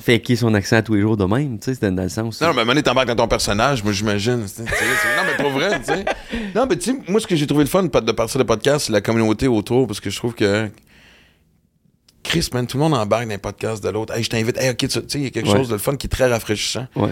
faker 0.00 0.36
son 0.36 0.54
accent 0.54 0.82
tous 0.82 0.94
les 0.94 1.00
jours 1.02 1.16
de 1.16 1.24
même, 1.24 1.58
tu 1.58 1.66
sais, 1.66 1.78
c'est 1.80 1.94
dans 1.94 2.02
le 2.02 2.08
sens. 2.08 2.40
Non, 2.40 2.52
mais 2.52 2.60
à 2.60 2.62
un 2.62 2.64
moment 2.64 2.80
t'embarques 2.82 3.08
dans 3.08 3.16
ton 3.16 3.28
personnage, 3.28 3.84
moi, 3.84 3.92
j'imagine. 3.92 4.46
c'est- 4.48 4.62
Non, 4.62 4.68
mais 5.26 5.42
pour 5.42 5.50
vrai, 5.52 5.78
tu 5.80 5.86
sais. 5.86 6.04
Non, 6.54 6.66
mais 6.68 6.76
tu 6.76 6.92
sais, 6.92 6.98
moi, 7.08 7.20
ce 7.20 7.26
que 7.26 7.36
j'ai 7.36 7.46
trouvé 7.46 7.64
le 7.64 7.70
fun 7.70 7.82
de 7.84 8.00
de 8.00 8.12
partir 8.12 8.38
de 8.38 8.44
podcast, 8.44 8.86
c'est 8.86 8.92
la 8.92 9.00
communauté 9.00 9.46
autour, 9.48 9.86
parce 9.86 10.00
que 10.00 10.10
je 10.10 10.16
trouve 10.16 10.34
que. 10.34 10.68
Chris, 12.22 12.48
man, 12.52 12.66
tout 12.66 12.76
le 12.76 12.82
monde 12.84 12.94
embarque 12.94 13.24
dans 13.24 13.30
les 13.30 13.38
podcasts 13.38 13.82
de 13.82 13.88
l'autre. 13.88 14.14
Hey, 14.14 14.22
je 14.22 14.28
t'invite. 14.30 14.56
Hey, 14.58 14.70
ok, 14.70 14.76
tu 14.76 14.88
tu 14.88 14.94
sais, 15.08 15.18
il 15.18 15.24
y 15.24 15.26
a 15.26 15.30
quelque 15.30 15.48
Ouais. 15.48 15.56
chose 15.56 15.68
de 15.68 15.72
le 15.74 15.78
fun 15.78 15.96
qui 15.96 16.06
est 16.06 16.10
très 16.10 16.28
rafraîchissant. 16.30 16.86
Ouais. 16.96 17.10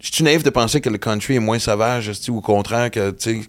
Je 0.00 0.10
suis 0.12 0.24
naïf 0.24 0.42
de 0.42 0.50
penser 0.50 0.80
que 0.80 0.90
le 0.90 0.98
country 0.98 1.36
est 1.36 1.40
moins 1.40 1.58
sauvage, 1.60 2.08
esti, 2.08 2.30
ou 2.30 2.38
au 2.38 2.40
contraire, 2.40 2.90
que, 2.90 3.10
tu 3.12 3.16
sais. 3.42 3.48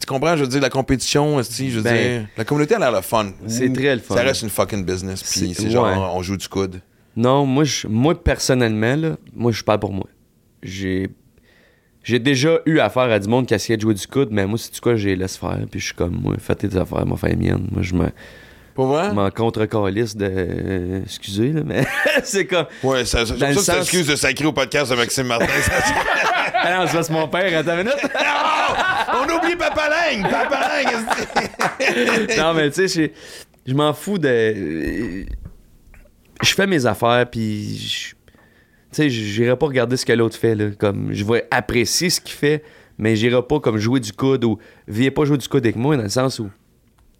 Tu 0.00 0.06
comprends, 0.06 0.36
je 0.36 0.42
veux 0.42 0.48
dire, 0.48 0.60
la 0.60 0.68
compétition, 0.68 1.38
esti, 1.38 1.70
je 1.70 1.76
veux 1.76 1.82
Ben, 1.84 2.20
dire. 2.22 2.28
La 2.36 2.44
communauté 2.44 2.74
a 2.74 2.80
l'air 2.80 2.90
le 2.90 3.02
fun. 3.02 3.30
c'est 3.46 3.72
très 3.72 3.94
le 3.94 4.02
fun. 4.02 4.16
Ça 4.16 4.22
reste 4.22 4.42
une 4.42 4.50
fucking 4.50 4.84
business, 4.84 5.22
puis 5.22 5.54
C'est- 5.54 5.62
c'est 5.62 5.70
genre, 5.70 5.86
ouais. 5.86 5.94
on 5.96 6.20
joue 6.22 6.36
du 6.36 6.48
coude. 6.48 6.80
Non, 7.16 7.44
moi, 7.46 7.64
je, 7.64 7.86
moi 7.88 8.14
personnellement, 8.22 8.96
là, 8.96 9.16
moi, 9.34 9.52
je 9.52 9.62
parle 9.62 9.80
pour 9.80 9.92
moi. 9.92 10.06
J'ai. 10.62 11.08
J'ai 12.04 12.18
déjà 12.18 12.58
eu 12.66 12.80
affaire 12.80 13.02
à 13.04 13.18
du 13.20 13.28
monde 13.28 13.46
qui 13.46 13.54
essayait 13.54 13.76
de 13.76 13.82
jouer 13.82 13.94
du 13.94 14.06
coude, 14.08 14.30
mais 14.32 14.44
moi, 14.44 14.58
c'est 14.58 14.74
du 14.74 14.80
quoi, 14.80 14.96
j'ai 14.96 15.14
laisse 15.14 15.36
faire, 15.36 15.56
puis 15.70 15.78
je 15.78 15.84
suis 15.86 15.94
comme, 15.94 16.18
moi, 16.20 16.34
fais 16.40 16.56
tes 16.56 16.76
affaires, 16.76 17.06
moi, 17.06 17.16
fais 17.16 17.28
les 17.28 17.36
miennes. 17.36 17.68
Moi, 17.70 17.82
je 17.82 17.94
me. 17.94 18.08
Pour 18.74 18.86
vrai? 18.86 19.12
M'en 19.12 19.30
contre-calisse 19.30 20.16
de. 20.16 20.26
euh, 20.28 21.02
excusez, 21.04 21.52
là, 21.52 21.60
mais 21.64 21.84
c'est 22.24 22.46
comme. 22.46 22.66
Ouais, 22.82 23.04
ça, 23.04 23.24
ça, 23.24 23.36
ça, 23.38 23.54
sens- 23.54 23.76
excuse 23.82 24.06
de 24.08 24.16
sacrer 24.16 24.46
au 24.46 24.52
podcast 24.52 24.90
de 24.90 24.96
Maxime 24.96 25.26
Martin. 25.28 25.46
Ah 26.54 26.78
non, 26.78 26.90
c'est 26.90 27.10
mon 27.10 27.28
père, 27.28 27.56
attends 27.58 27.72
une 27.78 27.84
minute. 27.84 27.94
On 29.14 29.36
oublie 29.36 29.54
Papa 29.56 29.88
Lang! 29.88 30.22
Papa 30.28 30.60
Lang! 30.60 32.36
non, 32.38 32.54
mais 32.54 32.70
tu 32.70 32.88
sais, 32.88 33.12
je- 33.66 33.70
je 33.70 33.76
m'en 33.76 33.92
fous 33.92 34.18
de. 34.18 35.24
Je 36.42 36.54
fais 36.54 36.66
mes 36.66 36.86
affaires, 36.86 37.28
puis. 37.30 37.76
je- 37.78 38.14
Tu 38.94 38.96
sais, 38.96 39.08
j'irai 39.08 39.56
pas 39.56 39.66
regarder 39.66 39.96
ce 39.96 40.04
que 40.04 40.12
l'autre 40.12 40.36
fait, 40.36 40.54
là. 40.54 40.66
Comme, 40.78 41.14
je 41.14 41.24
vais 41.24 41.46
apprécier 41.50 42.10
ce 42.10 42.20
qu'il 42.20 42.34
fait, 42.34 42.62
mais 42.98 43.16
j'irai 43.16 43.40
pas 43.42 43.58
comme 43.58 43.78
jouer 43.78 44.00
du 44.00 44.12
coude 44.12 44.44
ou. 44.44 44.58
Viens 44.86 45.10
pas 45.10 45.24
jouer 45.24 45.38
du 45.38 45.48
coude 45.48 45.64
avec 45.64 45.76
moi, 45.76 45.96
dans 45.96 46.02
le 46.02 46.08
sens 46.10 46.38
où. 46.38 46.50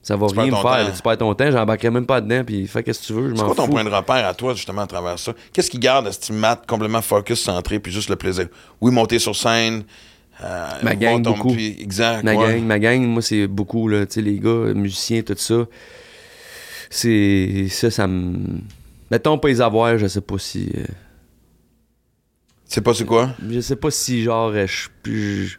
Ça 0.03 0.17
va 0.17 0.27
Tu 0.27 0.35
rien 0.39 0.51
me 0.51 0.57
faire. 0.57 0.65
là. 0.85 0.91
Tu 0.95 1.01
perds 1.01 1.17
ton 1.19 1.33
temps, 1.35 1.51
j'embarquerai 1.51 1.89
même 1.91 2.05
pas 2.07 2.21
dedans, 2.21 2.43
puis 2.45 2.67
fais 2.67 2.83
qu'est-ce 2.83 3.01
que 3.03 3.07
tu 3.07 3.13
veux, 3.15 3.31
je 3.31 3.35
C'est 3.37 3.41
m'en 3.41 3.47
quoi 3.47 3.55
ton 3.55 3.69
point 3.69 3.85
de 3.85 3.89
repère 3.89 4.27
à 4.27 4.35
toi, 4.35 4.53
justement, 4.53 4.83
à 4.83 4.87
travers 4.87 5.19
ça? 5.19 5.33
Qu'est-ce 5.53 5.71
qui 5.71 5.79
garde 5.79 6.11
ce 6.11 6.33
mat 6.33 6.61
complètement 6.67 7.01
focus, 7.01 7.41
centré, 7.41 7.79
puis 7.79 7.91
juste 7.93 8.11
le 8.11 8.17
plaisir? 8.17 8.49
Oui, 8.81 8.91
monter 8.93 9.19
sur 9.21 9.35
scène. 9.37 9.85
euh, 10.43 10.69
Ma 10.83 10.95
gang, 10.97 11.23
ton- 11.23 11.31
beaucoup. 11.35 11.53
puis- 11.55 11.77
exact. 11.81 12.25
Ma 12.25 12.35
ouais. 12.35 12.55
gang, 12.59 12.65
ma 12.67 12.79
gang, 12.81 13.01
moi, 13.07 13.23
c'est 13.23 13.47
beaucoup, 13.47 13.87
là, 13.89 14.05
tu 14.05 14.15
sais, 14.15 14.23
les 14.23 14.39
gars, 14.41 14.75
musiciens, 14.75 15.23
tout 15.23 15.37
ça. 15.39 15.67
C'est. 16.91 17.67
Ça, 17.71 17.91
ça 17.91 18.07
me. 18.07 18.59
Mettons 19.13 19.37
pas 19.39 19.49
les 19.49 19.61
avoir, 19.61 19.97
je 19.99 20.07
sais 20.07 20.23
pas 20.23 20.39
si. 20.39 20.71
euh, 20.75 20.85
C'est 22.65 22.81
pas 22.81 22.95
c'est 22.95 23.05
quoi? 23.05 23.31
Je 23.47 23.61
sais 23.61 23.77
pas 23.77 23.91
si, 23.91 24.23
genre, 24.23 24.51
euh, 24.55 24.67
je 24.67 24.89
je- 25.11 25.57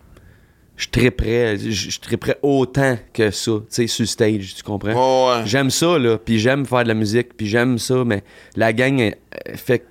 je 0.75 0.88
triperais, 0.89 1.55
je 1.57 1.69
je 1.69 1.99
triperais 1.99 2.39
autant 2.41 2.97
que 3.13 3.30
ça, 3.30 3.51
tu 3.59 3.65
sais, 3.69 3.85
sur 3.88 4.07
stage, 4.07 4.55
tu 4.55 4.63
comprends? 4.63 4.93
Ouais, 5.30 5.38
ouais. 5.41 5.45
J'aime 5.45 5.69
ça, 5.69 5.99
là, 5.99 6.17
puis 6.17 6.39
j'aime 6.39 6.65
faire 6.65 6.81
de 6.81 6.88
la 6.88 6.95
musique, 6.95 7.38
puis 7.38 7.45
j'aime 7.45 7.77
ça, 7.77 8.03
mais 8.03 8.23
la 8.55 8.73
gang 8.73 8.99
euh, 8.99 9.11
fait 9.55 9.85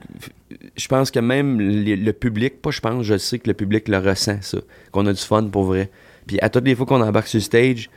je 0.76 0.88
pense 0.88 1.10
que 1.12 1.20
même 1.20 1.60
le, 1.60 1.94
le 1.94 2.12
public, 2.12 2.60
pas 2.60 2.72
je 2.72 2.80
pense, 2.80 3.04
je 3.06 3.16
sais 3.16 3.38
que 3.38 3.48
le 3.48 3.54
public 3.54 3.86
le 3.86 3.98
ressent, 3.98 4.38
ça, 4.42 4.58
qu'on 4.90 5.06
a 5.06 5.12
du 5.12 5.20
fun 5.22 5.44
pour 5.44 5.62
vrai. 5.64 5.88
Puis 6.26 6.38
à 6.42 6.50
toutes 6.50 6.64
les 6.66 6.74
fois 6.74 6.84
qu'on 6.86 7.00
embarque 7.00 7.28
sur 7.28 7.40
stage, 7.40 7.88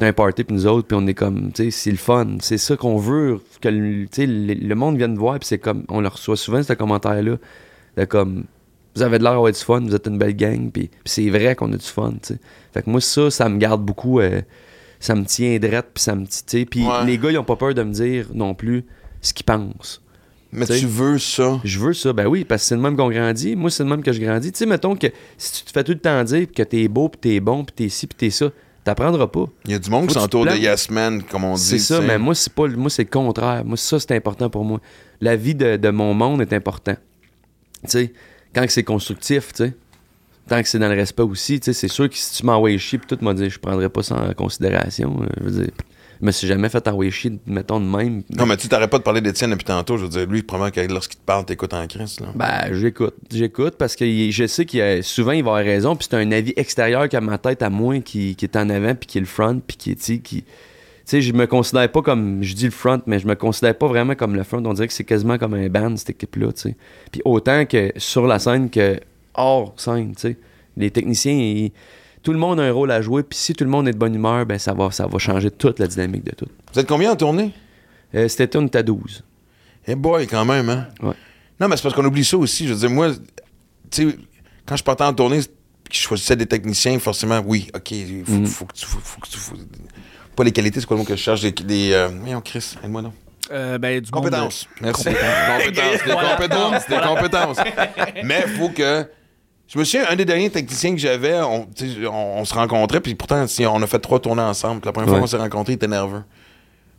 un 0.00 0.12
party, 0.12 0.44
puis 0.44 0.54
nous 0.54 0.66
autres, 0.66 0.86
puis 0.88 0.98
on 1.00 1.06
est 1.06 1.14
comme, 1.14 1.52
tu 1.52 1.64
sais, 1.64 1.70
c'est 1.70 1.90
le 1.90 1.96
fun, 1.96 2.36
c'est 2.40 2.58
ça 2.58 2.76
qu'on 2.76 2.96
veut, 2.98 3.40
que 3.60 3.68
le, 3.68 4.06
le, 4.18 4.74
monde 4.74 4.98
vienne 4.98 5.16
voir, 5.16 5.38
puis 5.38 5.46
c'est 5.46 5.58
comme, 5.58 5.84
on 5.88 6.00
le 6.00 6.08
reçoit 6.08 6.36
souvent, 6.36 6.62
ce 6.62 6.74
commentaire-là, 6.74 7.36
de 7.96 8.04
comme, 8.04 8.44
vous 8.94 9.02
avez 9.02 9.18
de 9.18 9.22
l'air 9.22 9.32
d'avoir 9.32 9.52
du 9.52 9.58
fun, 9.58 9.80
vous 9.80 9.94
êtes 9.94 10.06
une 10.06 10.18
belle 10.18 10.36
gang, 10.36 10.70
puis, 10.70 10.90
c'est 11.04 11.30
vrai 11.30 11.54
qu'on 11.54 11.72
a 11.72 11.76
du 11.76 11.86
fun, 11.86 12.12
tu 12.22 12.34
sais. 12.34 12.40
Fait 12.74 12.82
que 12.82 12.90
moi, 12.90 13.00
ça, 13.00 13.30
ça 13.30 13.48
me 13.48 13.58
garde 13.58 13.82
beaucoup, 13.82 14.20
euh, 14.20 14.42
ça 15.00 15.14
me 15.14 15.24
tient 15.24 15.58
drette, 15.58 15.88
puis 15.94 16.02
ça 16.02 16.14
me, 16.14 16.26
tu 16.26 16.42
sais, 16.46 16.64
puis 16.66 16.84
Ouais. 16.84 17.06
les 17.06 17.16
gars, 17.16 17.30
ils 17.30 17.38
ont 17.38 17.44
pas 17.44 17.56
peur 17.56 17.72
de 17.72 17.82
me 17.82 17.92
dire 17.92 18.28
non 18.34 18.54
plus 18.54 18.84
ce 19.22 19.32
qu'ils 19.32 19.46
pensent. 19.46 20.02
Mais 20.52 20.64
tu 20.66 20.86
veux 20.86 21.18
ça? 21.18 21.60
Je 21.64 21.78
veux 21.78 21.92
ça, 21.92 22.12
ben 22.12 22.26
oui, 22.26 22.44
parce 22.44 22.62
que 22.62 22.68
c'est 22.68 22.76
le 22.76 22.80
même 22.80 22.96
qu'on 22.96 23.10
grandit. 23.10 23.56
Moi, 23.56 23.70
c'est 23.70 23.82
le 23.82 23.90
même 23.90 24.02
que 24.02 24.12
je 24.12 24.20
grandis. 24.20 24.52
Tu 24.52 24.58
sais, 24.58 24.66
mettons 24.66 24.94
que 24.96 25.08
si 25.36 25.52
tu 25.52 25.64
te 25.64 25.72
fais 25.72 25.84
tout 25.84 25.92
le 25.92 25.98
temps 25.98 26.22
dire 26.24 26.46
que 26.50 26.62
t'es 26.62 26.88
beau, 26.88 27.08
puis 27.08 27.20
t'es 27.20 27.40
bon, 27.40 27.64
puis 27.64 27.74
t'es 27.74 27.88
ci, 27.90 28.06
puis 28.06 28.16
t'es 28.16 28.30
ça, 28.30 28.50
t'apprendras 28.86 29.26
pas. 29.26 29.44
Il 29.66 29.72
y 29.72 29.74
a 29.74 29.78
du 29.78 29.90
monde 29.90 30.06
qui 30.08 30.14
Faut 30.14 30.20
s'entoure 30.20 30.46
de. 30.46 30.52
Yes 30.56 30.88
Man, 30.90 31.22
comme 31.22 31.44
on 31.44 31.54
dit. 31.54 31.60
C'est 31.62 31.78
ça, 31.78 32.00
mais 32.00 32.18
moi, 32.18 32.34
c'est 32.34 32.52
pas 32.52 32.66
moi, 32.68 32.88
c'est 32.88 33.04
le 33.04 33.10
contraire. 33.10 33.64
Moi, 33.64 33.76
ça, 33.76 34.00
c'est 34.00 34.12
important 34.12 34.48
pour 34.48 34.64
moi. 34.64 34.80
La 35.20 35.36
vie 35.36 35.54
de, 35.54 35.76
de 35.76 35.90
mon 35.90 36.14
monde 36.14 36.40
est 36.40 36.52
important. 36.52 36.94
Tu 37.84 37.90
sais, 37.90 38.12
quand 38.54 38.64
c'est 38.68 38.82
constructif, 38.84 39.52
tu 39.52 39.64
sais. 39.64 39.74
Tant 40.48 40.62
que 40.62 40.68
c'est 40.68 40.78
dans 40.78 40.88
le 40.88 40.94
respect 40.94 41.22
aussi, 41.24 41.58
tu 41.58 41.64
sais, 41.66 41.72
c'est 41.72 41.88
sûr 41.88 42.08
que 42.08 42.16
si 42.16 42.36
tu 42.36 42.46
m'envoies 42.46 42.78
chier, 42.78 42.98
puis 42.98 43.08
tout 43.16 43.22
m'a 43.24 43.34
dit, 43.34 43.50
je 43.50 43.58
prendrais 43.58 43.88
pas 43.88 44.02
ça 44.04 44.14
en 44.14 44.32
considération. 44.32 45.16
euh, 45.22 45.26
Je 45.40 45.44
veux 45.44 45.62
dire, 45.62 45.72
je 46.20 46.26
me 46.26 46.30
suis 46.30 46.46
jamais 46.46 46.68
fait 46.68 46.86
envoyer 46.88 47.10
chier, 47.10 47.32
mettons 47.46 47.78
de 47.80 47.84
même. 47.84 48.22
Non, 48.30 48.46
mais 48.46 48.56
tu 48.56 48.68
t'arrêtes 48.68 48.90
pas 48.90 48.98
de 48.98 49.02
parler 49.02 49.20
d'Étienne 49.20 49.50
depuis 49.50 49.64
tantôt. 49.64 49.96
Je 49.96 50.04
veux 50.04 50.08
dire, 50.08 50.26
lui, 50.26 50.42
probablement 50.42 50.86
que 50.88 50.92
lorsqu'il 50.92 51.18
te 51.18 51.24
parle, 51.24 51.44
t'écoutes 51.44 51.74
en 51.74 51.86
crise. 51.86 52.20
Là. 52.20 52.26
Ben, 52.34 52.74
j'écoute. 52.74 53.14
J'écoute 53.30 53.74
parce 53.78 53.96
que 53.96 54.04
je 54.30 54.46
sais 54.46 54.64
qu'il 54.64 55.02
souvent, 55.02 55.32
il 55.32 55.42
va 55.44 55.50
avoir 55.50 55.64
raison, 55.64 55.94
puis 55.96 56.06
c'est 56.10 56.16
un 56.16 56.32
avis 56.32 56.52
extérieur 56.56 57.08
qu'à 57.08 57.20
ma 57.20 57.38
tête 57.38 57.62
à 57.62 57.70
moi 57.70 57.98
qui, 58.00 58.34
qui 58.36 58.44
est 58.44 58.56
en 58.56 58.68
avant, 58.70 58.94
puis 58.94 59.06
qui 59.06 59.18
est 59.18 59.20
le 59.22 59.26
front, 59.26 59.60
puis 59.66 59.76
qui 59.76 59.90
est, 59.92 59.96
tu 59.96 60.02
sais, 60.02 60.18
qui... 60.18 60.42
Tu 60.42 61.10
sais, 61.10 61.22
je 61.22 61.32
me 61.32 61.46
considère 61.46 61.88
pas 61.92 62.02
comme... 62.02 62.42
Je 62.42 62.52
dis 62.54 62.64
le 62.64 62.72
front, 62.72 63.00
mais 63.06 63.20
je 63.20 63.28
me 63.28 63.36
considère 63.36 63.78
pas 63.78 63.86
vraiment 63.86 64.16
comme 64.16 64.34
le 64.34 64.42
front. 64.42 64.60
On 64.64 64.72
dirait 64.72 64.88
que 64.88 64.92
c'est 64.92 65.04
quasiment 65.04 65.38
comme 65.38 65.54
un 65.54 65.68
band, 65.68 65.96
cette 65.96 66.10
équipe-là, 66.10 66.52
tu 66.52 66.62
sais. 66.62 66.76
Puis 67.12 67.22
autant 67.24 67.64
que 67.64 67.92
sur 67.96 68.26
la 68.26 68.40
scène 68.40 68.70
que 68.70 68.98
hors 69.34 69.72
scène, 69.76 70.14
tu 70.16 70.22
sais. 70.22 70.36
Les 70.76 70.90
techniciens, 70.90 71.32
ils- 71.32 71.70
tout 72.26 72.32
le 72.32 72.38
monde 72.40 72.58
a 72.58 72.64
un 72.64 72.72
rôle 72.72 72.90
à 72.90 73.00
jouer, 73.00 73.22
puis 73.22 73.38
si 73.38 73.52
tout 73.54 73.62
le 73.62 73.70
monde 73.70 73.86
est 73.86 73.92
de 73.92 73.98
bonne 73.98 74.12
humeur, 74.12 74.44
ben 74.46 74.58
ça 74.58 74.74
va, 74.74 74.90
ça 74.90 75.06
va 75.06 75.16
changer 75.20 75.48
toute 75.48 75.78
la 75.78 75.86
dynamique 75.86 76.24
de 76.24 76.32
tout. 76.32 76.46
Vous 76.74 76.80
êtes 76.80 76.88
combien 76.88 77.12
en 77.12 77.14
tournée? 77.16 77.52
Euh, 78.16 78.26
cet 78.26 78.40
été, 78.40 78.58
on 78.58 78.66
était 78.66 78.78
à 78.78 78.82
12. 78.82 79.22
Eh 79.86 79.94
boy, 79.94 80.26
quand 80.26 80.44
même, 80.44 80.68
hein? 80.68 80.88
Ouais. 81.00 81.14
Non, 81.60 81.68
mais 81.68 81.76
c'est 81.76 81.84
parce 81.84 81.94
qu'on 81.94 82.04
oublie 82.04 82.24
ça 82.24 82.36
aussi. 82.36 82.66
Je 82.66 82.72
veux 82.74 82.80
dire, 82.80 82.90
moi, 82.90 83.10
tu 83.92 84.10
sais, 84.10 84.18
quand 84.66 84.74
je 84.74 84.82
partais 84.82 85.04
en 85.04 85.14
tournée, 85.14 85.38
je 85.40 85.96
choisissais 85.96 86.34
des 86.34 86.46
techniciens, 86.46 86.98
forcément, 86.98 87.40
oui, 87.46 87.68
OK, 87.76 87.92
il 87.92 88.24
faut, 88.24 88.32
Mhm. 88.32 88.46
faut 88.46 88.64
que 88.64 88.74
tu. 88.74 88.86
Faut, 88.86 88.98
faut 89.00 89.20
que 89.20 89.28
tu 89.28 89.38
faut- 89.38 89.54
pas 90.34 90.42
les 90.42 90.50
qualités, 90.50 90.80
c'est 90.80 90.86
quoi 90.86 90.96
le 90.96 91.02
mot 91.02 91.06
que 91.08 91.14
je 91.14 91.22
cherche? 91.22 91.42
Des. 91.42 91.52
des 91.52 91.92
euh, 91.92 92.08
voyons, 92.08 92.40
Chris, 92.40 92.74
aide-moi 92.82 93.02
non. 93.02 93.12
Euh, 93.52 93.78
ben, 93.78 94.00
du 94.00 94.10
monde 94.10 94.24
de- 94.24 94.30
Compétences. 94.30 94.66
Merci. 94.80 95.04
Compétences. 95.04 96.04
Des 96.04 96.12
compétences. 96.12 96.86
Des 96.88 96.96
compétences. 96.98 97.56
Mais 98.24 98.42
il 98.48 98.52
faut 98.54 98.70
que. 98.70 99.06
Je 99.68 99.78
me 99.78 99.84
souviens, 99.84 100.06
un 100.08 100.16
des 100.16 100.24
derniers 100.24 100.50
techniciens 100.50 100.92
que 100.92 101.00
j'avais, 101.00 101.40
on, 101.40 102.44
se 102.44 102.54
rencontrait, 102.54 103.00
puis 103.00 103.14
pourtant, 103.14 103.46
si 103.46 103.66
on 103.66 103.82
a 103.82 103.86
fait 103.86 103.98
trois 103.98 104.20
tournées 104.20 104.42
ensemble. 104.42 104.82
La 104.84 104.92
première 104.92 105.10
fois 105.10 105.18
qu'on 105.20 105.26
s'est 105.26 105.36
rencontrés, 105.36 105.72
il 105.72 105.76
était 105.76 105.88
nerveux. 105.88 106.22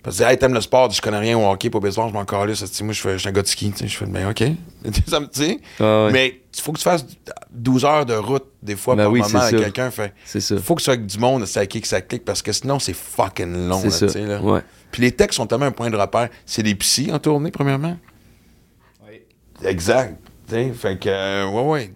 Parce 0.03 0.19
que, 0.19 0.23
hey, 0.23 0.37
t'aimes 0.37 0.53
le 0.53 0.61
sport, 0.61 0.89
je 0.89 1.01
connais 1.01 1.17
rien 1.17 1.37
au 1.37 1.49
hockey, 1.51 1.69
pas 1.69 1.79
baseball, 1.79 2.09
je 2.09 2.13
m'en 2.13 2.23
calisse. 2.23 2.81
Moi, 2.81 2.93
je 2.93 3.17
suis 3.17 3.27
un 3.27 3.31
gars 3.31 3.41
de 3.41 3.47
ski, 3.47 3.73
je 3.77 3.87
fais, 3.87 4.05
ben, 4.05 4.29
OK. 4.29 4.41
ça 5.07 5.19
me. 5.19 5.27
Ah 5.79 6.05
ouais. 6.05 6.11
Mais 6.11 6.41
il 6.55 6.61
faut 6.61 6.71
que 6.71 6.77
tu 6.77 6.83
fasses 6.83 7.05
12 7.51 7.83
heures 7.83 8.05
de 8.05 8.13
route, 8.13 8.45
des 8.61 8.75
fois, 8.75 8.95
Ben 8.95 9.03
par 9.03 9.11
oui, 9.11 9.19
moment, 9.19 9.39
c'est 9.41 9.55
avec 9.55 9.73
quelqu'un. 9.73 9.91
Ça. 9.91 10.57
faut 10.59 10.75
que 10.75 10.79
tu 10.79 10.85
sois 10.85 10.93
avec 10.93 11.05
du 11.05 11.17
monde, 11.17 11.45
ça 11.45 11.65
clique, 11.65 11.85
ça 11.85 11.99
clique, 12.01 12.23
parce 12.23 12.41
que 12.41 12.51
sinon, 12.51 12.79
c'est 12.79 12.95
fucking 12.95 13.67
long, 13.67 13.83
là, 13.83 13.89
ça. 13.89 14.05
tu 14.05 14.13
sais, 14.13 14.25
là. 14.25 14.39
Ouais. 14.39 14.61
Puis 14.91 15.01
les 15.01 15.11
textes 15.11 15.37
sont 15.37 15.47
tellement 15.47 15.65
un 15.65 15.71
point 15.71 15.89
de 15.89 15.97
repère. 15.97 16.29
C'est 16.45 16.63
des 16.63 16.75
psys 16.75 17.11
en 17.11 17.19
tournée, 17.19 17.51
premièrement? 17.51 17.97
Oui. 19.09 19.21
Exact. 19.65 20.17
Fait 20.47 20.97
que, 20.97 21.09
euh, 21.09 21.49
ouais, 21.49 21.63
ouais. 21.63 21.93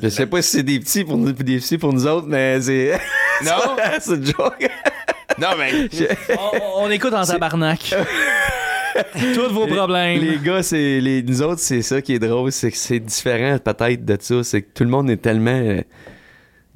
Je 0.00 0.08
sais 0.08 0.26
pas 0.26 0.40
si 0.42 0.50
c'est 0.50 0.62
des 0.62 0.80
petits 0.80 1.04
pour 1.04 1.18
nous, 1.18 1.32
des 1.32 1.58
petits 1.58 1.78
pour 1.78 1.92
nous 1.92 2.06
autres, 2.06 2.26
mais 2.28 2.60
c'est. 2.60 2.98
Non? 3.44 3.76
c'est 4.00 4.14
une 4.14 4.26
joke. 4.26 4.70
Non, 5.38 5.48
mais. 5.58 5.88
On, 6.38 6.84
on 6.84 6.90
écoute 6.90 7.12
en 7.12 7.24
tabarnak. 7.24 7.92
Tous 9.34 9.52
vos 9.52 9.66
problèmes. 9.66 10.20
Les 10.20 10.38
gars, 10.38 10.62
c'est. 10.62 11.00
Les, 11.00 11.22
nous 11.22 11.42
autres, 11.42 11.60
c'est 11.60 11.82
ça 11.82 12.00
qui 12.00 12.14
est 12.14 12.18
drôle, 12.18 12.52
c'est 12.52 12.70
que 12.70 12.76
c'est 12.76 13.00
différent 13.00 13.58
peut-être 13.58 14.04
de 14.04 14.16
ça. 14.20 14.44
C'est 14.44 14.62
que 14.62 14.68
tout 14.72 14.84
le 14.84 14.90
monde 14.90 15.10
est 15.10 15.16
tellement 15.16 15.50
euh, 15.50 15.80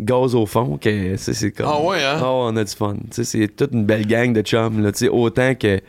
gaz 0.01 0.35
au 0.35 0.47
fond 0.47 0.77
que 0.77 1.17
c'est 1.17 1.35
c'est 1.35 1.53
comme. 1.53 1.67
Ah 1.69 1.81
ouais, 1.81 2.03
hein? 2.03 2.19
Oh, 2.23 2.49
on 2.51 2.57
a 2.57 2.65
du 2.65 2.75
fun. 2.75 2.97
Tu 3.11 3.23
sais, 3.23 3.25
c'est 3.25 3.49
toute 3.49 3.73
une 3.73 3.85
belle 3.85 4.07
gang 4.07 4.33
de 4.33 4.43
chums, 4.43 4.83
là. 4.83 4.91
Tu 4.91 5.05
sais, 5.05 5.09
autant 5.09 5.55
que. 5.55 5.77
Tu 5.77 5.83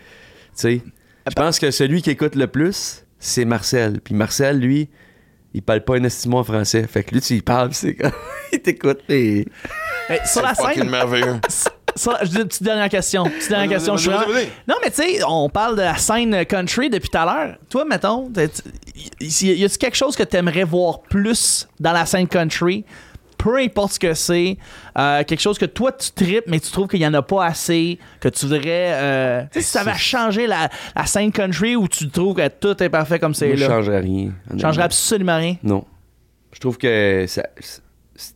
sais. 0.54 0.82
Je 1.28 1.34
pense 1.34 1.60
que 1.60 1.72
celui 1.72 2.02
qui 2.02 2.12
écoute 2.12 2.36
le 2.36 2.48
plus, 2.48 3.04
c'est 3.20 3.46
Marcel. 3.46 4.00
Puis 4.02 4.14
Marcel, 4.14 4.60
lui, 4.60 4.90
il 5.54 5.62
parle 5.62 5.82
pas 5.82 5.96
un 5.96 6.04
estimo 6.04 6.38
en 6.38 6.44
français. 6.44 6.86
Fait 6.88 7.04
que 7.04 7.14
lui, 7.14 7.22
tu 7.22 7.36
y 7.36 7.42
parles, 7.42 7.70
pis 7.70 7.76
c'est 7.76 7.96
comme. 7.96 8.12
il 8.54 8.62
t'écoute, 8.62 9.00
et. 9.10 9.46
Ben, 10.10 10.20
sur 10.26 10.42
la 10.42 10.54
scène, 10.56 10.90
merveilleux. 10.90 11.40
sur- 11.96 12.18
je 12.22 12.28
dis 12.28 12.38
une 12.38 12.48
petite 12.48 12.64
dernière 12.64 12.90
question. 12.90 13.24
Petite 13.26 13.50
dernière 13.50 13.70
question. 13.70 13.96
vas-y, 13.96 14.04
je 14.04 14.10
suis 14.10 14.34
vas-y. 14.34 14.50
Non, 14.68 14.76
mais 14.84 14.92
tu 14.92 14.98
sais, 14.98 15.20
on 15.28 15.50
parle 15.50 15.76
de 15.76 15.82
la 15.82 15.98
scène 15.98 16.46
country 16.46 16.90
depuis 16.90 17.10
tout 17.10 17.18
à 17.18 17.26
l'heure. 17.26 17.56
Toi, 17.70 17.86
mettons, 17.86 18.32
y, 19.20 19.46
y 19.46 19.66
a-tu 19.66 19.78
quelque 19.78 19.98
chose 19.98 20.16
que 20.16 20.24
t'aimerais 20.24 20.64
voir 20.64 21.02
plus 21.02 21.68
dans 21.80 21.92
la 21.92 22.06
scène 22.06 22.28
country? 22.28 22.86
Peu 23.38 23.58
importe 23.58 23.94
ce 23.94 24.00
que 24.00 24.14
c'est, 24.14 24.58
euh, 24.98 25.24
quelque 25.24 25.40
chose 25.42 25.58
que 25.60 25.66
toi 25.66 25.92
tu 25.92 26.12
tripes, 26.12 26.46
mais 26.48 26.60
tu 26.60 26.72
trouves 26.72 26.88
qu'il 26.88 27.00
y 27.02 27.08
en 27.08 27.14
a 27.14 27.22
pas 27.22 27.46
assez, 27.46 28.00
que 28.20 28.30
tu 28.30 28.46
voudrais. 28.48 28.62
euh, 28.94 29.42
tu 29.52 29.60
sais, 29.60 29.62
si 29.66 29.72
ça 29.72 29.84
va 29.84 29.96
changer 29.96 30.48
la, 30.48 30.70
la 30.96 31.06
scène 31.06 31.32
country 31.32 31.76
ou 31.76 31.88
tu 31.88 32.10
trouves 32.10 32.36
que 32.36 32.48
tout 32.48 32.82
est 32.82 32.90
parfait 32.90 33.20
comme 33.20 33.34
c'est 33.36 33.48
Moi, 33.48 33.56
je 33.58 33.62
là? 33.62 33.68
changerais 33.68 34.00
rien. 34.00 34.32
Changerait 34.60 34.86
absolument 34.86 35.38
rien. 35.38 35.56
Non. 35.64 35.86
Je 36.54 36.60
trouve 36.60 36.78
que 36.78 37.26
ça- 37.28 37.48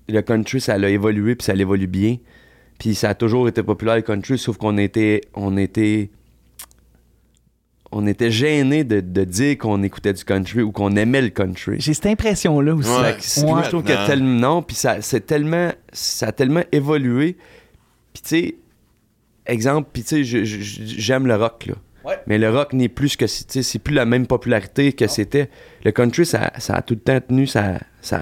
le 0.08 0.22
country, 0.22 0.62
ça 0.62 0.74
a 0.74 0.88
évolué, 0.88 1.36
puis 1.36 1.46
ça 1.46 1.56
évolue 1.56 1.88
bien. 1.88 2.18
Puis 2.78 2.94
ça 2.96 3.10
a 3.10 3.14
toujours 3.16 3.48
été 3.48 3.64
populaire, 3.64 3.96
le 3.96 4.02
country, 4.04 4.38
sauf 4.38 4.58
qu'on 4.58 4.78
était, 4.78 5.22
on 5.34 5.58
était, 5.58 6.12
on 7.92 8.08
était 8.08 8.32
gênés 8.32 8.84
de, 8.84 9.02
de 9.02 9.24
dire 9.24 9.58
qu'on 9.58 9.84
écoutait 9.84 10.14
du 10.14 10.24
country 10.24 10.62
ou 10.62 10.72
qu'on 10.72 10.96
aimait 10.96 11.22
le 11.22 11.30
country. 11.30 11.76
J'ai 11.80 11.94
cette 11.94 12.06
impression-là 12.06 12.74
aussi. 12.76 12.90
Ouais. 12.90 13.12
Fait 13.14 13.18
que 13.18 13.24
c'est- 13.24 13.42
Ouais. 13.42 13.48
moi, 13.52 13.62
je 13.64 13.70
trouve 13.70 13.84
que 13.84 14.08
tellement 14.08 14.40
non, 14.56 14.62
puis 14.62 14.76
ça, 14.76 15.02
c'est 15.02 15.26
tellement, 15.26 15.72
ça 15.92 16.28
a 16.28 16.32
tellement 16.32 16.64
évolué. 16.72 17.36
Puis 18.14 18.22
tu 18.24 18.30
sais, 18.30 18.56
exemple, 19.46 19.90
puis 19.92 20.04
tu 20.04 20.24
sais, 20.26 20.46
j'aime 20.46 21.28
le 21.28 21.36
rock 21.36 21.66
là. 21.68 21.74
Ouais. 22.04 22.18
Mais 22.26 22.40
le 22.40 22.50
rock 22.50 22.74
n'est 22.74 22.90
plus 22.90 23.10
ce 23.10 23.18
que 23.18 23.28
c'est, 23.28 23.44
tu 23.46 23.54
sais, 23.54 23.64
c'est 23.64 23.78
plus 23.80 23.94
la 23.94 24.06
même 24.06 24.26
popularité 24.26 24.92
que 24.94 25.06
c'était. 25.08 25.50
Le 25.86 25.92
country, 25.92 26.26
ça, 26.26 26.52
ça 26.58 26.76
a 26.76 26.82
tout 26.82 26.96
le 26.96 27.00
temps 27.00 27.20
tenu 27.20 27.46
sa- 27.46 27.78
tu 28.02 28.08
sais, 28.08 28.18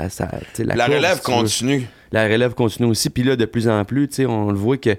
la, 0.66 0.86
relève 0.86 1.16
veux. 1.16 1.22
continue. 1.24 1.88
La 2.12 2.28
relève 2.28 2.54
continue 2.56 2.90
aussi. 2.90 3.10
Puis 3.10 3.24
là, 3.24 3.38
de 3.38 3.46
plus 3.46 3.70
en 3.70 3.86
plus, 3.86 4.10
tu 4.10 4.16
sais, 4.16 4.26
on 4.26 4.52
le 4.52 4.58
voit 4.58 4.78
que 4.78 4.90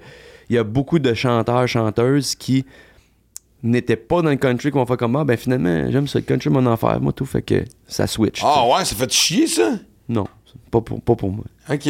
il 0.48 0.56
y 0.56 0.58
a 0.58 0.64
beaucoup 0.64 0.98
de 0.98 1.12
chanteurs, 1.12 1.68
chanteuses 1.68 2.34
qui 2.34 2.64
n'étaient 3.62 3.96
pas 3.96 4.22
dans 4.22 4.30
le 4.30 4.36
country, 4.36 4.70
qui 4.70 4.76
vont 4.76 4.86
faire 4.86 4.96
comme 4.96 5.16
ah, 5.16 5.24
ben 5.24 5.36
finalement, 5.36 5.90
j'aime 5.90 6.06
ça, 6.06 6.18
le 6.18 6.24
country, 6.24 6.50
mon 6.50 6.64
enfer, 6.66 7.00
moi 7.00 7.12
tout, 7.12 7.26
fait 7.26 7.42
que 7.42 7.64
ça 7.86 8.06
switch. 8.06 8.40
Ah 8.42 8.66
ouais, 8.66 8.84
ça 8.84 8.94
fait 8.94 9.12
chier, 9.12 9.46
ça? 9.46 9.72
Non, 10.08 10.26
pas 10.70 10.80
pour, 10.80 11.00
pas 11.00 11.14
pour 11.14 11.30
moi. 11.30 11.44
OK. 11.70 11.88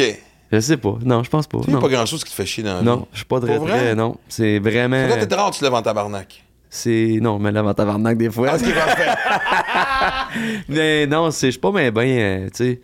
Je 0.51 0.59
sais 0.59 0.77
pas. 0.77 0.97
Non, 1.03 1.23
je 1.23 1.29
pense 1.29 1.47
pas. 1.47 1.59
Il 1.67 1.75
a 1.75 1.79
pas 1.79 1.87
grand 1.87 2.05
chose 2.05 2.23
qui 2.23 2.31
te 2.31 2.35
fait 2.35 2.45
chier 2.45 2.63
dans 2.63 2.75
la 2.75 2.81
non 2.81 3.07
je 3.13 3.17
suis 3.17 3.25
pas 3.25 3.39
très, 3.39 3.57
vrai? 3.57 3.71
très. 3.71 3.95
Non, 3.95 4.17
c'est 4.27 4.59
vraiment. 4.59 5.07
Toi, 5.07 5.25
t'es 5.25 5.35
rare, 5.35 5.51
tu 5.51 5.63
lèves 5.63 5.73
en 5.73 5.81
tabarnak. 5.81 6.43
C'est. 6.69 7.19
Non, 7.21 7.39
mais 7.39 7.51
là, 7.51 7.61
avant 7.61 7.73
tabarnak 7.73 8.17
des 8.17 8.29
fois. 8.29 8.49
Ah, 8.51 8.55
ok, 8.55 8.73
parfait. 8.73 10.31
Mais 10.69 11.07
non, 11.07 11.31
c'est. 11.31 11.47
Je 11.47 11.51
suis 11.51 11.59
pas 11.59 11.71
bien, 11.71 11.91
ben, 11.91 12.07
euh, 12.07 12.49
tu 12.49 12.51
sais. 12.53 12.81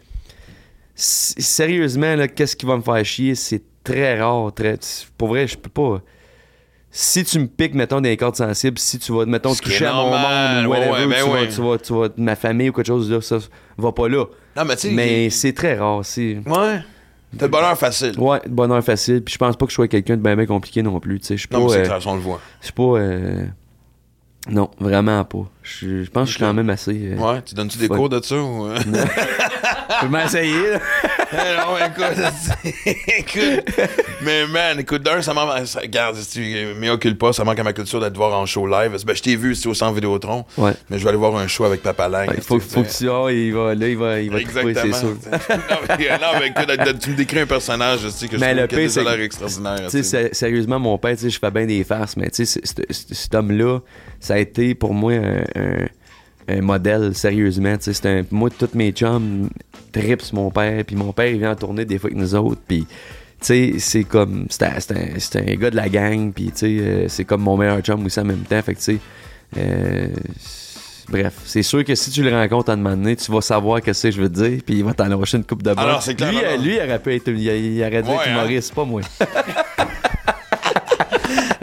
Sérieusement, 0.95 2.15
là, 2.15 2.27
qu'est-ce 2.27 2.55
qui 2.55 2.65
va 2.65 2.75
me 2.77 2.81
faire 2.81 3.03
chier? 3.05 3.35
C'est 3.35 3.63
très 3.83 4.19
rare. 4.19 4.53
Très... 4.53 4.77
Pour 5.17 5.29
vrai, 5.29 5.47
je 5.47 5.57
peux 5.57 5.69
pas. 5.69 6.01
Si 6.89 7.23
tu 7.25 7.39
me 7.39 7.47
piques, 7.47 7.75
mettons, 7.75 8.01
des 8.01 8.15
cordes 8.17 8.35
sensibles, 8.37 8.79
si 8.79 8.97
tu 8.97 9.11
vas, 9.11 9.25
mettons, 9.25 9.53
Ce 9.53 9.61
toucher 9.61 9.85
à 9.85 9.93
mon 9.93 10.09
monde 10.09 10.65
ou 10.65 10.69
ouais, 10.71 10.89
whatever, 10.89 10.91
ouais, 10.91 11.07
ben 11.07 11.23
tu, 11.23 11.29
vas, 11.31 11.45
tu, 11.47 11.61
vas, 11.61 11.77
tu 11.77 11.93
vas- 11.93 12.09
ma 12.23 12.35
famille 12.35 12.69
ou 12.69 12.73
quelque 12.73 12.87
chose, 12.87 13.11
là, 13.11 13.21
ça 13.21 13.37
va 13.77 13.91
pas 13.91 14.07
là. 14.07 14.25
Non, 14.55 14.65
mais 14.65 14.75
tu. 14.77 14.89
Mais 14.91 15.29
c'est 15.29 15.53
très 15.53 15.75
rare. 15.77 16.03
C'est. 16.03 16.37
Ouais. 16.45 16.79
T'as 17.37 17.45
le 17.45 17.51
bonheur 17.51 17.77
facile. 17.77 18.17
Ouais, 18.17 18.39
bonheur 18.47 18.81
facile. 18.83 19.21
Puis 19.21 19.33
je 19.33 19.37
pense 19.37 19.55
pas 19.57 19.65
que 19.65 19.71
je 19.71 19.75
sois 19.75 19.87
quelqu'un 19.89 20.15
de 20.15 20.21
bien, 20.21 20.35
bien 20.35 20.45
compliqué 20.45 20.81
non 20.81 20.99
plus. 20.99 21.19
Tu 21.19 21.25
sais, 21.27 21.35
je 21.35 21.41
suis 21.41 21.47
pas. 21.49 21.57
Non, 21.59 21.65
mais 21.65 21.71
c'est 21.73 21.79
euh, 21.81 21.85
clair, 21.85 21.99
on 22.05 22.15
le 22.15 22.21
voit. 22.21 22.39
je 22.61 22.65
suis 22.67 22.73
pas. 22.73 22.83
euh, 22.83 23.45
Non, 24.49 24.71
vraiment 24.79 25.23
pas. 25.25 25.45
Je 25.79 26.03
je 26.03 26.09
pense 26.09 26.23
que 26.23 26.31
je 26.31 26.37
suis 26.37 26.39
quand 26.45 26.53
même 26.53 26.69
assez. 26.69 26.91
euh, 27.11 27.15
Ouais, 27.17 27.41
tu 27.43 27.53
donnes-tu 27.55 27.77
des 27.77 27.87
Ouais. 27.87 27.95
cours 27.97 28.09
de 28.09 28.21
ça 28.23 28.35
ou. 28.37 28.67
euh? 28.67 28.77
Je 29.99 30.05
peux 30.05 30.11
m'essayer, 30.11 30.71
là. 30.71 30.79
Eh 31.33 31.35
non, 31.57 31.77
écoute, 31.77 32.85
écoute. 33.17 33.87
Mais 34.21 34.45
man, 34.47 34.79
écoute, 34.79 35.01
d'un, 35.01 35.21
ça 35.21 35.33
manque. 35.33 35.65
ça- 35.65 35.79
Regarde, 35.79 36.15
si 36.17 36.29
tu 36.39 36.65
m'occupe 36.79 37.17
pas, 37.17 37.33
ça 37.33 37.43
manque 37.43 37.59
à 37.59 37.63
ma 37.63 37.73
culture 37.73 37.99
d'être 37.99 38.15
voir 38.15 38.37
en 38.37 38.45
show 38.45 38.67
live. 38.67 38.91
Ben, 39.05 39.15
je 39.15 39.21
t'ai 39.21 39.35
vu 39.35 39.53
ici 39.53 39.67
au 39.67 39.73
centre 39.73 39.93
Vidéotron, 39.93 40.45
Ouais. 40.57 40.73
mais 40.89 40.97
je 40.99 41.03
vais 41.03 41.09
aller 41.09 41.17
voir 41.17 41.35
un 41.37 41.47
show 41.47 41.63
avec 41.65 41.81
Papa 41.81 42.07
Lang. 42.09 42.29
Il 42.35 42.41
faut, 42.43 42.59
faut 42.59 42.83
que 42.83 42.89
tu. 42.89 43.09
Ah, 43.09 43.31
il 43.31 43.53
va, 43.53 43.73
là, 43.75 43.87
il 43.87 43.97
va, 43.97 44.19
il 44.19 44.31
va 44.31 44.39
c'est 44.39 44.93
sûr. 44.93 45.07
non, 45.31 45.77
mais, 45.97 46.09
non, 46.09 46.27
mais 46.39 46.47
écoute, 46.47 46.99
tu 47.01 47.09
me 47.11 47.15
décris 47.15 47.39
un 47.39 47.45
personnage, 47.47 48.01
je 48.03 48.09
sais 48.09 48.27
que 48.27 48.35
je 48.37 48.41
Mais 48.41 48.51
trouve 48.55 48.61
le 48.61 48.67
pire, 48.83 48.91
ça 48.91 49.01
a 49.01 49.03
c'est 49.15 49.23
extraordinaire. 49.23 49.81
Tu 49.85 49.89
sais, 49.89 50.03
sé- 50.03 50.29
sérieusement, 50.33 50.79
mon 50.79 50.97
père, 50.97 51.15
tu 51.15 51.23
sais, 51.23 51.29
je 51.29 51.39
fais 51.39 51.51
bien 51.51 51.65
des 51.65 51.83
farces, 51.83 52.15
mais 52.17 52.29
tu 52.29 52.45
sais, 52.45 52.45
c'est- 52.45 52.61
c'est- 52.65 52.85
c'est- 52.93 53.13
cet 53.13 53.35
homme-là, 53.35 53.79
ça 54.19 54.35
a 54.35 54.37
été 54.37 54.75
pour 54.75 54.93
moi 54.93 55.13
un, 55.13 55.43
un- 55.57 55.87
un 56.57 56.61
modèle, 56.61 57.13
sérieusement. 57.15 57.75
C'est 57.79 58.05
un- 58.05 58.23
moi, 58.31 58.49
tous 58.49 58.69
mes 58.73 58.91
chums 58.91 59.49
tripent 59.91 60.21
sur 60.21 60.35
mon 60.35 60.49
père, 60.51 60.83
puis 60.85 60.95
mon 60.95 61.11
père, 61.13 61.27
il 61.27 61.39
vient 61.39 61.51
en 61.51 61.55
tourner 61.55 61.85
des 61.85 61.97
fois 61.97 62.09
avec 62.09 62.17
nous 62.17 62.35
autres, 62.35 62.61
puis 62.67 62.85
c'est 63.41 64.03
comme, 64.07 64.45
c'est 64.49 64.63
un, 64.63 64.75
un- 65.41 65.55
gars 65.55 65.69
de 65.69 65.75
la 65.75 65.89
gang, 65.89 66.31
puis 66.33 66.51
euh, 66.63 67.05
c'est 67.07 67.23
comme 67.25 67.41
mon 67.41 67.57
meilleur 67.57 67.79
chum 67.81 68.05
aussi 68.05 68.19
en 68.19 68.25
même 68.25 68.43
temps, 68.43 68.61
fait 68.61 68.73
que 68.73 68.79
tu 68.79 68.83
sais, 68.83 68.97
euh, 69.57 70.07
Bref, 71.09 71.35
c'est 71.45 71.63
sûr 71.63 71.85
que 71.85 71.95
si 71.95 72.11
tu 72.11 72.21
le 72.21 72.35
rencontres 72.35 72.69
à 72.69 72.73
un 72.73 72.75
moment 72.75 72.97
donné, 72.97 73.15
tu 73.15 73.31
vas 73.31 73.39
savoir 73.39 73.79
ce 73.81 74.07
que 74.07 74.11
je 74.11 74.21
veux 74.21 74.27
te 74.29 74.43
dire, 74.43 74.59
puis 74.65 74.75
il 74.79 74.83
va 74.83 74.93
t'enrocher 74.93 75.37
une 75.37 75.45
coupe 75.45 75.63
de 75.63 75.73
Ah 75.77 75.99
clair, 76.15 76.57
lui, 76.59 76.63
lui, 76.67 76.75
il 76.75 76.81
aurait 76.81 76.99
pu 76.99 77.15
être, 77.15 77.29
il, 77.29 77.39
il 77.39 77.81
aurait 77.81 78.03
dû 78.03 78.09
Ouais, 78.09 78.15
être 78.15 78.27
hein? 78.27 78.31
humoriste, 78.33 78.73
pas 78.73 78.83
moi. 78.83 78.99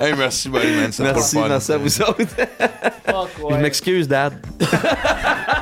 Hey, 0.05 0.15
merci, 0.15 0.51
buddy, 0.51 0.67
man. 0.67 0.91
Merci, 0.99 1.39
merci 1.39 1.73
à 1.73 1.79
vous 1.79 2.03
autres. 2.03 2.27
Fuck, 3.07 3.31
Je 3.51 3.57
m'excuse, 3.57 4.07
Dad. 4.07 4.35